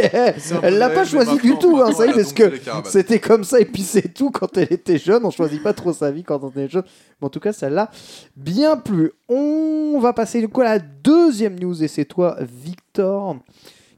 Elle 0.62 0.76
l'a 0.76 0.90
pas 0.90 1.06
choisi 1.06 1.38
du 1.38 1.56
tout, 1.56 1.80
hein, 1.82 1.90
ça 1.92 2.04
y 2.04 2.10
est, 2.10 2.12
parce 2.12 2.34
que 2.34 2.52
c'était 2.84 3.18
comme 3.18 3.44
ça 3.44 3.58
et 3.60 3.64
puis 3.64 3.82
c'est 3.82 4.12
tout 4.12 4.30
quand 4.30 4.54
elle 4.58 4.70
était 4.70 4.98
jeune. 4.98 5.24
On 5.24 5.30
choisit 5.30 5.62
pas 5.62 5.72
trop 5.72 5.94
sa 5.94 6.10
vie 6.10 6.24
quand 6.24 6.44
on 6.44 6.52
est 6.54 6.68
jeune. 6.68 6.84
Mais 7.22 7.26
en 7.28 7.30
tout 7.30 7.40
cas, 7.40 7.54
ça 7.54 7.70
l'a 7.70 7.90
bien 8.36 8.76
plu. 8.76 9.12
On 9.30 9.98
va 10.00 10.12
passer 10.12 10.40
du 10.40 10.48
coup 10.48 10.60
à 10.60 10.64
la 10.64 10.78
deuxième 10.80 11.58
news 11.58 11.82
et 11.82 11.88
c'est 11.88 12.04
toi, 12.04 12.36
Victor, 12.40 13.36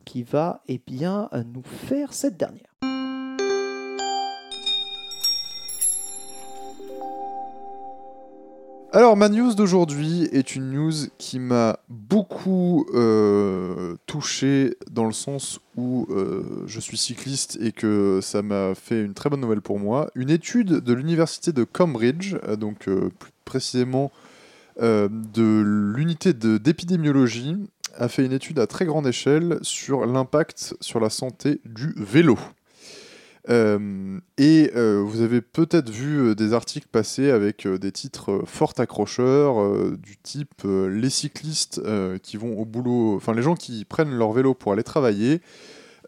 qui 0.04 0.22
va 0.22 0.62
eh 0.68 0.80
bien 0.86 1.28
nous 1.52 1.64
faire 1.88 2.12
cette 2.12 2.36
dernière. 2.36 2.69
Alors, 8.92 9.16
ma 9.16 9.28
news 9.28 9.54
d'aujourd'hui 9.54 10.28
est 10.32 10.56
une 10.56 10.72
news 10.72 10.92
qui 11.16 11.38
m'a 11.38 11.78
beaucoup 11.88 12.86
euh, 12.92 13.94
touché 14.06 14.76
dans 14.90 15.04
le 15.04 15.12
sens 15.12 15.60
où 15.76 16.08
euh, 16.10 16.64
je 16.66 16.80
suis 16.80 16.98
cycliste 16.98 17.56
et 17.60 17.70
que 17.70 18.18
ça 18.20 18.42
m'a 18.42 18.74
fait 18.74 19.00
une 19.00 19.14
très 19.14 19.30
bonne 19.30 19.42
nouvelle 19.42 19.60
pour 19.60 19.78
moi. 19.78 20.10
Une 20.16 20.28
étude 20.28 20.80
de 20.80 20.92
l'université 20.92 21.52
de 21.52 21.62
Cambridge, 21.62 22.34
euh, 22.48 22.56
donc 22.56 22.86
plus 22.86 23.32
précisément 23.44 24.10
de 24.80 25.62
l'unité 25.94 26.32
d'épidémiologie, 26.32 27.58
a 27.96 28.08
fait 28.08 28.24
une 28.24 28.32
étude 28.32 28.58
à 28.58 28.66
très 28.66 28.86
grande 28.86 29.06
échelle 29.06 29.58
sur 29.62 30.06
l'impact 30.06 30.74
sur 30.80 31.00
la 31.00 31.10
santé 31.10 31.60
du 31.66 31.92
vélo. 31.96 32.38
Euh, 33.48 34.20
et 34.36 34.70
euh, 34.76 35.02
vous 35.02 35.22
avez 35.22 35.40
peut-être 35.40 35.88
vu 35.88 36.18
euh, 36.18 36.34
des 36.34 36.52
articles 36.52 36.88
passer 36.90 37.30
avec 37.30 37.66
des 37.66 37.90
titres 37.90 38.42
fort 38.44 38.74
accrocheurs 38.76 39.90
du 39.96 40.16
type 40.18 40.62
les 40.64 41.10
cyclistes 41.10 41.80
qui 42.22 42.36
vont 42.36 42.58
au 42.58 42.64
boulot, 42.64 43.16
enfin 43.16 43.32
les 43.32 43.42
gens 43.42 43.54
qui 43.54 43.84
prennent 43.84 44.12
leur 44.12 44.32
vélo 44.32 44.54
pour 44.54 44.72
aller 44.72 44.82
travailler 44.82 45.40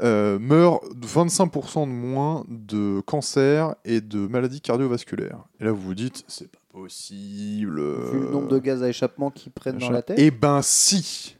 meurent 0.00 0.80
de 0.94 1.06
25% 1.06 1.86
de 1.86 1.92
moins 1.92 2.44
de 2.48 3.00
cancers 3.00 3.74
et 3.84 4.00
de 4.00 4.26
maladies 4.26 4.60
cardiovasculaires. 4.60 5.44
Et 5.60 5.64
là 5.64 5.72
vous 5.72 5.82
vous 5.82 5.94
dites 5.94 6.24
c'est 6.28 6.50
pas 6.50 6.58
possible. 6.72 7.80
Vu 7.80 8.20
le 8.20 8.30
nombre 8.30 8.48
de 8.48 8.58
gaz 8.58 8.82
à 8.82 8.88
échappement 8.88 9.30
qu'ils 9.30 9.52
prennent 9.52 9.78
dans 9.78 9.90
la 9.90 10.02
tête. 10.02 10.18
Eh 10.18 10.30
ben 10.30 10.60
si 10.62 11.36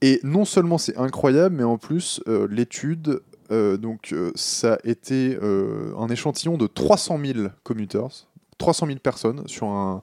Et 0.00 0.20
non 0.22 0.44
seulement 0.44 0.78
c'est 0.78 0.96
incroyable, 0.96 1.56
mais 1.56 1.64
en 1.64 1.78
plus, 1.78 2.20
euh, 2.28 2.46
l'étude, 2.50 3.20
euh, 3.52 3.76
donc 3.76 4.12
euh, 4.12 4.32
ça 4.34 4.74
a 4.74 4.78
été 4.84 5.38
euh, 5.42 5.94
un 5.98 6.08
échantillon 6.08 6.56
de 6.56 6.66
300 6.66 7.18
000 7.22 7.48
commuters, 7.62 8.26
300 8.58 8.86
000 8.86 8.98
personnes 8.98 9.46
sur 9.46 9.66
un, 9.68 10.02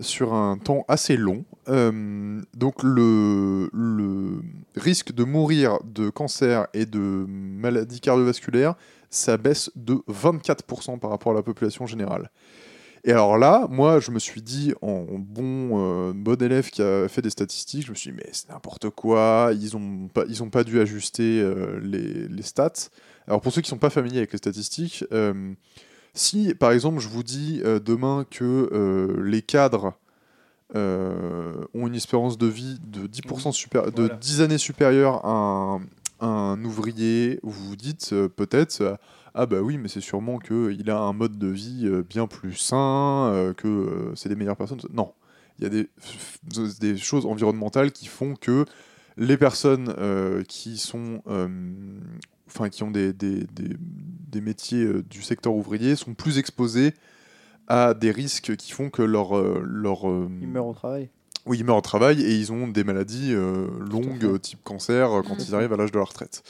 sur 0.00 0.34
un 0.34 0.58
temps 0.58 0.84
assez 0.88 1.16
long. 1.16 1.44
Donc 1.66 2.82
le, 2.82 3.70
le 3.72 4.42
risque 4.76 5.12
de 5.12 5.24
mourir 5.24 5.78
de 5.84 6.10
cancer 6.10 6.66
et 6.74 6.84
de 6.84 6.98
maladies 6.98 8.00
cardiovasculaires, 8.00 8.74
ça 9.08 9.36
baisse 9.36 9.70
de 9.76 9.94
24% 10.08 10.98
par 10.98 11.10
rapport 11.10 11.32
à 11.32 11.36
la 11.36 11.42
population 11.42 11.86
générale. 11.86 12.30
Et 13.06 13.12
alors 13.12 13.36
là, 13.36 13.66
moi, 13.70 14.00
je 14.00 14.10
me 14.10 14.18
suis 14.18 14.40
dit, 14.40 14.72
en 14.80 15.04
bon, 15.18 15.78
euh, 16.08 16.12
bon 16.14 16.40
élève 16.42 16.70
qui 16.70 16.80
a 16.82 17.06
fait 17.06 17.20
des 17.20 17.28
statistiques, 17.28 17.84
je 17.84 17.90
me 17.90 17.94
suis 17.94 18.10
dit, 18.10 18.16
mais 18.16 18.28
c'est 18.32 18.48
n'importe 18.48 18.88
quoi, 18.90 19.50
ils 19.52 19.76
n'ont 19.76 20.08
pas, 20.08 20.24
ils 20.26 20.42
ont 20.42 20.48
pas 20.48 20.64
dû 20.64 20.80
ajuster 20.80 21.38
euh, 21.42 21.78
les, 21.82 22.26
les 22.28 22.42
stats. 22.42 22.88
Alors 23.28 23.42
pour 23.42 23.52
ceux 23.52 23.60
qui 23.60 23.66
ne 23.66 23.76
sont 23.76 23.78
pas 23.78 23.90
familiers 23.90 24.18
avec 24.18 24.32
les 24.32 24.38
statistiques, 24.38 25.04
euh, 25.12 25.52
si 26.14 26.54
par 26.54 26.72
exemple 26.72 27.00
je 27.00 27.08
vous 27.08 27.22
dis 27.22 27.60
demain 27.84 28.24
que 28.30 29.18
les 29.22 29.42
cadres 29.42 29.94
ont 30.74 31.86
une 31.86 31.94
espérance 31.94 32.38
de 32.38 32.46
vie 32.46 32.78
de 32.86 33.06
10%, 33.06 33.52
supérie- 33.52 33.90
de 33.92 34.02
Voilà. 34.02 34.14
10 34.16 34.40
années 34.40 34.58
supérieure 34.58 35.24
à 35.26 35.30
un, 35.30 35.76
un 35.76 35.80
un 36.20 36.64
ouvrier, 36.64 37.40
vous 37.42 37.68
vous 37.68 37.76
dites 37.76 38.14
peut-être 38.36 38.96
ah 39.34 39.46
bah 39.46 39.60
oui 39.60 39.78
mais 39.78 39.88
c'est 39.88 40.00
sûrement 40.00 40.38
que 40.38 40.72
il 40.72 40.90
a 40.90 40.98
un 40.98 41.12
mode 41.12 41.38
de 41.38 41.48
vie 41.48 41.86
euh, 41.86 42.02
bien 42.08 42.26
plus 42.26 42.54
sain, 42.54 43.30
euh, 43.32 43.52
que 43.52 43.68
euh, 43.68 44.14
c'est 44.14 44.28
des 44.28 44.36
meilleures 44.36 44.56
personnes. 44.56 44.80
Non, 44.92 45.12
il 45.58 45.64
y 45.64 45.66
a 45.66 45.70
des, 45.70 45.88
des 46.80 46.96
choses 46.96 47.26
environnementales 47.26 47.92
qui 47.92 48.06
font 48.06 48.34
que 48.34 48.64
les 49.16 49.36
personnes 49.36 49.94
euh, 49.98 50.42
qui 50.44 50.76
sont 50.78 51.22
euh, 51.28 51.48
enfin 52.46 52.68
qui 52.68 52.82
ont 52.82 52.90
des, 52.90 53.12
des, 53.12 53.44
des- 53.52 53.76
des 53.78 54.40
métiers 54.40 54.82
euh, 54.84 55.02
du 55.08 55.22
secteur 55.22 55.54
ouvrier 55.54 55.94
sont 55.96 56.14
plus 56.14 56.38
exposés 56.38 56.92
à 57.68 57.94
des 57.94 58.10
risques 58.10 58.56
qui 58.56 58.72
font 58.72 58.90
que 58.90 59.02
leur, 59.02 59.40
leur 59.62 60.08
euh, 60.10 60.28
Il 60.42 60.48
meurt 60.48 60.66
au 60.68 60.74
travail. 60.74 61.08
oui, 61.46 61.58
ils 61.58 61.64
meurent 61.64 61.76
au 61.78 61.80
travail 61.80 62.20
et 62.22 62.34
ils 62.36 62.52
ont 62.52 62.66
des 62.68 62.84
maladies 62.84 63.32
longues, 63.32 64.40
type 64.40 64.62
cancer, 64.64 65.08
quand 65.26 65.36
ils 65.48 65.54
arrivent 65.54 65.72
à 65.72 65.76
l'âge 65.76 65.92
de 65.92 65.98
la 65.98 66.04
retraite. 66.04 66.42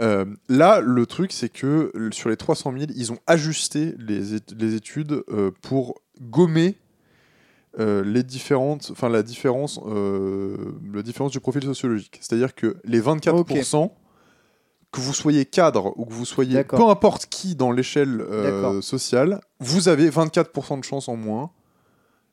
Euh, 0.00 0.26
là, 0.48 0.80
le 0.80 1.06
truc, 1.06 1.32
c'est 1.32 1.48
que 1.48 1.90
sur 2.12 2.28
les 2.28 2.36
300 2.36 2.72
000, 2.72 2.84
ils 2.94 3.12
ont 3.12 3.18
ajusté 3.26 3.94
les, 3.98 4.36
ét- 4.36 4.54
les 4.58 4.74
études 4.74 5.22
euh, 5.30 5.50
pour 5.62 6.00
gommer 6.20 6.76
euh, 7.78 8.02
les 8.04 8.22
différentes, 8.22 8.88
enfin 8.92 9.08
la 9.08 9.22
différence, 9.22 9.80
la 10.92 11.02
différence 11.02 11.32
du 11.32 11.40
profil 11.40 11.62
sociologique. 11.62 12.18
C'est-à-dire 12.20 12.54
que 12.54 12.76
les 12.84 13.00
24%, 13.00 13.90
que 14.92 15.00
vous 15.00 15.12
soyez 15.14 15.44
cadre 15.44 15.92
ou 15.98 16.06
que 16.06 16.12
vous 16.12 16.24
soyez 16.24 16.54
peu 16.78 16.88
importe 16.88 17.26
qui 17.26 17.54
dans 17.54 17.72
l'échelle 17.72 18.20
sociale, 18.82 19.40
vous 19.60 19.88
avez 19.88 20.08
24% 20.10 20.78
de 20.78 20.84
chance 20.84 21.08
en 21.08 21.16
moins 21.16 21.50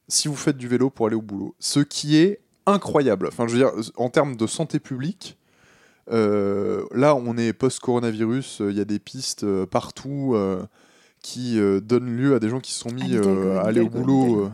si 0.07 0.28
vous 0.28 0.36
faites 0.36 0.57
du 0.57 0.68
vélo 0.68 0.89
pour 0.89 1.07
aller 1.07 1.16
au 1.16 1.22
boulot. 1.22 1.55
Ce 1.59 1.80
qui 1.80 2.18
est 2.18 2.39
incroyable. 2.66 3.28
Enfin, 3.28 3.47
je 3.47 3.53
veux 3.53 3.59
dire, 3.59 3.72
en 3.97 4.09
termes 4.09 4.36
de 4.38 4.47
santé 4.47 4.80
publique, 4.80 5.38
euh, 6.12 6.86
là, 6.91 7.16
on 7.16 7.38
est 7.38 7.54
post-coronavirus, 7.54 8.62
euh, 8.62 8.72
il 8.72 8.78
y 8.78 8.82
a 8.82 8.86
des 8.86 8.99
pistes 8.99 9.43
euh, 9.43 9.66
partout 9.66 10.36
qui 11.22 11.58
donnent 11.82 12.16
lieu 12.16 12.36
à 12.36 12.39
des 12.39 12.49
gens 12.49 12.60
qui 12.60 12.74
sont 12.74 12.91
mis 12.91 13.16
à 13.16 13.62
aller 13.62 13.80
au 13.80 13.89
boulot, 13.89 14.49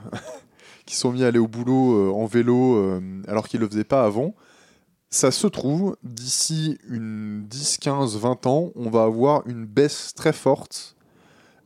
qui 0.86 0.96
sont 0.96 1.12
mis 1.12 1.24
à 1.24 1.28
aller 1.28 1.40
au 1.40 1.48
boulot 1.48 2.14
en 2.16 2.26
vélo 2.26 3.02
alors 3.28 3.48
qu'ils 3.48 3.60
le 3.60 3.68
faisaient 3.68 3.84
pas 3.84 4.06
avant. 4.06 4.36
Ça 5.12 5.32
se 5.32 5.48
trouve, 5.48 5.98
d'ici 6.04 6.78
une 6.88 7.44
10, 7.48 7.80
15, 7.80 8.18
20 8.18 8.46
ans, 8.46 8.72
on 8.76 8.92
va 8.92 9.04
avoir 9.04 9.48
une 9.48 9.66
baisse 9.66 10.14
très 10.14 10.34
forte 10.34 10.96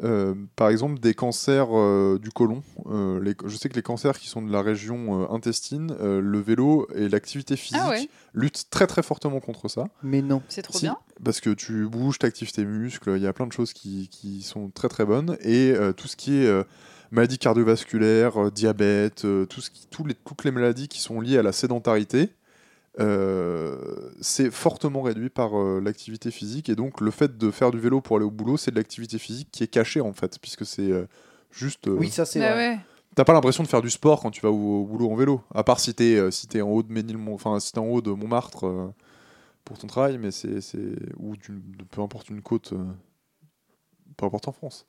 euh, 0.04 0.36
par 0.56 0.70
exemple, 0.70 1.00
des 1.00 1.14
cancers 1.14 1.68
euh, 1.72 2.20
du 2.22 2.30
côlon. 2.30 2.62
Euh, 2.88 3.22
les- 3.24 3.36
je 3.46 3.56
sais 3.56 3.70
que 3.70 3.76
les 3.76 3.82
cancers 3.82 4.18
qui 4.20 4.28
sont 4.28 4.42
de 4.42 4.52
la 4.52 4.62
région 4.62 5.22
euh, 5.24 5.34
intestine, 5.34 5.96
euh, 6.02 6.20
le 6.22 6.40
vélo 6.40 6.88
et 6.96 7.08
l'activité 7.10 7.56
physique 7.56 7.80
Ah 7.84 7.90
ouais. 7.90 8.10
luttent 8.34 8.66
très 8.70 8.86
très 8.88 9.02
fortement 9.04 9.40
contre 9.40 9.68
ça. 9.70 9.86
Mais 10.04 10.22
non. 10.22 10.42
C'est 10.50 10.62
trop 10.62 10.78
Si, 10.78 10.86
bien. 10.86 10.98
Parce 11.24 11.40
que 11.42 11.50
tu 11.52 11.88
bouges, 11.88 12.20
tu 12.20 12.26
actives 12.26 12.52
tes 12.52 12.66
muscles, 12.66 13.14
il 13.16 13.22
y 13.24 13.28
a 13.28 13.34
plein 13.34 13.48
de 13.48 13.54
choses 13.54 13.72
qui, 13.74 14.10
qui 14.10 14.42
sont 14.42 14.70
très 14.70 14.90
très 14.90 15.06
bonnes. 15.06 15.38
Et 15.42 15.72
euh, 15.72 15.94
tout 15.94 16.08
ce 16.08 16.16
qui 16.18 16.36
est 16.38 16.48
euh, 16.48 16.64
maladies 17.12 17.38
cardiovasculaires, 17.38 18.46
euh, 18.48 18.52
diabète, 18.52 19.26
euh, 19.26 19.46
tout 19.46 19.62
ce 19.62 19.70
qui, 19.70 19.88
tous 19.88 20.06
les, 20.06 20.16
toutes 20.16 20.44
les 20.44 20.52
maladies 20.52 20.88
qui 20.88 21.00
sont 21.00 21.22
liées 21.22 21.38
à 21.38 21.44
la 21.44 21.52
sédentarité, 21.52 22.30
euh, 23.00 24.12
c'est 24.22 24.52
fortement 24.52 25.02
réduit 25.02 25.30
par 25.30 25.58
euh, 25.60 25.80
l'activité 25.84 26.32
physique. 26.32 26.70
Et 26.70 26.76
donc 26.76 27.02
le 27.02 27.12
fait 27.12 27.38
de 27.38 27.52
faire 27.52 27.72
du 27.72 27.80
vélo 27.80 28.02
pour 28.02 28.18
aller 28.18 28.26
au 28.26 28.32
boulot, 28.32 28.58
c'est 28.58 28.72
de 28.72 28.76
l'activité 28.76 29.18
physique 29.18 29.50
qui 29.52 29.64
est 29.64 29.68
cachée 29.68 30.02
en 30.02 30.14
fait, 30.14 30.38
puisque 30.40 30.66
c'est 30.66 30.92
euh, 30.92 31.06
juste... 31.52 31.88
euh, 31.88 31.96
Oui, 31.98 32.10
ça 32.10 32.26
c'est 32.26 32.40
Bah 32.40 32.56
ouais. 32.56 32.78
T'as 33.16 33.24
pas 33.26 33.34
l'impression 33.34 33.62
de 33.64 33.68
faire 33.68 33.82
du 33.84 33.92
sport 33.92 34.22
quand 34.22 34.32
tu 34.32 34.42
vas 34.42 34.50
au, 34.52 34.82
au 34.82 34.86
boulot 34.86 35.12
en 35.12 35.16
vélo, 35.16 35.42
à 35.54 35.64
part 35.64 35.80
si 35.80 35.94
t'es 35.94 36.16
euh, 36.16 36.32
si 36.32 36.48
t'es 36.48 36.62
en 36.62 36.70
haut 36.70 36.82
de 36.84 36.92
Ménilmont, 36.92 37.36
enfin 37.36 37.60
si 37.60 37.72
t'es 37.72 37.78
en 37.80 37.86
haut 37.86 38.02
de 38.02 38.10
Montmartre 38.12 38.66
euh, 38.66 38.88
pour 39.66 39.78
ton 39.78 39.86
travail, 39.88 40.18
mais 40.18 40.32
c'est 40.32 40.62
c'est 40.62 40.96
ou 41.18 41.36
d'une- 41.38 41.62
de 41.78 41.84
peu 41.84 42.02
importe 42.02 42.30
une 42.30 42.42
côte, 42.42 42.74
euh, 42.74 42.84
peu 44.18 44.26
importe 44.26 44.48
en 44.48 44.52
France. 44.52 44.86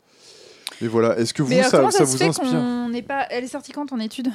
Et 0.81 0.89
voilà, 0.89 1.19
est-ce 1.19 1.35
que 1.35 1.43
vous 1.43 1.51
Mais 1.51 1.63
ça, 1.65 1.71
ça, 1.71 1.91
ça 1.91 1.99
se 1.99 2.05
vous 2.05 2.17
fait 2.17 2.25
inspire? 2.29 2.49
qu'on 2.51 2.89
n'est 2.89 3.03
pas. 3.03 3.27
Elle 3.31 3.45
est 3.45 3.49
sortie 3.49 3.73
quand 3.73 3.85
ton 3.87 4.01
étude 4.01 4.31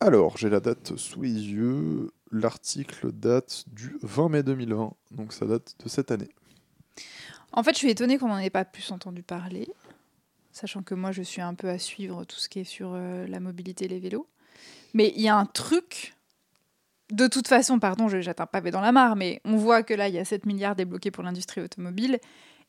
Alors 0.00 0.38
j'ai 0.38 0.48
la 0.48 0.60
date 0.60 0.96
sous 0.96 1.20
les 1.20 1.28
yeux. 1.32 2.10
L'article 2.32 3.12
date 3.12 3.64
du 3.68 3.98
20 4.02 4.28
mai 4.28 4.42
2020, 4.42 4.94
donc 5.10 5.32
ça 5.32 5.46
date 5.46 5.74
de 5.82 5.88
cette 5.88 6.10
année. 6.10 6.30
En 7.52 7.62
fait, 7.62 7.72
je 7.72 7.78
suis 7.78 7.90
étonnée 7.90 8.18
qu'on 8.18 8.28
n'en 8.28 8.38
ait 8.38 8.50
pas 8.50 8.64
plus 8.64 8.90
entendu 8.92 9.22
parler, 9.22 9.68
sachant 10.52 10.82
que 10.82 10.94
moi, 10.94 11.10
je 11.10 11.22
suis 11.22 11.42
un 11.42 11.54
peu 11.54 11.68
à 11.68 11.78
suivre 11.78 12.24
tout 12.24 12.36
ce 12.36 12.48
qui 12.48 12.60
est 12.60 12.64
sur 12.64 12.92
euh, 12.94 13.26
la 13.26 13.40
mobilité 13.40 13.86
et 13.86 13.88
les 13.88 13.98
vélos. 13.98 14.28
Mais 14.94 15.12
il 15.16 15.22
y 15.22 15.28
a 15.28 15.36
un 15.36 15.46
truc. 15.46 16.14
De 17.10 17.26
toute 17.26 17.48
façon, 17.48 17.80
pardon, 17.80 18.08
jette 18.08 18.40
un 18.40 18.46
pavé 18.46 18.70
dans 18.70 18.80
la 18.80 18.92
mare, 18.92 19.16
mais 19.16 19.40
on 19.44 19.56
voit 19.56 19.82
que 19.82 19.94
là, 19.94 20.08
il 20.08 20.14
y 20.14 20.18
a 20.18 20.24
7 20.24 20.46
milliards 20.46 20.76
débloqués 20.76 21.10
pour 21.10 21.24
l'industrie 21.24 21.60
automobile 21.60 22.20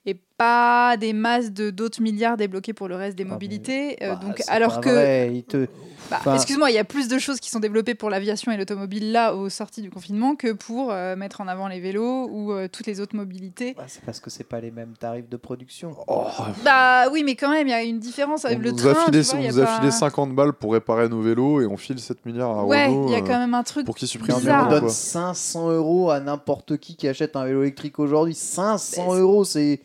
et 0.05 0.15
pas 0.37 0.97
des 0.97 1.13
masses 1.13 1.51
de 1.51 1.69
d'autres 1.69 2.01
milliards 2.01 2.35
débloqués 2.37 2.73
pour 2.73 2.87
le 2.87 2.95
reste 2.95 3.15
des 3.17 3.23
Ah, 3.23 3.25
mais- 3.27 3.31
mobilités. 3.33 4.03
Euh, 4.03 4.13
Bah, 4.15 4.19
donc, 4.25 4.41
alors 4.47 4.81
que 4.81 4.89
vrai, 4.89 5.31
il 5.35 5.43
te- 5.43 5.67
Bah, 6.09 6.17
Enfin- 6.19 6.35
Excuse-moi, 6.35 6.71
il 6.71 6.73
y 6.73 6.79
a 6.79 6.83
plus 6.83 7.07
de 7.07 7.19
choses 7.19 7.39
qui 7.39 7.49
sont 7.49 7.59
développées 7.59 7.93
pour 7.95 8.09
l'aviation 8.09 8.51
et 8.51 8.57
l'automobile 8.57 9.11
là 9.13 9.33
au 9.35 9.47
sorti 9.47 9.81
du 9.83 9.89
confinement 9.91 10.35
que 10.35 10.51
pour 10.51 10.91
euh, 10.91 11.15
mettre 11.15 11.39
en 11.39 11.47
avant 11.47 11.67
les 11.69 11.79
vélos 11.79 12.27
ou 12.29 12.51
euh, 12.51 12.67
toutes 12.67 12.87
les 12.87 12.99
autres 12.99 13.15
mobilités. 13.15 13.75
Bah, 13.77 13.83
c'est 13.87 14.03
parce 14.03 14.19
que 14.19 14.29
c'est 14.31 14.43
pas 14.43 14.59
les 14.59 14.71
mêmes 14.71 14.93
tarifs 14.99 15.29
de 15.29 15.37
production. 15.37 15.95
Oh, 16.07 16.25
Bah 16.65 17.05
oui, 17.13 17.23
mais 17.23 17.35
quand 17.35 17.49
même, 17.51 17.67
il 17.67 17.71
y 17.71 17.73
a 17.73 17.83
une 17.83 17.99
différence 17.99 18.43
on 18.43 18.47
avec 18.47 18.59
le 18.59 18.71
nous 18.71 18.77
train. 18.77 18.91
a 18.91 19.05
filé, 19.05 19.21
tu 19.23 19.27
vois, 19.29 19.39
on 19.39 19.47
nous 19.47 19.59
a 19.59 19.65
pas- 19.65 19.77
filé 19.79 19.91
50 19.91 20.35
balles 20.35 20.53
pour 20.53 20.73
réparer 20.73 21.07
nos 21.07 21.21
vélos 21.21 21.61
et 21.61 21.65
on 21.67 21.77
file 21.77 21.99
7 21.99 22.25
milliards 22.25 22.57
à 22.59 22.65
Ouais, 22.65 22.87
Renault 22.87 23.05
il 23.07 23.11
y 23.13 23.15
a 23.15 23.21
quand 23.21 23.37
même 23.39 23.53
un 23.53 23.63
truc. 23.63 23.85
pour 23.85 23.95
qu'ils 23.95 24.07
suppriment 24.09 24.37
on 24.37 24.69
donne 24.69 24.79
quoi. 24.81 24.89
500 24.89 25.69
euros 25.71 26.09
à 26.09 26.19
n'importe 26.19 26.77
qui 26.77 26.95
qui 26.97 27.07
achète 27.07 27.35
un 27.37 27.45
vélo 27.45 27.61
électrique 27.61 27.99
aujourd'hui. 27.99 28.33
500 28.33 29.03
Mais 29.03 29.13
c'est- 29.13 29.19
euros, 29.21 29.43
c'est 29.45 29.79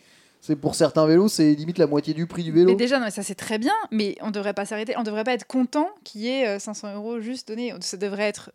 c'est 0.46 0.54
pour 0.54 0.76
certains 0.76 1.06
vélos, 1.06 1.26
c'est 1.26 1.54
limite 1.54 1.76
la 1.76 1.88
moitié 1.88 2.14
du 2.14 2.28
prix 2.28 2.44
du 2.44 2.52
vélo. 2.52 2.66
Mais 2.70 2.76
déjà, 2.76 3.00
non, 3.00 3.06
mais 3.06 3.10
ça 3.10 3.24
c'est 3.24 3.34
très 3.34 3.58
bien, 3.58 3.72
mais 3.90 4.14
on 4.20 4.30
devrait 4.30 4.54
pas 4.54 4.64
s'arrêter, 4.64 4.94
on 4.96 5.02
devrait 5.02 5.24
pas 5.24 5.32
être 5.32 5.48
content 5.48 5.88
qu'il 6.04 6.20
y 6.20 6.28
ait 6.28 6.46
euh, 6.46 6.58
500 6.60 6.94
euros 6.94 7.20
juste 7.20 7.48
donnés. 7.48 7.74
Ça 7.80 7.96
devrait 7.96 8.28
être, 8.28 8.52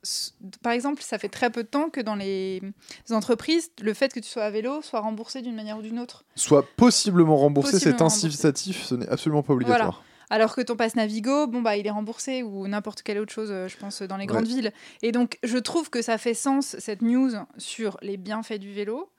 par 0.62 0.72
exemple, 0.72 1.02
ça 1.02 1.18
fait 1.18 1.28
très 1.28 1.50
peu 1.50 1.64
de 1.64 1.68
temps 1.68 1.90
que 1.90 2.00
dans 2.00 2.16
les 2.16 2.62
entreprises, 3.10 3.72
le 3.82 3.94
fait 3.94 4.14
que 4.14 4.22
tu 4.22 4.30
sois 4.30 4.44
à 4.44 4.50
vélo 4.50 4.82
soit 4.82 5.02
remboursé 5.02 5.42
d'une 5.42 5.54
manière 5.56 5.78
ou 5.78 5.82
d'une 5.82 6.00
autre. 6.00 6.24
soit 6.36 6.66
possiblement 6.78 7.36
remboursé, 7.36 7.78
c'est 7.78 8.02
incitatif, 8.02 8.86
ce 8.86 8.96
n'est 8.96 9.10
absolument 9.10 9.44
pas 9.44 9.52
obligatoire. 9.52 10.02
Alors 10.30 10.56
que 10.56 10.62
ton 10.62 10.78
passe 10.78 10.96
Navigo, 10.96 11.48
bon 11.48 11.62
bah 11.62 11.76
il 11.76 11.86
est 11.86 11.92
remboursé 11.92 12.42
ou 12.42 12.66
n'importe 12.70 13.02
quelle 13.02 13.20
autre 13.20 13.34
chose, 13.34 13.50
euh, 13.52 13.68
je 13.68 13.76
pense, 13.76 14.02
dans 14.02 14.16
les 14.16 14.28
grandes 14.28 14.48
villes. 14.48 14.72
Et 15.02 15.12
donc 15.12 15.38
je 15.44 15.58
trouve 15.58 15.90
que 15.90 16.02
ça 16.02 16.18
fait 16.18 16.34
sens 16.34 16.78
cette 16.80 17.02
news 17.02 17.32
sur 17.58 17.98
les 18.02 18.16
bienfaits 18.16 18.60
du 18.60 18.72
vélo 18.72 19.10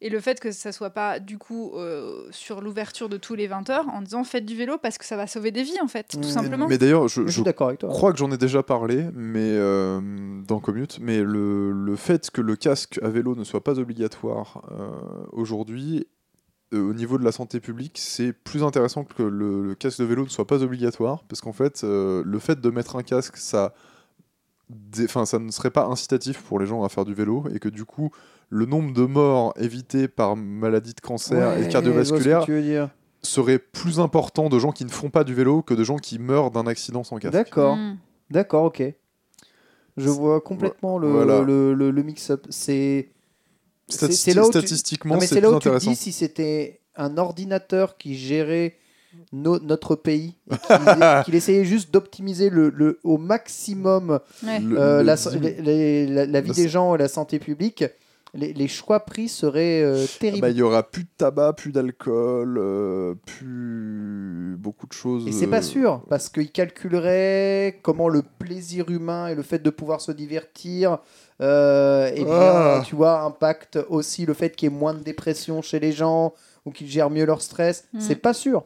et 0.00 0.10
le 0.10 0.20
fait 0.20 0.38
que 0.38 0.52
ça 0.52 0.70
soit 0.70 0.90
pas 0.90 1.18
du 1.18 1.38
coup 1.38 1.72
euh, 1.74 2.28
sur 2.30 2.60
l'ouverture 2.60 3.08
de 3.08 3.16
tous 3.16 3.34
les 3.34 3.46
20 3.48 3.68
heures 3.70 3.88
en 3.88 4.00
disant 4.00 4.22
faites 4.22 4.44
du 4.46 4.54
vélo 4.54 4.78
parce 4.80 4.96
que 4.96 5.04
ça 5.04 5.16
va 5.16 5.26
sauver 5.26 5.50
des 5.50 5.62
vies 5.64 5.80
en 5.82 5.88
fait, 5.88 6.04
tout 6.08 6.18
Mm. 6.20 6.22
simplement. 6.22 6.68
Mais 6.68 6.78
d'ailleurs, 6.78 7.08
je, 7.08 7.22
Je 7.22 7.26
je 7.26 7.32
suis 7.32 7.42
d'accord 7.42 7.68
avec 7.68 7.80
toi. 7.80 7.88
crois 7.88 8.12
que 8.12 8.18
j'en 8.18 8.30
ai 8.30 8.38
déjà 8.38 8.62
parlé, 8.62 9.06
mais 9.14 9.40
euh, 9.56 10.00
dans 10.46 10.60
Commute, 10.60 10.98
mais 11.00 11.22
le, 11.22 11.72
le 11.72 11.96
fait 11.96 12.30
que 12.30 12.40
le 12.40 12.54
casque 12.56 13.00
à 13.02 13.08
vélo 13.08 13.34
ne 13.34 13.42
soit 13.44 13.64
pas 13.64 13.78
obligatoire 13.80 14.62
euh, 14.70 15.26
aujourd'hui, 15.32 16.06
euh, 16.74 16.90
au 16.90 16.94
niveau 16.94 17.16
de 17.18 17.24
la 17.24 17.32
santé 17.32 17.58
publique, 17.60 17.96
c'est 17.98 18.32
plus 18.32 18.62
intéressant 18.62 19.02
que 19.02 19.22
le, 19.22 19.62
le 19.62 19.74
casque 19.74 19.98
de 20.00 20.04
vélo 20.04 20.22
ne 20.24 20.28
soit 20.28 20.46
pas 20.46 20.62
obligatoire, 20.62 21.24
parce 21.28 21.40
qu'en 21.40 21.52
fait, 21.54 21.82
euh, 21.82 22.22
le 22.24 22.38
fait 22.38 22.60
de 22.60 22.70
mettre 22.70 22.94
un 22.96 23.02
casque, 23.02 23.36
ça, 23.38 23.72
ça 25.24 25.38
ne 25.38 25.50
serait 25.50 25.70
pas 25.70 25.86
incitatif 25.86 26.42
pour 26.42 26.60
les 26.60 26.66
gens 26.66 26.84
à 26.84 26.88
faire 26.88 27.04
du 27.04 27.14
vélo, 27.14 27.44
et 27.54 27.58
que 27.58 27.68
du 27.68 27.84
coup, 27.84 28.10
le 28.50 28.66
nombre 28.66 28.92
de 28.92 29.04
morts 29.04 29.52
évitées 29.58 30.08
par 30.08 30.36
maladie 30.36 30.94
de 30.94 31.00
cancer 31.00 31.48
Ouais, 31.54 31.60
et 31.60 31.64
je 31.64 31.68
cardiovasculaire 31.70 32.38
vois 32.38 32.40
ce 32.42 32.46
que 32.46 32.52
tu 32.52 32.52
veux 32.52 32.62
dire. 32.62 32.88
serait 33.22 33.58
plus 33.58 34.00
important 34.00 34.48
de 34.48 34.58
gens 34.58 34.72
qui 34.72 34.84
ne 34.84 34.90
font 34.90 35.10
pas 35.10 35.24
du 35.24 35.34
vélo 35.34 35.62
que 35.62 35.74
de 35.74 35.84
gens 35.84 35.96
qui 35.96 36.18
meurent 36.18 36.50
d'un 36.50 36.66
accident 36.66 37.04
sans 37.04 37.18
casque. 37.18 37.32
D'accord, 37.34 37.76
Mm. 37.76 37.98
d'accord, 38.30 38.64
ok. 38.64 38.82
Je 39.96 40.08
vois 40.08 40.40
complètement 40.40 40.98
le, 40.98 41.08
Voilà. 41.10 41.40
le, 41.42 41.74
le- 41.74 41.90
le 41.90 42.02
mix-up. 42.02 42.46
C'est 42.50 43.10
c'est- 43.88 44.06
Stati- 44.06 44.12
c'est 44.16 44.34
là 44.34 44.42
où 44.46 44.50
statistiquement, 44.50 45.18
c'est 45.20 45.40
là 45.40 45.50
où 45.50 45.58
tu 45.58 45.70
dis 45.78 45.96
si 45.96 46.12
c'était 46.12 46.80
un 46.94 47.16
ordinateur 47.16 47.96
qui 47.96 48.16
gérait 48.16 48.76
no- 49.32 49.58
notre 49.60 49.96
pays 49.96 50.36
qu'il 51.24 51.34
essayait 51.34 51.64
juste 51.64 51.90
d'optimiser 51.92 52.50
le, 52.50 52.68
le- 52.70 53.00
au 53.02 53.16
maximum 53.18 54.20
Ouais. 54.44 54.60
Euh, 54.76 54.98
le 55.00 55.02
la, 55.04 55.16
dim- 55.16 55.40
les- 55.40 55.62
les- 55.62 56.06
la- 56.06 56.26
la 56.26 56.40
vie 56.42 56.52
des 56.52 56.68
gens 56.68 56.94
et 56.94 56.98
la 56.98 57.08
santé 57.08 57.38
publique, 57.38 57.84
les, 58.34 58.52
les 58.52 58.68
choix 58.68 59.00
pris 59.00 59.28
seraient 59.28 59.82
euh, 59.82 60.04
Ah 60.06 60.16
terribles. 60.20 60.40
bah, 60.42 60.50
il 60.50 60.56
y 60.56 60.62
aura 60.62 60.82
plus 60.82 61.04
de 61.04 61.08
tabac, 61.16 61.54
plus 61.54 61.72
d'alcool, 61.72 62.58
euh, 62.60 63.14
plus 63.26 64.56
beaucoup 64.58 64.86
de 64.86 64.92
choses. 64.92 65.26
Et 65.26 65.32
c'est 65.32 65.46
euh, 65.46 65.50
pas 65.50 65.62
sûr, 65.62 66.02
parce 66.08 66.28
qu'ils 66.28 66.50
calculeraient 66.52 67.78
comment 67.82 68.08
le 68.08 68.22
plaisir 68.22 68.90
humain 68.90 69.28
et 69.28 69.34
le 69.34 69.42
fait 69.42 69.60
de 69.62 69.70
pouvoir 69.70 70.00
se 70.00 70.12
divertir, 70.12 70.98
euh, 71.40 72.10
et 72.14 72.24
bien, 72.24 72.32
Ah. 72.32 72.82
tu 72.84 72.96
vois, 72.96 73.20
impacte 73.22 73.78
aussi 73.88 74.26
le 74.26 74.34
fait 74.34 74.54
qu'il 74.54 74.70
y 74.70 74.74
ait 74.74 74.76
moins 74.76 74.94
de 74.94 75.02
dépression 75.02 75.62
chez 75.62 75.78
les 75.80 75.92
gens 75.92 76.34
ou 76.64 76.70
qu'ils 76.70 76.88
gèrent 76.88 77.10
mieux 77.10 77.24
leur 77.24 77.40
stress. 77.40 77.84
Mm. 77.92 78.00
C'est 78.00 78.16
pas 78.16 78.34
sûr. 78.34 78.64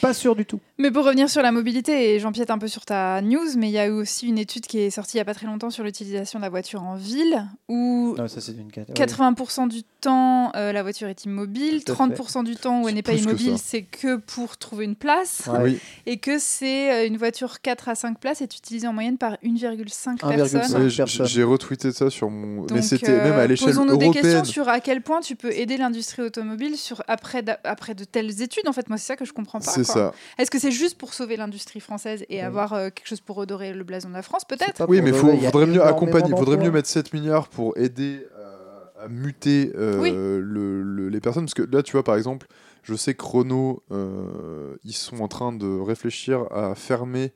Pas 0.00 0.12
sûr 0.14 0.36
du 0.36 0.44
tout. 0.44 0.60
Mais 0.78 0.90
pour 0.90 1.04
revenir 1.04 1.30
sur 1.30 1.40
la 1.42 1.52
mobilité, 1.52 2.14
et 2.14 2.20
j'empiète 2.20 2.50
un 2.50 2.58
peu 2.58 2.68
sur 2.68 2.84
ta 2.84 3.20
news, 3.22 3.56
mais 3.56 3.68
il 3.68 3.72
y 3.72 3.78
a 3.78 3.86
eu 3.86 3.90
aussi 3.90 4.26
une 4.28 4.38
étude 4.38 4.66
qui 4.66 4.78
est 4.78 4.90
sortie 4.90 5.16
il 5.16 5.18
n'y 5.18 5.22
a 5.22 5.24
pas 5.24 5.34
très 5.34 5.46
longtemps 5.46 5.70
sur 5.70 5.84
l'utilisation 5.84 6.38
de 6.38 6.44
la 6.44 6.50
voiture 6.50 6.82
en 6.82 6.96
ville, 6.96 7.46
où 7.68 8.14
Non, 8.18 8.28
ça 8.28 8.40
c'est 8.40 8.52
une 8.52 8.70
cat- 8.70 8.82
80% 8.94 9.68
du 9.68 9.82
temps, 10.00 10.52
euh, 10.56 10.72
la 10.72 10.82
voiture 10.82 11.08
est 11.08 11.24
immobile, 11.24 11.82
Tout 11.84 11.92
à 11.92 11.94
30% 11.94 12.42
du 12.44 12.56
temps 12.56 12.82
où 12.82 12.88
elle 12.88 12.94
n'est 12.94 13.02
pas 13.02 13.14
immobile, 13.14 13.54
c'est 13.62 13.82
que 13.82 14.16
pour 14.16 14.56
trouver 14.58 14.84
une 14.84 14.96
place, 14.96 15.48
Ouais. 15.52 15.58
Oui, 15.62 15.78
et 16.06 16.18
que 16.18 16.38
c'est 16.38 16.92
euh, 16.92 17.06
une 17.06 17.16
voiture 17.16 17.60
4 17.60 17.88
à 17.88 17.94
5 17.94 18.18
places 18.18 18.40
est 18.42 18.54
utilisée 18.56 18.86
en 18.86 18.92
moyenne 18.92 19.16
par 19.18 19.34
1,5 19.44 20.18
1,5 20.20 20.36
personnes. 20.36 21.26
J'ai 21.26 21.42
retweeté 21.42 21.92
ça 21.92 22.10
sur 22.10 22.28
mon. 22.30 22.66
mais 22.72 22.82
c'était 22.82 23.10
euh, 23.12 23.24
même 23.30 23.38
à 23.38 23.46
l'échelle 23.46 23.68
Posons-nous 23.68 23.96
des 23.96 24.04
européenne. 24.06 24.22
questions 24.34 24.44
sur 24.44 24.68
à 24.68 24.80
quel 24.80 25.00
point 25.02 25.20
tu 25.20 25.36
peux 25.36 25.52
aider 25.52 25.76
l'industrie 25.76 26.22
automobile 26.22 26.76
sur, 26.76 27.02
après, 27.08 27.42
après 27.64 27.94
de 27.94 28.04
telles 28.04 28.42
études. 28.42 28.66
En 28.68 28.72
fait, 28.72 28.88
moi, 28.88 28.98
c'est 28.98 29.06
ça 29.06 29.16
que 29.16 29.24
je 29.24 29.32
comprends 29.32 29.53
pas. 29.60 29.70
C'est 29.70 29.84
ça. 29.84 30.12
Est-ce 30.38 30.50
que 30.50 30.58
c'est 30.58 30.70
juste 30.70 30.96
pour 30.98 31.14
sauver 31.14 31.36
l'industrie 31.36 31.80
française 31.80 32.24
et 32.28 32.40
avoir 32.42 32.72
euh, 32.72 32.90
quelque 32.90 33.06
chose 33.08 33.20
pour 33.20 33.36
redorer 33.36 33.72
le 33.72 33.84
blason 33.84 34.08
de 34.08 34.14
la 34.14 34.22
France 34.22 34.44
Peut-être. 34.44 34.86
Oui, 34.88 35.00
mais 35.02 35.10
il 35.10 35.14
faudrait 35.16 35.66
mieux 35.66 35.82
accompagner, 35.82 36.30
il 36.30 36.36
faudrait 36.36 36.56
mieux 36.56 36.70
mettre 36.70 36.88
7 36.88 37.12
milliards 37.12 37.48
pour 37.48 37.76
aider 37.78 38.26
euh, 38.38 39.04
à 39.04 39.08
muter 39.08 39.72
euh, 39.76 40.00
Oui. 40.00 40.10
le- 40.12 40.82
le- 40.82 41.08
les 41.08 41.20
personnes. 41.20 41.44
Parce 41.44 41.54
que 41.54 41.62
là, 41.62 41.82
tu 41.82 41.92
vois, 41.92 42.02
par 42.04 42.16
exemple, 42.16 42.46
je 42.82 42.94
sais 42.94 43.14
que 43.14 43.24
Renault, 43.24 43.82
euh, 43.92 44.76
ils 44.84 44.92
sont 44.94 45.20
en 45.20 45.28
train 45.28 45.52
de 45.52 45.80
réfléchir 45.80 46.46
à 46.52 46.74
fermer 46.74 47.32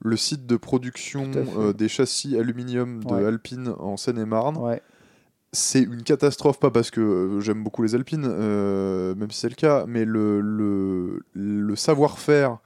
le 0.00 0.16
site 0.16 0.46
de 0.46 0.56
production 0.56 1.30
euh, 1.58 1.72
des 1.72 1.88
châssis 1.88 2.36
aluminium 2.38 3.02
de 3.04 3.12
Ouais. 3.14 3.24
Alpine 3.26 3.74
en 3.80 3.96
Seine-et-Marne. 3.96 4.56
Ouais. 4.56 4.80
C'est 5.52 5.80
une 5.80 6.02
catastrophe, 6.02 6.60
pas 6.60 6.70
parce 6.70 6.90
que 6.90 7.00
euh, 7.00 7.40
j'aime 7.40 7.62
beaucoup 7.64 7.82
les 7.82 7.94
Alpines, 7.94 8.26
euh, 8.28 9.14
même 9.14 9.30
si 9.30 9.40
c'est 9.40 9.48
le 9.48 9.54
cas, 9.54 9.84
mais 9.86 10.04
le, 10.04 10.40
le, 10.42 11.22
le 11.32 11.76
savoir-faire 11.76 12.58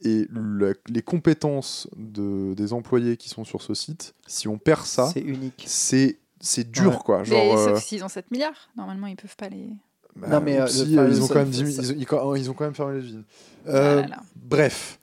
et 0.00 0.26
la- 0.32 0.72
les 0.88 1.02
compétences 1.02 1.88
de, 1.96 2.54
des 2.54 2.72
employés 2.72 3.16
qui 3.18 3.28
sont 3.28 3.44
sur 3.44 3.60
ce 3.60 3.74
site, 3.74 4.14
si 4.26 4.48
on 4.48 4.56
perd 4.58 4.84
ça, 4.86 5.10
C'est 5.12 5.20
unique. 5.20 5.64
c'est 5.66 6.18
c'est 6.40 6.68
dur 6.70 6.90
Ouais. 6.92 6.98
quoi. 7.04 7.18
Mais 7.20 7.24
Genre, 7.26 7.56
euh, 7.58 7.74
sauf 7.74 7.84
s'ils 7.84 8.02
ont 8.04 8.08
7 8.08 8.30
milliards. 8.32 8.68
Normalement, 8.76 9.06
ils 9.06 9.14
peuvent 9.14 9.36
pas 9.36 9.48
les. 9.48 9.68
bah, 10.16 10.26
Non, 10.28 10.40
mais, 10.40 10.58
euh, 10.60 10.66
si, 10.66 10.98
euh, 10.98 11.08
ils 11.08 11.22
ont 11.22 11.28
quand 11.28 11.34
même 11.36 11.50
10 11.50 11.76
ça- 11.76 11.82
000 11.82 11.98
ils, 12.00 12.14
ont- 12.14 12.34
ils 12.34 12.50
ont 12.50 12.54
quand 12.54 12.64
même 12.64 12.74
fermé 12.74 12.98
les 12.98 13.04
usines. 13.06 13.24
Ah 13.66 13.70
Euh, 13.70 14.00
là 14.02 14.06
là. 14.08 14.16
Bref. 14.34 14.98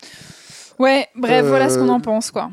Ouais, 0.80 1.08
bref, 1.16 1.46
voilà 1.46 1.70
ce 1.70 1.78
qu'on 1.78 1.88
Euh, 1.88 1.92
en 1.94 2.00
pense, 2.02 2.32
quoi. 2.32 2.50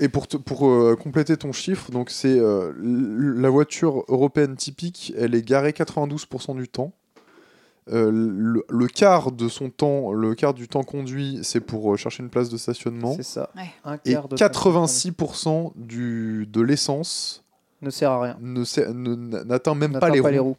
Et 0.00 0.08
pour, 0.08 0.26
te- 0.28 0.36
pour 0.36 0.68
euh, 0.68 0.96
compléter 0.96 1.36
ton 1.36 1.52
chiffre, 1.52 1.90
donc 1.90 2.10
c'est 2.10 2.38
euh, 2.38 2.72
la 2.80 3.50
voiture 3.50 4.04
européenne 4.08 4.54
typique, 4.56 5.12
elle 5.18 5.34
est 5.34 5.42
garée 5.42 5.70
92% 5.72 6.56
du 6.56 6.68
temps. 6.68 6.92
Euh, 7.90 8.10
le, 8.12 8.64
le 8.68 8.86
quart 8.86 9.32
de 9.32 9.48
son 9.48 9.70
temps, 9.70 10.12
le 10.12 10.34
quart 10.34 10.52
du 10.54 10.68
temps 10.68 10.82
conduit, 10.82 11.38
c'est 11.42 11.60
pour 11.60 11.92
euh, 11.92 11.96
chercher 11.96 12.22
une 12.22 12.28
place 12.28 12.50
de 12.50 12.58
stationnement. 12.58 13.14
C'est 13.16 13.22
ça. 13.22 13.50
Ouais. 13.56 13.70
Un 13.84 13.98
Et 14.04 14.12
quart 14.12 14.28
de 14.28 14.36
86% 14.36 15.72
du, 15.76 16.46
de 16.46 16.60
l'essence 16.60 17.44
ne 17.80 17.90
sert 17.90 18.10
à 18.10 18.20
rien. 18.22 18.36
ne 18.40 18.64
sait- 18.64 18.92
ne- 18.92 19.14
n'atteint 19.44 19.74
même 19.74 19.92
N'atteint 19.92 20.20
pas 20.22 20.30
les 20.30 20.38
roues. 20.38 20.56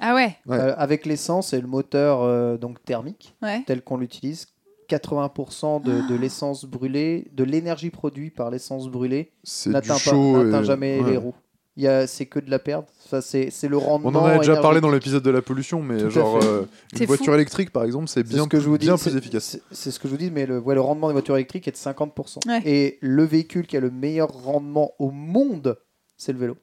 Ah 0.00 0.14
ouais, 0.14 0.36
Ouais. 0.46 0.58
Euh, 0.58 0.74
avec 0.76 1.06
l'essence 1.06 1.52
et 1.54 1.60
le 1.60 1.66
moteur 1.68 2.20
euh, 2.22 2.56
donc 2.58 2.84
thermique 2.84 3.34
ouais. 3.42 3.62
tel 3.66 3.80
qu'on 3.82 3.96
l'utilise, 3.96 4.46
80% 4.88 5.82
de, 5.82 6.08
de 6.08 6.14
l'essence 6.14 6.64
brûlée, 6.64 7.28
de 7.32 7.44
l'énergie 7.44 7.90
produite 7.90 8.34
par 8.34 8.50
l'essence 8.50 8.88
brûlée 8.88 9.32
n'atteint 9.66 9.96
et- 9.96 10.64
jamais 10.64 11.00
ouais. 11.00 11.10
les 11.10 11.16
roues. 11.16 11.34
Il 11.78 11.82
y 11.82 11.88
a- 11.88 12.06
C'est 12.06 12.24
que 12.24 12.38
de 12.38 12.50
la 12.50 12.58
perte. 12.58 12.88
Enfin, 13.04 13.20
c'est 13.20 13.50
c'est 13.50 13.68
le 13.68 13.76
rendement. 13.76 14.08
On 14.08 14.14
en 14.14 14.24
a 14.24 14.38
déjà 14.38 14.56
parlé 14.56 14.80
dans 14.80 14.90
l'épisode 14.90 15.22
de 15.22 15.30
la 15.30 15.42
pollution, 15.42 15.82
mais 15.82 16.08
genre 16.10 16.38
euh, 16.42 16.62
une 16.92 16.98
fou. 17.00 17.04
voiture 17.06 17.34
électrique 17.34 17.70
par 17.70 17.84
exemple, 17.84 18.08
c'est 18.08 18.22
bien, 18.22 18.44
ce 18.44 18.48
que 18.48 18.58
je 18.58 18.66
vous 18.68 18.78
dis, 18.78 18.86
bien 18.86 18.96
c'est- 18.96 19.10
plus 19.10 19.18
efficace. 19.18 19.44
c'est- 19.44 19.62
C'est 19.70 19.90
ce 19.90 19.98
que 20.00 20.08
je 20.08 20.12
vous 20.12 20.18
dis, 20.18 20.30
mais 20.30 20.46
le, 20.46 20.58
ouais, 20.58 20.74
le 20.74 20.80
rendement 20.80 21.08
des 21.08 21.12
voitures 21.12 21.36
électriques 21.36 21.68
est 21.68 21.72
de 21.72 21.76
50%. 21.76 22.40
Ouais. 22.48 22.62
Et 22.64 22.98
le 23.02 23.24
véhicule 23.24 23.66
qui 23.66 23.76
a 23.76 23.80
le 23.80 23.90
meilleur 23.90 24.28
rendement 24.32 24.92
au 24.98 25.10
monde, 25.10 25.76
c'est 26.16 26.32
le 26.32 26.38
vélo. 26.38 26.56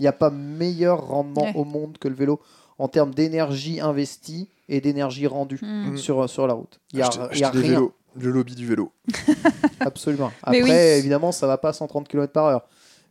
Il 0.00 0.02
n'y 0.02 0.08
a 0.08 0.12
pas 0.12 0.30
meilleur 0.30 1.06
rendement 1.06 1.42
Ouais. 1.44 1.52
au 1.54 1.64
monde 1.64 1.96
que 1.98 2.08
le 2.08 2.14
vélo 2.14 2.40
en 2.78 2.88
termes 2.88 3.12
d'énergie 3.14 3.80
investie 3.80 4.48
et 4.68 4.80
d'énergie 4.80 5.26
rendue 5.26 5.58
Hmm. 5.62 5.96
sur, 5.96 6.28
sur 6.28 6.46
la 6.46 6.54
route. 6.54 6.80
Il 6.92 6.96
n'y 6.98 7.02
a, 7.02 7.10
y 7.34 7.42
a 7.44 7.50
rien. 7.50 7.60
vélos. 7.62 7.92
Le 8.20 8.30
lobby 8.30 8.54
du 8.54 8.66
vélo. 8.66 8.92
Absolument. 9.80 10.32
Après, 10.42 10.62
oui. 10.62 10.70
évidemment, 10.70 11.30
ça 11.32 11.46
va 11.46 11.56
pas 11.58 11.68
à 11.68 11.72
130 11.72 12.08
km 12.08 12.32
par 12.32 12.46
heure. 12.46 12.62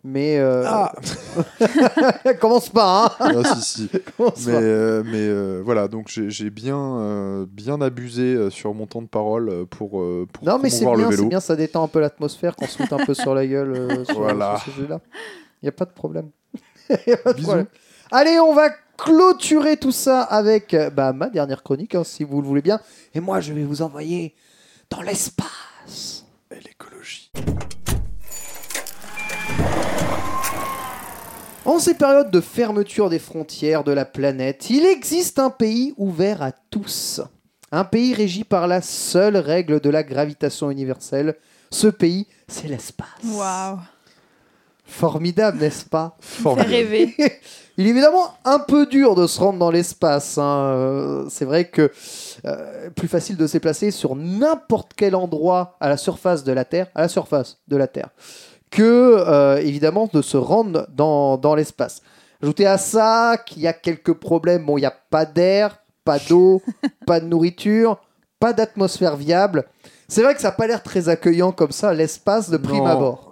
Mais 0.03 0.37
euh, 0.37 0.63
Ah 0.67 0.93
commence 2.39 2.69
pas, 2.69 3.15
hein 3.19 3.41
Ah, 3.43 3.55
si, 3.55 3.61
si. 3.61 3.89
Commence 4.17 4.45
Mais, 4.45 4.53
pas. 4.53 4.59
euh, 4.61 5.03
mais 5.05 5.17
euh, 5.17 5.61
voilà, 5.65 5.87
donc 5.87 6.07
j'ai 6.09 6.49
bien, 6.49 6.77
euh, 6.99 7.45
bien 7.49 7.81
abusé 7.81 8.21
euh, 8.35 8.49
sur 8.49 8.73
mon 8.73 8.85
temps 8.85 9.01
de 9.01 9.07
parole 9.07 9.49
euh, 9.49 9.65
pour, 9.65 9.99
euh, 10.01 10.27
pour 10.31 10.45
Non, 10.45 10.59
mais 10.61 10.69
c'est 10.69 10.85
bien, 10.85 10.93
le 11.09 11.15
c'est 11.15 11.25
bien, 11.25 11.39
ça 11.39 11.55
détend 11.55 11.83
un 11.83 11.87
peu 11.87 11.99
l'atmosphère 11.99 12.55
qu'on 12.55 12.67
se 12.67 12.77
fout 12.77 12.93
un 12.93 13.05
peu 13.05 13.13
sur 13.13 13.33
la 13.33 13.45
gueule 13.47 13.73
euh, 13.75 14.05
sur, 14.05 14.19
Voilà. 14.19 14.57
sur 14.57 14.65
ce 14.67 14.71
sujet-là. 14.79 15.01
Il 15.61 15.65
n'y 15.65 15.69
a 15.69 15.73
pas 15.73 15.85
de 15.85 15.91
problème. 15.91 16.29
Y 17.07 17.11
a 17.13 17.17
pas 17.17 17.31
de 17.31 17.37
Bisous. 17.37 17.47
problème. 17.47 17.67
Allez, 18.11 18.39
on 18.39 18.53
va 18.53 18.69
clôturer 18.97 19.77
tout 19.77 19.91
ça 19.91 20.21
avec 20.21 20.73
euh, 20.73 20.89
bah, 20.89 21.13
ma 21.13 21.29
dernière 21.29 21.63
chronique, 21.63 21.95
hein, 21.95 22.03
si 22.03 22.23
vous 22.23 22.41
le 22.41 22.47
voulez 22.47 22.61
bien. 22.61 22.79
Et 23.13 23.19
moi, 23.19 23.39
je 23.39 23.53
vais 23.53 23.63
vous 23.63 23.81
envoyer 23.81 24.35
dans 24.89 25.01
l'espace. 25.01 26.25
Et 26.51 26.59
l'écologie. 26.59 27.31
En 31.65 31.79
ces 31.79 31.95
périodes 31.95 32.31
de 32.31 32.39
fermeture 32.39 33.09
des 33.09 33.19
frontières 33.19 33.83
de 33.83 33.91
la 33.91 34.05
planète, 34.05 34.69
il 34.69 34.85
existe 34.85 35.37
un 35.37 35.49
pays 35.49 35.93
ouvert 35.97 36.41
à 36.41 36.51
tous. 36.51 37.21
Un 37.73 37.83
pays 37.83 38.13
régi 38.13 38.45
par 38.45 38.67
la 38.67 38.81
seule 38.81 39.35
règle 39.35 39.81
de 39.81 39.89
la 39.89 40.03
gravitation 40.03 40.71
universelle. 40.71 41.35
Ce 41.69 41.87
pays, 41.87 42.25
c'est 42.47 42.69
l'espace. 42.69 43.09
Waouh. 43.25 43.79
Formidable, 44.87 45.59
n'est-ce 45.59 45.85
pas 45.85 46.15
Fait 46.19 46.41
Formidable. 46.43 46.71
rêver. 46.71 47.15
Il 47.79 47.85
est 47.85 47.89
évidemment 47.91 48.33
un 48.43 48.57
peu 48.57 48.87
dur 48.87 49.13
de 49.13 49.27
se 49.27 49.39
rendre 49.39 49.59
dans 49.59 49.69
l'espace. 49.69 50.37
hein. 50.39 50.43
Euh, 50.75 51.25
C'est 51.29 51.45
vrai 51.45 51.65
que 51.69 51.91
euh, 52.45 52.89
plus 52.95 53.07
facile 53.07 53.37
de 53.37 53.45
se 53.45 53.53
déplacer 53.53 53.91
sur 53.91 54.15
n'importe 54.15 54.93
quel 54.95 55.15
endroit 55.15 55.75
à 55.79 55.87
la 55.89 55.97
surface 55.97 56.43
de 56.43 56.51
la 56.53 56.65
Terre, 56.65 56.87
à 56.95 57.01
la 57.01 57.07
surface 57.07 57.57
de 57.67 57.77
la 57.77 57.87
Terre, 57.87 58.09
que 58.71 58.83
euh, 59.27 59.57
évidemment 59.57 60.09
de 60.11 60.23
se 60.23 60.37
rendre 60.37 60.87
dans, 60.95 61.37
dans 61.37 61.53
l'espace. 61.53 62.01
Ajoutez 62.41 62.65
à 62.65 62.77
ça 62.79 63.37
qu'il 63.45 63.61
y 63.61 63.67
a 63.67 63.73
quelques 63.73 64.13
problèmes. 64.13 64.65
Bon, 64.65 64.77
il 64.77 64.81
n'y 64.81 64.87
a 64.87 64.95
pas 65.09 65.25
d'air, 65.25 65.77
pas 66.03 66.17
d'eau, 66.17 66.63
pas 67.05 67.19
de 67.19 67.25
nourriture, 67.25 67.99
pas 68.39 68.53
d'atmosphère 68.53 69.15
viable. 69.17 69.65
C'est 70.07 70.23
vrai 70.23 70.33
que 70.33 70.41
ça 70.41 70.47
n'a 70.47 70.51
pas 70.53 70.67
l'air 70.67 70.81
très 70.83 71.09
accueillant 71.09 71.51
comme 71.51 71.71
ça, 71.71 71.93
l'espace 71.93 72.49
de 72.49 72.57
prime 72.57 72.77
Non. 72.79 72.85
abord. 72.85 73.26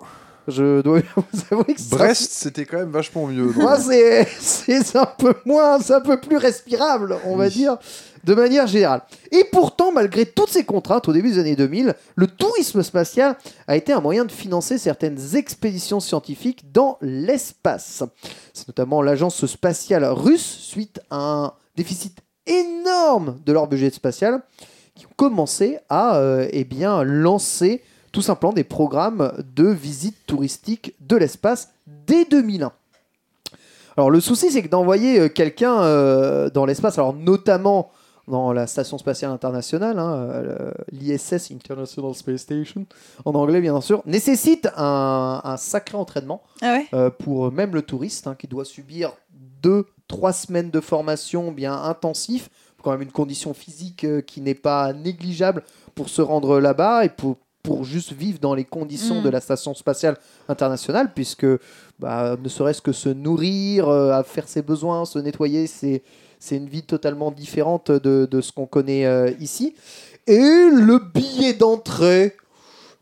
Je 0.47 0.81
dois 0.81 0.99
vous 1.15 1.39
avouer 1.51 1.73
que 1.73 1.81
ça- 1.81 1.95
Brest, 1.95 2.31
c'était 2.31 2.65
quand 2.65 2.77
même 2.77 2.91
vachement 2.91 3.25
mieux. 3.27 3.45
donc. 3.47 3.55
moi, 3.55 3.79
c'est 3.79 4.27
c'est 4.39 4.95
un 4.95 5.05
peu 5.05 5.33
moins, 5.45 5.79
c'est 5.79 5.93
un 5.93 6.01
peu 6.01 6.19
plus 6.19 6.37
respirable, 6.37 7.17
on 7.25 7.35
va 7.35 7.45
Oui. 7.45 7.51
dire, 7.51 7.77
de 8.23 8.33
manière 8.33 8.67
générale. 8.67 9.01
Et 9.31 9.43
pourtant, 9.51 9.91
malgré 9.91 10.25
toutes 10.25 10.49
ces 10.49 10.63
contraintes 10.63 11.07
au 11.07 11.13
début 11.13 11.31
des 11.31 11.39
années 11.39 11.55
2000, 11.55 11.93
le 12.15 12.27
tourisme 12.27 12.81
spatial 12.83 13.35
a 13.67 13.75
été 13.75 13.93
un 13.93 14.01
moyen 14.01 14.25
de 14.25 14.31
financer 14.31 14.77
certaines 14.77 15.35
expéditions 15.35 15.99
scientifiques 15.99 16.71
dans 16.71 16.97
l'espace. 17.01 18.03
C'est 18.53 18.67
notamment 18.67 19.01
l'agence 19.01 19.45
spatiale 19.45 20.05
russe, 20.05 20.57
suite 20.61 20.99
à 21.09 21.17
un 21.17 21.53
déficit 21.75 22.17
énorme 22.47 23.39
de 23.45 23.51
leur 23.53 23.67
budget 23.67 23.89
spatial, 23.91 24.41
qui 24.95 25.05
ont 25.05 25.15
commencé 25.15 25.77
à 25.89 26.17
euh, 26.17 26.47
eh 26.51 26.63
bien, 26.63 27.03
lancer 27.03 27.81
tout 28.15 28.21
simplement 28.21 28.53
des 28.53 28.63
programmes 28.63 29.33
de 29.57 29.67
visite 29.67 30.15
touristique 30.25 30.95
de 31.01 31.17
l'espace 31.17 31.73
dès 32.07 32.23
2001. 32.23 32.71
Alors 33.97 34.09
le 34.09 34.21
souci, 34.21 34.51
c'est 34.51 34.63
que 34.63 34.69
d'envoyer 34.69 35.19
euh, 35.19 35.27
quelqu'un 35.27 35.81
euh, 35.81 36.49
dans 36.49 36.65
l'espace, 36.65 36.97
alors 36.97 37.13
notamment 37.13 37.91
dans 38.29 38.53
la 38.53 38.67
station 38.67 38.97
spatiale 38.97 39.31
internationale, 39.31 39.99
hein, 39.99 40.13
euh, 40.15 40.71
l'ISS 40.93 41.51
International 41.51 42.15
Space 42.15 42.39
Station, 42.39 42.85
en 43.25 43.35
anglais 43.35 43.59
bien 43.59 43.81
sûr, 43.81 44.01
nécessite 44.05 44.69
un, 44.77 45.41
un 45.43 45.57
sacré 45.57 45.97
entraînement 45.97 46.41
Ah 46.61 46.75
ouais? 46.77 46.87
euh, 46.93 47.09
pour 47.09 47.51
même 47.51 47.75
le 47.75 47.81
touriste 47.81 48.27
hein, 48.27 48.35
qui 48.39 48.47
doit 48.47 48.63
subir 48.63 49.11
deux, 49.61 49.87
trois 50.07 50.31
semaines 50.31 50.71
de 50.71 50.79
formation 50.79 51.51
bien 51.51 51.73
intensif, 51.83 52.49
quand 52.81 52.91
même 52.91 53.01
une 53.01 53.11
condition 53.11 53.53
physique 53.53 54.05
qui 54.25 54.39
n'est 54.39 54.53
pas 54.55 54.93
négligeable 54.93 55.63
pour 55.95 56.07
se 56.07 56.21
rendre 56.21 56.61
là-bas 56.61 57.03
et 57.03 57.09
pour, 57.09 57.35
pour 57.65 57.83
juste 57.83 58.13
vivre 58.13 58.39
dans 58.39 58.53
les 58.53 58.63
conditions 58.65 59.19
Mm. 59.21 59.23
de 59.23 59.29
la 59.29 59.41
station 59.41 59.73
spatiale 59.73 60.17
internationale, 60.49 61.11
puisque 61.13 61.45
bah, 61.99 62.35
ne 62.41 62.49
serait-ce 62.49 62.81
que 62.81 62.91
se 62.91 63.09
nourrir, 63.09 63.87
euh, 63.89 64.11
à 64.11 64.23
faire 64.23 64.47
ses 64.47 64.61
besoins, 64.61 65.05
se 65.05 65.19
nettoyer, 65.19 65.67
c'est 65.67 66.01
c'est 66.39 66.57
une 66.57 66.67
vie 66.67 66.83
totalement 66.83 67.31
différente 67.31 67.89
de, 67.91 68.27
de 68.29 68.41
ce 68.41 68.51
qu'on 68.51 68.67
connaît 68.67 69.05
euh, 69.05 69.31
ici. 69.39 69.73
Et 70.27 70.37
le 70.37 70.99
billet 70.99 71.53
d'entrée 71.53 72.35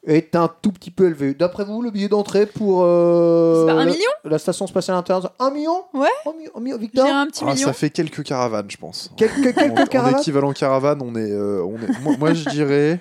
est 0.06 0.36
un 0.36 0.50
tout 0.62 0.72
petit 0.72 0.92
peu 0.92 1.08
élevé. 1.08 1.34
D'après 1.34 1.66
vous, 1.66 1.82
le 1.82 1.90
billet 1.90 2.08
d'entrée 2.10 2.46
pour 2.46 2.82
euh, 2.84 3.62
C'est 3.66 3.74
pas 3.74 3.80
un 3.82 3.86
la, 3.86 3.92
million? 3.92 4.12
la 4.26 4.38
station 4.38 4.68
spatiale 4.68 4.98
internationale? 4.98 5.36
Un 5.40 5.50
million? 5.52 5.84
Ouais. 5.94 6.08
Un 6.26 6.34
million, 6.38 6.52
un 6.56 6.60
million, 6.60 6.76
Je 6.78 6.82
Victor? 6.82 7.06
Dirais 7.06 7.18
un 7.18 7.28
petit 7.28 7.44
Ah, 7.48 7.54
million. 7.54 7.68
ça 7.68 7.74
fait 7.74 7.90
quelques 7.90 8.24
caravanes, 8.24 8.70
je 8.70 8.78
pense. 8.78 9.10
Quelques, 9.18 9.38
En, 9.58 9.62
quelques 9.62 9.80
en 9.80 9.86
caravanes 9.86 10.20
équivalent 10.20 10.54
caravane, 10.54 11.02
on 11.02 11.16
est, 11.16 11.32
euh, 11.32 11.64
on 11.66 11.76
est. 11.78 12.00
Moi, 12.02 12.16
moi, 12.20 12.34
je 12.34 12.50
dirais 12.50 13.00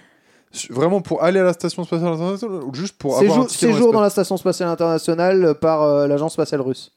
vraiment 0.71 1.01
pour 1.01 1.23
aller 1.23 1.41
à 1.41 1.45
la 1.45 1.53
station 1.53 1.85
spatiale 1.85 2.13
internationale 2.13 2.63
ou 2.65 2.75
juste 2.75 2.97
pour 2.99 3.19
avoir 3.19 3.41
un 3.41 3.49
Séjour, 3.49 3.75
séjour 3.77 3.93
dans 3.93 4.01
la 4.01 4.11
station 4.11 4.37
spatiale 4.37 4.69
internationale 4.69 5.45
euh, 5.45 5.55
par 5.55 5.83
euh, 5.83 6.07
l'agence 6.07 6.35
spatiale 6.35 6.61
russe. 6.61 6.93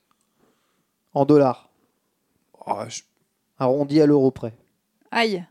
En 1.14 1.26
dollars. 1.26 1.70
Ah, 2.66 2.86
je- 2.90 3.02
Arrondi 3.58 4.02
à 4.02 4.06
l'euro 4.06 4.32
près. 4.32 4.54
Aïe. 5.12 5.46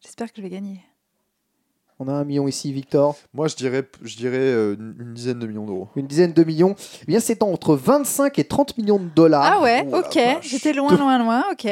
J'espère 0.00 0.28
que 0.32 0.38
je 0.38 0.42
vais 0.42 0.48
gagner. 0.50 0.80
On 2.00 2.06
a 2.08 2.12
un 2.12 2.24
million 2.24 2.46
ici, 2.46 2.72
Victor. 2.72 3.16
Moi, 3.34 3.48
je 3.48 3.56
dirais, 3.56 3.88
je 4.02 4.16
dirais 4.16 4.36
euh, 4.38 4.76
une 4.78 5.14
dizaine 5.14 5.38
de 5.40 5.46
millions 5.48 5.66
d'euros. 5.66 5.88
Une 5.96 6.06
dizaine 6.06 6.32
de 6.32 6.44
millions. 6.44 6.74
Eh 7.02 7.06
bien, 7.06 7.18
c'est 7.20 7.42
entre 7.42 7.74
25 7.74 8.38
et 8.38 8.44
30 8.44 8.78
millions 8.78 8.98
de 9.00 9.08
dollars. 9.08 9.42
Ah 9.44 9.60
ouais, 9.60 9.86
oh 9.92 9.98
ok. 9.98 10.18
J'étais 10.42 10.72
loin, 10.72 10.96
loin, 10.96 11.18
loin, 11.18 11.44
ok. 11.52 11.68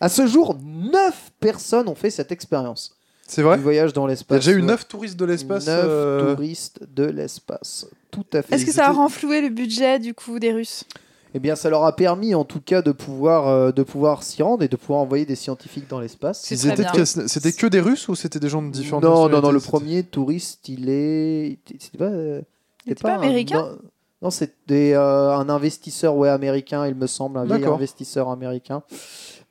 À 0.00 0.08
ce 0.08 0.26
jour, 0.26 0.56
9 0.62 1.32
personnes 1.40 1.88
ont 1.88 1.94
fait 1.96 2.10
cette 2.10 2.30
expérience 2.32 2.96
C'est 3.30 3.42
vrai 3.42 3.56
du 3.56 3.62
voyage 3.62 3.92
dans 3.92 4.06
Il 4.06 4.10
y 4.10 4.12
l'espace. 4.12 4.36
a 4.36 4.38
déjà 4.40 4.50
eu 4.52 4.60
Ouais. 4.60 4.66
9 4.66 4.88
touristes 4.88 5.16
de 5.18 5.24
l'espace. 5.24 5.66
9 5.66 5.84
euh, 5.88 6.34
touristes 6.34 6.80
de 6.94 7.04
l'espace. 7.04 7.86
Tout 8.10 8.24
à 8.32 8.42
fait. 8.42 8.54
Est-ce 8.54 8.66
que 8.66 8.72
ça 8.72 8.88
a 8.88 8.92
renfloué 8.92 9.40
le 9.40 9.48
budget 9.50 9.98
du 10.00 10.14
coup 10.14 10.38
des 10.38 10.52
Russes? 10.52 10.84
Eh 11.32 11.38
bien, 11.38 11.54
ça 11.54 11.70
leur 11.70 11.84
a 11.84 11.94
permis, 11.94 12.34
en 12.34 12.44
tout 12.44 12.60
cas, 12.60 12.82
de 12.82 12.90
pouvoir, 12.90 13.46
euh, 13.46 13.70
de 13.70 13.84
pouvoir 13.84 14.24
s'y 14.24 14.42
rendre 14.42 14.64
et 14.64 14.68
de 14.68 14.74
pouvoir 14.74 14.98
envoyer 14.98 15.24
des 15.26 15.36
scientifiques 15.36 15.88
dans 15.88 16.00
l'espace. 16.00 16.42
C'était 16.42 17.52
que 17.52 17.66
des 17.68 17.78
Russes 17.80 18.08
ou 18.08 18.16
c'était 18.16 18.40
des 18.40 18.48
gens 18.48 18.62
de 18.62 18.70
différentes 18.70 19.04
Non, 19.04 19.28
non, 19.28 19.40
non. 19.40 19.52
Le 19.52 19.60
premier 19.60 20.02
touriste, 20.02 20.68
il 20.68 20.88
est. 20.88 21.58
C'était 21.78 21.98
pas. 21.98 22.06
euh, 22.06 22.40
Il 22.84 22.92
était 22.92 23.02
pas 23.02 23.12
un- 23.14 23.18
américain? 23.20 23.60
Non, 23.60 23.78
non, 24.22 24.30
c'était 24.30 24.92
euh, 24.94 25.30
un 25.36 25.48
investisseur 25.48 26.16
ouais, 26.16 26.28
américain, 26.28 26.84
il 26.88 26.96
me 26.96 27.06
semble, 27.06 27.38
un 27.38 27.44
vieil 27.44 27.64
investisseur 27.64 28.28
américain. 28.28 28.82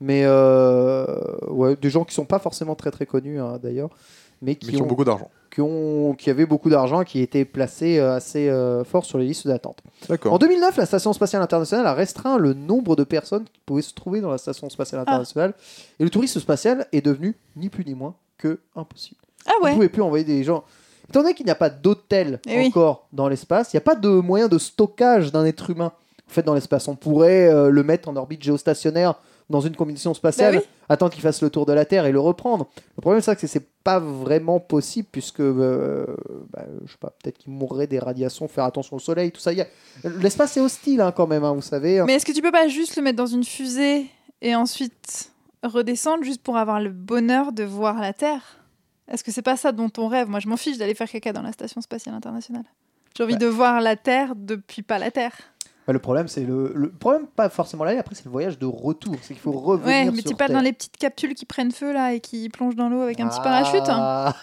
Mais 0.02 0.22
euh, 0.26 1.06
ouais, 1.48 1.76
des 1.76 1.90
gens 1.90 2.04
qui 2.06 2.14
sont 2.14 2.26
pas 2.26 2.40
forcément 2.40 2.76
très 2.76 2.92
très 2.92 3.06
connus 3.06 3.40
hein, 3.40 3.60
d'ailleurs, 3.62 3.90
mais 4.42 4.56
qui, 4.56 4.68
Mais 4.68 4.74
qui 4.78 4.82
ont 4.82 4.86
beaucoup 4.86 5.04
d'argent. 5.04 5.30
qui, 5.52 5.60
ont, 5.62 6.14
qui 6.18 6.30
avaient 6.30 6.46
beaucoup 6.46 6.70
d'argent, 6.70 7.04
qui 7.04 7.20
étaient 7.22 7.44
placés 7.44 8.00
euh, 8.00 8.16
assez 8.16 8.48
euh, 8.50 8.84
fort 8.86 9.04
sur 9.04 9.18
les 9.18 9.26
listes 9.26 9.46
d'attente. 9.48 9.80
En 10.06 10.14
D'accord. 10.14 10.40
2009, 10.40 10.78
la 10.78 10.86
Station 10.86 11.12
spatiale 11.12 11.42
internationale 11.42 11.86
a 11.86 11.94
restreint 11.94 12.38
le 12.38 12.54
nombre 12.54 12.96
de 12.96 13.04
personnes 13.04 13.44
qui 13.44 13.60
pouvaient 13.66 13.82
se 13.82 13.94
trouver 13.94 14.22
dans 14.22 14.32
la 14.32 14.38
Station 14.38 14.70
spatiale 14.70 15.02
Ah. 15.06 15.10
internationale, 15.12 15.54
et 16.00 16.04
le 16.06 16.10
tourisme 16.10 16.40
spatial 16.40 16.88
est 16.94 17.02
devenu 17.06 17.36
ni 17.58 17.68
plus 17.70 17.84
ni 17.86 17.94
moins 17.96 18.16
que 18.38 18.60
impossible. 18.78 19.20
Ah 19.46 19.52
Vous 19.60 19.66
ne 19.66 19.70
ouais. 19.70 19.74
pouvez 19.76 19.90
plus 19.90 20.02
envoyer 20.02 20.24
des 20.24 20.44
gens. 20.46 20.64
Étant 21.10 21.22
donné 21.24 21.34
qu'il 21.34 21.46
n'y 21.46 21.52
a 21.52 21.56
pas 21.56 21.70
d'hôtel 21.72 22.40
Eh 22.48 22.58
oui. 22.58 22.68
encore 22.68 23.08
dans 23.12 23.28
l'espace, 23.28 23.74
il 23.74 23.76
n'y 23.76 23.80
a 23.80 23.82
pas 23.82 23.96
de 23.96 24.08
moyen 24.08 24.48
de 24.48 24.58
stockage 24.58 25.32
d'un 25.34 25.44
être 25.44 25.70
humain 25.72 25.92
fait 26.28 26.44
dans 26.44 26.54
l'espace. 26.54 26.88
On 26.88 26.96
pourrait 26.96 27.48
euh, 27.52 27.70
le 27.70 27.84
mettre 27.84 28.08
en 28.08 28.16
orbite 28.16 28.44
géostationnaire 28.44 29.16
dans 29.50 29.62
une 29.62 29.76
combinaison 29.76 30.14
spatiale, 30.14 30.56
Bah 30.56 30.62
oui. 30.62 30.70
attendre 30.90 31.12
qu'il 31.12 31.22
fasse 31.24 31.42
le 31.42 31.50
tour 31.50 31.66
de 31.66 31.74
la 31.74 31.84
Terre 31.86 32.06
et 32.06 32.12
le 32.12 32.20
reprendre. 32.20 32.70
Le 32.98 33.02
problème, 33.02 33.22
c'est 33.22 33.36
que 33.36 33.48
c'est 33.48 33.68
pas 33.84 34.00
vraiment 34.00 34.60
possible 34.60 35.08
puisque, 35.12 35.40
euh, 35.40 36.06
bah, 36.52 36.66
je 36.86 36.92
sais 36.92 36.98
pas, 37.00 37.12
peut-être 37.22 37.38
qu'il 37.40 37.52
mourrait 37.52 37.88
des 37.88 37.98
radiations, 38.00 38.48
faire 38.48 38.66
attention 38.66 38.98
au 38.98 39.00
soleil, 39.00 39.32
tout 39.32 39.40
ça. 39.42 39.52
A- 39.52 40.08
L'espace 40.22 40.56
est 40.58 40.62
hostile 40.62 41.02
hein, 41.02 41.12
quand 41.12 41.26
même, 41.28 41.44
hein, 41.44 41.54
vous 41.54 41.62
savez. 41.64 42.04
Mais 42.06 42.14
est-ce 42.14 42.26
que 42.26 42.32
tu 42.32 42.42
peux 42.42 42.52
pas 42.52 42.68
juste 42.68 42.96
le 42.96 43.02
mettre 43.02 43.18
dans 43.18 43.26
une 43.26 43.44
fusée 43.44 44.06
et 44.42 44.56
ensuite 44.56 45.32
redescendre 45.64 46.24
juste 46.24 46.42
pour 46.44 46.56
avoir 46.58 46.80
le 46.80 46.92
bonheur 46.92 47.52
de 47.52 47.64
voir 47.64 48.00
la 48.00 48.14
Terre? 48.14 48.58
Est-ce 49.12 49.24
que 49.24 49.32
c'est 49.32 49.42
pas 49.42 49.58
ça 49.58 49.72
dont 49.72 49.90
on 49.98 50.08
rêve? 50.08 50.30
Moi, 50.30 50.40
je 50.40 50.48
m'en 50.48 50.58
fiche 50.58 50.78
d'aller 50.78 50.94
faire 50.94 51.10
caca 51.10 51.34
dans 51.34 51.42
la 51.42 51.52
station 51.52 51.82
spatiale 51.82 52.14
internationale. 52.14 52.66
J'ai 53.18 53.24
envie 53.24 53.34
Bah. 53.34 53.40
de 53.40 53.48
voir 53.48 53.82
la 53.82 53.96
Terre 53.96 54.34
depuis 54.36 54.84
pas 54.84 55.00
la 55.00 55.10
Terre. 55.10 55.34
Bah, 55.90 55.94
le 55.94 55.98
problème, 55.98 56.28
c'est 56.28 56.42
le, 56.42 56.72
le 56.76 56.92
problème, 56.92 57.26
pas 57.36 57.50
forcément 57.50 57.84
l'aller. 57.84 57.98
Après, 57.98 58.14
c'est 58.14 58.26
le 58.26 58.30
voyage 58.30 58.60
de 58.60 58.68
retour. 58.68 59.16
C'est 59.24 59.34
qu'il 59.34 59.42
faut 59.42 59.54
revenir 59.54 59.88
Ouais, 59.88 60.12
mais 60.12 60.22
t'es 60.22 60.36
pas 60.36 60.48
dans 60.48 60.60
les 60.60 60.72
petites 60.72 60.98
capsules 60.98 61.34
qui 61.34 61.46
prennent 61.46 61.72
feu 61.72 61.92
là 61.92 62.14
et 62.14 62.20
qui 62.20 62.48
plongent 62.50 62.76
dans 62.76 62.90
l'eau 62.90 63.02
avec 63.02 63.20
un 63.20 63.28
petit 63.28 63.40
parachute. 63.42 63.90
hein. 63.90 63.98
Ah. 63.98 64.36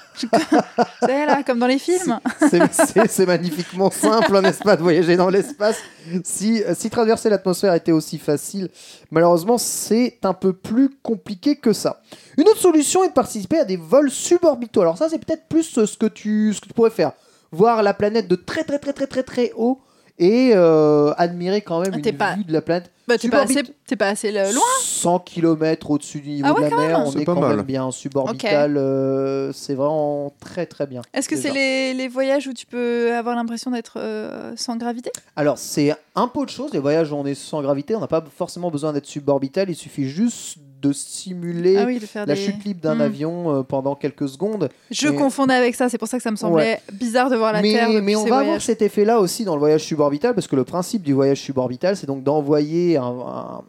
C'est 1.02 1.24
là, 1.26 1.44
comme 1.44 1.60
dans 1.60 1.68
les 1.68 1.78
films. 1.78 2.18
C'est- 2.50 3.26
magnifiquement 3.26 3.92
simple, 3.92 4.40
n'est-ce 4.40 4.58
pas, 4.64 4.74
de 4.76 4.82
voyager 4.82 5.16
dans 5.16 5.28
l'espace. 5.28 5.78
Si, 6.24 6.64
si 6.74 6.90
traverser 6.90 7.30
l'atmosphère 7.30 7.74
était 7.74 7.92
aussi 7.92 8.18
facile, 8.18 8.68
malheureusement, 9.12 9.56
c'est 9.56 10.18
un 10.24 10.34
peu 10.34 10.52
plus 10.52 10.90
compliqué 11.00 11.54
que 11.54 11.72
ça. 11.72 12.00
Une 12.38 12.48
autre 12.48 12.58
solution 12.58 13.04
est 13.04 13.08
de 13.10 13.12
participer 13.12 13.60
à 13.60 13.64
des 13.64 13.76
vols 13.76 14.10
suborbitaux. 14.10 14.80
Alors 14.80 14.98
ça, 14.98 15.08
c'est 15.08 15.24
peut-être 15.24 15.46
plus 15.46 15.62
ce 15.62 15.96
que, 15.96 16.06
tu, 16.06 16.54
ce 16.54 16.60
que 16.60 16.66
tu 16.66 16.74
pourrais 16.74 16.90
faire. 16.90 17.12
Voir 17.52 17.84
la 17.84 17.94
planète 17.94 18.26
de 18.26 18.34
très 18.34 18.64
très 18.64 18.80
très 18.80 18.92
très 18.92 19.06
très 19.06 19.22
très 19.22 19.52
haut 19.56 19.80
et 20.18 20.52
euh, 20.54 21.12
admirer 21.16 21.60
quand 21.60 21.80
même 21.80 21.92
Ah, 21.94 21.98
une 22.08 22.16
pas- 22.16 22.34
vue 22.36 22.44
de 22.44 22.52
la 22.52 22.62
planète. 22.62 22.90
Bah, 23.08 23.16
t'es 23.18 23.28
pas, 23.28 23.42
assez, 23.42 23.62
t'es 23.86 23.94
pas 23.94 24.08
assez 24.08 24.36
euh, 24.36 24.50
loin. 24.52 24.62
100 24.82 25.20
km 25.20 25.92
au-dessus 25.92 26.20
du 26.20 26.30
niveau 26.30 26.46
Ah 26.48 26.54
ouais, 26.54 26.64
de 26.64 26.70
la 26.70 26.76
mer, 26.76 26.98
même. 26.98 27.06
on 27.06 27.10
C'est 27.12 27.20
est 27.20 27.24
pas 27.24 27.34
quand 27.34 27.40
mal. 27.40 27.56
même 27.56 27.64
bien 27.64 27.90
suborbital. 27.92 28.76
euh, 28.76 29.52
c'est 29.52 29.74
vraiment 29.74 30.32
très 30.40 30.66
très 30.66 30.86
bien. 30.88 31.02
Est-ce 31.14 31.28
que 31.28 31.36
c'est 31.36 31.52
les, 31.52 31.94
les 31.94 32.08
voyages 32.08 32.48
où 32.48 32.52
tu 32.52 32.66
peux 32.66 33.14
avoir 33.14 33.36
l'impression 33.36 33.70
d'être 33.70 33.98
euh, 34.00 34.54
sans 34.56 34.76
gravité? 34.76 35.12
Alors, 35.36 35.56
c'est 35.58 35.94
un 36.16 36.26
peu 36.26 36.44
de 36.44 36.50
choses. 36.50 36.72
Les 36.72 36.80
voyages 36.80 37.12
où 37.12 37.14
on 37.16 37.24
est 37.26 37.34
sans 37.36 37.62
gravité, 37.62 37.94
on 37.94 38.00
n'a 38.00 38.08
pas 38.08 38.24
forcément 38.36 38.72
besoin 38.72 38.92
d'être 38.92 39.06
suborbital. 39.06 39.70
Il 39.70 39.76
suffit 39.76 40.08
juste 40.08 40.58
de 40.82 40.92
simuler 40.92 41.76
Ah 41.78 41.84
oui, 41.86 41.98
de 41.98 42.06
faire 42.06 42.26
la 42.26 42.34
des... 42.34 42.40
chute 42.40 42.64
libre 42.64 42.80
d'un 42.80 42.96
Hmm. 42.96 43.00
avion 43.00 43.54
euh, 43.58 43.62
pendant 43.62 43.94
quelques 43.94 44.28
secondes. 44.28 44.68
Je 44.90 45.08
Mais- 45.08 45.16
confondais 45.16 45.54
avec 45.54 45.74
ça, 45.74 45.88
c'est 45.88 45.98
pour 45.98 46.08
ça 46.08 46.16
que 46.18 46.22
ça 46.22 46.30
me 46.30 46.36
semblait 46.36 46.80
bizarre 46.92 47.30
de 47.30 47.36
voir 47.36 47.52
la 47.52 47.62
mais, 47.62 47.72
Terre 47.72 47.88
mais 48.02 48.16
on 48.16 48.24
va 48.26 48.38
avoir 48.38 48.60
cet 48.60 48.82
effet-là 48.82 49.18
aussi 49.20 49.44
dans 49.44 49.54
le 49.54 49.60
voyage 49.60 49.82
suborbital, 49.84 50.34
parce 50.34 50.46
que 50.46 50.56
le 50.56 50.64
principe 50.64 51.02
du 51.02 51.12
voyage 51.12 51.40
suborbital, 51.40 51.96
c'est 51.96 52.06
donc 52.06 52.22
d'envoyer 52.22 52.96
un, 52.96 53.04
un- 53.04 53.62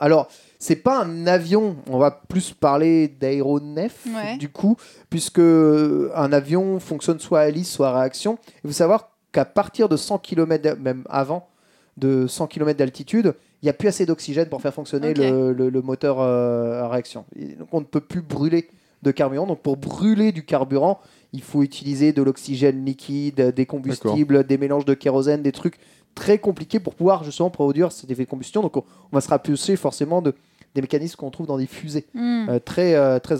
Alors, 0.00 0.28
c'est 0.60 0.76
pas 0.76 1.02
un 1.04 1.26
avion, 1.26 1.76
on 1.88 1.98
va 1.98 2.10
plus 2.10 2.52
parler 2.52 3.08
d'aéronef, 3.08 4.04
Ouais. 4.06 4.36
du 4.36 4.48
coup, 4.48 4.76
puisque 5.10 5.38
un 5.40 6.32
avion 6.32 6.78
fonctionne 6.80 7.18
soit 7.20 7.40
à 7.40 7.48
hélice, 7.48 7.70
soit 7.70 7.88
à 7.88 8.00
réaction. 8.00 8.38
Il 8.64 8.68
faut 8.68 8.74
savoir 8.74 9.10
qu'à 9.32 9.44
partir 9.44 9.88
de 9.88 9.96
100 9.96 10.18
km, 10.18 10.76
même 10.80 11.04
avant, 11.08 11.48
de 11.96 12.26
100 12.26 12.46
km 12.48 12.78
d'altitude, 12.78 13.34
il 13.62 13.66
n'y 13.66 13.70
a 13.70 13.72
plus 13.72 13.88
assez 13.88 14.06
d'oxygène 14.06 14.48
pour 14.48 14.60
faire 14.62 14.72
fonctionner 14.74 15.14
le, 15.30 15.52
le- 15.52 15.68
le 15.70 15.82
moteur 15.82 16.18
euh, 16.20 16.82
à 16.82 16.88
réaction. 16.88 17.24
Et 17.36 17.54
donc 17.56 17.68
on 17.72 17.80
ne 17.80 17.84
peut 17.86 18.00
plus 18.00 18.22
brûler 18.22 18.68
de 19.02 19.10
carburant. 19.10 19.46
Donc 19.46 19.60
pour 19.60 19.76
brûler 19.76 20.32
du 20.32 20.44
carburant, 20.44 21.00
il 21.32 21.42
faut 21.42 21.62
utiliser 21.62 22.12
de 22.12 22.22
l'oxygène 22.22 22.84
liquide, 22.84 23.52
des 23.54 23.66
combustibles, 23.66 24.44
des 24.44 24.58
mélanges 24.58 24.84
de 24.84 24.94
kérosène, 24.94 25.42
des 25.42 25.52
trucs 25.52 25.76
très 26.14 26.38
compliqués 26.38 26.80
pour 26.80 26.94
pouvoir 26.94 27.22
justement 27.24 27.50
produire 27.50 27.92
cet 27.92 28.10
effet 28.10 28.24
de 28.24 28.30
combustion. 28.30 28.62
Donc 28.62 28.76
on, 28.76 28.84
on 29.12 29.16
va 29.16 29.20
se 29.20 29.28
rapprocher 29.28 29.76
forcément 29.76 30.22
de, 30.22 30.34
des 30.74 30.80
mécanismes 30.80 31.16
qu'on 31.16 31.30
trouve 31.30 31.46
dans 31.46 31.58
des 31.58 31.66
fusées 31.66 32.06
Hmm. 32.14 32.46
euh, 32.48 32.58
très, 32.58 32.94
euh, 32.94 33.18
très. 33.18 33.36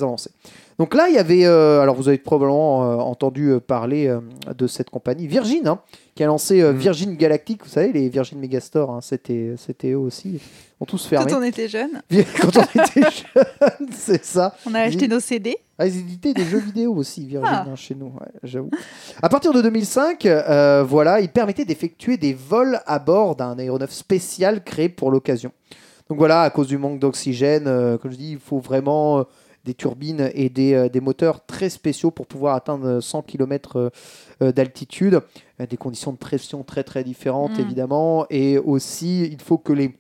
Donc 0.79 0.95
là, 0.95 1.09
il 1.09 1.15
y 1.15 1.19
avait, 1.19 1.45
euh, 1.45 1.81
alors 1.81 1.97
vous 1.97 2.07
avez 2.09 2.19
probablement 2.19 2.85
euh, 2.93 2.97
entendu 2.99 3.49
euh, 3.51 3.59
parler 3.61 4.07
euh, 4.07 4.21
de 4.57 4.67
cette 4.69 4.91
compagnie 4.91 5.27
Virgin, 5.27 5.67
hein, 5.67 5.81
qui 6.15 6.23
a 6.23 6.27
lancé 6.27 6.61
euh, 6.61 6.73
Mm. 6.73 6.77
Virgin 6.77 7.17
Galactic, 7.17 7.65
vous 7.65 7.69
savez, 7.71 7.93
les 7.93 8.09
Virgin 8.09 8.39
Megastore, 8.39 8.91
hein, 8.93 9.01
c'était, 9.03 9.55
c'était 9.57 9.91
eux 9.91 9.99
aussi, 9.99 10.41
ont 10.81 10.85
tous 10.85 11.05
fermé. 11.07 11.29
Quand 11.33 11.39
on 11.39 11.43
était 11.43 11.67
jeune, 11.69 12.01
Quand 12.41 12.57
on 12.57 12.81
était 12.81 13.01
jeunes, 13.35 13.89
c'est 13.93 14.25
ça. 14.25 14.55
on 14.67 14.75
a 14.75 14.81
acheté 14.83 15.09
nos 15.09 15.19
CD. 15.19 15.57
Ah, 15.81 15.87
ils 15.87 15.99
éditaient 15.99 16.35
des 16.35 16.45
jeux 16.45 16.59
vidéo 16.61 16.95
aussi, 16.95 17.27
Virgin, 17.27 17.51
Ah. 17.53 17.67
hein, 17.69 17.75
chez 17.77 17.97
nous, 17.97 18.07
ouais, 18.07 18.29
j'avoue. 18.45 18.71
À 19.21 19.29
partir 19.29 19.53
de 19.53 19.61
2005, 19.63 20.27
euh, 20.27 20.85
voilà, 20.87 21.21
ils 21.21 21.29
permettaient 21.29 21.65
d'effectuer 21.65 22.17
des 22.19 22.35
vols 22.35 22.79
à 22.87 23.01
bord 23.01 23.35
d'un 23.35 23.59
aéronef 23.59 23.91
spécial 23.91 24.63
créé 24.63 24.89
pour 24.89 25.11
l'occasion. 25.11 25.51
Donc 26.09 26.19
voilà, 26.19 26.43
à 26.43 26.51
cause 26.51 26.69
du 26.69 26.79
manque 26.79 27.01
d'oxygène, 27.01 27.65
euh, 27.67 27.99
comme 27.99 28.13
je 28.13 28.17
dis, 28.17 28.31
il 28.33 28.39
faut 28.39 28.61
vraiment 28.61 29.19
euh, 29.19 29.23
des 29.69 29.75
turbines 29.75 30.31
et 30.35 30.49
des, 30.49 30.73
euh, 30.75 30.89
des 30.89 31.01
moteurs 31.01 31.45
très 31.47 31.69
spéciaux 31.71 32.11
pour 32.11 32.27
pouvoir 32.27 32.55
atteindre 32.57 33.01
100 33.01 33.23
km 33.23 33.91
d'altitude, 34.41 35.21
Euh, 35.61 35.67
des 35.67 35.77
conditions 35.77 36.13
de 36.13 36.19
pression 36.19 36.63
très 36.63 36.85
très 36.85 37.03
différentes 37.05 37.57
Mm. 37.59 37.61
évidemment, 37.61 38.27
et 38.31 38.59
aussi 38.59 39.25
il 39.27 39.41
faut 39.41 39.59
que 39.59 39.73
les, 39.73 39.91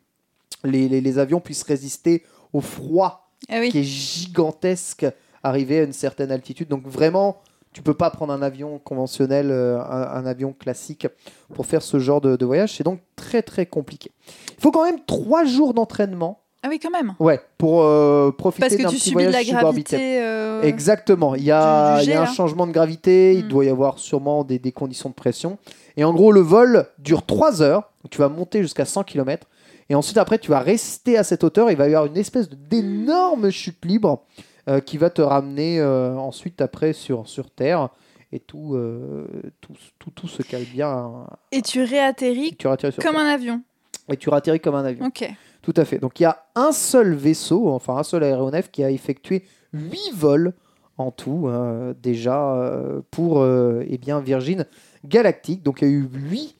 les, 0.64 0.88
les- 0.88 1.00
les 1.00 1.18
avions 1.18 1.40
puissent 1.40 1.64
résister 1.64 2.22
au 2.52 2.60
froid 2.60 3.30
oui. 3.50 3.68
qui 3.70 3.78
est 3.78 3.82
gigantesque 3.82 5.06
arrivé 5.42 5.80
à 5.80 5.82
une 5.82 5.92
certaine 5.92 6.30
altitude. 6.30 6.68
Donc 6.68 6.86
vraiment, 6.86 7.36
tu 7.72 7.82
peux 7.82 7.94
pas 7.94 8.10
prendre 8.10 8.32
un 8.32 8.42
avion 8.42 8.78
conventionnel, 8.78 9.50
euh, 9.50 9.78
un, 9.80 10.02
un 10.22 10.26
avion 10.26 10.52
classique 10.52 11.06
pour 11.54 11.66
faire 11.66 11.82
ce 11.82 11.98
genre 11.98 12.20
de, 12.20 12.36
de 12.36 12.46
voyage. 12.46 12.74
C'est 12.76 12.84
donc 12.84 13.00
très 13.16 13.42
très 13.42 13.66
compliqué. 13.66 14.10
Il 14.56 14.60
faut 14.62 14.70
quand 14.70 14.84
même 14.84 15.00
trois 15.06 15.44
jours 15.44 15.74
d'entraînement. 15.74 16.40
Ah 16.62 16.68
oui, 16.68 16.78
quand 16.80 16.90
même. 16.90 17.14
Ouais, 17.20 17.40
pour 17.56 17.82
euh, 17.82 18.32
profiter 18.32 18.62
Parce 18.66 18.76
que 18.76 18.82
d'un 18.82 18.88
tu 18.88 18.96
petit 18.96 19.10
subis 19.10 19.24
de 19.24 19.30
voyage 19.30 19.46
la 19.52 19.60
gravité. 19.60 20.20
euh, 20.22 20.62
Exactement. 20.62 21.34
Il 21.36 21.44
y 21.44 21.52
a, 21.52 21.98
du- 21.98 22.04
du 22.04 22.06
il 22.06 22.10
y 22.10 22.12
a 22.12 22.16
jet, 22.16 22.20
un 22.22 22.24
là. 22.24 22.32
changement 22.32 22.66
de 22.66 22.72
gravité. 22.72 23.34
Il 23.34 23.44
Mm. 23.44 23.48
doit 23.48 23.64
y 23.64 23.68
avoir 23.68 23.98
sûrement 23.98 24.42
des, 24.44 24.58
des 24.58 24.72
conditions 24.72 25.08
de 25.08 25.14
pression. 25.14 25.58
Et 25.96 26.02
en 26.04 26.12
gros, 26.12 26.32
le 26.32 26.40
vol 26.40 26.86
dure 26.98 27.24
3 27.24 27.62
heures. 27.62 27.90
Donc, 28.02 28.10
tu 28.10 28.18
vas 28.18 28.28
monter 28.28 28.60
jusqu'à 28.62 28.84
100 28.84 29.04
km. 29.04 29.46
Et 29.88 29.94
ensuite, 29.94 30.18
après, 30.18 30.38
tu 30.38 30.50
vas 30.50 30.58
rester 30.58 31.16
à 31.16 31.22
cette 31.24 31.44
hauteur. 31.44 31.70
Il 31.70 31.76
va 31.76 31.84
y 31.88 31.94
avoir 31.94 32.06
une 32.06 32.16
espèce 32.18 32.48
d'énorme 32.50 33.50
chute 33.50 33.84
libre 33.84 34.24
euh, 34.68 34.80
qui 34.80 34.98
va 34.98 35.10
te 35.10 35.22
ramener 35.22 35.78
euh, 35.80 36.14
ensuite 36.16 36.60
après 36.60 36.92
sur, 36.92 37.28
sur 37.28 37.50
Terre. 37.50 37.88
et 38.32 38.40
tout, 38.40 38.74
euh, 38.74 39.26
tout, 39.60 39.72
tout, 39.98 40.10
tout 40.10 40.28
se 40.28 40.42
cale 40.42 40.64
bien. 40.64 41.24
Et 41.52 41.62
tu 41.62 41.82
réatterris 41.84 42.56
Tu 42.58 42.66
atterris 42.68 42.92
sur 42.94 43.02
comme 43.02 43.14
Terre. 43.14 43.22
un 43.24 43.28
avion. 43.32 43.62
Et 44.10 44.16
tu 44.16 44.30
atterris 44.32 44.60
comme 44.60 44.74
un 44.74 44.84
avion. 44.84 45.06
Ok. 45.06 45.30
Tout 45.68 45.78
à 45.78 45.84
fait. 45.84 45.98
Donc 45.98 46.18
il 46.18 46.22
y 46.22 46.26
a 46.26 46.46
un 46.54 46.72
seul 46.72 47.12
vaisseau, 47.12 47.68
enfin 47.68 47.98
un 47.98 48.02
seul 48.02 48.24
aéronef 48.24 48.70
qui 48.70 48.82
a 48.82 48.90
effectué 48.90 49.44
8 49.74 50.12
vols 50.14 50.54
en 50.96 51.10
tout 51.10 51.46
euh, 51.46 51.92
déjà 52.02 52.54
euh, 52.54 53.02
pour 53.10 53.42
euh, 53.42 53.84
eh 53.86 53.98
bien, 53.98 54.18
Virgin 54.20 54.64
Galactic. 55.04 55.62
Donc 55.62 55.82
il 55.82 55.88
y 55.88 55.90
a 55.90 55.94
eu 55.94 56.08
8 56.10 56.56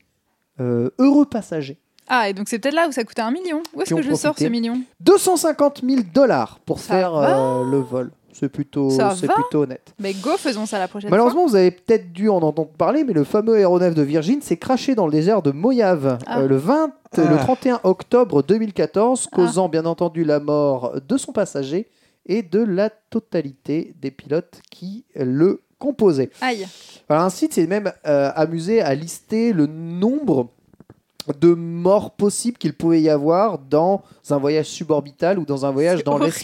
heureux 0.98 1.24
passagers. 1.24 1.78
Ah, 2.06 2.28
et 2.28 2.34
donc 2.34 2.50
c'est 2.50 2.58
peut-être 2.58 2.74
là 2.74 2.86
où 2.86 2.92
ça 2.92 3.02
coûtait 3.04 3.22
un 3.22 3.30
million. 3.30 3.62
Où 3.72 3.80
est-ce 3.80 3.94
que 3.94 4.02
je 4.02 4.12
sors 4.12 4.38
ce 4.38 4.44
million? 4.44 4.78
250 5.00 5.80
000 5.88 6.02
dollars 6.12 6.58
pour 6.66 6.78
Ça 6.78 6.92
faire 6.94 7.14
euh, 7.14 7.64
le 7.64 7.78
vol. 7.78 8.10
C'est 8.38 8.48
plutôt, 8.48 8.90
c'est 8.90 9.26
plutôt 9.26 9.62
honnête. 9.62 9.92
Mais 9.98 10.12
go, 10.14 10.36
faisons 10.36 10.64
ça 10.66 10.78
la 10.78 10.86
prochaine 10.86 11.10
Malheureusement, 11.10 11.46
vous 11.46 11.56
avez 11.56 11.70
peut-être 11.72 12.12
dû 12.12 12.28
en 12.28 12.36
entendre 12.36 12.68
parler, 12.78 13.02
mais 13.02 13.12
le 13.12 13.24
fameux 13.24 13.54
aéronef 13.56 13.94
de 13.94 14.02
Virgin 14.02 14.40
s'est 14.42 14.56
craché 14.56 14.94
dans 14.94 15.06
le 15.06 15.12
désert 15.12 15.42
de 15.42 15.50
Mojave 15.50 16.18
Ah. 16.26 16.40
euh, 16.40 16.46
le, 16.48 16.56
20, 16.56 16.92
Ah. 17.16 17.20
le 17.22 17.36
31 17.36 17.80
octobre 17.82 18.42
2014, 18.42 19.28
Ah. 19.32 19.36
causant 19.36 19.68
bien 19.68 19.86
entendu 19.86 20.22
la 20.24 20.38
mort 20.38 20.94
de 21.06 21.16
son 21.16 21.32
passager 21.32 21.88
et 22.26 22.42
de 22.42 22.60
la 22.62 22.90
totalité 22.90 23.94
des 24.00 24.10
pilotes 24.10 24.60
qui 24.70 25.04
le 25.16 25.60
composaient. 25.78 26.30
Aïe. 26.40 26.66
Alors, 27.08 27.24
un 27.24 27.30
site 27.30 27.54
s'est 27.54 27.66
même 27.66 27.90
euh, 28.06 28.30
amusé 28.36 28.80
à 28.82 28.94
lister 28.94 29.52
le 29.52 29.66
nombre 29.66 30.48
de 31.40 31.52
morts 31.54 32.12
possibles 32.12 32.56
qu'il 32.58 32.72
pouvait 32.74 33.00
y 33.02 33.10
avoir 33.10 33.58
dans 33.58 34.02
un 34.30 34.38
voyage 34.38 34.66
suborbital 34.66 35.38
ou 35.38 35.44
dans 35.44 35.66
un 35.66 35.70
voyage 35.70 36.02
dans 36.04 36.12
horrible. 36.12 36.34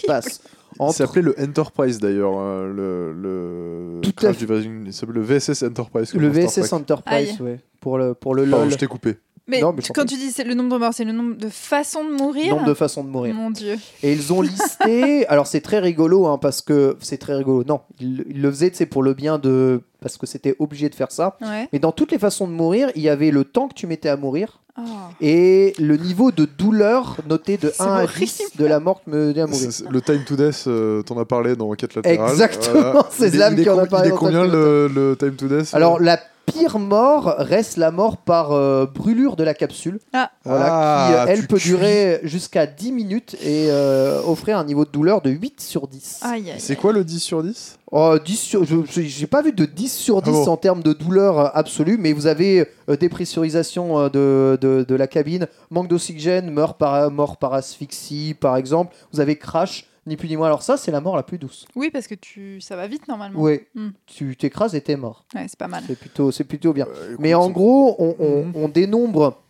L'espace. 0.78 0.78
Il 0.78 0.82
Entre- 0.82 0.94
s'appelait 0.96 1.22
le 1.22 1.34
Enterprise 1.40 1.98
d'ailleurs, 1.98 2.34
euh, 2.38 2.72
le, 2.72 3.12
le 3.12 4.00
Tout 4.02 4.10
à 4.10 4.12
crash 4.12 4.36
fait. 4.36 4.46
du 4.46 4.52
Virgin. 4.52 4.82
Il 4.86 4.92
s'appelait 4.92 5.20
le 5.20 5.22
VSS 5.22 5.62
Enterprise. 5.62 6.14
Le 6.14 6.28
VSS. 6.28 6.72
Enterprise, 6.72 7.40
ouais, 7.40 7.60
pour 7.80 7.98
le, 7.98 8.14
pour 8.14 8.34
le 8.34 8.42
Pardon, 8.44 8.64
LOL. 8.64 8.72
je 8.72 8.76
t'ai 8.76 8.86
coupé. 8.86 9.16
Mais, 9.46 9.60
Non, 9.60 9.74
mais 9.76 9.82
quand 9.94 10.06
tu 10.06 10.14
dis 10.16 10.30
c'est 10.30 10.44
le 10.44 10.54
nombre 10.54 10.72
de 10.72 10.78
morts, 10.78 10.94
c'est 10.94 11.04
le 11.04 11.12
nombre 11.12 11.36
de 11.36 11.50
façons 11.50 12.02
de 12.02 12.12
mourir 12.12 12.54
Nombre 12.56 12.66
de 12.66 12.72
façons 12.72 13.04
de 13.04 13.10
mourir. 13.10 13.34
Mon 13.34 13.50
Dieu. 13.50 13.76
Et 14.02 14.14
ils 14.14 14.32
ont 14.32 14.40
listé. 14.40 15.26
alors 15.28 15.46
c'est 15.46 15.60
très 15.60 15.80
rigolo 15.80 16.26
hein, 16.26 16.38
parce 16.38 16.62
que 16.62 16.96
c'est 17.00 17.18
très 17.18 17.34
rigolo. 17.34 17.62
Non, 17.62 17.82
ils, 18.00 18.24
ils 18.30 18.40
le 18.40 18.50
faisaient 18.50 18.70
c'est 18.72 18.86
pour 18.86 19.02
le 19.02 19.12
bien 19.12 19.36
de 19.38 19.82
parce 20.00 20.16
que 20.16 20.26
c'était 20.26 20.56
obligé 20.60 20.88
de 20.88 20.94
faire 20.94 21.12
ça. 21.12 21.36
Ouais. 21.42 21.68
Mais 21.74 21.78
dans 21.78 21.92
toutes 21.92 22.10
les 22.12 22.18
façons 22.18 22.46
de 22.48 22.52
mourir, 22.52 22.90
il 22.94 23.02
y 23.02 23.10
avait 23.10 23.30
le 23.30 23.44
temps 23.44 23.68
que 23.68 23.74
tu 23.74 23.86
mettais 23.86 24.08
à 24.08 24.16
mourir 24.16 24.62
Oh. 24.76 24.82
et 25.20 25.72
le 25.78 25.96
niveau 25.96 26.32
de 26.32 26.46
douleur 26.46 27.16
noté 27.28 27.56
de 27.58 27.70
C'est 27.72 27.80
1 27.82 27.86
à 27.86 28.02
horrible. 28.02 28.18
10 28.26 28.42
de 28.58 28.66
la 28.66 28.80
mort 28.80 29.00
que 29.04 29.10
me 29.10 29.30
à 29.30 29.46
mourir. 29.46 29.54
C'est- 29.54 29.70
c'est- 29.70 29.88
Le 29.88 30.00
time 30.00 30.24
to 30.26 30.34
death, 30.34 30.64
euh, 30.66 31.00
t'en 31.02 31.16
as 31.20 31.24
parlé 31.24 31.54
dans 31.54 31.70
Quête 31.74 31.94
latérale. 31.94 32.28
Exactement, 32.30 33.06
c'est 33.10 33.28
Il 33.28 33.34
est- 33.34 33.36
Zlam 33.36 33.54
qui 33.56 33.70
en 33.70 33.78
a 33.78 33.86
parlé 33.86 34.08
Il 34.08 34.14
est 34.14 34.16
combien 34.16 34.44
le, 34.46 34.88
le 34.88 35.16
time 35.16 35.34
to 35.36 35.46
death 35.46 35.72
euh 35.72 35.76
Alors 35.76 36.00
la 36.00 36.18
pire 36.58 36.78
mort 36.78 37.34
reste 37.38 37.76
la 37.76 37.90
mort 37.90 38.16
par 38.18 38.52
euh, 38.52 38.86
brûlure 38.86 39.36
de 39.36 39.44
la 39.44 39.54
capsule. 39.54 39.98
Ah. 40.12 40.30
Voilà, 40.44 40.66
Ah, 40.70 41.06
qui 41.08 41.14
euh, 41.14 41.24
elle 41.32 41.40
tu 41.42 41.46
peut 41.46 41.56
cuis. 41.58 41.68
durer 41.70 42.20
jusqu'à 42.22 42.66
10 42.66 42.92
minutes 42.92 43.34
et 43.42 43.66
euh, 43.70 44.20
offrir 44.26 44.56
un 44.58 44.64
niveau 44.64 44.84
de 44.84 44.90
douleur 44.90 45.20
de 45.20 45.30
8 45.30 45.60
sur 45.60 45.88
10. 45.88 46.20
Aïe, 46.22 46.50
aïe, 46.50 46.56
C'est 46.58 46.76
quoi 46.76 46.92
le 46.92 47.04
10 47.04 47.20
sur 47.20 47.42
10 47.42 47.78
Oh, 47.96 48.16
10 48.24 48.36
sur, 48.36 48.64
je 48.64 48.76
je- 48.90 49.02
j'ai 49.02 49.26
pas 49.28 49.40
vu 49.42 49.52
de 49.52 49.64
10 49.66 49.92
sur 49.92 50.20
10 50.20 50.30
Ah 50.30 50.44
bon 50.46 50.50
en 50.52 50.56
termes 50.56 50.82
de 50.82 50.92
douleur 50.92 51.38
euh, 51.38 51.48
absolue, 51.54 51.96
mais 51.98 52.12
vous 52.12 52.26
avez 52.26 52.66
euh, 52.88 52.96
dépressurisation 52.96 53.98
euh, 53.98 54.08
de, 54.08 54.58
de, 54.60 54.84
de 54.88 54.94
la 54.94 55.06
cabine, 55.06 55.46
manque 55.70 55.88
d'oxygène, 55.88 56.50
mort 56.50 56.74
par, 56.74 57.10
mort 57.10 57.36
par 57.36 57.54
asphyxie 57.54 58.34
par 58.38 58.56
exemple, 58.56 58.94
vous 59.12 59.20
avez 59.20 59.36
crash, 59.36 59.86
ni 60.06 60.16
plus 60.16 60.28
ni 60.28 60.36
moins. 60.36 60.46
Alors 60.46 60.62
ça, 60.62 60.76
c'est 60.76 60.90
la 60.90 61.00
mort 61.00 61.16
la 61.16 61.22
plus 61.22 61.38
douce. 61.38 61.66
Oui, 61.74 61.90
parce 61.90 62.06
que 62.06 62.14
tu... 62.14 62.60
ça 62.60 62.76
va 62.76 62.86
vite 62.86 63.08
normalement. 63.08 63.40
Oui, 63.40 63.60
Hmm. 63.74 63.90
tu 64.06 64.36
t'écrases 64.36 64.74
et 64.74 64.80
t'es 64.80 64.96
mort. 64.96 65.24
Ouais, 65.34 65.46
c'est 65.48 65.58
pas 65.58 65.68
mal. 65.68 65.82
C'est 65.86 65.98
plutôt, 65.98 66.30
c'est 66.30 66.44
plutôt 66.44 66.72
bien. 66.72 66.86
Euh, 66.88 67.16
Mais 67.18 67.34
en 67.34 67.50
gros, 67.50 67.96
on, 67.98 68.14
on- 68.18 68.44
Mhm. 68.44 68.52
on 68.56 68.68
dénombre 68.68 69.40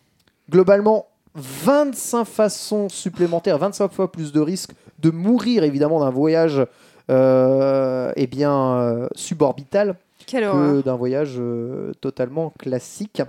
globalement 0.50 1.06
25 1.34 2.24
façons 2.24 2.88
supplémentaires, 2.88 3.58
25 3.58 3.92
fois 3.92 4.12
plus 4.12 4.30
de 4.32 4.40
risques 4.40 4.72
de 5.00 5.10
mourir 5.10 5.64
évidemment 5.64 6.00
d'un 6.00 6.10
voyage 6.10 6.64
euh, 7.10 8.12
eh 8.16 8.26
bien, 8.26 8.52
euh, 8.76 9.08
suborbital 9.14 9.96
Quelle 10.26 10.44
que 10.50 10.80
d'un 10.82 10.94
voyage 10.96 11.34
euh, 11.38 11.92
totalement 12.00 12.52
classique. 12.58 13.20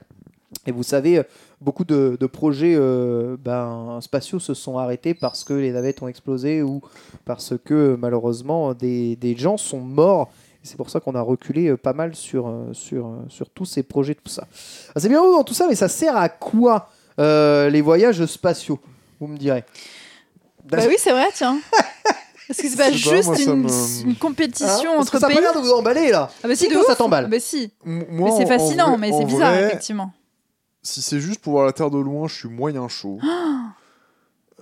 Et 0.68 0.72
vous 0.72 0.84
savez, 0.84 1.22
beaucoup 1.62 1.84
de, 1.86 2.18
de 2.20 2.26
projets 2.26 2.74
euh, 2.76 3.38
ben, 3.40 4.00
spatiaux 4.02 4.40
se 4.40 4.54
sont 4.54 4.78
arrêtés 4.78 5.14
parce 5.14 5.44
que 5.44 5.54
les 5.54 5.72
navettes 5.72 6.02
ont 6.02 6.08
explosé 6.08 6.62
ou 6.64 6.82
parce 7.26 7.54
que 7.64 7.96
malheureusement 8.00 8.74
des, 8.74 9.16
des 9.16 9.36
gens 9.38 9.58
sont 9.58 9.80
morts. 9.80 10.30
C'est 10.64 10.78
pour 10.78 10.90
ça 10.90 11.00
qu'on 11.00 11.14
a 11.14 11.22
reculé 11.22 11.68
euh, 11.68 11.78
pas 11.78 11.94
mal 11.94 12.16
sur, 12.16 12.48
euh, 12.48 12.74
sur, 12.74 13.06
euh, 13.06 13.10
sur 13.30 13.50
tous 13.52 13.66
ces 13.66 13.84
projets, 13.84 14.16
tout 14.16 14.28
ça. 14.32 14.48
Ah, 14.96 15.00
c'est 15.00 15.10
bien 15.10 15.22
beau 15.22 15.34
dans 15.38 15.44
tout 15.44 15.54
ça, 15.54 15.68
mais 15.68 15.76
ça 15.76 15.88
sert 15.88 16.18
à 16.18 16.28
quoi 16.30 16.90
euh, 17.20 17.70
les 17.70 17.82
voyages 17.82 18.26
spatiaux 18.26 18.80
Vous 19.20 19.28
me 19.28 19.38
direz? 19.38 19.64
Bah 20.64 20.80
oui, 20.88 20.96
c'est 20.98 21.12
vrai, 21.12 21.28
tiens. 21.36 21.60
Est-ce 22.50 22.62
que 22.64 22.68
c'est 22.70 22.78
pas 22.78 22.92
juste 22.92 23.26
moi, 23.28 23.36
ça 23.38 23.52
une, 23.54 23.62
me- 23.64 24.06
une 24.08 24.16
compétition 24.16 24.68
Hein 24.92 24.96
Parce 24.98 25.02
entre 25.02 25.12
que 25.14 25.20
ça 25.20 25.26
a 25.28 25.30
pays 25.30 25.38
pas 25.38 25.42
l'air 25.44 25.54
de 25.54 25.60
vous 25.60 25.72
emballer 25.72 26.10
là. 26.12 26.30
Ah 26.44 26.48
bah 26.48 26.56
si, 26.56 26.68
de 26.68 26.76
ouf. 26.76 26.86
ça 26.88 26.96
t'emballe. 26.96 27.28
Bah 27.30 27.40
si. 27.40 27.72
M- 27.86 28.06
moi, 28.10 28.30
Mais 28.32 28.36
c'est 28.38 28.46
fascinant, 28.48 28.90
vrai- 28.90 28.98
mais 28.98 29.12
c'est 29.12 29.26
bizarre, 29.26 29.52
vrai, 29.52 29.68
effectivement. 29.68 30.12
Si 30.86 31.02
c'est 31.02 31.20
juste 31.20 31.42
pour 31.42 31.54
voir 31.54 31.66
la 31.66 31.74
Terre 31.74 31.90
de 31.90 31.98
loin, 32.00 32.28
je 32.28 32.36
suis 32.36 32.50
moyen 32.50 32.88
chaud. 32.88 33.20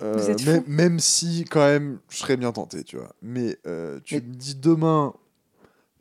Euh, 0.02 0.14
Vous 0.16 0.28
êtes 0.28 0.44
même, 0.44 0.64
fou. 0.64 0.70
même 0.70 0.98
si, 0.98 1.44
quand 1.48 1.64
même, 1.64 2.00
je 2.08 2.16
serais 2.16 2.36
bien 2.36 2.50
tenté, 2.50 2.82
tu 2.82 2.96
vois. 2.96 3.12
Mais 3.22 3.56
euh, 3.64 4.00
tu 4.02 4.16
Mais- 4.16 4.22
me 4.22 4.34
dis 4.34 4.56
demain, 4.56 5.14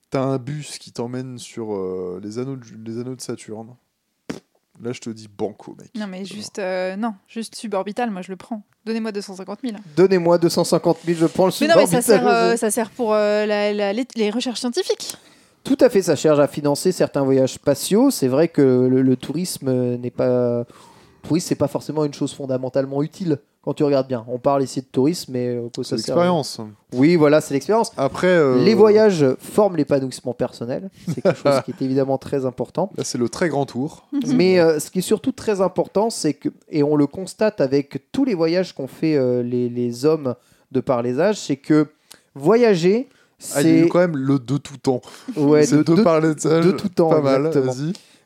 t'as 0.09 0.23
un 0.23 0.39
bus 0.39 0.79
qui 0.79 0.91
t'emmène 0.91 1.37
sur 1.37 1.75
euh, 1.75 2.19
les, 2.23 2.39
anneaux 2.39 2.55
de, 2.55 2.65
les 2.83 2.97
anneaux 2.99 3.13
de 3.15 3.21
Saturne. 3.21 3.75
Là, 4.81 4.93
je 4.93 4.99
te 4.99 5.11
dis 5.11 5.27
banco, 5.27 5.75
mec. 5.79 5.91
Non, 5.93 6.07
mais 6.07 6.25
juste, 6.25 6.57
euh, 6.57 6.95
non, 6.95 7.13
juste 7.27 7.53
suborbital, 7.55 8.09
moi 8.09 8.23
je 8.23 8.31
le 8.31 8.35
prends. 8.35 8.63
Donnez-moi 8.85 9.11
250 9.11 9.59
000. 9.63 9.75
Donnez-moi 9.95 10.39
250 10.39 10.97
000, 11.05 11.19
je 11.19 11.25
prends 11.27 11.45
le 11.45 11.51
Mais 11.61 11.67
non, 11.67 11.75
mais 11.77 11.85
ça 11.85 12.01
suborbital. 12.01 12.19
sert, 12.19 12.27
euh, 12.27 12.55
ça 12.57 12.71
sert 12.71 12.89
pour 12.89 13.13
euh, 13.13 13.45
la- 13.45 13.71
la- 13.73 13.93
les, 13.93 14.07
les 14.15 14.31
recherches 14.31 14.59
scientifiques. 14.61 15.15
Tout 15.63 15.77
à 15.79 15.89
fait, 15.89 16.01
ça 16.01 16.15
cherche 16.15 16.39
à 16.39 16.47
financer 16.47 16.91
certains 16.91 17.23
voyages 17.23 17.53
spatiaux. 17.53 18.11
C'est 18.11 18.27
vrai 18.27 18.47
que 18.49 18.61
le, 18.61 19.01
le 19.01 19.15
tourisme 19.15 19.95
n'est 19.97 20.11
pas. 20.11 20.65
Oui, 21.29 21.39
c'est 21.39 21.55
pas 21.55 21.67
forcément 21.69 22.03
une 22.03 22.13
chose 22.13 22.33
fondamentalement 22.33 23.01
utile 23.01 23.39
quand 23.63 23.73
tu 23.73 23.83
regardes 23.85 24.09
bien. 24.09 24.25
On 24.27 24.39
parle 24.39 24.61
ici 24.61 24.81
de 24.81 24.85
tourisme, 24.85 25.31
mais 25.31 25.47
euh, 25.47 25.69
C'est 25.83 25.95
l'expérience. 25.95 26.59
Oui, 26.91 27.15
voilà, 27.15 27.39
c'est 27.39 27.53
l'expérience. 27.53 27.93
Après, 27.95 28.27
euh, 28.27 28.61
Les 28.61 28.73
voyages 28.73 29.25
forment 29.39 29.77
l'épanouissement 29.77 30.33
personnel. 30.33 30.89
C'est 31.07 31.21
quelque 31.21 31.37
chose 31.37 31.61
qui 31.63 31.71
est 31.71 31.81
évidemment 31.85 32.17
très 32.17 32.45
important. 32.45 32.91
Là, 32.97 33.05
c'est 33.05 33.17
le 33.17 33.29
très 33.29 33.47
grand 33.47 33.65
tour. 33.65 34.05
Mais 34.27 34.59
euh, 34.59 34.79
ce 34.81 34.91
qui 34.91 34.99
est 34.99 35.03
surtout 35.03 35.31
très 35.31 35.61
important, 35.61 36.09
c'est 36.09 36.33
que, 36.33 36.49
et 36.69 36.83
on 36.83 36.97
le 36.97 37.07
constate 37.07 37.61
avec 37.61 38.11
tous 38.11 38.25
les 38.25 38.33
voyages 38.35 38.73
qu'ont 38.75 38.87
fait 38.87 39.15
euh, 39.15 39.41
les, 39.43 39.69
les 39.69 40.03
hommes 40.03 40.35
de 40.73 40.81
par 40.81 41.01
les 41.01 41.21
âges, 41.21 41.39
c'est 41.39 41.55
que 41.55 41.87
voyager, 42.35 43.07
Ah, 43.55 43.61
c'est 43.61 43.87
quand 43.89 43.99
même 43.99 44.15
le 44.17 44.39
de 44.39 44.57
tout 44.57 44.77
temps. 44.77 45.01
ouais, 45.35 45.65
de, 45.71 45.83
de, 45.83 45.95
de- 45.95 46.01
parler 46.01 46.33
de 46.35 46.39
ça. 46.39 46.61
de 46.61 46.71
tout 46.71 46.89
temps, 46.89 47.09
Pas 47.09 47.21
mal. 47.21 47.51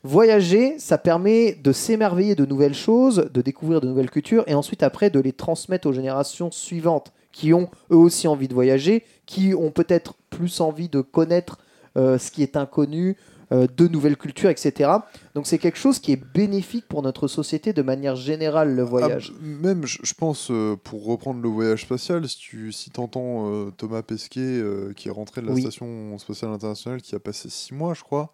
Voyager, 0.04 0.76
ça 0.80 0.98
permet 0.98 1.54
de 1.56 1.72
s'émerveiller 1.72 2.36
de 2.36 2.46
nouvelles 2.46 2.76
choses, 2.76 3.30
de 3.34 3.42
découvrir 3.42 3.82
de 3.82 3.88
nouvelles 3.88 4.12
cultures, 4.12 4.44
et 4.48 4.54
ensuite 4.54 4.84
après 4.84 5.10
de 5.10 5.20
les 5.20 5.34
transmettre 5.34 5.88
aux 5.88 5.94
générations 5.94 6.52
suivantes, 6.52 7.12
qui 7.32 7.54
ont 7.54 7.70
eux 7.92 7.96
aussi 7.98 8.28
envie 8.28 8.48
de 8.48 8.54
voyager, 8.54 9.04
qui 9.26 9.54
ont 9.54 9.72
peut-être 9.72 10.14
plus 10.30 10.62
envie 10.62 10.88
de 10.88 11.02
connaître 11.02 11.58
euh, 11.98 12.18
ce 12.18 12.32
qui 12.32 12.44
est 12.44 12.56
inconnu, 12.56 13.18
de 13.52 13.88
nouvelles 13.88 14.18
cultures, 14.18 14.50
etc. 14.50 14.92
Donc 15.34 15.48
c'est 15.48 15.58
quelque 15.58 15.78
chose 15.78 16.00
qui 16.00 16.12
est 16.12 16.22
bénéfique 16.34 16.86
pour 16.88 17.02
notre 17.02 17.28
société 17.30 17.72
de 17.72 17.82
manière 17.82 18.16
générale, 18.18 18.76
le 18.76 18.84
voyage. 18.84 19.32
Ah, 19.34 19.40
même, 19.42 19.86
je 19.86 20.14
pense, 20.14 20.52
euh, 20.52 20.76
pour 20.76 21.06
reprendre 21.06 21.42
le 21.42 21.48
voyage 21.48 21.84
spatial, 21.84 22.28
si 22.28 22.38
tu 22.38 22.72
si 22.74 22.92
entends 22.98 23.50
euh, 23.52 23.72
Thomas 23.78 24.02
Pesquet, 24.02 24.42
euh, 24.42 24.92
qui 24.94 25.08
est 25.08 25.12
rentré 25.12 25.42
de 25.42 25.48
la 25.48 25.54
Oui. 25.54 25.62
Station 25.62 26.18
spatiale 26.18 26.52
internationale, 26.52 27.02
qui 27.02 27.16
a 27.16 27.20
passé 27.20 27.50
six 27.50 27.74
mois, 27.74 27.94
je 27.94 28.04
crois, 28.04 28.34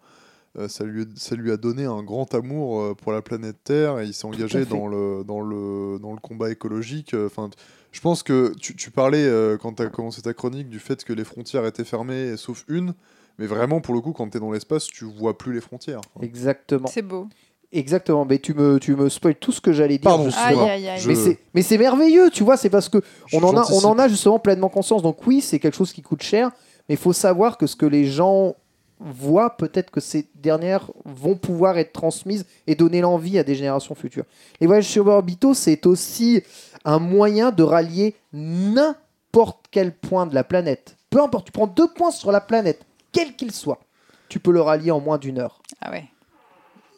euh, 0.58 0.66
ça, 0.68 0.82
lui, 0.84 1.04
ça 1.16 1.36
lui 1.36 1.52
a 1.52 1.56
donné 1.56 1.84
un 1.84 2.02
grand 2.02 2.32
amour 2.34 2.80
euh, 2.80 2.94
pour 2.94 3.12
la 3.12 3.22
planète 3.22 3.56
Terre 3.64 4.00
et 4.00 4.06
il 4.06 4.14
s'est 4.14 4.24
engagé 4.26 4.64
dans 4.64 4.86
le, 4.88 5.22
dans, 5.24 5.40
le, 5.40 5.98
dans 6.00 6.12
le 6.12 6.20
combat 6.20 6.50
écologique. 6.50 7.14
euh, 7.14 7.26
Enfin, 7.26 7.50
je 7.92 8.00
pense 8.00 8.22
que 8.24 8.52
tu, 8.60 8.74
tu 8.74 8.90
parlais, 8.90 9.24
euh, 9.24 9.56
quand 9.58 9.74
tu 9.74 9.82
as 9.82 9.86
commencé 9.86 10.22
ta 10.22 10.34
chronique, 10.34 10.68
du 10.68 10.80
fait 10.80 11.04
que 11.04 11.12
les 11.12 11.24
frontières 11.24 11.64
étaient 11.66 11.84
fermées, 11.84 12.36
sauf 12.36 12.64
une. 12.68 12.94
Mais 13.38 13.46
vraiment, 13.46 13.80
pour 13.80 13.94
le 13.94 14.00
coup, 14.00 14.12
quand 14.12 14.28
tu 14.28 14.36
es 14.36 14.40
dans 14.40 14.52
l'espace, 14.52 14.86
tu 14.86 15.04
vois 15.04 15.36
plus 15.36 15.52
les 15.52 15.60
frontières. 15.60 16.00
Exactement. 16.22 16.88
C'est 16.88 17.02
beau. 17.02 17.28
Exactement. 17.72 18.24
Mais 18.24 18.38
tu 18.38 18.54
me, 18.54 18.78
tu 18.78 18.94
me 18.94 19.08
spoil 19.08 19.34
tout 19.34 19.50
ce 19.50 19.60
que 19.60 19.72
j'allais 19.72 19.98
dire. 19.98 20.08
Pardon. 20.08 20.28
Aïe, 20.36 20.58
aïe, 20.58 20.88
aïe. 20.88 21.02
Mais 21.06 21.14
c'est, 21.16 21.38
mais 21.54 21.62
c'est 21.62 21.78
merveilleux, 21.78 22.30
tu 22.30 22.44
vois, 22.44 22.56
c'est 22.56 22.70
parce 22.70 22.88
que 22.88 22.98
on 23.32 23.42
en, 23.42 23.56
a, 23.56 23.66
on 23.72 23.84
en 23.84 23.98
a 23.98 24.06
justement 24.06 24.38
pleinement 24.38 24.68
conscience. 24.68 25.02
Donc 25.02 25.26
oui, 25.26 25.40
c'est 25.40 25.58
quelque 25.58 25.76
chose 25.76 25.92
qui 25.92 26.02
coûte 26.02 26.22
cher, 26.22 26.50
mais 26.88 26.94
il 26.94 26.98
faut 26.98 27.12
savoir 27.12 27.58
que 27.58 27.66
ce 27.66 27.74
que 27.74 27.86
les 27.86 28.06
gens 28.06 28.54
voient, 29.00 29.56
peut-être 29.56 29.90
que 29.90 30.00
ces 30.00 30.28
dernières 30.36 30.88
vont 31.04 31.34
pouvoir 31.34 31.76
être 31.78 31.92
transmises 31.92 32.46
et 32.68 32.76
donner 32.76 33.00
l'envie 33.00 33.40
à 33.40 33.42
des 33.42 33.56
générations 33.56 33.96
futures. 33.96 34.24
Les 34.60 34.68
voyages 34.68 34.86
suborbitaux, 34.88 35.52
c'est 35.52 35.84
aussi 35.86 36.42
un 36.84 37.00
moyen 37.00 37.50
de 37.50 37.64
rallier 37.64 38.14
n'importe 38.32 39.66
quel 39.72 39.92
point 39.92 40.26
de 40.26 40.34
la 40.34 40.44
planète. 40.44 40.96
Peu 41.10 41.20
importe, 41.20 41.46
tu 41.46 41.52
prends 41.52 41.66
deux 41.66 41.88
points 41.88 42.12
sur 42.12 42.30
la 42.30 42.40
planète, 42.40 42.86
quel 43.14 43.34
qu'il 43.36 43.52
soit. 43.52 43.80
tu 44.28 44.38
peux 44.40 44.52
le 44.52 44.60
rallier 44.60 44.90
en 44.90 45.00
moins 45.00 45.16
d'une 45.18 45.38
heure. 45.38 45.62
Ah 45.80 45.90
ouais. 45.90 46.04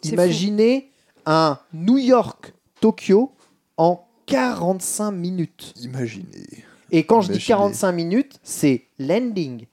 Imaginez 0.02 0.90
un 1.26 1.59
New 1.72 1.98
York-Tokyo 1.98 3.32
en 3.76 4.05
45 4.26 5.10
minutes. 5.12 5.72
Imaginez. 5.80 6.64
Et 6.90 7.05
quand 7.05 7.20
je 7.20 7.26
dis 7.28 7.32
Imaginez. 7.34 7.47
45 7.48 7.93
minutes, 7.93 8.38
c'est 8.43 8.86
landing. 8.98 9.66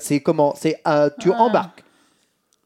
C'est 0.00 0.20
comment? 0.20 0.54
C'est 0.58 0.76
euh, 0.86 1.08
tu 1.20 1.32
Ah. 1.32 1.40
embarques, 1.42 1.84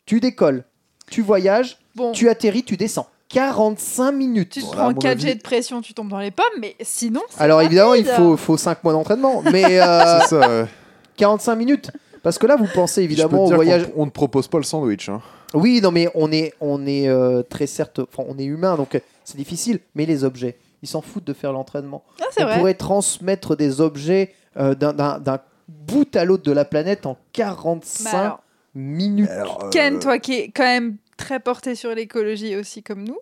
tu 0.07 0.21
décolles, 0.21 0.65
tu 1.11 1.23
voyages, 1.23 1.79
Bon, 1.95 2.13
tu 2.13 2.29
atterris, 2.29 2.65
tu 2.65 2.77
descends. 2.77 3.09
45 3.29 4.13
minutes. 4.13 4.51
tu 4.51 4.61
te 4.61 4.67
Voilà, 4.67 4.83
prends 4.83 4.91
mon 4.93 4.99
4 4.99 5.21
jets 5.21 5.35
de 5.35 5.43
pression, 5.43 5.81
tu 5.81 5.95
tombes 5.95 6.09
dans 6.09 6.19
les 6.19 6.31
pommes, 6.31 6.45
mais 6.61 6.77
sinon. 6.81 7.23
Alors 7.39 7.63
évidemment, 7.63 7.95
il 7.95 8.05
faut, 8.05 8.37
faut 8.37 8.57
5 8.57 8.83
mois 8.85 8.93
d'entraînement, 8.93 9.43
mais 9.43 9.65
euh, 9.81 10.21
ça. 10.21 10.63
ouais. 10.63 10.69
45 11.17 11.55
minutes. 11.57 11.91
Parce 12.25 12.39
que 12.39 12.47
là, 12.49 12.57
vous 12.57 12.67
pensez 12.75 13.03
évidemment 13.03 13.45
au 13.45 13.55
voyage. 13.55 13.85
qu'on- 13.87 14.03
On 14.03 14.07
ne 14.07 14.11
propose 14.11 14.49
pas 14.49 14.59
le 14.59 14.65
sandwich. 14.65 15.09
hein. 15.09 15.21
Oui, 15.53 15.81
non, 15.81 15.93
mais 15.93 16.09
on 16.17 16.33
est, 16.33 16.53
on 16.61 16.85
est 16.87 17.07
euh, 17.09 17.43
très 17.43 17.69
certes, 17.69 18.01
enfin, 18.01 18.25
on 18.29 18.37
est 18.39 18.45
humain, 18.45 18.75
donc 18.77 19.01
c'est 19.25 19.37
difficile. 19.37 19.79
Mais 19.95 20.07
les 20.07 20.25
objets, 20.25 20.57
ils 20.83 20.89
s'en 20.89 21.01
foutent 21.03 21.23
de 21.25 21.33
faire 21.35 21.53
l'entraînement. 21.53 22.03
Ah, 22.21 22.25
On 22.41 22.43
vrai. 22.45 22.59
pourrait 22.59 22.75
transmettre 22.75 23.55
des 23.57 23.81
objets 23.81 24.33
euh, 24.57 24.75
d'un- 24.75 25.39
bout 25.69 26.15
à 26.17 26.25
l'autre 26.25 26.43
de 26.43 26.53
la 26.53 26.65
planète 26.65 27.07
en 27.07 27.17
45 27.33 28.05
Bah 28.13 28.19
alors, 28.21 28.43
minutes. 28.75 29.31
Alors, 29.31 29.65
euh, 29.65 29.71
Ken, 29.71 29.99
toi 29.99 30.19
qui 30.19 30.35
es 30.35 30.49
quand 30.51 30.65
même 30.65 30.97
très 31.17 31.41
porté 31.41 31.75
sur 31.75 31.95
l'écologie 31.95 32.57
aussi 32.57 32.83
comme 32.83 33.05
nous, 33.05 33.19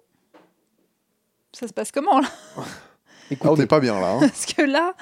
ça 1.53 1.69
se 1.69 1.73
passe 1.73 1.91
comment 1.93 2.21
là? 2.21 2.29
Ah, 2.57 2.61
on 3.31 3.35
Écoutez, 3.35 3.61
n'est 3.63 3.67
pas 3.67 3.81
bien 3.81 3.99
là. 4.01 4.13
hein. 4.13 4.19
Parce 4.21 4.45
que 4.47 4.63
là, 4.63 4.95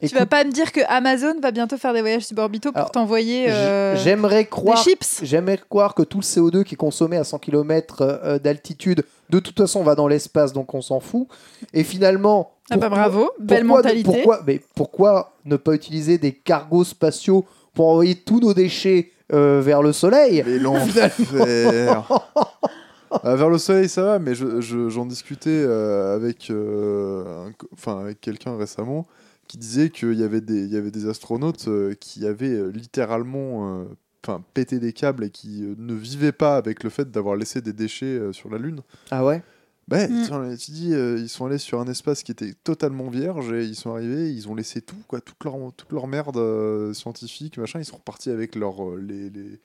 tu 0.00 0.06
écoute, 0.06 0.18
vas 0.18 0.26
pas 0.26 0.44
me 0.44 0.50
dire 0.50 0.72
que 0.72 0.80
Amazon 0.88 1.34
va 1.42 1.50
bientôt 1.50 1.76
faire 1.76 1.92
des 1.92 2.00
voyages 2.00 2.24
suborbitaux 2.24 2.72
pour 2.72 2.90
t'envoyer 2.90 3.50
euh, 3.50 3.96
j'aimerais 3.96 4.44
des 4.44 4.76
chips. 4.76 5.20
j'aimerais 5.22 5.58
croire 5.68 5.94
que 5.94 6.02
tout 6.02 6.18
le 6.18 6.22
CO2 6.24 6.64
qui 6.64 6.74
est 6.74 6.76
consommé 6.76 7.16
à 7.16 7.24
100 7.24 7.38
km 7.38 8.38
d'altitude, 8.42 9.04
de 9.30 9.38
toute 9.38 9.56
façon, 9.58 9.82
va 9.82 9.94
dans 9.94 10.08
l'espace, 10.08 10.52
donc 10.52 10.74
on 10.74 10.82
s'en 10.82 11.00
fout. 11.00 11.28
Et 11.74 11.84
finalement, 11.84 12.52
Ah 12.70 12.76
bah 12.76 12.88
pourquoi- 12.88 12.98
bravo, 13.08 13.30
belle 13.38 13.60
pourquoi, 13.66 13.76
mentalité. 13.82 14.02
Pourquoi, 14.04 14.40
mais 14.46 14.60
pourquoi 14.74 15.32
ne 15.44 15.56
pas 15.56 15.74
utiliser 15.74 16.18
des 16.18 16.32
cargos 16.32 16.84
spatiaux 16.84 17.44
pour 17.74 17.88
envoyer 17.88 18.14
tous 18.16 18.40
nos 18.40 18.54
déchets 18.54 19.10
euh, 19.32 19.60
vers 19.62 19.82
le 19.82 19.92
Soleil? 19.92 20.42
Mais 20.46 20.58
l'enfer. 20.58 21.12
Ah, 23.24 23.34
vers 23.34 23.48
le 23.50 23.58
soleil, 23.58 23.88
ça 23.88 24.02
va, 24.04 24.18
mais 24.20 24.36
je- 24.36 24.60
je- 24.60 24.88
j'en 24.88 25.04
discutais 25.04 25.50
euh, 25.50 26.14
avec, 26.14 26.48
euh, 26.50 27.48
un 27.48 27.52
co- 27.52 27.66
enfin, 27.72 27.98
avec 28.00 28.20
quelqu'un 28.20 28.56
récemment 28.56 29.04
qui 29.50 29.58
disait 29.58 29.90
qu'il 29.90 30.14
y, 30.14 30.22
avait 30.22 30.40
des- 30.40 30.62
il 30.64 30.72
y 30.72 30.76
avait 30.76 30.92
des 30.92 31.06
astronautes 31.08 31.66
euh, 31.66 31.94
qui 31.98 32.24
avaient 32.24 32.54
euh, 32.54 32.68
littéralement 32.70 33.80
euh, 33.80 33.84
enfin, 34.24 34.44
pété 34.54 34.78
des 34.78 34.92
câbles 34.92 35.24
et 35.24 35.30
qui 35.30 35.62
ne 35.76 35.92
vivaient 35.94 36.30
pas 36.30 36.56
avec 36.56 36.84
le 36.84 36.90
fait 36.90 37.10
d'avoir 37.10 37.34
laissé 37.34 37.60
des 37.60 37.72
déchets 37.72 38.06
euh, 38.06 38.32
sur 38.32 38.48
la 38.48 38.58
Lune. 38.58 38.80
Ah 39.10 39.24
ouais? 39.24 39.42
Bah, 39.88 40.06
Mm. 40.06 40.56
tu 40.56 40.70
dis, 40.70 40.94
euh, 40.94 41.18
ils 41.18 41.28
sont 41.28 41.46
allés 41.46 41.58
sur 41.58 41.80
un 41.80 41.88
espace 41.88 42.22
qui 42.22 42.30
était 42.30 42.54
totalement 42.62 43.08
vierge 43.10 43.52
et 43.52 43.64
ils 43.64 43.74
sont 43.74 43.90
arrivés, 43.90 44.30
ils 44.32 44.48
ont 44.48 44.54
laissé 44.54 44.80
tout, 44.82 44.94
quoi, 45.08 45.20
toute 45.20 45.42
leur, 45.42 45.54
toute 45.76 45.90
leur 45.90 46.06
merde 46.06 46.36
euh, 46.36 46.94
scientifique, 46.94 47.58
machin. 47.58 47.80
Ils 47.80 47.84
sont 47.84 47.96
repartis 47.96 48.30
avec 48.30 48.54
leur, 48.54 48.88
euh, 48.88 49.00
les, 49.04 49.30
les, 49.30 49.58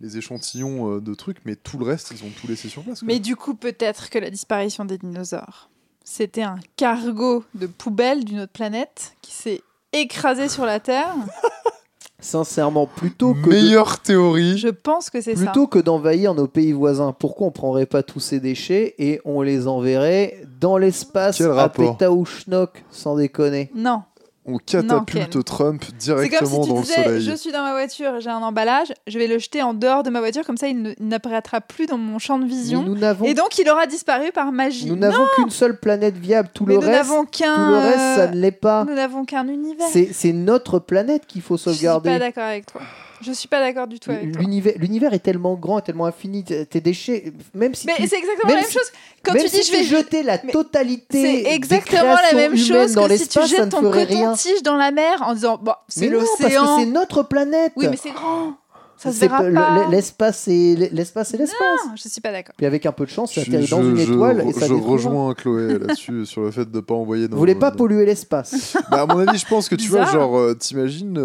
les 0.00 0.16
échantillons 0.18 0.96
euh, 0.96 1.00
de 1.00 1.14
trucs, 1.14 1.38
mais 1.44 1.54
tout 1.54 1.78
le 1.78 1.84
reste, 1.84 2.10
ils 2.10 2.24
ont 2.24 2.30
tout 2.40 2.48
laissé 2.48 2.68
sur 2.68 2.82
place. 2.82 2.98
quoi. 2.98 3.06
Mais 3.06 3.20
du 3.20 3.36
coup, 3.36 3.54
peut-être 3.54 4.10
que 4.10 4.18
la 4.18 4.30
disparition 4.30 4.84
des 4.84 4.98
dinosaures, 4.98 5.69
c'était 6.04 6.42
un 6.42 6.56
cargo 6.76 7.44
de 7.54 7.66
poubelle 7.66 8.24
d'une 8.24 8.40
autre 8.40 8.52
planète 8.52 9.12
qui 9.22 9.32
s'est 9.32 9.62
écrasé 9.92 10.48
sur 10.48 10.64
la 10.66 10.80
Terre. 10.80 11.14
Sincèrement, 12.22 12.86
plutôt 12.86 13.32
que 13.32 13.46
de- 13.46 13.54
Meilleure 13.54 14.00
théorie. 14.00 14.58
Je 14.58 14.68
pense 14.68 15.08
que 15.08 15.22
c'est 15.22 15.36
ça. 15.36 15.44
Plutôt 15.44 15.66
que 15.66 15.78
d'envahir 15.78 16.34
nos 16.34 16.46
pays 16.46 16.72
voisins, 16.72 17.12
pourquoi 17.18 17.46
on 17.46 17.50
prendrait 17.50 17.86
pas 17.86 18.02
tous 18.02 18.20
ces 18.20 18.40
déchets 18.40 18.94
et 18.98 19.22
on 19.24 19.40
les 19.40 19.66
enverrait 19.66 20.42
dans 20.60 20.76
l'espace 20.76 21.38
Quel 21.38 21.46
à 21.50 21.54
rapport 21.54 21.96
Pétaouchnok, 21.96 22.84
sans 22.90 23.16
déconner? 23.16 23.70
Non. 23.74 24.02
On 24.46 24.56
catapulte. 24.56 25.44
Trump 25.44 25.84
C'est 25.84 25.90
comme 25.90 25.98
si 26.00 26.04
directement 26.30 26.62
tu 26.64 26.68
dans 26.70 26.76
le 26.76 26.82
disais, 26.82 27.04
soleil. 27.04 27.20
je 27.20 27.32
suis 27.36 27.52
dans 27.52 27.62
ma 27.62 27.72
voiture, 27.72 28.20
j'ai 28.20 28.30
un 28.30 28.38
emballage, 28.38 28.88
je 29.06 29.18
vais 29.18 29.26
le 29.26 29.38
jeter 29.38 29.62
en 29.62 29.74
dehors 29.74 30.02
de 30.02 30.08
ma 30.10 30.20
voiture, 30.20 30.44
comme 30.46 30.56
ça 30.56 30.66
il 30.68 30.94
n'apparaîtra 30.98 31.60
plus 31.60 31.86
dans 31.86 31.98
mon 31.98 32.18
champ 32.18 32.38
de 32.38 32.46
vision. 32.46 32.82
nous 32.82 32.96
n'avons 32.96 33.26
Et 33.26 33.34
donc 33.34 33.58
il 33.58 33.68
aura 33.68 33.86
disparu 33.86 34.32
par 34.32 34.50
magie. 34.50 34.86
nous 34.86 34.96
n'avons 34.96 35.24
qu'une 35.36 35.50
seule 35.50 35.78
planète 35.78 36.16
viable, 36.16 36.48
tout 36.54 36.64
mais 36.64 36.74
le 36.74 36.80
nous 36.80 36.86
reste, 36.86 37.08
n'avons 37.10 37.24
qu'un. 37.26 37.54
tout 37.54 37.70
le 37.70 37.76
reste 37.78 37.96
ça 37.98 38.20
euh, 38.22 38.28
ne 38.28 38.36
l'est 38.36 38.50
pas. 38.50 38.84
Nous 38.88 38.94
n'avons 38.94 39.24
qu'un 39.26 39.46
univers. 39.46 39.86
C'est 39.90 40.32
notre 40.32 40.78
planète 40.78 41.26
qu'il 41.26 41.42
faut 41.42 41.56
Je 41.56 41.62
suis 41.62 41.70
pas 41.70 41.74
sauvegarder. 41.74 42.18
d'accord 42.18 42.44
avec 42.44 42.66
toi. 42.66 42.80
Je 43.22 43.32
suis 43.32 43.48
pas 43.48 43.60
d'accord 43.60 43.86
du 43.86 44.00
tout 44.00 44.10
avec 44.10 44.32
toi. 44.32 44.40
L'univers 44.42 44.74
l'univers 44.78 45.12
est 45.14 45.18
tellement 45.18 45.54
grand 45.54 45.80
tellement 45.80 46.06
infini, 46.06 46.42
tes 46.44 46.80
déchets, 46.80 47.32
même 47.54 47.74
si 47.74 47.86
Mais 47.86 47.94
tu, 47.96 48.08
c'est 48.08 48.16
exactement 48.18 48.48
même 48.48 48.56
la 48.56 48.60
même 48.62 48.64
si- 48.70 48.72
chose. 48.78 48.90
Quand 49.22 49.34
même 49.34 49.42
tu 49.44 49.48
dis 49.50 49.56
si 49.62 49.66
je 49.66 49.72
vais 49.72 49.82
tu 49.82 49.88
jetais 49.90 50.22
la 50.22 50.38
totalité 50.38 51.22
C'est 51.22 51.42
des 51.42 51.48
exactement 51.50 52.14
la 52.30 52.32
même 52.34 52.56
chose 52.56 52.94
dans 52.94 53.06
que 53.08 53.16
si 53.16 53.28
tu 53.28 53.46
jettes 53.46 53.66
ne 53.66 53.70
ton 53.70 53.82
coton-tige 53.90 54.62
dans 54.62 54.76
la 54.76 54.90
mer 54.90 55.22
en 55.26 55.34
disant 55.34 55.58
bon, 55.62 55.72
c'est 55.88 56.08
Mais 56.08 56.16
non, 56.16 56.24
parce 56.38 56.54
que 56.54 56.58
c'est 56.80 56.86
notre 56.86 57.22
planète. 57.24 57.72
Oui, 57.76 57.86
mais 57.90 57.96
c'est 57.96 58.10
grand. 58.12 58.54
Ça 58.96 59.12
se 59.12 59.18
C'est 59.18 59.28
verra 59.28 59.38
pas- 59.38 59.48
le- 59.48 59.54
pas. 59.54 59.86
l'espace 59.90 60.46
et 60.48 60.76
l'espace 60.92 61.32
et 61.32 61.38
l'espace. 61.38 61.58
Non, 61.86 61.92
je 61.96 62.06
suis 62.08 62.20
pas 62.20 62.32
d'accord. 62.32 62.54
Puis 62.58 62.66
avec 62.66 62.84
un 62.84 62.92
peu 62.92 63.06
de 63.06 63.10
chance, 63.10 63.32
ça 63.34 63.40
Je, 63.42 63.48
atterrit 63.48 63.66
dans 63.68 63.82
je- 63.82 63.88
une 63.88 63.96
je 63.96 64.12
étoile 64.12 64.40
re- 64.42 64.48
et 64.50 64.52
ça 64.52 64.66
je 64.66 64.74
rejoins 64.74 65.32
Chloé 65.32 65.78
là-dessus 65.78 66.26
sur 66.26 66.42
le 66.42 66.50
fait 66.50 66.70
de 66.70 66.76
ne 66.76 66.80
pas 66.82 66.92
envoyer. 66.94 67.26
Vous 67.26 67.38
voulez 67.38 67.54
pas 67.54 67.70
polluer 67.70 68.04
l'espace 68.04 68.76
Bah, 68.90 69.02
à 69.02 69.06
mon 69.06 69.26
avis, 69.26 69.38
je 69.38 69.46
pense 69.46 69.70
que 69.70 69.74
tu 69.74 69.88
vois, 69.88 70.04
genre, 70.04 70.36
euh, 70.38 70.54
t'imagines. 70.54 71.16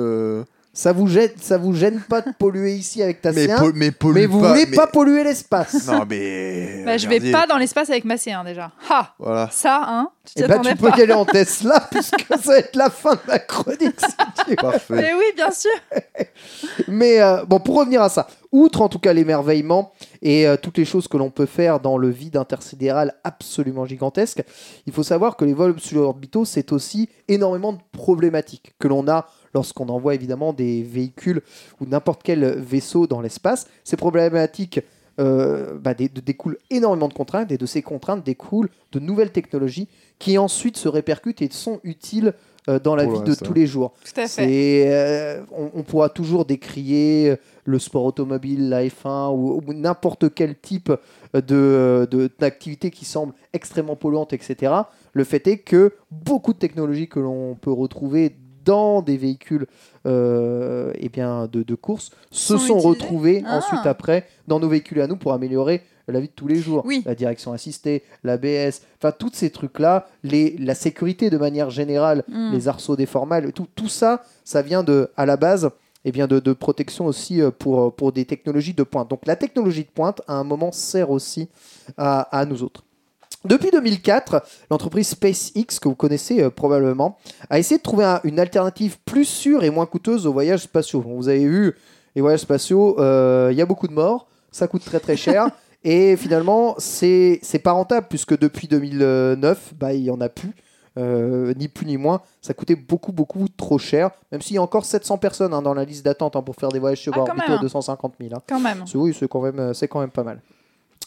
Ça 0.77 0.91
vous 0.91 1.07
gêne, 1.07 1.29
ça 1.39 1.57
vous 1.57 1.73
gêne 1.73 2.01
pas 2.01 2.19
de 2.19 2.31
polluer 2.37 2.73
ici 2.75 3.01
avec 3.01 3.21
ta 3.21 3.31
mais, 3.31 3.47
C1 3.47 3.59
po- 3.59 3.71
mais 3.73 3.91
pollue 3.91 4.13
mais 4.15 4.25
vous 4.25 4.41
pas, 4.41 4.49
voulez 4.49 4.65
mais- 4.69 4.75
pas 4.75 4.87
polluer 4.87 5.23
l'espace 5.23 5.87
Non, 5.87 6.03
mais. 6.07 6.83
Bah, 6.83 6.97
je 6.97 7.07
vais 7.07 7.31
pas 7.31 7.47
dans 7.47 7.57
l'espace 7.57 7.89
avec 7.89 8.03
ma 8.03 8.15
C1 8.17 8.43
déjà. 8.43 8.65
Ha 8.65 8.71
Ah. 8.89 9.13
Voilà. 9.17 9.49
Ça, 9.53 9.81
hein 9.87 10.09
Tu 10.25 10.33
Et 10.37 10.41
bah 10.41 10.49
t'attendais 10.49 10.71
tu 10.71 10.75
peux 10.77 10.89
y 10.97 11.01
aller 11.01 11.13
en 11.13 11.23
Tesla 11.25 11.79
puisque 11.89 12.25
ça 12.27 12.35
va 12.35 12.57
être 12.57 12.75
la 12.75 12.89
fin 12.89 13.13
de 13.13 13.19
la 13.25 13.39
chronique. 13.39 13.99
si. 14.47 14.55
Parfait. 14.57 14.95
Mais 14.95 15.13
oui, 15.13 15.23
bien 15.35 15.51
sûr. 15.51 15.71
Mais 16.89 17.21
euh, 17.21 17.45
bon, 17.45 17.59
pour 17.59 17.75
revenir 17.77 18.01
à 18.01 18.09
ça, 18.09 18.27
outre 18.51 18.81
en 18.81 18.89
tout 18.89 18.99
cas 18.99 19.13
l'émerveillement 19.13 19.93
et 20.21 20.45
euh, 20.47 20.57
toutes 20.61 20.77
les 20.77 20.85
choses 20.85 21.07
que 21.07 21.17
l'on 21.17 21.29
peut 21.29 21.45
faire 21.45 21.79
dans 21.79 21.97
le 21.97 22.09
vide 22.09 22.35
intersidéral 22.37 23.15
absolument 23.23 23.85
gigantesque, 23.85 24.43
il 24.85 24.93
faut 24.93 25.03
savoir 25.03 25.37
que 25.37 25.45
les 25.45 25.53
vols 25.53 25.79
suborbitaux, 25.79 26.45
c'est 26.45 26.71
aussi 26.71 27.09
énormément 27.27 27.73
de 27.73 27.79
problématiques 27.91 28.73
que 28.79 28.87
l'on 28.87 29.07
a 29.07 29.27
lorsqu'on 29.55 29.89
envoie 29.89 30.13
évidemment 30.13 30.53
des 30.53 30.83
véhicules 30.83 31.41
ou 31.81 31.85
n'importe 31.87 32.21
quel 32.23 32.45
vaisseau 32.59 33.07
dans 33.07 33.21
l'espace. 33.21 33.65
Ces 33.83 33.97
problématiques 33.97 34.81
euh, 35.19 35.77
bah, 35.79 35.93
de- 35.93 36.07
découlent 36.19 36.57
énormément 36.69 37.07
de 37.07 37.13
contraintes 37.13 37.51
et 37.51 37.57
de 37.57 37.65
ces 37.65 37.81
contraintes 37.81 38.23
découlent 38.23 38.69
de 38.91 38.99
nouvelles 38.99 39.31
technologies 39.31 39.87
qui 40.19 40.37
ensuite 40.37 40.75
se 40.77 40.89
répercutent 40.89 41.41
et 41.41 41.49
sont 41.51 41.79
utiles 41.85 42.33
euh, 42.67 42.79
dans 42.79 42.95
la 42.97 43.05
vie 43.05 43.19
de 43.23 43.33
tous 43.45 43.53
les 43.53 43.65
jours. 43.65 43.93
Tout 44.03 44.19
à 44.19 44.23
fait. 44.23 44.27
C'est, 44.27 44.83
euh, 44.93 45.41
on, 45.53 45.69
on 45.73 45.83
pourra 45.83 46.09
toujours 46.09 46.43
décrier 46.45 47.35
le 47.63 47.79
sport 47.79 48.03
automobile, 48.03 48.67
la 48.69 48.83
F1 48.85 49.31
ou, 49.33 49.61
ou 49.65 49.73
n'importe 49.73 50.33
quel 50.33 50.59
type 50.59 50.91
de, 51.33 52.07
de- 52.11 52.29
d'activité 52.39 52.91
qui 52.91 53.05
semble 53.05 53.33
extrêmement 53.53 53.95
polluante, 53.95 54.33
etc. 54.33 54.73
Le 55.13 55.23
fait 55.23 55.47
est 55.47 55.59
que 55.59 55.93
beaucoup 56.11 56.51
de 56.53 56.59
technologies 56.59 57.07
que 57.07 57.19
l'on 57.21 57.55
peut 57.55 57.71
retrouver 57.71 58.35
dans 58.65 59.01
des 59.01 59.17
véhicules 59.17 59.67
euh, 60.05 60.91
eh 60.99 61.09
bien, 61.09 61.47
de, 61.51 61.63
de 61.63 61.75
course 61.75 62.09
se 62.31 62.57
Sont 62.57 62.77
retrouvées 62.79 63.43
Ah. 63.45 63.57
ensuite 63.59 63.85
après 63.85 64.25
dans 64.47 64.59
nos 64.59 64.67
véhicules 64.69 65.01
à 65.01 65.07
nous 65.07 65.17
pour 65.17 65.33
améliorer 65.33 65.81
la 66.07 66.19
vie 66.19 66.27
de 66.27 66.33
tous 66.33 66.47
les 66.47 66.57
jours. 66.57 66.83
Oui. 66.85 67.01
La 67.05 67.15
direction 67.15 67.51
assistée, 67.53 68.03
l'ABS, 68.23 68.81
enfin 68.99 69.11
tous 69.11 69.31
ces 69.33 69.49
trucs-là, 69.49 70.07
la 70.23 70.75
sécurité 70.75 71.31
de 71.31 71.37
manière 71.37 71.71
générale, 71.71 72.23
Mm. 72.27 72.51
les 72.53 72.67
arceaux 72.67 72.95
déformables, 72.95 73.51
tout, 73.53 73.67
tout 73.75 73.89
ça, 73.89 74.23
ça 74.43 74.61
vient 74.61 74.83
de, 74.83 75.09
à 75.17 75.25
la 75.25 75.37
base 75.37 75.69
eh 76.07 76.11
bien 76.11 76.27
de, 76.27 76.39
de 76.39 76.53
protection 76.53 77.07
aussi 77.07 77.41
euh, 77.41 77.49
pour, 77.49 77.91
pour 77.95 78.11
des 78.11 78.25
technologies 78.25 78.75
de 78.75 78.83
pointe. 78.83 79.09
Donc 79.09 79.25
la 79.25 79.35
technologie 79.35 79.83
de 79.83 79.89
pointe, 79.89 80.21
à 80.27 80.33
un 80.35 80.43
moment, 80.43 80.71
sert 80.71 81.09
aussi 81.09 81.49
à, 81.97 82.21
à 82.37 82.45
nous 82.45 82.61
autres. 82.61 82.83
Depuis 83.45 83.71
2004, 83.71 84.43
l'entreprise 84.71 85.09
SpaceX, 85.09 85.79
que 85.81 85.87
vous 85.87 85.95
connaissez 85.95 86.41
euh, 86.41 86.49
probablement, 86.49 87.17
a 87.49 87.59
essayé 87.59 87.77
de 87.77 87.83
trouver 87.83 88.05
un- 88.05 88.19
une 88.23 88.39
alternative 88.39 88.97
plus 89.05 89.25
sûre 89.25 89.63
et 89.63 89.69
moins 89.69 89.85
coûteuse 89.85 90.25
aux 90.27 90.33
voyages 90.33 90.61
spatiaux. 90.63 91.01
Bon, 91.01 91.15
vous 91.15 91.29
avez 91.29 91.45
vu, 91.45 91.75
les 92.15 92.21
voyages 92.21 92.41
spatiaux, 92.41 92.99
euh, 92.99 93.49
il 93.51 93.57
y 93.57 93.61
a 93.61 93.65
beaucoup 93.65 93.87
de 93.87 93.93
morts, 93.93 94.27
ça 94.51 94.67
coûte 94.67 94.83
très 94.85 94.99
très 94.99 95.15
cher. 95.17 95.47
Et 95.87 96.17
finalement, 96.17 96.73
c'est 96.79 97.37
c'est 97.43 97.59
pas 97.59 97.71
rentable 97.73 98.07
puisque 98.09 98.35
depuis 98.39 98.67
2009, 98.67 99.73
bah, 99.79 99.93
il 99.93 100.01
y 100.03 100.09
en 100.09 100.19
a 100.19 100.29
plus, 100.29 100.49
euh, 100.97 101.53
ni 101.55 101.67
plus 101.67 101.85
ni 101.85 101.97
moins. 101.97 102.21
Ça 102.41 102.55
coûtait 102.55 102.75
beaucoup 102.75 103.11
beaucoup 103.11 103.45
trop 103.55 103.77
cher, 103.77 104.09
même 104.31 104.41
s'il 104.41 104.55
y 104.55 104.57
a 104.57 104.63
encore 104.63 104.83
700 104.85 105.19
personnes 105.19 105.53
hein, 105.53 105.61
dans 105.61 105.75
la 105.75 105.85
liste 105.85 106.03
d'attente 106.03 106.35
hein, 106.35 106.41
pour 106.41 106.55
faire 106.55 106.69
des 106.69 106.79
voyages 106.79 107.07
Ah, 107.13 107.15
quand 107.15 107.35
même, 107.35 107.45
hein. 107.49 107.59
250 107.61 108.13
000. 108.19 108.33
hein. 108.33 108.41
Quand 108.49 108.59
même. 108.59 108.83
C'est- 108.87 108.97
Oui, 108.97 109.15
c'est 109.19 109.27
quand, 109.27 109.41
même, 109.41 109.59
euh, 109.59 109.73
c'est 109.73 109.87
quand 109.87 109.99
même 109.99 110.09
pas 110.09 110.23
mal. 110.23 110.41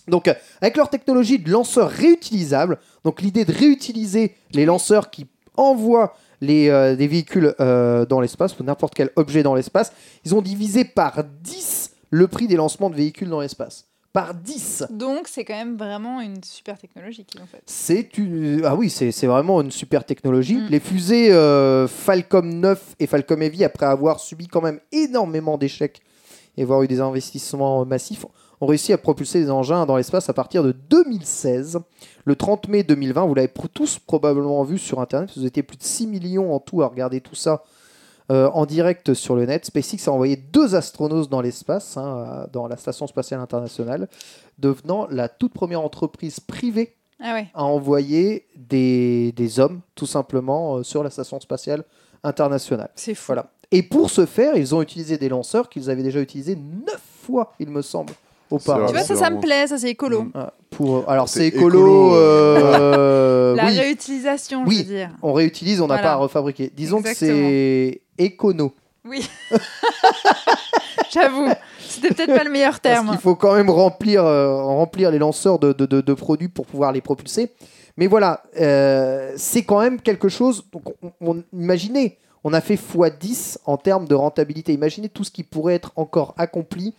Donc, 0.08 0.28
euh, 0.28 0.34
avec 0.60 0.76
leur 0.76 0.90
technologie 0.90 1.38
de 1.38 1.50
lanceurs 1.50 1.90
réutilisables, 1.90 2.78
donc 3.04 3.20
l'idée 3.22 3.44
de 3.44 3.52
réutiliser 3.52 4.34
les 4.52 4.64
lanceurs 4.64 5.10
qui 5.10 5.26
envoient 5.56 6.14
les, 6.40 6.68
euh, 6.68 6.96
des 6.96 7.06
véhicules 7.06 7.54
euh, 7.60 8.06
dans 8.06 8.20
l'espace 8.20 8.58
ou 8.58 8.62
n'importe 8.62 8.94
quel 8.94 9.10
objet 9.16 9.42
dans 9.42 9.54
l'espace, 9.54 9.92
ils 10.24 10.34
ont 10.34 10.42
divisé 10.42 10.84
par 10.84 11.24
10 11.24 11.92
le 12.10 12.26
prix 12.28 12.46
des 12.46 12.56
lancements 12.56 12.90
de 12.90 12.94
véhicules 12.94 13.28
dans 13.28 13.40
l'espace. 13.40 13.86
Par 14.12 14.34
10 14.34 14.86
Donc, 14.90 15.28
c'est 15.28 15.44
quand 15.44 15.54
même 15.54 15.76
vraiment 15.76 16.20
une 16.20 16.42
super 16.42 16.78
technologie 16.78 17.24
qu'ils 17.24 17.42
ont 17.42 17.46
faite. 17.46 17.62
C'est 17.66 18.16
une... 18.16 18.62
Ah 18.64 18.74
oui, 18.74 18.88
c'est 18.88 19.26
vraiment 19.26 19.60
une 19.60 19.70
super 19.70 20.04
technologie. 20.04 20.56
Mm. 20.56 20.66
Les 20.70 20.80
fusées 20.80 21.30
euh, 21.30 21.86
Falcon 21.86 22.42
9 22.42 22.96
et 22.98 23.06
Falcon 23.06 23.40
Heavy, 23.40 23.64
après 23.64 23.86
avoir 23.86 24.18
subi 24.18 24.48
quand 24.48 24.62
même 24.62 24.80
énormément 24.92 25.58
d'échecs 25.58 26.00
et 26.58 26.62
avoir 26.62 26.82
eu 26.82 26.88
des 26.88 27.00
investissements 27.00 27.86
massifs, 27.86 28.26
ont 28.60 28.66
réussi 28.66 28.92
à 28.92 28.98
propulser 28.98 29.38
les 29.38 29.50
engins 29.50 29.86
dans 29.86 29.96
l'espace 29.96 30.28
à 30.28 30.32
partir 30.32 30.64
de 30.64 30.72
2016. 30.72 31.78
Le 32.24 32.36
30 32.36 32.68
mai 32.68 32.82
2020, 32.82 33.26
vous 33.26 33.34
l'avez 33.34 33.52
tous 33.72 34.00
probablement 34.00 34.64
vu 34.64 34.76
sur 34.76 35.00
Internet, 35.00 35.30
vous 35.36 35.46
étiez 35.46 35.62
plus 35.62 35.76
de 35.76 35.84
6 35.84 36.08
millions 36.08 36.52
en 36.52 36.58
tout 36.58 36.82
à 36.82 36.88
regarder 36.88 37.20
tout 37.20 37.36
ça 37.36 37.62
euh, 38.32 38.50
en 38.50 38.66
direct 38.66 39.14
sur 39.14 39.36
le 39.36 39.46
net. 39.46 39.64
SpaceX 39.64 40.08
a 40.08 40.12
envoyé 40.12 40.36
deux 40.36 40.74
astronautes 40.74 41.30
dans 41.30 41.40
l'espace, 41.40 41.96
hein, 41.96 42.48
dans 42.52 42.66
la 42.66 42.76
Station 42.76 43.06
spatiale 43.06 43.40
internationale, 43.40 44.08
devenant 44.58 45.06
la 45.10 45.28
toute 45.28 45.54
première 45.54 45.80
entreprise 45.80 46.40
privée 46.40 46.96
Ah 47.20 47.34
ouais. 47.34 47.46
à 47.54 47.62
envoyer 47.62 48.46
des, 48.56 49.30
des 49.32 49.60
hommes, 49.60 49.80
tout 49.94 50.06
simplement, 50.06 50.78
euh, 50.78 50.82
sur 50.82 51.04
la 51.04 51.10
Station 51.10 51.38
spatiale 51.38 51.84
internationale. 52.24 52.90
C'est 52.96 53.14
fou. 53.14 53.26
Voilà. 53.28 53.46
Et 53.70 53.82
pour 53.82 54.08
ce 54.10 54.24
faire, 54.26 54.56
ils 54.56 54.74
ont 54.74 54.80
utilisé 54.82 55.18
des 55.18 55.28
lanceurs 55.28 55.68
qu'ils 55.68 55.90
avaient 55.90 56.02
déjà 56.02 56.20
utilisés 56.20 56.56
neuf 56.56 57.00
fois, 57.26 57.52
il 57.60 57.68
me 57.68 57.82
semble, 57.82 58.12
auparavant. 58.50 58.86
Tu 58.86 58.92
vois, 58.94 59.02
ça, 59.02 59.14
ça 59.16 59.28
me 59.28 59.40
plaît, 59.40 59.66
ça, 59.66 59.76
c'est 59.76 59.90
écolo. 59.90 60.22
Mm. 60.22 60.30
Ah, 60.34 60.52
pour, 60.70 61.08
alors 61.10 61.28
c'est 61.28 61.48
écolo. 61.48 61.68
écolo, 61.68 62.14
euh, 62.14 63.54
La 63.56 63.66
oui, 63.66 63.78
réutilisation, 63.78 64.64
Oui. 64.66 64.76
je 64.76 64.78
veux 64.84 64.94
dire. 64.96 65.10
on 65.22 65.32
réutilise, 65.34 65.80
on 65.82 65.86
n'a 65.86 65.94
Voilà. 65.96 66.02
pas 66.08 66.12
à 66.12 66.16
refabriquer. 66.16 66.72
Disons 66.74 66.98
Exactement. 67.00 67.30
que 67.32 67.36
c'est 67.36 68.00
écono. 68.16 68.72
Oui. 69.04 69.28
J'avoue, 71.10 71.48
c'était 71.78 72.08
peut-être 72.14 72.34
pas 72.36 72.44
le 72.44 72.50
meilleur 72.50 72.80
Parce 72.80 72.94
terme. 72.94 73.08
qu'il 73.10 73.18
faut 73.18 73.34
quand 73.34 73.54
même 73.54 73.70
remplir, 73.70 74.24
euh, 74.24 74.62
remplir 74.62 75.10
les 75.10 75.18
lanceurs 75.18 75.58
de, 75.58 75.72
de- 75.72 75.86
de- 75.86 76.00
de 76.00 76.14
produits 76.14 76.48
pour 76.48 76.66
pouvoir 76.66 76.92
les 76.92 77.00
propulser. 77.00 77.50
Mais 77.96 78.06
voilà, 78.06 78.42
euh, 78.60 79.32
c'est 79.36 79.62
quand 79.62 79.80
même 79.80 80.00
quelque 80.00 80.28
chose. 80.28 80.64
Donc, 80.72 80.82
on, 81.02 81.12
on- 81.20 81.42
imaginez, 81.52 82.18
on 82.48 82.54
a 82.54 82.62
fait 82.62 82.76
x10 82.76 83.58
en 83.66 83.76
termes 83.76 84.08
de 84.08 84.14
rentabilité. 84.14 84.72
Imaginez 84.72 85.10
tout 85.10 85.22
ce 85.22 85.30
qui 85.30 85.42
pourrait 85.42 85.74
être 85.74 85.92
encore 85.96 86.32
accompli 86.38 86.94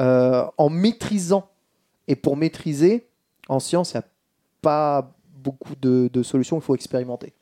euh, 0.00 0.44
en 0.56 0.70
maîtrisant. 0.70 1.48
Et 2.06 2.14
pour 2.14 2.36
maîtriser, 2.36 3.08
en 3.48 3.58
science, 3.58 3.92
il 3.92 3.96
n'y 3.96 4.02
a 4.02 4.06
pas 4.62 5.10
beaucoup 5.34 5.74
de, 5.80 6.22
solutions, 6.22 6.58
il 6.58 6.62
faut 6.62 6.76
expérimenter. 6.76 7.32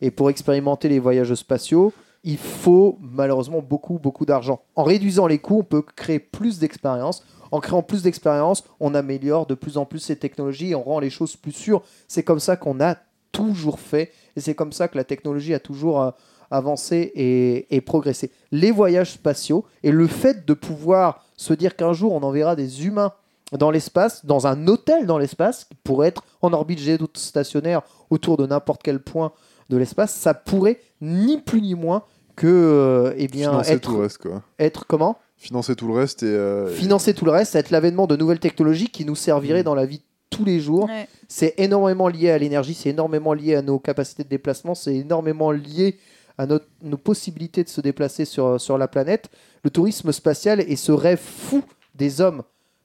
Et 0.00 0.12
pour 0.12 0.30
expérimenter 0.30 0.88
les 0.88 1.00
voyages 1.00 1.34
spatiaux, 1.34 1.92
il 2.22 2.38
faut 2.38 2.96
malheureusement 3.00 3.60
beaucoup, 3.60 3.98
beaucoup 3.98 4.24
d'argent. 4.24 4.62
En 4.76 4.84
réduisant 4.84 5.26
les 5.26 5.38
coûts, 5.38 5.58
on 5.58 5.64
peut 5.64 5.82
créer 5.82 6.20
plus 6.20 6.60
d'expériences. 6.60 7.24
En 7.50 7.58
créant 7.58 7.82
plus 7.82 8.04
d'expériences, 8.04 8.62
on 8.78 8.94
améliore 8.94 9.46
de 9.46 9.54
plus 9.54 9.78
en 9.78 9.84
plus 9.84 9.98
ces 9.98 10.16
technologies 10.16 10.70
et 10.70 10.74
on 10.76 10.84
rend 10.84 11.00
les 11.00 11.10
choses 11.10 11.34
plus 11.34 11.52
sûres. 11.52 11.82
C'est 12.06 12.22
comme 12.22 12.40
ça 12.40 12.56
qu'on 12.56 12.80
a 12.80 12.96
toujours 13.32 13.80
fait 13.80 14.12
et 14.36 14.40
c'est 14.40 14.54
comme 14.54 14.72
ça 14.72 14.86
que 14.86 14.96
la 14.96 15.04
technologie 15.04 15.54
a 15.54 15.58
toujours 15.58 16.00
euh, 16.00 16.10
avancé 16.54 17.12
et, 17.14 17.74
et 17.74 17.80
progressé. 17.80 18.30
Les 18.52 18.70
voyages 18.70 19.12
spatiaux 19.12 19.64
et 19.82 19.90
le 19.90 20.06
fait 20.06 20.46
de 20.46 20.54
pouvoir 20.54 21.24
se 21.36 21.52
dire 21.54 21.76
qu'un 21.76 21.92
jour 21.92 22.12
on 22.12 22.22
enverra 22.22 22.56
des 22.56 22.86
humains 22.86 23.12
dans 23.52 23.70
l'espace, 23.70 24.24
dans 24.24 24.46
un 24.46 24.66
hôtel 24.68 25.06
dans 25.06 25.18
l'espace, 25.18 25.64
qui 25.64 25.74
pourrait 25.84 26.08
être 26.08 26.22
en 26.42 26.52
orbite 26.52 26.78
géostationnaire 26.80 27.82
autour 28.10 28.36
de 28.36 28.46
n'importe 28.46 28.82
quel 28.82 29.00
point 29.00 29.32
de 29.70 29.76
l'espace, 29.76 30.12
ça 30.14 30.34
pourrait 30.34 30.80
ni 31.00 31.38
plus 31.38 31.60
ni 31.62 31.74
moins 31.74 32.02
que 32.36 32.46
euh, 32.48 33.14
eh 33.16 33.28
bien, 33.28 33.50
Financer 33.50 33.72
être, 33.72 33.80
tout 33.82 33.92
le 33.96 34.02
reste, 34.02 34.18
quoi. 34.18 34.42
être 34.58 34.86
comment? 34.86 35.18
Financer 35.36 35.76
tout 35.76 35.86
le 35.86 35.94
reste 35.94 36.22
et. 36.22 36.26
euh, 36.28 36.68
et- 36.68 36.74
Financer 36.74 37.14
tout 37.14 37.24
le 37.24 37.30
reste, 37.30 37.54
être 37.54 37.70
l'avènement 37.70 38.06
de 38.06 38.16
nouvelles 38.16 38.40
technologies 38.40 38.88
qui 38.88 39.04
nous 39.04 39.14
serviraient 39.14 39.60
Mm. 39.60 39.64
dans 39.64 39.74
la 39.74 39.86
vie 39.86 40.02
tous 40.30 40.44
les 40.44 40.58
jours. 40.58 40.86
Ouais. 40.86 41.06
C'est 41.28 41.54
énormément 41.58 42.08
lié 42.08 42.30
à 42.30 42.38
l'énergie, 42.38 42.74
c'est 42.74 42.88
énormément 42.90 43.34
lié 43.34 43.54
à 43.54 43.62
nos 43.62 43.78
capacités 43.78 44.24
de 44.24 44.28
déplacement, 44.28 44.74
c'est 44.74 44.96
énormément 44.96 45.52
lié 45.52 45.96
à 46.38 46.46
notre- 46.46 46.68
nos 46.82 46.96
possibilités 46.96 47.62
de 47.64 47.68
se 47.68 47.80
déplacer 47.80 48.24
sur, 48.24 48.60
sur 48.60 48.76
la 48.78 48.88
planète. 48.88 49.28
Le 49.62 49.70
tourisme 49.70 50.12
spatial 50.12 50.60
et 50.60 50.76
ce 50.76 50.92
rêve 50.92 51.20
fou 51.20 51.62
des 51.94 52.20
hommes 52.20 52.42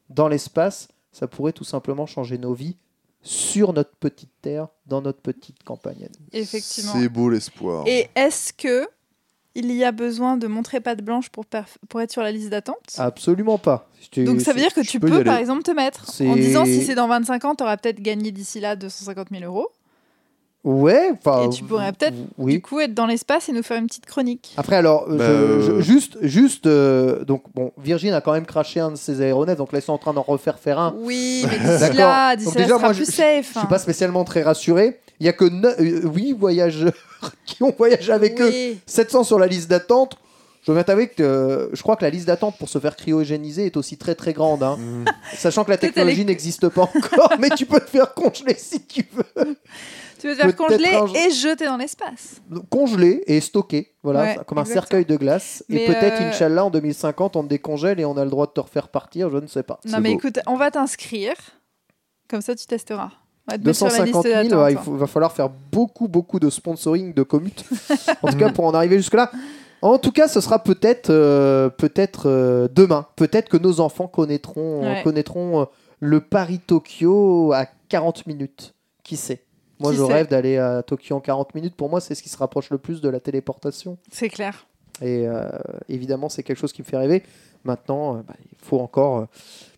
dans 0.09 0.27
l'espace, 0.27 0.87
ça 1.11 1.27
pourrait 1.27 1.53
tout 1.53 1.63
simplement 1.63 2.05
changer 2.05 2.37
nos 2.37 2.53
vies 2.53 2.77
sur 3.21 3.73
notre 3.73 3.95
petite 3.95 4.31
terre, 4.41 4.67
dans 4.85 5.01
notre 5.01 5.19
petite 5.21 5.63
campagne. 5.63 6.07
Effectivement. 6.31 6.93
C'est 6.93 7.09
beau 7.09 7.29
l'espoir. 7.29 7.83
Et 7.87 8.07
est-ce 8.15 8.53
que 8.53 8.87
il 9.55 9.71
y 9.73 9.83
a 9.83 9.91
besoin 9.91 10.37
de 10.37 10.47
montrer 10.47 10.79
patte 10.79 11.01
blanche 11.01 11.29
pour, 11.29 11.43
perf- 11.43 11.75
pour 11.89 11.99
être 12.01 12.11
sur 12.11 12.21
la 12.21 12.31
liste 12.31 12.49
d'attente? 12.49 12.77
Absolument 12.97 13.57
pas. 13.57 13.89
Donc 14.17 14.39
ça 14.41 14.53
veut 14.53 14.59
dire 14.59 14.73
que 14.73 14.79
tu 14.81 14.99
peux 14.99 15.23
par 15.25 15.37
exemple, 15.37 15.63
te 15.63 15.71
mettre 15.71 16.05
en 16.29 16.35
disant 16.35 16.63
si 16.65 16.85
c'est 16.85 16.95
dans 16.95 17.07
25 17.07 17.43
ans, 17.45 17.55
tu 17.55 17.63
auras 17.63 17.75
peut-être 17.75 17.99
gagné 17.99 18.31
d'ici 18.31 18.59
là 18.61 18.75
250 18.77 19.27
000 19.31 19.43
euros. 19.43 19.67
Ouais, 20.71 21.11
enfin. 21.13 21.45
Et 21.45 21.49
tu 21.49 21.63
pourrais 21.63 21.91
peut-être, 21.93 22.13
Oui. 22.37 22.53
Du 22.53 22.61
coup, 22.61 22.79
être 22.79 22.93
dans 22.93 23.07
l'espace 23.07 23.49
et 23.49 23.53
nous 23.53 23.63
faire 23.63 23.77
une 23.79 23.87
petite 23.87 24.05
chronique. 24.05 24.53
Après, 24.55 24.75
alors, 24.75 25.05
euh, 25.09 25.17
Bah, 25.17 25.25
je- 25.25 25.31
euh, 25.71 25.77
je- 25.77 25.81
juste, 25.81 26.17
juste 26.21 26.67
euh, 26.67 27.23
donc, 27.25 27.43
bon, 27.55 27.71
Virgin 27.77 28.13
a 28.13 28.21
quand 28.21 28.33
même 28.33 28.45
craché 28.45 28.79
un 28.79 28.91
de 28.91 28.95
ses 28.95 29.21
aéronefs, 29.21 29.57
donc 29.57 29.71
là, 29.73 29.79
ils 29.79 29.81
sont 29.81 29.93
en 29.93 29.97
train 29.97 30.13
d'en 30.13 30.21
refaire 30.21 30.59
faire 30.59 30.77
un. 30.77 30.93
Oui, 30.97 31.43
mais 31.49 31.57
d'ici 31.57 31.93
là, 31.97 32.35
d'ici 32.35 32.57
là, 32.57 32.67
sera 32.67 32.79
moi, 32.79 32.89
plus 32.91 33.05
je- 33.07 33.11
safe. 33.11 33.51
Je 33.55 33.59
suis 33.59 33.67
pas 33.67 33.79
spécialement 33.79 34.23
très 34.23 34.43
rassuré. 34.43 34.99
Il 35.19 35.25
y 35.25 35.29
a 35.29 35.33
que 35.33 35.45
8 36.07 36.33
voyageurs 36.33 36.93
qui 37.45 37.63
ont 37.63 37.73
voyagé 37.75 38.11
avec 38.11 38.39
eux, 38.39 38.49
Oui. 38.49 38.79
700 38.85 39.23
sur 39.23 39.39
la 39.39 39.47
liste 39.47 39.69
d'attente. 39.69 40.17
Je 40.67 40.73
viens 40.73 40.83
avec 40.87 41.15
que 41.15 41.23
euh, 41.23 41.67
je 41.73 41.81
crois 41.81 41.95
que 41.95 42.03
la 42.03 42.09
liste 42.11 42.27
d'attente 42.27 42.55
pour 42.59 42.69
se 42.69 42.77
faire 42.79 42.95
cryogéniser 42.95 43.65
est 43.65 43.77
aussi 43.77 43.97
très 43.97 44.13
très 44.13 44.33
grande. 44.33 44.61
hein. 44.61 44.77
Mm. 44.77 45.05
Sachant 45.35 45.63
que 45.63 45.71
la 45.71 45.77
technologie 45.77 46.25
n'existe 46.25 46.67
pas 46.69 46.81
encore, 46.83 47.33
mais 47.39 47.49
tu 47.49 47.65
peux 47.65 47.79
te 47.79 47.89
faire 47.89 48.13
congeler 48.13 48.55
si 48.55 48.81
tu 48.85 49.03
veux. 49.15 49.55
Tu 50.19 50.27
veux 50.27 50.35
te 50.35 50.41
faire 50.41 50.55
congeler 50.55 50.89
un 50.89 51.05
et 51.13 51.31
jeter 51.31 51.65
dans 51.65 51.77
l'espace. 51.77 52.41
Congeler 52.69 53.23
et 53.27 53.39
stocker, 53.39 53.93
voilà, 54.03 54.21
Ouais, 54.21 54.39
comme 54.45 54.57
un 54.57 54.61
exactement. 54.61 54.73
cercueil 54.73 55.05
de 55.05 55.15
glace. 55.15 55.63
Mais, 55.69 55.83
et 55.83 55.87
peut-être, 55.87 56.21
euh, 56.21 56.29
Inch'Allah, 56.29 56.65
en 56.65 56.69
2050, 56.69 57.35
on 57.35 57.43
te 57.43 57.47
décongèle 57.49 57.99
et 57.99 58.05
on 58.05 58.17
a 58.17 58.23
le 58.23 58.29
droit 58.29 58.45
de 58.45 58.51
te 58.51 58.59
refaire 58.59 58.89
partir, 58.89 59.29
je 59.29 59.37
ne 59.37 59.47
sais 59.47 59.63
pas. 59.63 59.79
Non, 59.85 59.99
mais 60.01 60.11
beau. 60.11 60.17
écoute, 60.19 60.39
on 60.47 60.55
va 60.57 60.69
t'inscrire. 60.71 61.33
Comme 62.29 62.41
ça, 62.41 62.55
tu 62.55 62.65
testeras. 62.65 63.09
On 63.47 63.51
va 63.53 63.57
te 63.57 63.63
mettre 63.65 63.77
sur 63.77 63.85
la 63.87 63.91
250 64.05 64.25
liste 64.25 64.35
000, 64.35 64.43
d'attente. 64.49 64.63
ouais, 64.65 64.71
il 64.73 64.77
faut- 64.77 64.95
va 64.97 65.07
falloir 65.07 65.31
faire 65.31 65.49
beaucoup, 65.71 66.07
beaucoup 66.07 66.39
de 66.39 66.49
sponsoring 66.49 67.13
de 67.13 67.23
commute. 67.23 67.63
en 68.21 68.27
tout 68.31 68.37
cas, 68.37 68.49
pour 68.51 68.65
en 68.65 68.73
arriver 68.73 68.97
jusque-là. 68.97 69.31
En 69.81 69.97
tout 69.97 70.11
cas, 70.11 70.27
ce 70.27 70.41
sera 70.41 70.59
peut-être 70.61 71.09
euh, 71.09 71.69
peut-être 71.69 72.23
euh, 72.27 72.67
demain. 72.71 73.07
Peut-être 73.15 73.47
que 73.49 73.55
nos 73.57 73.79
enfants 73.79 74.07
connaîtront, 74.07 74.81
Ouais. 74.83 75.01
connaîtront 75.03 75.61
euh, 75.61 75.65
le 76.01 76.19
Paris-Tokyo 76.19 77.53
à 77.53 77.65
40 77.87 78.27
minutes. 78.27 78.73
Qui 79.03 79.17
sait? 79.17 79.41
Moi, 79.79 79.91
Qui 79.91 79.97
je 79.97 80.05
sait 80.05 80.13
rêve 80.13 80.27
d'aller 80.27 80.57
à 80.57 80.83
Tokyo 80.83 81.15
en 81.15 81.21
40 81.21 81.55
minutes. 81.55 81.75
Pour 81.75 81.89
moi, 81.89 82.01
c'est 82.01 82.13
ce 82.15 82.21
qui 82.21 82.29
se 82.29 82.37
rapproche 82.37 82.69
le 82.69 82.77
plus 82.77 82.99
de 83.01 83.09
la 83.09 83.19
téléportation. 83.19 83.97
C'est 84.11 84.29
clair. 84.29 84.65
Et 85.01 85.27
euh, 85.27 85.47
évidemment, 85.87 86.27
c'est 86.27 86.43
quelque 86.43 86.57
chose 86.57 86.73
qui 86.73 86.81
me 86.81 86.87
fait 86.87 86.97
rêver. 86.97 87.23
Maintenant, 87.63 88.17
euh, 88.17 88.21
bah, 88.27 88.33
il 88.51 88.57
faut 88.61 88.79
encore 88.79 89.17
euh, 89.19 89.25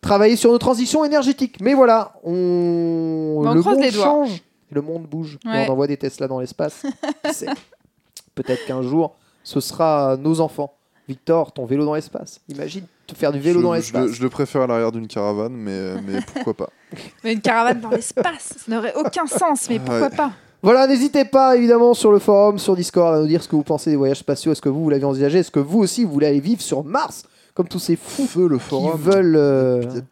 travailler 0.02 0.36
sur 0.36 0.52
nos 0.52 0.58
transitions 0.58 1.06
énergétiques. 1.06 1.60
Mais 1.62 1.76
voilà, 1.76 2.14
on, 2.24 3.42
Mais 3.44 3.48
on 3.50 3.54
le 3.54 3.62
croise 3.62 3.76
monde 3.76 3.86
les 3.86 3.92
doigts. 3.92 4.04
change, 4.04 4.36
et 4.72 4.76
le 4.76 4.82
monde 4.82 5.04
bouge. 5.04 5.38
Et 5.46 5.68
on 5.68 5.72
envoie 5.72 5.88
des 5.88 5.98
Tesla 5.98 6.28
dans 6.28 6.40
l'espace. 6.40 6.84
Peut-être 8.36 8.66
qu'un 8.66 8.82
jour, 8.82 9.16
ce 9.44 9.60
sera 9.60 10.18
nos 10.18 10.40
enfants. 10.40 10.74
Victor, 11.08 11.52
ton 11.52 11.66
vélo 11.66 11.86
dans 11.86 11.96
l'espace. 11.96 12.40
Imagine 12.48 12.86
te 13.06 13.16
faire 13.16 13.32
du 13.32 13.40
vélo 13.40 13.60
je, 13.60 13.64
dans 13.64 13.74
l'espace. 13.74 14.08
le, 14.08 14.14
je 14.14 14.24
le 14.24 14.30
préfère 14.30 14.62
à 14.62 14.68
l'arrière 14.68 14.92
d'une 14.92 15.08
caravane, 15.08 15.54
mais, 15.54 16.02
mais 16.02 16.22
pourquoi 16.22 16.54
pas? 16.54 16.70
Mais 17.24 17.34
une 17.34 17.42
caravane 17.42 17.80
dans 17.80 17.90
l'espace, 17.90 18.54
ça 18.58 18.72
n'aurait 18.72 18.94
aucun 18.96 19.26
sens. 19.28 19.68
Mais 19.70 19.78
Ah 19.80 19.84
pourquoi 19.86 20.08
ouais. 20.10 20.16
pas? 20.16 20.32
Voilà, 20.64 20.86
n'hésitez 20.88 21.26
pas 21.26 21.56
évidemment 21.58 21.94
sur 21.96 22.12
le 22.12 22.20
forum, 22.20 22.60
sur 22.60 22.76
Discord, 22.76 23.16
à 23.16 23.20
nous 23.20 23.28
dire 23.28 23.42
ce 23.42 23.48
que 23.48 23.56
vous 23.56 23.64
pensez 23.64 23.90
des 23.90 23.96
voyages 23.96 24.20
spatiaux. 24.20 24.52
Est-ce 24.52 24.62
que 24.62 24.70
vous, 24.70 24.84
vous 24.84 24.90
l'avez 24.92 25.06
envisagé? 25.06 25.40
Est-ce 25.40 25.50
que 25.52 25.60
vous 25.60 25.80
aussi, 25.80 26.04
vous 26.04 26.12
voulez 26.12 26.28
aller 26.28 26.40
vivre 26.40 26.62
sur 26.62 26.84
Mars? 26.84 27.24
Comme 27.56 27.68
tous 27.68 27.80
ces 27.80 27.96
fous 27.96 28.28
Feu 28.28 28.48
le 28.48 28.58
qui 28.58 28.64
forum. 28.66 29.00
veulent. 29.00 29.36
euh, 29.36 29.82
le. 29.82 30.04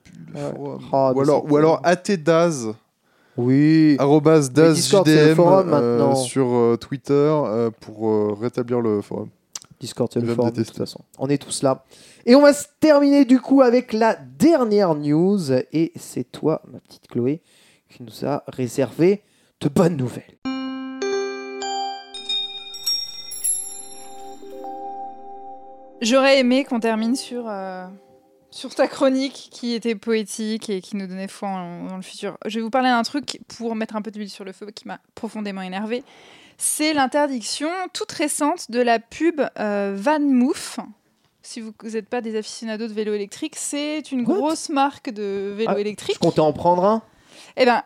Ah, 0.91 1.11
mais 1.13 1.19
ou 1.19 1.21
alors, 1.21 1.43
c'est 1.45 1.51
ou 1.53 1.57
alors 1.57 1.81
atdaz, 1.83 2.67
Oui. 3.37 3.95
arrobase 3.99 4.51
Mais 4.55 4.73
Discord, 4.73 5.05
c'est 5.07 5.13
le 5.13 5.17
DazJDM, 5.21 5.35
forum, 5.35 5.73
euh, 5.73 5.97
maintenant. 5.97 6.15
sur 6.15 6.47
euh, 6.47 6.77
Twitter 6.77 7.13
euh, 7.13 7.69
pour 7.79 8.09
euh, 8.09 8.35
rétablir 8.39 8.81
le 8.81 9.01
forum. 9.01 9.29
Discord, 9.79 10.09
c'est 10.13 10.19
le 10.19 10.27
me 10.27 10.33
forum 10.35 10.49
de 10.49 10.55
toute 10.55 10.59
détester. 10.65 10.79
façon. 10.79 10.99
On 11.17 11.27
est 11.29 11.37
tous 11.37 11.63
là. 11.63 11.83
Et 12.25 12.35
on 12.35 12.41
va 12.41 12.53
se 12.53 12.65
terminer 12.79 13.25
du 13.25 13.39
coup 13.39 13.61
avec 13.61 13.93
la 13.93 14.15
dernière 14.15 14.95
news. 14.95 15.51
Et 15.51 15.91
c'est 15.95 16.29
toi, 16.31 16.61
ma 16.71 16.79
petite 16.79 17.07
Chloé, 17.07 17.41
qui 17.89 18.03
nous 18.03 18.25
a 18.25 18.43
réservé 18.47 19.23
de 19.61 19.69
bonnes 19.69 19.97
nouvelles. 19.97 20.37
J'aurais 26.01 26.39
aimé 26.39 26.63
qu'on 26.63 26.79
termine 26.79 27.15
sur, 27.15 27.45
euh, 27.47 27.85
sur 28.51 28.73
ta 28.73 28.87
chronique 28.87 29.49
qui 29.51 29.73
était 29.73 29.95
poétique 29.95 30.69
et 30.69 30.79
qui 30.79 30.95
nous 30.95 31.07
donnait 31.07 31.27
foi 31.27 31.49
dans 31.89 31.97
le 31.97 32.01
futur. 32.01 32.37
Je 32.45 32.55
vais 32.55 32.61
vous 32.61 32.69
parler 32.69 32.89
d'un 32.89 33.03
truc 33.03 33.41
pour 33.57 33.75
mettre 33.75 33.97
un 33.97 34.01
peu 34.01 34.11
d'huile 34.11 34.29
sur 34.29 34.45
le 34.45 34.53
feu 34.53 34.67
qui 34.73 34.87
m'a 34.87 34.99
profondément 35.15 35.61
énervé. 35.61 36.03
C'est 36.57 36.93
l'interdiction 36.93 37.69
toute 37.93 38.11
récente 38.11 38.71
de 38.71 38.81
la 38.81 38.99
pub 38.99 39.41
euh, 39.59 39.93
Van 39.97 40.19
Moof 40.19 40.79
si 41.49 41.61
vous 41.61 41.73
n'êtes 41.83 42.07
pas 42.07 42.21
des 42.21 42.37
aficionados 42.37 42.87
de 42.87 42.93
vélo 42.93 43.11
électrique, 43.13 43.55
c'est 43.55 44.11
une 44.11 44.21
What 44.21 44.35
grosse 44.35 44.69
marque 44.69 45.09
de 45.09 45.55
vélo 45.57 45.71
Ah, 45.75 45.79
électrique. 45.79 46.15
Je 46.15 46.19
comptais 46.19 46.41
en 46.41 46.53
prendre 46.53 46.85
un. 46.85 47.01
Eh 47.57 47.65
ben, 47.65 47.81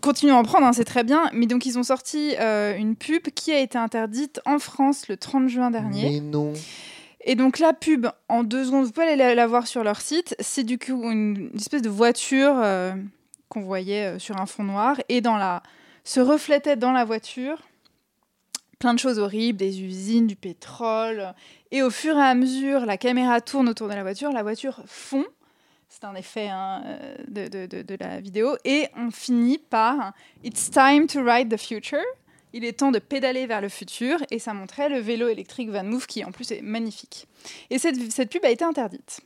continuons 0.00 0.36
à 0.36 0.38
en 0.38 0.42
prendre, 0.44 0.64
hein, 0.64 0.72
c'est 0.72 0.84
très 0.84 1.02
bien. 1.02 1.28
Mais 1.32 1.46
donc, 1.46 1.66
ils 1.66 1.76
ont 1.76 1.82
sorti 1.82 2.36
euh, 2.38 2.76
une 2.76 2.94
pub 2.94 3.22
qui 3.34 3.50
a 3.50 3.58
été 3.58 3.76
interdite 3.76 4.40
en 4.46 4.60
France 4.60 5.08
le 5.08 5.16
30 5.16 5.48
juin 5.48 5.72
dernier. 5.72 6.08
Mais 6.08 6.20
non. 6.20 6.52
Et 7.22 7.34
donc, 7.34 7.58
la 7.58 7.72
pub, 7.72 8.06
en 8.28 8.44
deux 8.44 8.66
secondes, 8.66 8.84
vous 8.84 8.92
pouvez 8.92 9.08
aller 9.08 9.16
la, 9.16 9.34
la 9.34 9.46
voir 9.48 9.66
sur 9.66 9.82
leur 9.82 10.00
site. 10.00 10.36
C'est 10.38 10.64
du 10.64 10.78
coup 10.78 11.02
une, 11.10 11.50
une 11.52 11.56
espèce 11.56 11.82
de 11.82 11.90
voiture 11.90 12.52
euh, 12.62 12.92
qu'on 13.48 13.62
voyait 13.62 14.14
euh, 14.14 14.18
sur 14.20 14.40
un 14.40 14.46
fond 14.46 14.62
noir. 14.62 15.00
Et 15.08 15.20
dans 15.20 15.36
la, 15.36 15.64
se 16.04 16.20
reflétait 16.20 16.76
dans 16.76 16.92
la 16.92 17.04
voiture 17.04 17.58
plein 18.80 18.94
de 18.94 18.98
choses 18.98 19.20
horribles, 19.20 19.58
des 19.58 19.80
usines, 19.82 20.26
du 20.26 20.34
pétrole. 20.34 21.32
Et 21.70 21.82
au 21.82 21.90
fur 21.90 22.16
et 22.16 22.22
à 22.22 22.34
mesure, 22.34 22.84
la 22.86 22.96
caméra 22.96 23.40
tourne 23.40 23.68
autour 23.68 23.86
de 23.88 23.94
la 23.94 24.02
voiture, 24.02 24.32
la 24.32 24.42
voiture 24.42 24.80
fond. 24.86 25.24
C'est 25.88 26.04
un 26.04 26.14
effet 26.14 26.48
hein, 26.48 26.82
euh, 26.86 27.14
de, 27.28 27.46
de- 27.48 27.66
de- 27.66 27.82
de 27.82 27.96
la 28.00 28.20
vidéo. 28.20 28.56
Et 28.64 28.88
on 28.96 29.10
finit 29.10 29.58
par 29.58 30.12
It's 30.42 30.70
time 30.70 31.06
to 31.06 31.22
ride 31.22 31.48
the 31.54 31.60
future. 31.60 31.98
Il 32.52 32.64
est 32.64 32.78
temps 32.78 32.90
de 32.90 32.98
pédaler 32.98 33.46
vers 33.46 33.60
le 33.60 33.68
futur. 33.68 34.18
Et 34.30 34.38
ça 34.38 34.54
montrait 34.54 34.88
le 34.88 34.98
vélo 34.98 35.28
électrique 35.28 35.68
Van 35.70 35.84
Move 35.84 36.06
qui, 36.06 36.24
en 36.24 36.32
plus, 36.32 36.50
est 36.50 36.62
magnifique. 36.62 37.26
Et 37.70 37.78
cette, 37.78 38.10
cette 38.10 38.30
pub 38.30 38.44
a 38.44 38.50
été 38.50 38.64
interdite. 38.64 39.20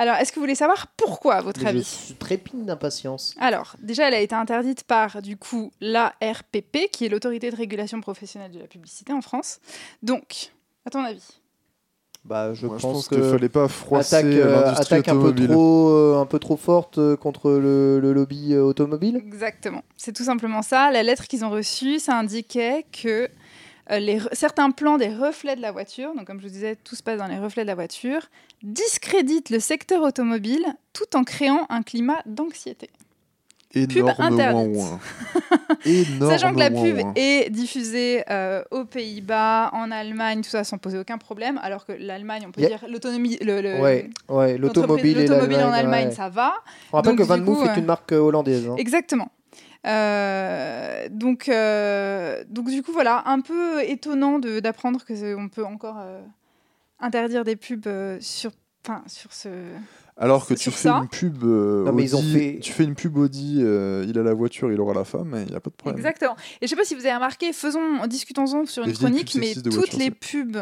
Alors, 0.00 0.16
est-ce 0.16 0.32
que 0.32 0.36
vous 0.36 0.42
voulez 0.44 0.54
savoir 0.54 0.86
pourquoi, 0.96 1.34
à 1.34 1.40
votre 1.42 1.60
Mais 1.60 1.66
Je 1.72 1.76
avis 1.76 1.84
suis 1.84 2.14
trépide 2.14 2.64
d'impatience. 2.64 3.34
alors, 3.38 3.76
déjà, 3.82 4.08
elle 4.08 4.14
a 4.14 4.20
été 4.20 4.34
interdite 4.34 4.84
par, 4.84 5.20
du 5.20 5.36
coup, 5.36 5.72
l'ARPP, 5.82 6.90
qui 6.90 7.04
est 7.04 7.08
l'autorité 7.10 7.50
de 7.50 7.56
régulation 7.56 8.00
professionnelle 8.00 8.50
de 8.50 8.58
la 8.58 8.66
publicité 8.66 9.12
en 9.12 9.20
France. 9.20 9.60
Donc, 10.02 10.52
à 10.86 10.90
ton 10.90 11.04
avis 11.04 11.22
Bah, 12.24 12.54
je 12.54 12.66
Moi, 12.66 12.78
je 12.78 12.82
pense, 12.82 13.08
qu'il 13.08 13.22
fallait 13.22 13.48
pas 13.50 13.68
froisser 13.68 14.16
attaque, 14.16 14.32
euh, 14.32 14.62
l'industrie 14.64 14.94
attaque 14.96 15.08
un 15.08 15.12
peu 15.12 15.18
automobile. 15.18 15.48
trop, 15.50 15.88
euh, 15.90 16.20
un 16.20 16.26
peu 16.26 16.38
trop 16.38 16.56
forte 16.56 16.96
euh, 16.98 17.16
contre 17.16 17.50
le, 17.50 18.00
le 18.00 18.12
lobby 18.14 18.54
euh, 18.54 18.62
automobile. 18.62 19.16
Exactement. 19.16 19.82
C'est 19.98 20.14
tout 20.14 20.24
simplement 20.24 20.62
ça. 20.62 20.90
La 20.90 21.02
lettre 21.02 21.26
qu'ils 21.28 21.44
ont 21.44 21.50
reçue, 21.50 21.98
ça 21.98 22.16
indiquait 22.18 22.86
que 22.90 23.28
euh, 23.90 23.98
les 23.98 24.18
certains 24.32 24.70
plans 24.70 24.98
des 24.98 25.14
reflets 25.14 25.56
de 25.56 25.60
la 25.62 25.72
voiture, 25.72 26.14
donc 26.14 26.26
comme 26.26 26.38
je 26.40 26.46
vous 26.46 26.52
disais, 26.52 26.76
tout 26.76 26.94
se 26.96 27.02
passe 27.02 27.18
dans 27.18 27.26
les 27.26 27.38
reflets 27.38 27.62
de 27.64 27.66
la 27.68 27.74
voiture, 27.74 28.28
discréditent 28.62 29.50
le 29.50 29.60
secteur 29.60 30.02
automobile 30.02 30.66
tout 30.92 31.16
en 31.16 31.24
créant 31.24 31.66
un 31.68 31.82
climat 31.82 32.20
d'anxiété. 32.26 32.90
Ouin-ouin. 33.74 34.98
Énorme 35.84 36.30
Sachant 36.32 36.52
que 36.52 36.58
la 36.58 36.70
pub 36.70 36.98
est 37.14 37.50
diffusée 37.50 38.24
euh, 38.28 38.64
aux 38.72 38.84
Pays-Bas, 38.84 39.70
en 39.72 39.92
Allemagne, 39.92 40.42
tout 40.42 40.50
ça 40.50 40.64
sans 40.64 40.78
poser 40.78 40.98
aucun 40.98 41.18
problème, 41.18 41.60
alors 41.62 41.86
que 41.86 41.92
l'Allemagne, 41.92 42.42
on 42.48 42.50
peut 42.50 42.62
dire 42.62 42.84
l'autonomie, 42.88 43.38
ouais, 43.40 44.10
ouais, 44.28 44.58
l'automobile 44.58 45.18
en 45.62 45.72
Allemagne, 45.72 46.08
ouais. 46.08 46.14
ça 46.14 46.28
va. 46.28 46.54
On 46.92 46.96
rappelle 46.96 47.12
Donc, 47.12 47.18
que 47.20 47.22
Van 47.22 47.38
Moof 47.38 47.64
est 47.64 47.70
euh, 47.70 47.76
une 47.76 47.84
marque 47.84 48.12
euh, 48.12 48.18
hollandaise. 48.18 48.68
hein. 48.68 48.74
Exactement. 48.76 49.30
Euh, 49.86 51.08
donc, 51.10 51.48
euh, 51.48 52.44
donc 52.48 52.68
du 52.70 52.82
coup 52.82 52.92
voilà, 52.92 53.22
un 53.26 53.40
peu 53.40 53.82
étonnant 53.82 54.38
d'apprendre 54.38 55.04
que 55.04 55.34
on 55.36 55.48
peut 55.48 55.64
encore 55.64 55.96
euh, 56.00 56.20
interdire 57.00 57.44
des 57.44 57.56
pubs 57.56 57.86
euh, 57.86 58.18
sur, 58.20 58.50
enfin 58.86 59.02
sur 59.06 59.32
ce. 59.32 59.48
Alors 60.16 60.46
que 60.46 60.52
tu 60.54 60.70
fais 60.70 60.88
ça. 60.88 60.96
une 60.98 61.08
pub 61.08 61.42
euh, 61.44 61.84
Non, 61.84 61.92
mais 61.92 62.02
ils 62.04 62.14
ont 62.14 62.18
Audi, 62.18 62.32
fait- 62.32 62.58
tu 62.60 62.72
fais 62.72 62.84
une 62.84 62.94
pub 62.94 63.16
Audi, 63.16 63.60
euh, 63.62 64.04
il 64.06 64.18
a 64.18 64.22
la 64.22 64.34
voiture, 64.34 64.70
il 64.70 64.78
aura 64.78 64.92
la 64.92 65.04
femme, 65.04 65.34
il 65.46 65.50
n'y 65.50 65.56
a 65.56 65.60
pas 65.60 65.70
de 65.70 65.74
problème. 65.76 65.98
Exactement. 65.98 66.36
Et 66.60 66.66
je 66.66 66.68
sais 66.68 66.76
pas 66.76 66.84
si 66.84 66.94
vous 66.94 67.06
avez 67.06 67.14
remarqué, 67.14 67.52
faisons, 67.54 68.06
discutons-en 68.06 68.66
sur 68.66 68.84
une 68.84 68.92
chronique, 68.92 69.34
mais 69.36 69.54
toutes 69.54 69.94
les 69.94 70.10
pubs 70.10 70.58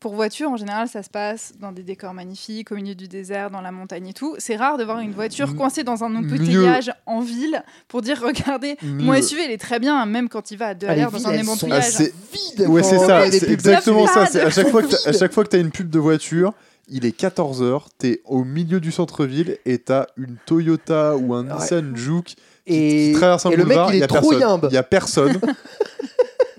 pour 0.00 0.14
voiture, 0.14 0.48
en 0.50 0.56
général, 0.56 0.86
ça 0.88 1.02
se 1.02 1.10
passe 1.10 1.54
dans 1.60 1.72
des 1.72 1.82
décors 1.82 2.14
magnifiques, 2.14 2.70
au 2.70 2.76
milieu 2.76 2.94
du 2.94 3.08
désert, 3.08 3.50
dans 3.50 3.60
la 3.60 3.72
montagne 3.72 4.06
et 4.08 4.12
tout. 4.12 4.36
C'est 4.38 4.54
rare 4.56 4.78
de 4.78 4.84
voir 4.84 5.00
une 5.00 5.12
voiture 5.12 5.48
M- 5.48 5.56
coincée 5.56 5.82
dans 5.82 6.04
un 6.04 6.08
mieux. 6.08 6.18
embouteillage 6.18 6.92
en 7.06 7.20
ville 7.20 7.62
pour 7.88 8.00
dire 8.02 8.20
regardez, 8.22 8.76
mon. 8.82 9.12
SUV 9.20 9.44
il 9.46 9.50
est 9.50 9.58
très 9.58 9.80
bien, 9.80 10.06
même 10.06 10.28
quand 10.28 10.50
il 10.52 10.58
va 10.58 10.68
à 10.68 10.74
deux 10.74 10.86
à 10.86 10.94
l'heure 10.94 11.10
dans 11.10 11.26
un 11.28 11.38
embouteillage. 11.40 11.78
assez- 11.84 12.14
Vide 12.32 12.68
Ouais, 12.68 12.82
c'est 12.84 12.98
ça, 12.98 13.30
c'est 13.30 13.50
exactement 13.50 14.06
ça. 14.06 14.26
c'est 14.26 14.40
À 14.40 14.50
chaque 14.50 14.68
fois 14.68 14.82
que 14.82 14.88
t'as- 14.90 15.08
à 15.08 15.10
Vide. 15.10 15.20
chaque 15.20 15.32
fois 15.32 15.42
que 15.44 15.48
tu 15.50 15.56
as 15.56 15.60
une 15.60 15.70
pub 15.72 15.90
de 15.90 15.98
voiture, 15.98 16.52
il 16.88 17.04
est 17.04 17.18
14h, 17.18 17.86
tu 17.98 18.06
es 18.08 18.20
au 18.24 18.44
milieu 18.44 18.78
du 18.80 18.92
centre-ville 18.92 19.58
et 19.66 19.78
tu 19.82 19.92
as 19.92 20.06
une 20.16 20.36
Toyota 20.46 21.16
ou 21.16 21.34
un 21.34 21.44
Ouais. 21.46 21.54
Nissan 21.54 21.96
Juke 21.96 22.24
qui, 22.26 22.36
Et, 22.74 23.10
qui 23.12 23.18
traverse 23.18 23.44
un 23.46 23.50
et 23.50 23.56
le 23.56 23.64
mec, 23.64 23.76
boulevard, 23.76 23.94
il 23.94 23.98
y 23.98 24.02
a 24.02 24.04
est 24.04 24.08
trop 24.08 24.30
personne. 24.30 24.40
yimbe. 24.40 24.68
Il 24.70 24.74
y 24.74 24.78
a 24.78 24.82
personne. 24.84 25.40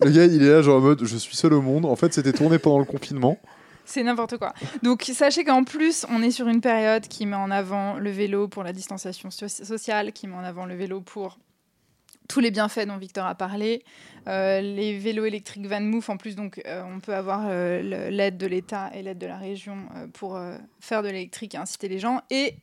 le 0.04 0.12
gars, 0.12 0.26
il 0.26 0.42
est 0.42 0.50
là 0.50 0.62
genre 0.62 0.78
en 0.78 0.82
mode 0.82 1.04
je 1.06 1.18
suis 1.18 1.36
seul 1.36 1.54
au 1.54 1.62
monde. 1.62 1.86
En 1.86 1.96
fait, 1.96 2.14
c'était 2.14 2.34
tourné 2.34 2.60
pendant 2.60 2.80
le 2.80 2.86
confinement. 2.86 3.38
C'est 3.86 4.04
n'importe 4.04 4.38
quoi. 4.38 4.54
Donc 4.84 5.04
sachez 5.04 5.44
qu'en 5.44 5.64
plus, 5.64 6.06
on 6.10 6.22
est 6.22 6.32
sur 6.32 6.48
une 6.48 6.62
période 6.62 7.08
qui 7.08 7.26
met 7.26 7.36
en 7.36 7.50
avant 7.50 7.96
le 7.96 8.12
vélo 8.12 8.48
pour 8.48 8.64
la 8.64 8.72
distanciation 8.72 9.32
so- 9.32 9.48
sociale, 9.48 10.14
qui 10.14 10.28
met 10.28 10.36
en 10.36 10.44
avant 10.44 10.66
le 10.66 10.76
vélo 10.76 11.02
pour 11.02 11.40
tous 12.28 12.40
les 12.40 12.52
bienfaits 12.52 12.86
dont 12.86 12.98
Victor 12.98 13.26
a 13.26 13.34
parlé. 13.34 13.84
Euh, 14.28 14.62
les 14.62 14.96
vélos 15.00 15.26
électriques 15.26 15.66
Van 15.66 15.82
Moof, 15.82 16.10
en 16.10 16.18
plus, 16.18 16.36
donc 16.36 16.62
euh, 16.68 16.84
on 16.96 17.00
peut 17.00 17.16
avoir 17.16 17.48
euh, 17.50 17.82
l'aide 18.12 18.38
de 18.38 18.46
l'État 18.46 18.92
et 18.94 19.02
l'aide 19.02 19.18
de 19.18 19.26
la 19.26 19.38
région 19.38 19.78
pour 20.14 20.40
faire 20.80 21.02
de 21.02 21.08
l'électrique 21.08 21.56
et 21.56 21.58
inciter 21.58 21.88
les 21.88 21.98
gens. 21.98 22.22
Et 22.30 22.58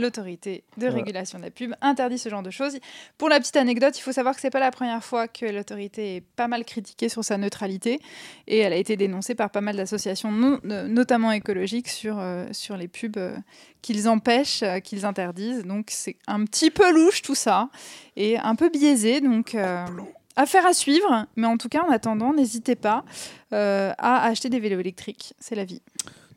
l'autorité 0.00 0.64
de 0.76 0.86
régulation 0.86 1.38
de 1.38 1.44
la 1.44 1.50
pub 1.50 1.74
interdit 1.80 2.18
ce 2.18 2.28
genre 2.28 2.42
de 2.42 2.50
choses. 2.50 2.78
Pour 3.18 3.28
la 3.28 3.38
petite 3.38 3.56
anecdote, 3.56 3.96
il 3.98 4.02
faut 4.02 4.12
savoir 4.12 4.34
que 4.34 4.40
c'est 4.40 4.50
pas 4.50 4.60
la 4.60 4.70
première 4.70 5.04
fois 5.04 5.28
que 5.28 5.46
l'autorité 5.46 6.16
est 6.16 6.20
pas 6.20 6.48
mal 6.48 6.64
critiquée 6.64 7.08
sur 7.08 7.24
sa 7.24 7.38
neutralité 7.38 8.00
et 8.46 8.58
elle 8.58 8.72
a 8.72 8.76
été 8.76 8.96
dénoncée 8.96 9.34
par 9.34 9.50
pas 9.50 9.60
mal 9.60 9.76
d'associations, 9.76 10.30
euh, 10.64 10.88
notamment 10.88 11.32
écologiques, 11.32 11.88
sur, 11.88 12.18
euh, 12.18 12.46
sur 12.52 12.76
les 12.76 12.88
pubs 12.88 13.16
euh, 13.16 13.36
qu'ils 13.82 14.08
empêchent, 14.08 14.62
euh, 14.62 14.80
qu'ils 14.80 15.04
interdisent. 15.04 15.64
Donc 15.64 15.86
c'est 15.90 16.16
un 16.26 16.44
petit 16.44 16.70
peu 16.70 16.92
louche 16.92 17.22
tout 17.22 17.34
ça 17.34 17.68
et 18.16 18.38
un 18.38 18.54
peu 18.54 18.68
biaisé. 18.68 19.20
Donc 19.20 19.54
affaire 20.36 20.66
à 20.66 20.72
suivre, 20.72 21.26
mais 21.36 21.46
en 21.46 21.56
tout 21.56 21.68
cas 21.68 21.82
en 21.82 21.90
attendant, 21.90 22.32
n'hésitez 22.32 22.76
pas 22.76 23.04
euh, 23.52 23.92
à 23.98 24.24
acheter 24.24 24.48
des 24.48 24.60
vélos 24.60 24.80
électriques. 24.80 25.34
C'est 25.38 25.54
la 25.54 25.64
vie. 25.64 25.82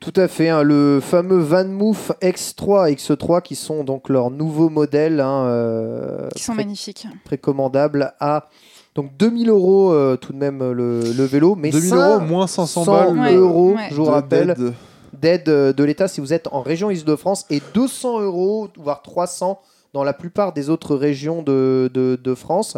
Tout 0.03 0.19
à 0.19 0.27
fait, 0.27 0.49
hein, 0.49 0.63
le 0.63 0.99
fameux 1.01 1.38
Van 1.39 1.63
Moof 1.63 2.11
X3 2.21 2.91
et 2.91 2.95
X3 2.95 3.41
qui 3.41 3.55
sont 3.55 3.85
donc 3.85 4.09
leurs 4.09 4.31
nouveaux 4.31 4.67
modèles 4.69 5.21
hein, 5.21 5.45
euh, 5.45 6.27
Qui 6.35 6.43
sont 6.43 6.53
magnifiques. 6.53 7.07
précommandables 7.23 8.13
à 8.19 8.49
donc 8.95 9.15
2000 9.17 9.49
euros 9.49 9.93
euh, 9.93 10.17
tout 10.17 10.34
de 10.34 10.38
même 10.38 10.61
euh, 10.61 10.73
le, 10.73 10.99
le 11.13 11.23
vélo, 11.23 11.55
mais 11.55 11.69
2000 11.69 11.89
500 11.89 12.09
euros 12.15 12.19
moins 12.19 12.47
500 12.47 12.85
balles. 12.85 13.17
Ouais. 13.17 13.34
euros, 13.35 13.75
Ouais. 13.75 13.88
je 13.91 13.95
vous 13.95 14.03
rappelle, 14.03 14.55
d'aide. 15.13 15.45
de 15.45 15.84
l'État 15.85 16.09
si 16.09 16.19
vous 16.19 16.34
êtes 16.34 16.47
en 16.51 16.61
région 16.61 16.91
Île-de-France 16.91 17.45
et 17.49 17.61
200 17.73 18.19
euros, 18.21 18.67
voire 18.77 19.01
300 19.03 19.59
dans 19.93 20.03
la 20.03 20.13
plupart 20.13 20.53
des 20.53 20.69
autres 20.69 20.95
régions 20.95 21.41
de, 21.43 21.89
de- 21.93 22.19
de 22.21 22.35
France. 22.35 22.77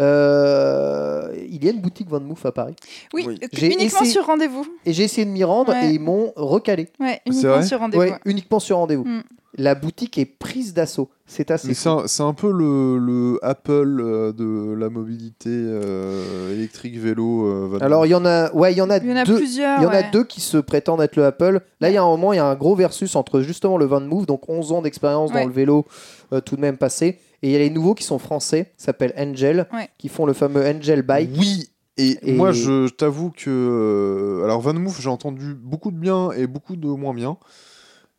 Euh, 0.00 1.28
il 1.50 1.64
y 1.64 1.68
a 1.68 1.72
une 1.72 1.80
boutique 1.80 2.08
Van 2.08 2.20
Moof 2.20 2.44
à 2.46 2.52
Paris. 2.52 2.74
Oui, 3.14 3.24
uniquement 3.24 3.84
essayé- 3.84 4.10
sur 4.10 4.26
rendez-vous. 4.26 4.66
Et 4.86 4.92
j'ai 4.92 5.04
essayé 5.04 5.24
de 5.24 5.30
m'y 5.30 5.44
rendre 5.44 5.72
Ouais. 5.72 5.88
et 5.90 5.94
ils 5.94 6.00
m'ont 6.00 6.32
recalé. 6.36 6.88
Ouais, 7.00 7.20
uniquement 7.26 7.50
vrai 7.52 7.62
sur 7.62 7.78
rendez-vous. 7.78 8.02
Ouais, 8.02 8.14
uniquement 8.24 8.58
sur 8.60 8.76
rendez-vous. 8.76 9.04
Mm. 9.04 9.22
La 9.56 9.74
boutique 9.74 10.16
est 10.16 10.26
prise 10.26 10.74
d'assaut. 10.74 11.10
C'est 11.26 11.50
assez 11.50 11.74
c'est 11.74 12.22
un, 12.22 12.32
peu 12.34 12.50
le, 12.52 12.98
le 12.98 13.38
Apple 13.42 14.00
euh, 14.00 14.32
de 14.32 14.74
la 14.74 14.88
mobilité 14.90 15.48
euh, 15.50 16.52
électrique 16.54 16.96
vélo. 16.98 17.46
euh, 17.46 17.78
Alors 17.80 18.06
il 18.06 18.10
y 18.10 18.14
en 18.14 18.24
a, 18.24 18.52
ouais, 18.52 18.72
il 18.72 18.78
y 18.78 18.80
en 18.80 18.90
a 18.90 18.98
Il 18.98 19.08
y 19.08 19.12
en 19.12 19.16
a 19.16 19.24
deux. 19.24 19.36
plusieurs. 19.36 19.78
Il 19.80 19.82
y 19.82 19.86
en 19.86 19.90
a 19.90 20.00
ouais. 20.02 20.10
deux 20.12 20.24
qui 20.24 20.40
se 20.40 20.56
prétendent 20.56 21.02
être 21.02 21.16
le 21.16 21.24
Apple. 21.24 21.60
Là, 21.80 21.90
il 21.90 21.94
y 21.94 21.96
a 21.96 22.02
un 22.02 22.06
moment, 22.06 22.32
il 22.32 22.36
y 22.36 22.40
a 22.40 22.46
un 22.46 22.54
gros 22.54 22.74
versus 22.76 23.14
entre 23.16 23.40
justement 23.40 23.76
le 23.76 23.86
Van 23.86 24.00
Move, 24.00 24.26
donc 24.26 24.48
11 24.48 24.70
ans 24.72 24.82
d'expérience 24.82 25.32
Ouais. 25.32 25.40
dans 25.42 25.46
le 25.48 25.52
vélo, 25.52 25.84
euh, 26.32 26.40
tout 26.40 26.56
de 26.56 26.60
même 26.60 26.76
passé. 26.76 27.18
Et 27.42 27.48
il 27.48 27.50
y 27.52 27.56
a 27.56 27.58
les 27.58 27.70
nouveaux 27.70 27.94
qui 27.94 28.04
sont 28.04 28.18
français, 28.18 28.72
s'appellent 28.76 29.14
Angel, 29.16 29.66
Ouais. 29.72 29.88
qui 29.98 30.08
font 30.08 30.26
le 30.26 30.32
fameux 30.34 30.64
Angel 30.66 31.02
Bike. 31.02 31.30
Oui. 31.38 31.70
Et, 31.96 32.18
Et- 32.22 32.32
moi, 32.34 32.52
je, 32.52 32.86
je 32.86 32.94
t'avoue 32.94 33.30
que. 33.30 33.48
euh, 33.50 34.44
alors, 34.44 34.60
Van 34.60 34.74
Moof, 34.74 35.00
j'ai 35.00 35.08
entendu 35.08 35.54
beaucoup 35.54 35.90
de 35.90 35.96
bien 35.98 36.30
et 36.32 36.46
beaucoup 36.46 36.76
de 36.76 36.86
moins 36.86 37.14
bien. 37.14 37.36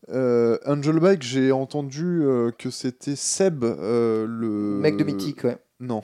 Euh, 0.09 0.57
Angel 0.65 0.99
Bike, 0.99 1.21
j'ai 1.23 1.51
entendu 1.51 2.21
euh, 2.23 2.51
que 2.57 2.69
c'était 2.69 3.15
Seb, 3.15 3.63
euh, 3.63 4.25
le. 4.27 4.79
Mec 4.81 4.97
de 4.97 5.03
Mythique, 5.03 5.43
ouais. 5.43 5.57
Non. 5.79 6.01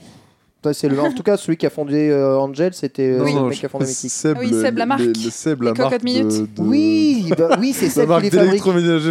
Ça, 0.63 0.73
c'est 0.73 0.89
le, 0.89 0.99
en 0.99 1.13
tout 1.13 1.23
cas, 1.23 1.37
celui 1.37 1.55
qui 1.55 1.65
a 1.65 1.69
fondé 1.69 2.09
euh, 2.09 2.37
Angel, 2.37 2.73
c'était 2.73 3.03
euh, 3.11 3.23
le 3.23 3.47
mec 3.49 3.57
qui 3.59 3.65
a 3.65 3.69
fondé 3.69 3.85
Mythique. 3.85 4.11
Seb, 4.11 4.35
Ah 4.37 4.41
oui, 4.43 4.49
Seb, 4.49 4.77
la 4.77 4.83
le- 4.83 4.89
marque. 4.89 5.01
le 5.01 5.13
Seb, 5.29 5.61
la 5.61 5.71
Les 5.71 5.77
marque 5.77 5.91
cocottes 5.91 6.03
minutes. 6.03 6.27
de, 6.27 6.45
de- 6.45 6.61
Oui, 6.67 7.31
bah, 7.37 7.57
oui, 7.59 7.71
c'est 7.73 7.85
la 7.85 7.91
ça 7.91 8.01
qui 8.01 8.07
marque 8.07 8.23
les 8.23 8.29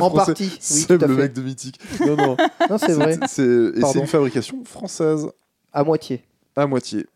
en 0.01 0.11
français. 0.11 0.33
partie. 0.33 0.45
Oui, 0.53 0.57
Seb, 0.61 1.03
le 1.03 1.15
mec 1.17 1.33
de 1.33 1.41
Mythique. 1.43 1.79
Non, 2.05 2.17
non. 2.17 2.37
Non, 2.71 2.77
c'est 2.79 2.93
vrai. 2.93 3.19
C'est- 3.27 3.43
et 3.43 3.73
c'est 3.75 3.81
Pardon. 3.81 4.01
une 4.01 4.07
fabrication 4.07 4.65
française 4.65 5.29
À 5.73 5.83
moitié. 5.85 6.23
à 6.57 6.67
moitié. 6.67 7.07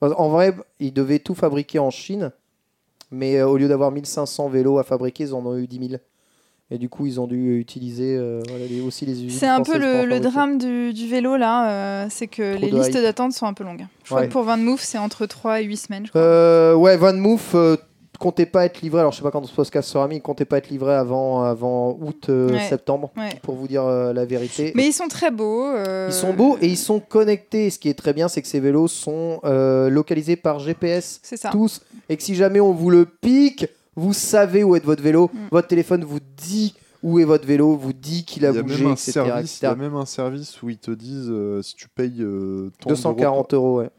En 0.00 0.28
vrai, 0.30 0.56
ils 0.80 0.92
devaient 0.92 1.18
tout 1.20 1.34
fabriquer 1.34 1.78
en 1.78 1.90
Chine, 1.90 2.32
mais 3.12 3.36
euh, 3.36 3.46
au 3.46 3.56
lieu 3.58 3.68
d'avoir 3.68 3.92
1500 3.92 4.48
vélos 4.48 4.78
à 4.78 4.82
fabriquer, 4.82 5.24
ils 5.24 5.34
en 5.34 5.44
ont 5.46 5.56
eu 5.56 5.66
10 5.68 5.88
000. 5.90 6.00
Et 6.70 6.76
du 6.76 6.90
coup, 6.90 7.06
ils 7.06 7.18
ont 7.18 7.26
dû 7.26 7.58
utiliser 7.58 8.14
euh, 8.16 8.42
voilà, 8.46 8.66
les- 8.66 8.82
aussi 8.82 9.06
les 9.06 9.24
usines. 9.24 9.38
C'est 9.38 9.46
un 9.46 9.62
peu 9.62 9.78
le, 9.78 10.20
drame 10.20 10.58
du, 10.58 10.92
du 10.92 11.08
vélo 11.08 11.36
là, 11.38 11.70
euh, 11.70 12.06
c'est 12.10 12.26
que 12.26 12.56
Trop 12.56 12.60
les 12.62 12.70
listes 12.70 12.92
d'attente 12.92 13.32
sont 13.32 13.46
un 13.46 13.54
peu 13.54 13.64
longues. 13.64 13.86
Je 14.04 14.10
crois 14.10 14.26
que 14.26 14.32
pour 14.32 14.42
Van 14.42 14.58
Move, 14.58 14.80
c'est 14.82 14.98
entre 14.98 15.24
3 15.24 15.62
et 15.62 15.64
8 15.64 15.76
semaines. 15.78 16.04
Je 16.06 16.10
crois. 16.10 16.20
Euh, 16.20 16.74
ouais, 16.74 16.98
Van 16.98 17.14
Moof, 17.14 17.54
euh, 17.54 17.76
comptait 18.18 18.44
pas 18.44 18.66
être 18.66 18.82
livré. 18.82 19.00
Alors 19.00 19.12
je 19.12 19.16
sais 19.16 19.22
pas 19.22 19.30
quand 19.30 19.46
ce 19.46 19.54
podcast 19.54 19.88
sera 19.88 20.08
mis. 20.08 20.16
Il 20.16 20.20
comptait 20.20 20.44
pas 20.44 20.58
être 20.58 20.68
livré 20.68 20.92
avant 20.92 21.42
avant 21.44 21.96
août 22.02 22.26
Ouais. 22.28 22.66
septembre 22.68 23.12
Ouais. 23.16 23.30
pour 23.42 23.54
vous 23.54 23.66
dire 23.68 23.84
la 23.86 24.24
vérité. 24.26 24.72
Mais 24.74 24.86
ils 24.88 24.92
sont 24.92 25.08
très 25.08 25.30
beaux. 25.30 25.70
Ils 26.06 26.12
sont 26.12 26.34
beaux 26.34 26.58
et 26.60 26.66
ils 26.66 26.76
sont 26.76 27.00
connectés. 27.00 27.70
Ce 27.70 27.78
qui 27.78 27.88
est 27.88 27.94
très 27.94 28.12
bien, 28.12 28.28
c'est 28.28 28.42
que 28.42 28.48
ces 28.48 28.60
vélos 28.60 28.88
sont 28.88 29.40
localisés 29.88 30.36
par 30.36 30.58
GPS 30.58 31.20
C'est 31.22 31.36
ça. 31.38 31.48
tous 31.50 31.80
et 32.10 32.16
que 32.18 32.22
si 32.22 32.34
jamais 32.34 32.60
on 32.60 32.72
vous 32.72 32.90
le 32.90 33.06
pique, 33.06 33.66
vous 33.98 34.12
savez 34.12 34.64
où 34.64 34.76
est 34.76 34.84
votre 34.84 35.02
vélo. 35.02 35.30
Mm. 35.32 35.38
Votre 35.52 35.68
téléphone 35.68 36.04
vous 36.04 36.20
dit 36.36 36.74
où 37.02 37.18
est 37.20 37.24
votre 37.24 37.46
vélo, 37.46 37.76
vous 37.76 37.92
dit 37.92 38.24
qu'il 38.24 38.44
a 38.46 38.50
Il 38.50 38.56
y 38.56 38.58
a 38.58 38.62
bougé, 38.62 38.82
même 38.82 38.90
un 38.90 38.94
etc. 38.94 39.12
service, 39.12 39.60
il 39.60 39.64
y 39.64 39.68
a 39.68 39.74
même 39.76 39.94
un 39.94 40.06
service 40.06 40.62
où 40.62 40.68
ils 40.70 40.78
te 40.78 40.90
disent 40.90 41.28
euh, 41.30 41.62
si 41.62 41.74
tu 41.76 41.88
payes 41.88 42.20
euh, 42.22 42.70
d'euros 42.80 42.88
240 42.88 43.54
euros, 43.54 43.78
ouais. 43.80 43.90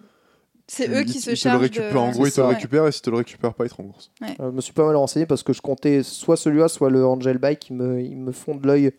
C'est 0.71 0.88
eux 0.89 1.03
qui 1.03 1.17
ils 1.17 1.19
se 1.19 1.26
te 1.26 1.30
le 1.31 1.35
chargent. 1.35 1.61
récupèrent. 1.61 1.93
de- 1.93 1.97
En 1.97 2.11
gros, 2.11 2.27
ils 2.27 2.31
te 2.31 2.39
le 2.41 2.47
Ouais. 2.47 2.53
récupèrent 2.53 2.85
et 2.88 2.91
si 2.91 3.01
tu 3.01 3.09
le 3.09 3.17
récupères 3.17 3.53
pas, 3.55 3.65
ils 3.65 3.69
te 3.69 3.76
remboursent. 3.76 4.11
Euh, 4.21 4.27
Je 4.39 4.43
me 4.55 4.61
suis 4.61 4.73
pas 4.73 4.85
mal 4.85 4.95
renseigné 4.97 5.26
parce 5.26 5.41
que 5.43 5.51
je 5.53 5.61
comptais 5.61 6.03
soit 6.03 6.38
celui-là, 6.38 6.67
soit 6.67 6.89
le 6.91 7.03
Angel 7.05 7.38
Bike. 7.39 7.69
Ils 7.71 7.76
me, 7.76 8.01
ils 8.01 8.15
me 8.17 8.31
font 8.31 8.53
de 8.55 8.67
l'œil 8.67 8.91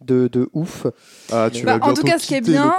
de, 0.00 0.28
de 0.28 0.48
ouf. 0.54 0.86
Ah, 1.30 1.50
tu 1.52 1.66
Bah, 1.66 1.76
vas 1.76 1.86
en 1.88 1.92
tout 1.92 2.02
cas, 2.04 2.18
ce 2.18 2.26
qui 2.26 2.34
est 2.34 2.40
bien. 2.40 2.72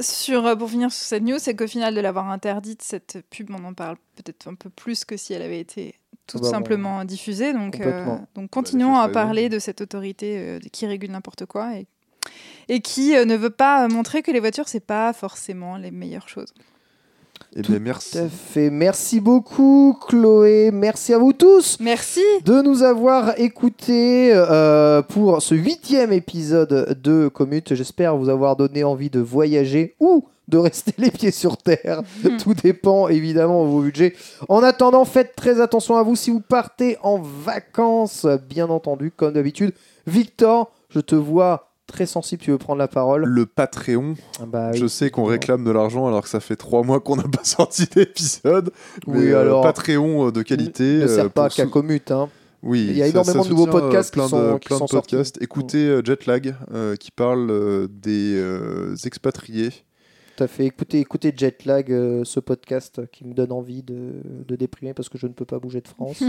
Sur, 0.00 0.46
euh, 0.46 0.56
pour 0.56 0.70
finir 0.70 0.90
sur 0.90 1.04
cette 1.04 1.22
news, 1.22 1.36
c'est 1.38 1.54
qu'au 1.54 1.66
final, 1.66 1.94
de 1.94 2.00
l'avoir 2.00 2.30
interdite, 2.30 2.80
cette 2.80 3.18
pub, 3.28 3.50
on 3.50 3.62
en 3.64 3.74
parle 3.74 3.96
peut-être 4.16 4.48
un 4.48 4.54
peu 4.54 4.70
plus 4.70 5.04
que 5.04 5.18
si 5.18 5.34
elle 5.34 5.42
avait 5.42 5.60
été 5.60 5.96
tout 6.26 6.38
Ah 6.40 6.42
bah, 6.42 6.50
simplement 6.50 7.04
diffusée. 7.04 7.52
Donc, 7.52 7.80
euh, 7.80 8.16
donc 8.34 8.50
continuons 8.50 8.92
Bah, 8.94 9.02
à 9.02 9.08
parler 9.08 9.48
de 9.48 9.58
cette 9.58 9.80
autorité 9.80 10.38
euh, 10.38 10.58
qui 10.72 10.86
régule 10.86 11.10
n'importe 11.10 11.46
quoi 11.46 11.76
et, 11.76 11.86
et 12.68 12.80
qui 12.80 13.16
euh, 13.16 13.24
ne 13.24 13.36
veut 13.36 13.50
pas 13.50 13.86
montrer 13.88 14.22
que 14.22 14.30
les 14.30 14.40
voitures, 14.40 14.68
c'est 14.68 14.84
pas 14.84 15.12
forcément 15.12 15.76
les 15.76 15.90
meilleures 15.90 16.28
choses. 16.28 16.52
Eh 17.58 17.62
Tout 17.62 17.72
bien, 17.72 17.80
merci. 17.80 18.12
Tout 18.12 18.18
à 18.18 18.28
fait. 18.28 18.68
Merci 18.68 19.18
beaucoup, 19.18 19.98
Chloé. 20.06 20.70
Merci 20.70 21.14
à 21.14 21.18
vous 21.18 21.32
tous 21.32 21.78
Merci. 21.80 22.20
de 22.44 22.60
nous 22.60 22.82
avoir 22.82 23.40
écoutés 23.40 24.30
euh, 24.34 25.00
pour 25.00 25.40
ce 25.40 25.54
huitième 25.54 26.12
épisode 26.12 27.00
de 27.02 27.28
Commute. 27.28 27.74
J'espère 27.74 28.14
vous 28.14 28.28
avoir 28.28 28.56
donné 28.56 28.84
envie 28.84 29.08
de 29.08 29.20
voyager 29.20 29.94
ou 30.00 30.26
de 30.48 30.58
rester 30.58 30.92
les 30.98 31.10
pieds 31.10 31.30
sur 31.30 31.56
terre. 31.56 32.02
Hmm. 32.22 32.36
Tout 32.36 32.52
dépend 32.52 33.08
évidemment 33.08 33.64
de 33.64 33.70
vos 33.70 33.80
budgets. 33.80 34.14
En 34.50 34.62
attendant, 34.62 35.06
faites 35.06 35.34
très 35.34 35.58
attention 35.58 35.96
à 35.96 36.02
vous 36.02 36.14
si 36.14 36.28
vous 36.28 36.40
partez 36.40 36.98
en 37.02 37.18
vacances, 37.18 38.26
bien 38.50 38.68
entendu, 38.68 39.10
comme 39.10 39.32
d'habitude. 39.32 39.72
Victor, 40.06 40.70
je 40.90 41.00
te 41.00 41.14
vois 41.14 41.70
très 41.86 42.06
sensible, 42.06 42.42
tu 42.42 42.50
veux 42.50 42.58
prendre 42.58 42.78
la 42.78 42.88
parole. 42.88 43.24
Le 43.24 43.46
Patreon, 43.46 44.14
Ah 44.40 44.44
bah 44.46 44.70
oui. 44.72 44.78
je 44.78 44.86
sais 44.86 45.10
qu'on 45.10 45.24
réclame 45.24 45.64
de 45.64 45.70
l'argent 45.70 46.06
alors 46.06 46.22
que 46.22 46.28
ça 46.28 46.40
fait 46.40 46.56
trois 46.56 46.82
mois 46.82 47.00
qu'on 47.00 47.16
n'a 47.16 47.22
pas 47.24 47.44
sorti 47.44 47.86
d'épisode. 47.94 48.70
Oui, 49.06 49.28
euh, 49.32 49.40
alors, 49.40 49.62
Patreon 49.62 50.28
euh, 50.28 50.32
de 50.32 50.42
qualité. 50.42 50.82
ne 50.98 51.02
euh, 51.04 51.08
sert 51.08 51.30
pas 51.30 51.46
pour 51.48 51.56
qu'à 51.56 51.66
Commute. 51.66 52.10
Hein. 52.10 52.28
Oui, 52.62 52.86
Il 52.90 52.96
y 52.96 53.02
a 53.02 53.06
énormément 53.06 53.44
de 53.44 53.48
nouveaux 53.50 53.68
euh, 53.68 53.70
podcasts 53.70 54.10
qui 54.10 54.18
plein 54.18 54.28
sont- 54.28 54.54
de, 54.54 54.58
qui 54.58 54.68
plein 54.68 54.78
sont 54.78 54.84
de 54.86 54.90
podcasts. 54.90 55.34
sortis. 55.34 55.44
Écoutez 55.44 55.86
euh, 55.86 56.02
Jetlag 56.04 56.56
euh, 56.74 56.96
qui 56.96 57.10
parle 57.12 57.48
euh, 57.50 57.86
des 57.90 58.34
euh, 58.36 58.96
expatriés. 59.04 59.70
Tout 60.36 60.44
à 60.44 60.46
fait. 60.48 60.66
Écoutez, 60.66 61.00
écoutez 61.00 61.32
Jetlag, 61.34 61.90
euh, 61.90 62.22
ce 62.24 62.40
podcast 62.40 63.00
qui 63.10 63.24
me 63.24 63.32
donne 63.32 63.52
envie 63.52 63.82
de, 63.82 64.12
de 64.46 64.54
déprimer 64.56 64.92
parce 64.92 65.08
que 65.08 65.16
je 65.16 65.26
ne 65.26 65.32
peux 65.32 65.44
pas 65.46 65.58
bouger 65.58 65.80
de 65.80 65.88
France, 65.88 66.22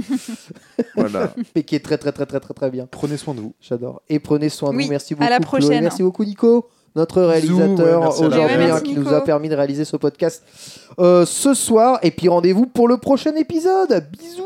voilà. 0.95 1.34
mais 1.55 1.63
qui 1.63 1.75
est 1.75 1.79
très 1.84 1.97
très 1.97 2.11
très 2.13 2.25
très 2.25 2.39
très 2.39 2.53
très 2.53 2.69
bien. 2.71 2.88
Prenez 2.89 3.17
soin 3.17 3.34
de 3.34 3.41
vous. 3.41 3.53
J'adore. 3.59 4.01
Et 4.07 4.19
prenez 4.19 4.47
soin 4.49 4.71
de 4.71 4.77
Oui, 4.77 4.85
vous. 4.85 4.89
Merci 4.91 5.13
à 5.13 5.17
beaucoup. 5.17 5.29
la 5.29 5.38
Chloé. 5.39 5.45
prochaine. 5.45 5.84
Merci 5.84 6.03
beaucoup 6.03 6.23
Nico, 6.23 6.69
notre 6.95 7.21
réalisateur 7.21 7.77
ouais, 7.79 7.91
à 7.91 7.99
la 7.99 8.09
aujourd'hui, 8.09 8.39
Ouais, 8.39 8.71
hein, 8.71 8.79
qui 8.81 8.91
Nico. 8.91 9.01
nous 9.01 9.13
a 9.13 9.21
permis 9.23 9.49
de 9.49 9.55
réaliser 9.55 9.84
ce 9.84 9.97
podcast 9.97 10.43
euh, 10.99 11.25
ce 11.25 11.53
soir. 11.53 11.99
Et 12.01 12.11
puis 12.11 12.29
rendez-vous 12.29 12.65
pour 12.65 12.88
le 12.88 12.97
prochain 12.97 13.35
épisode. 13.35 14.05
Bisous. 14.11 14.43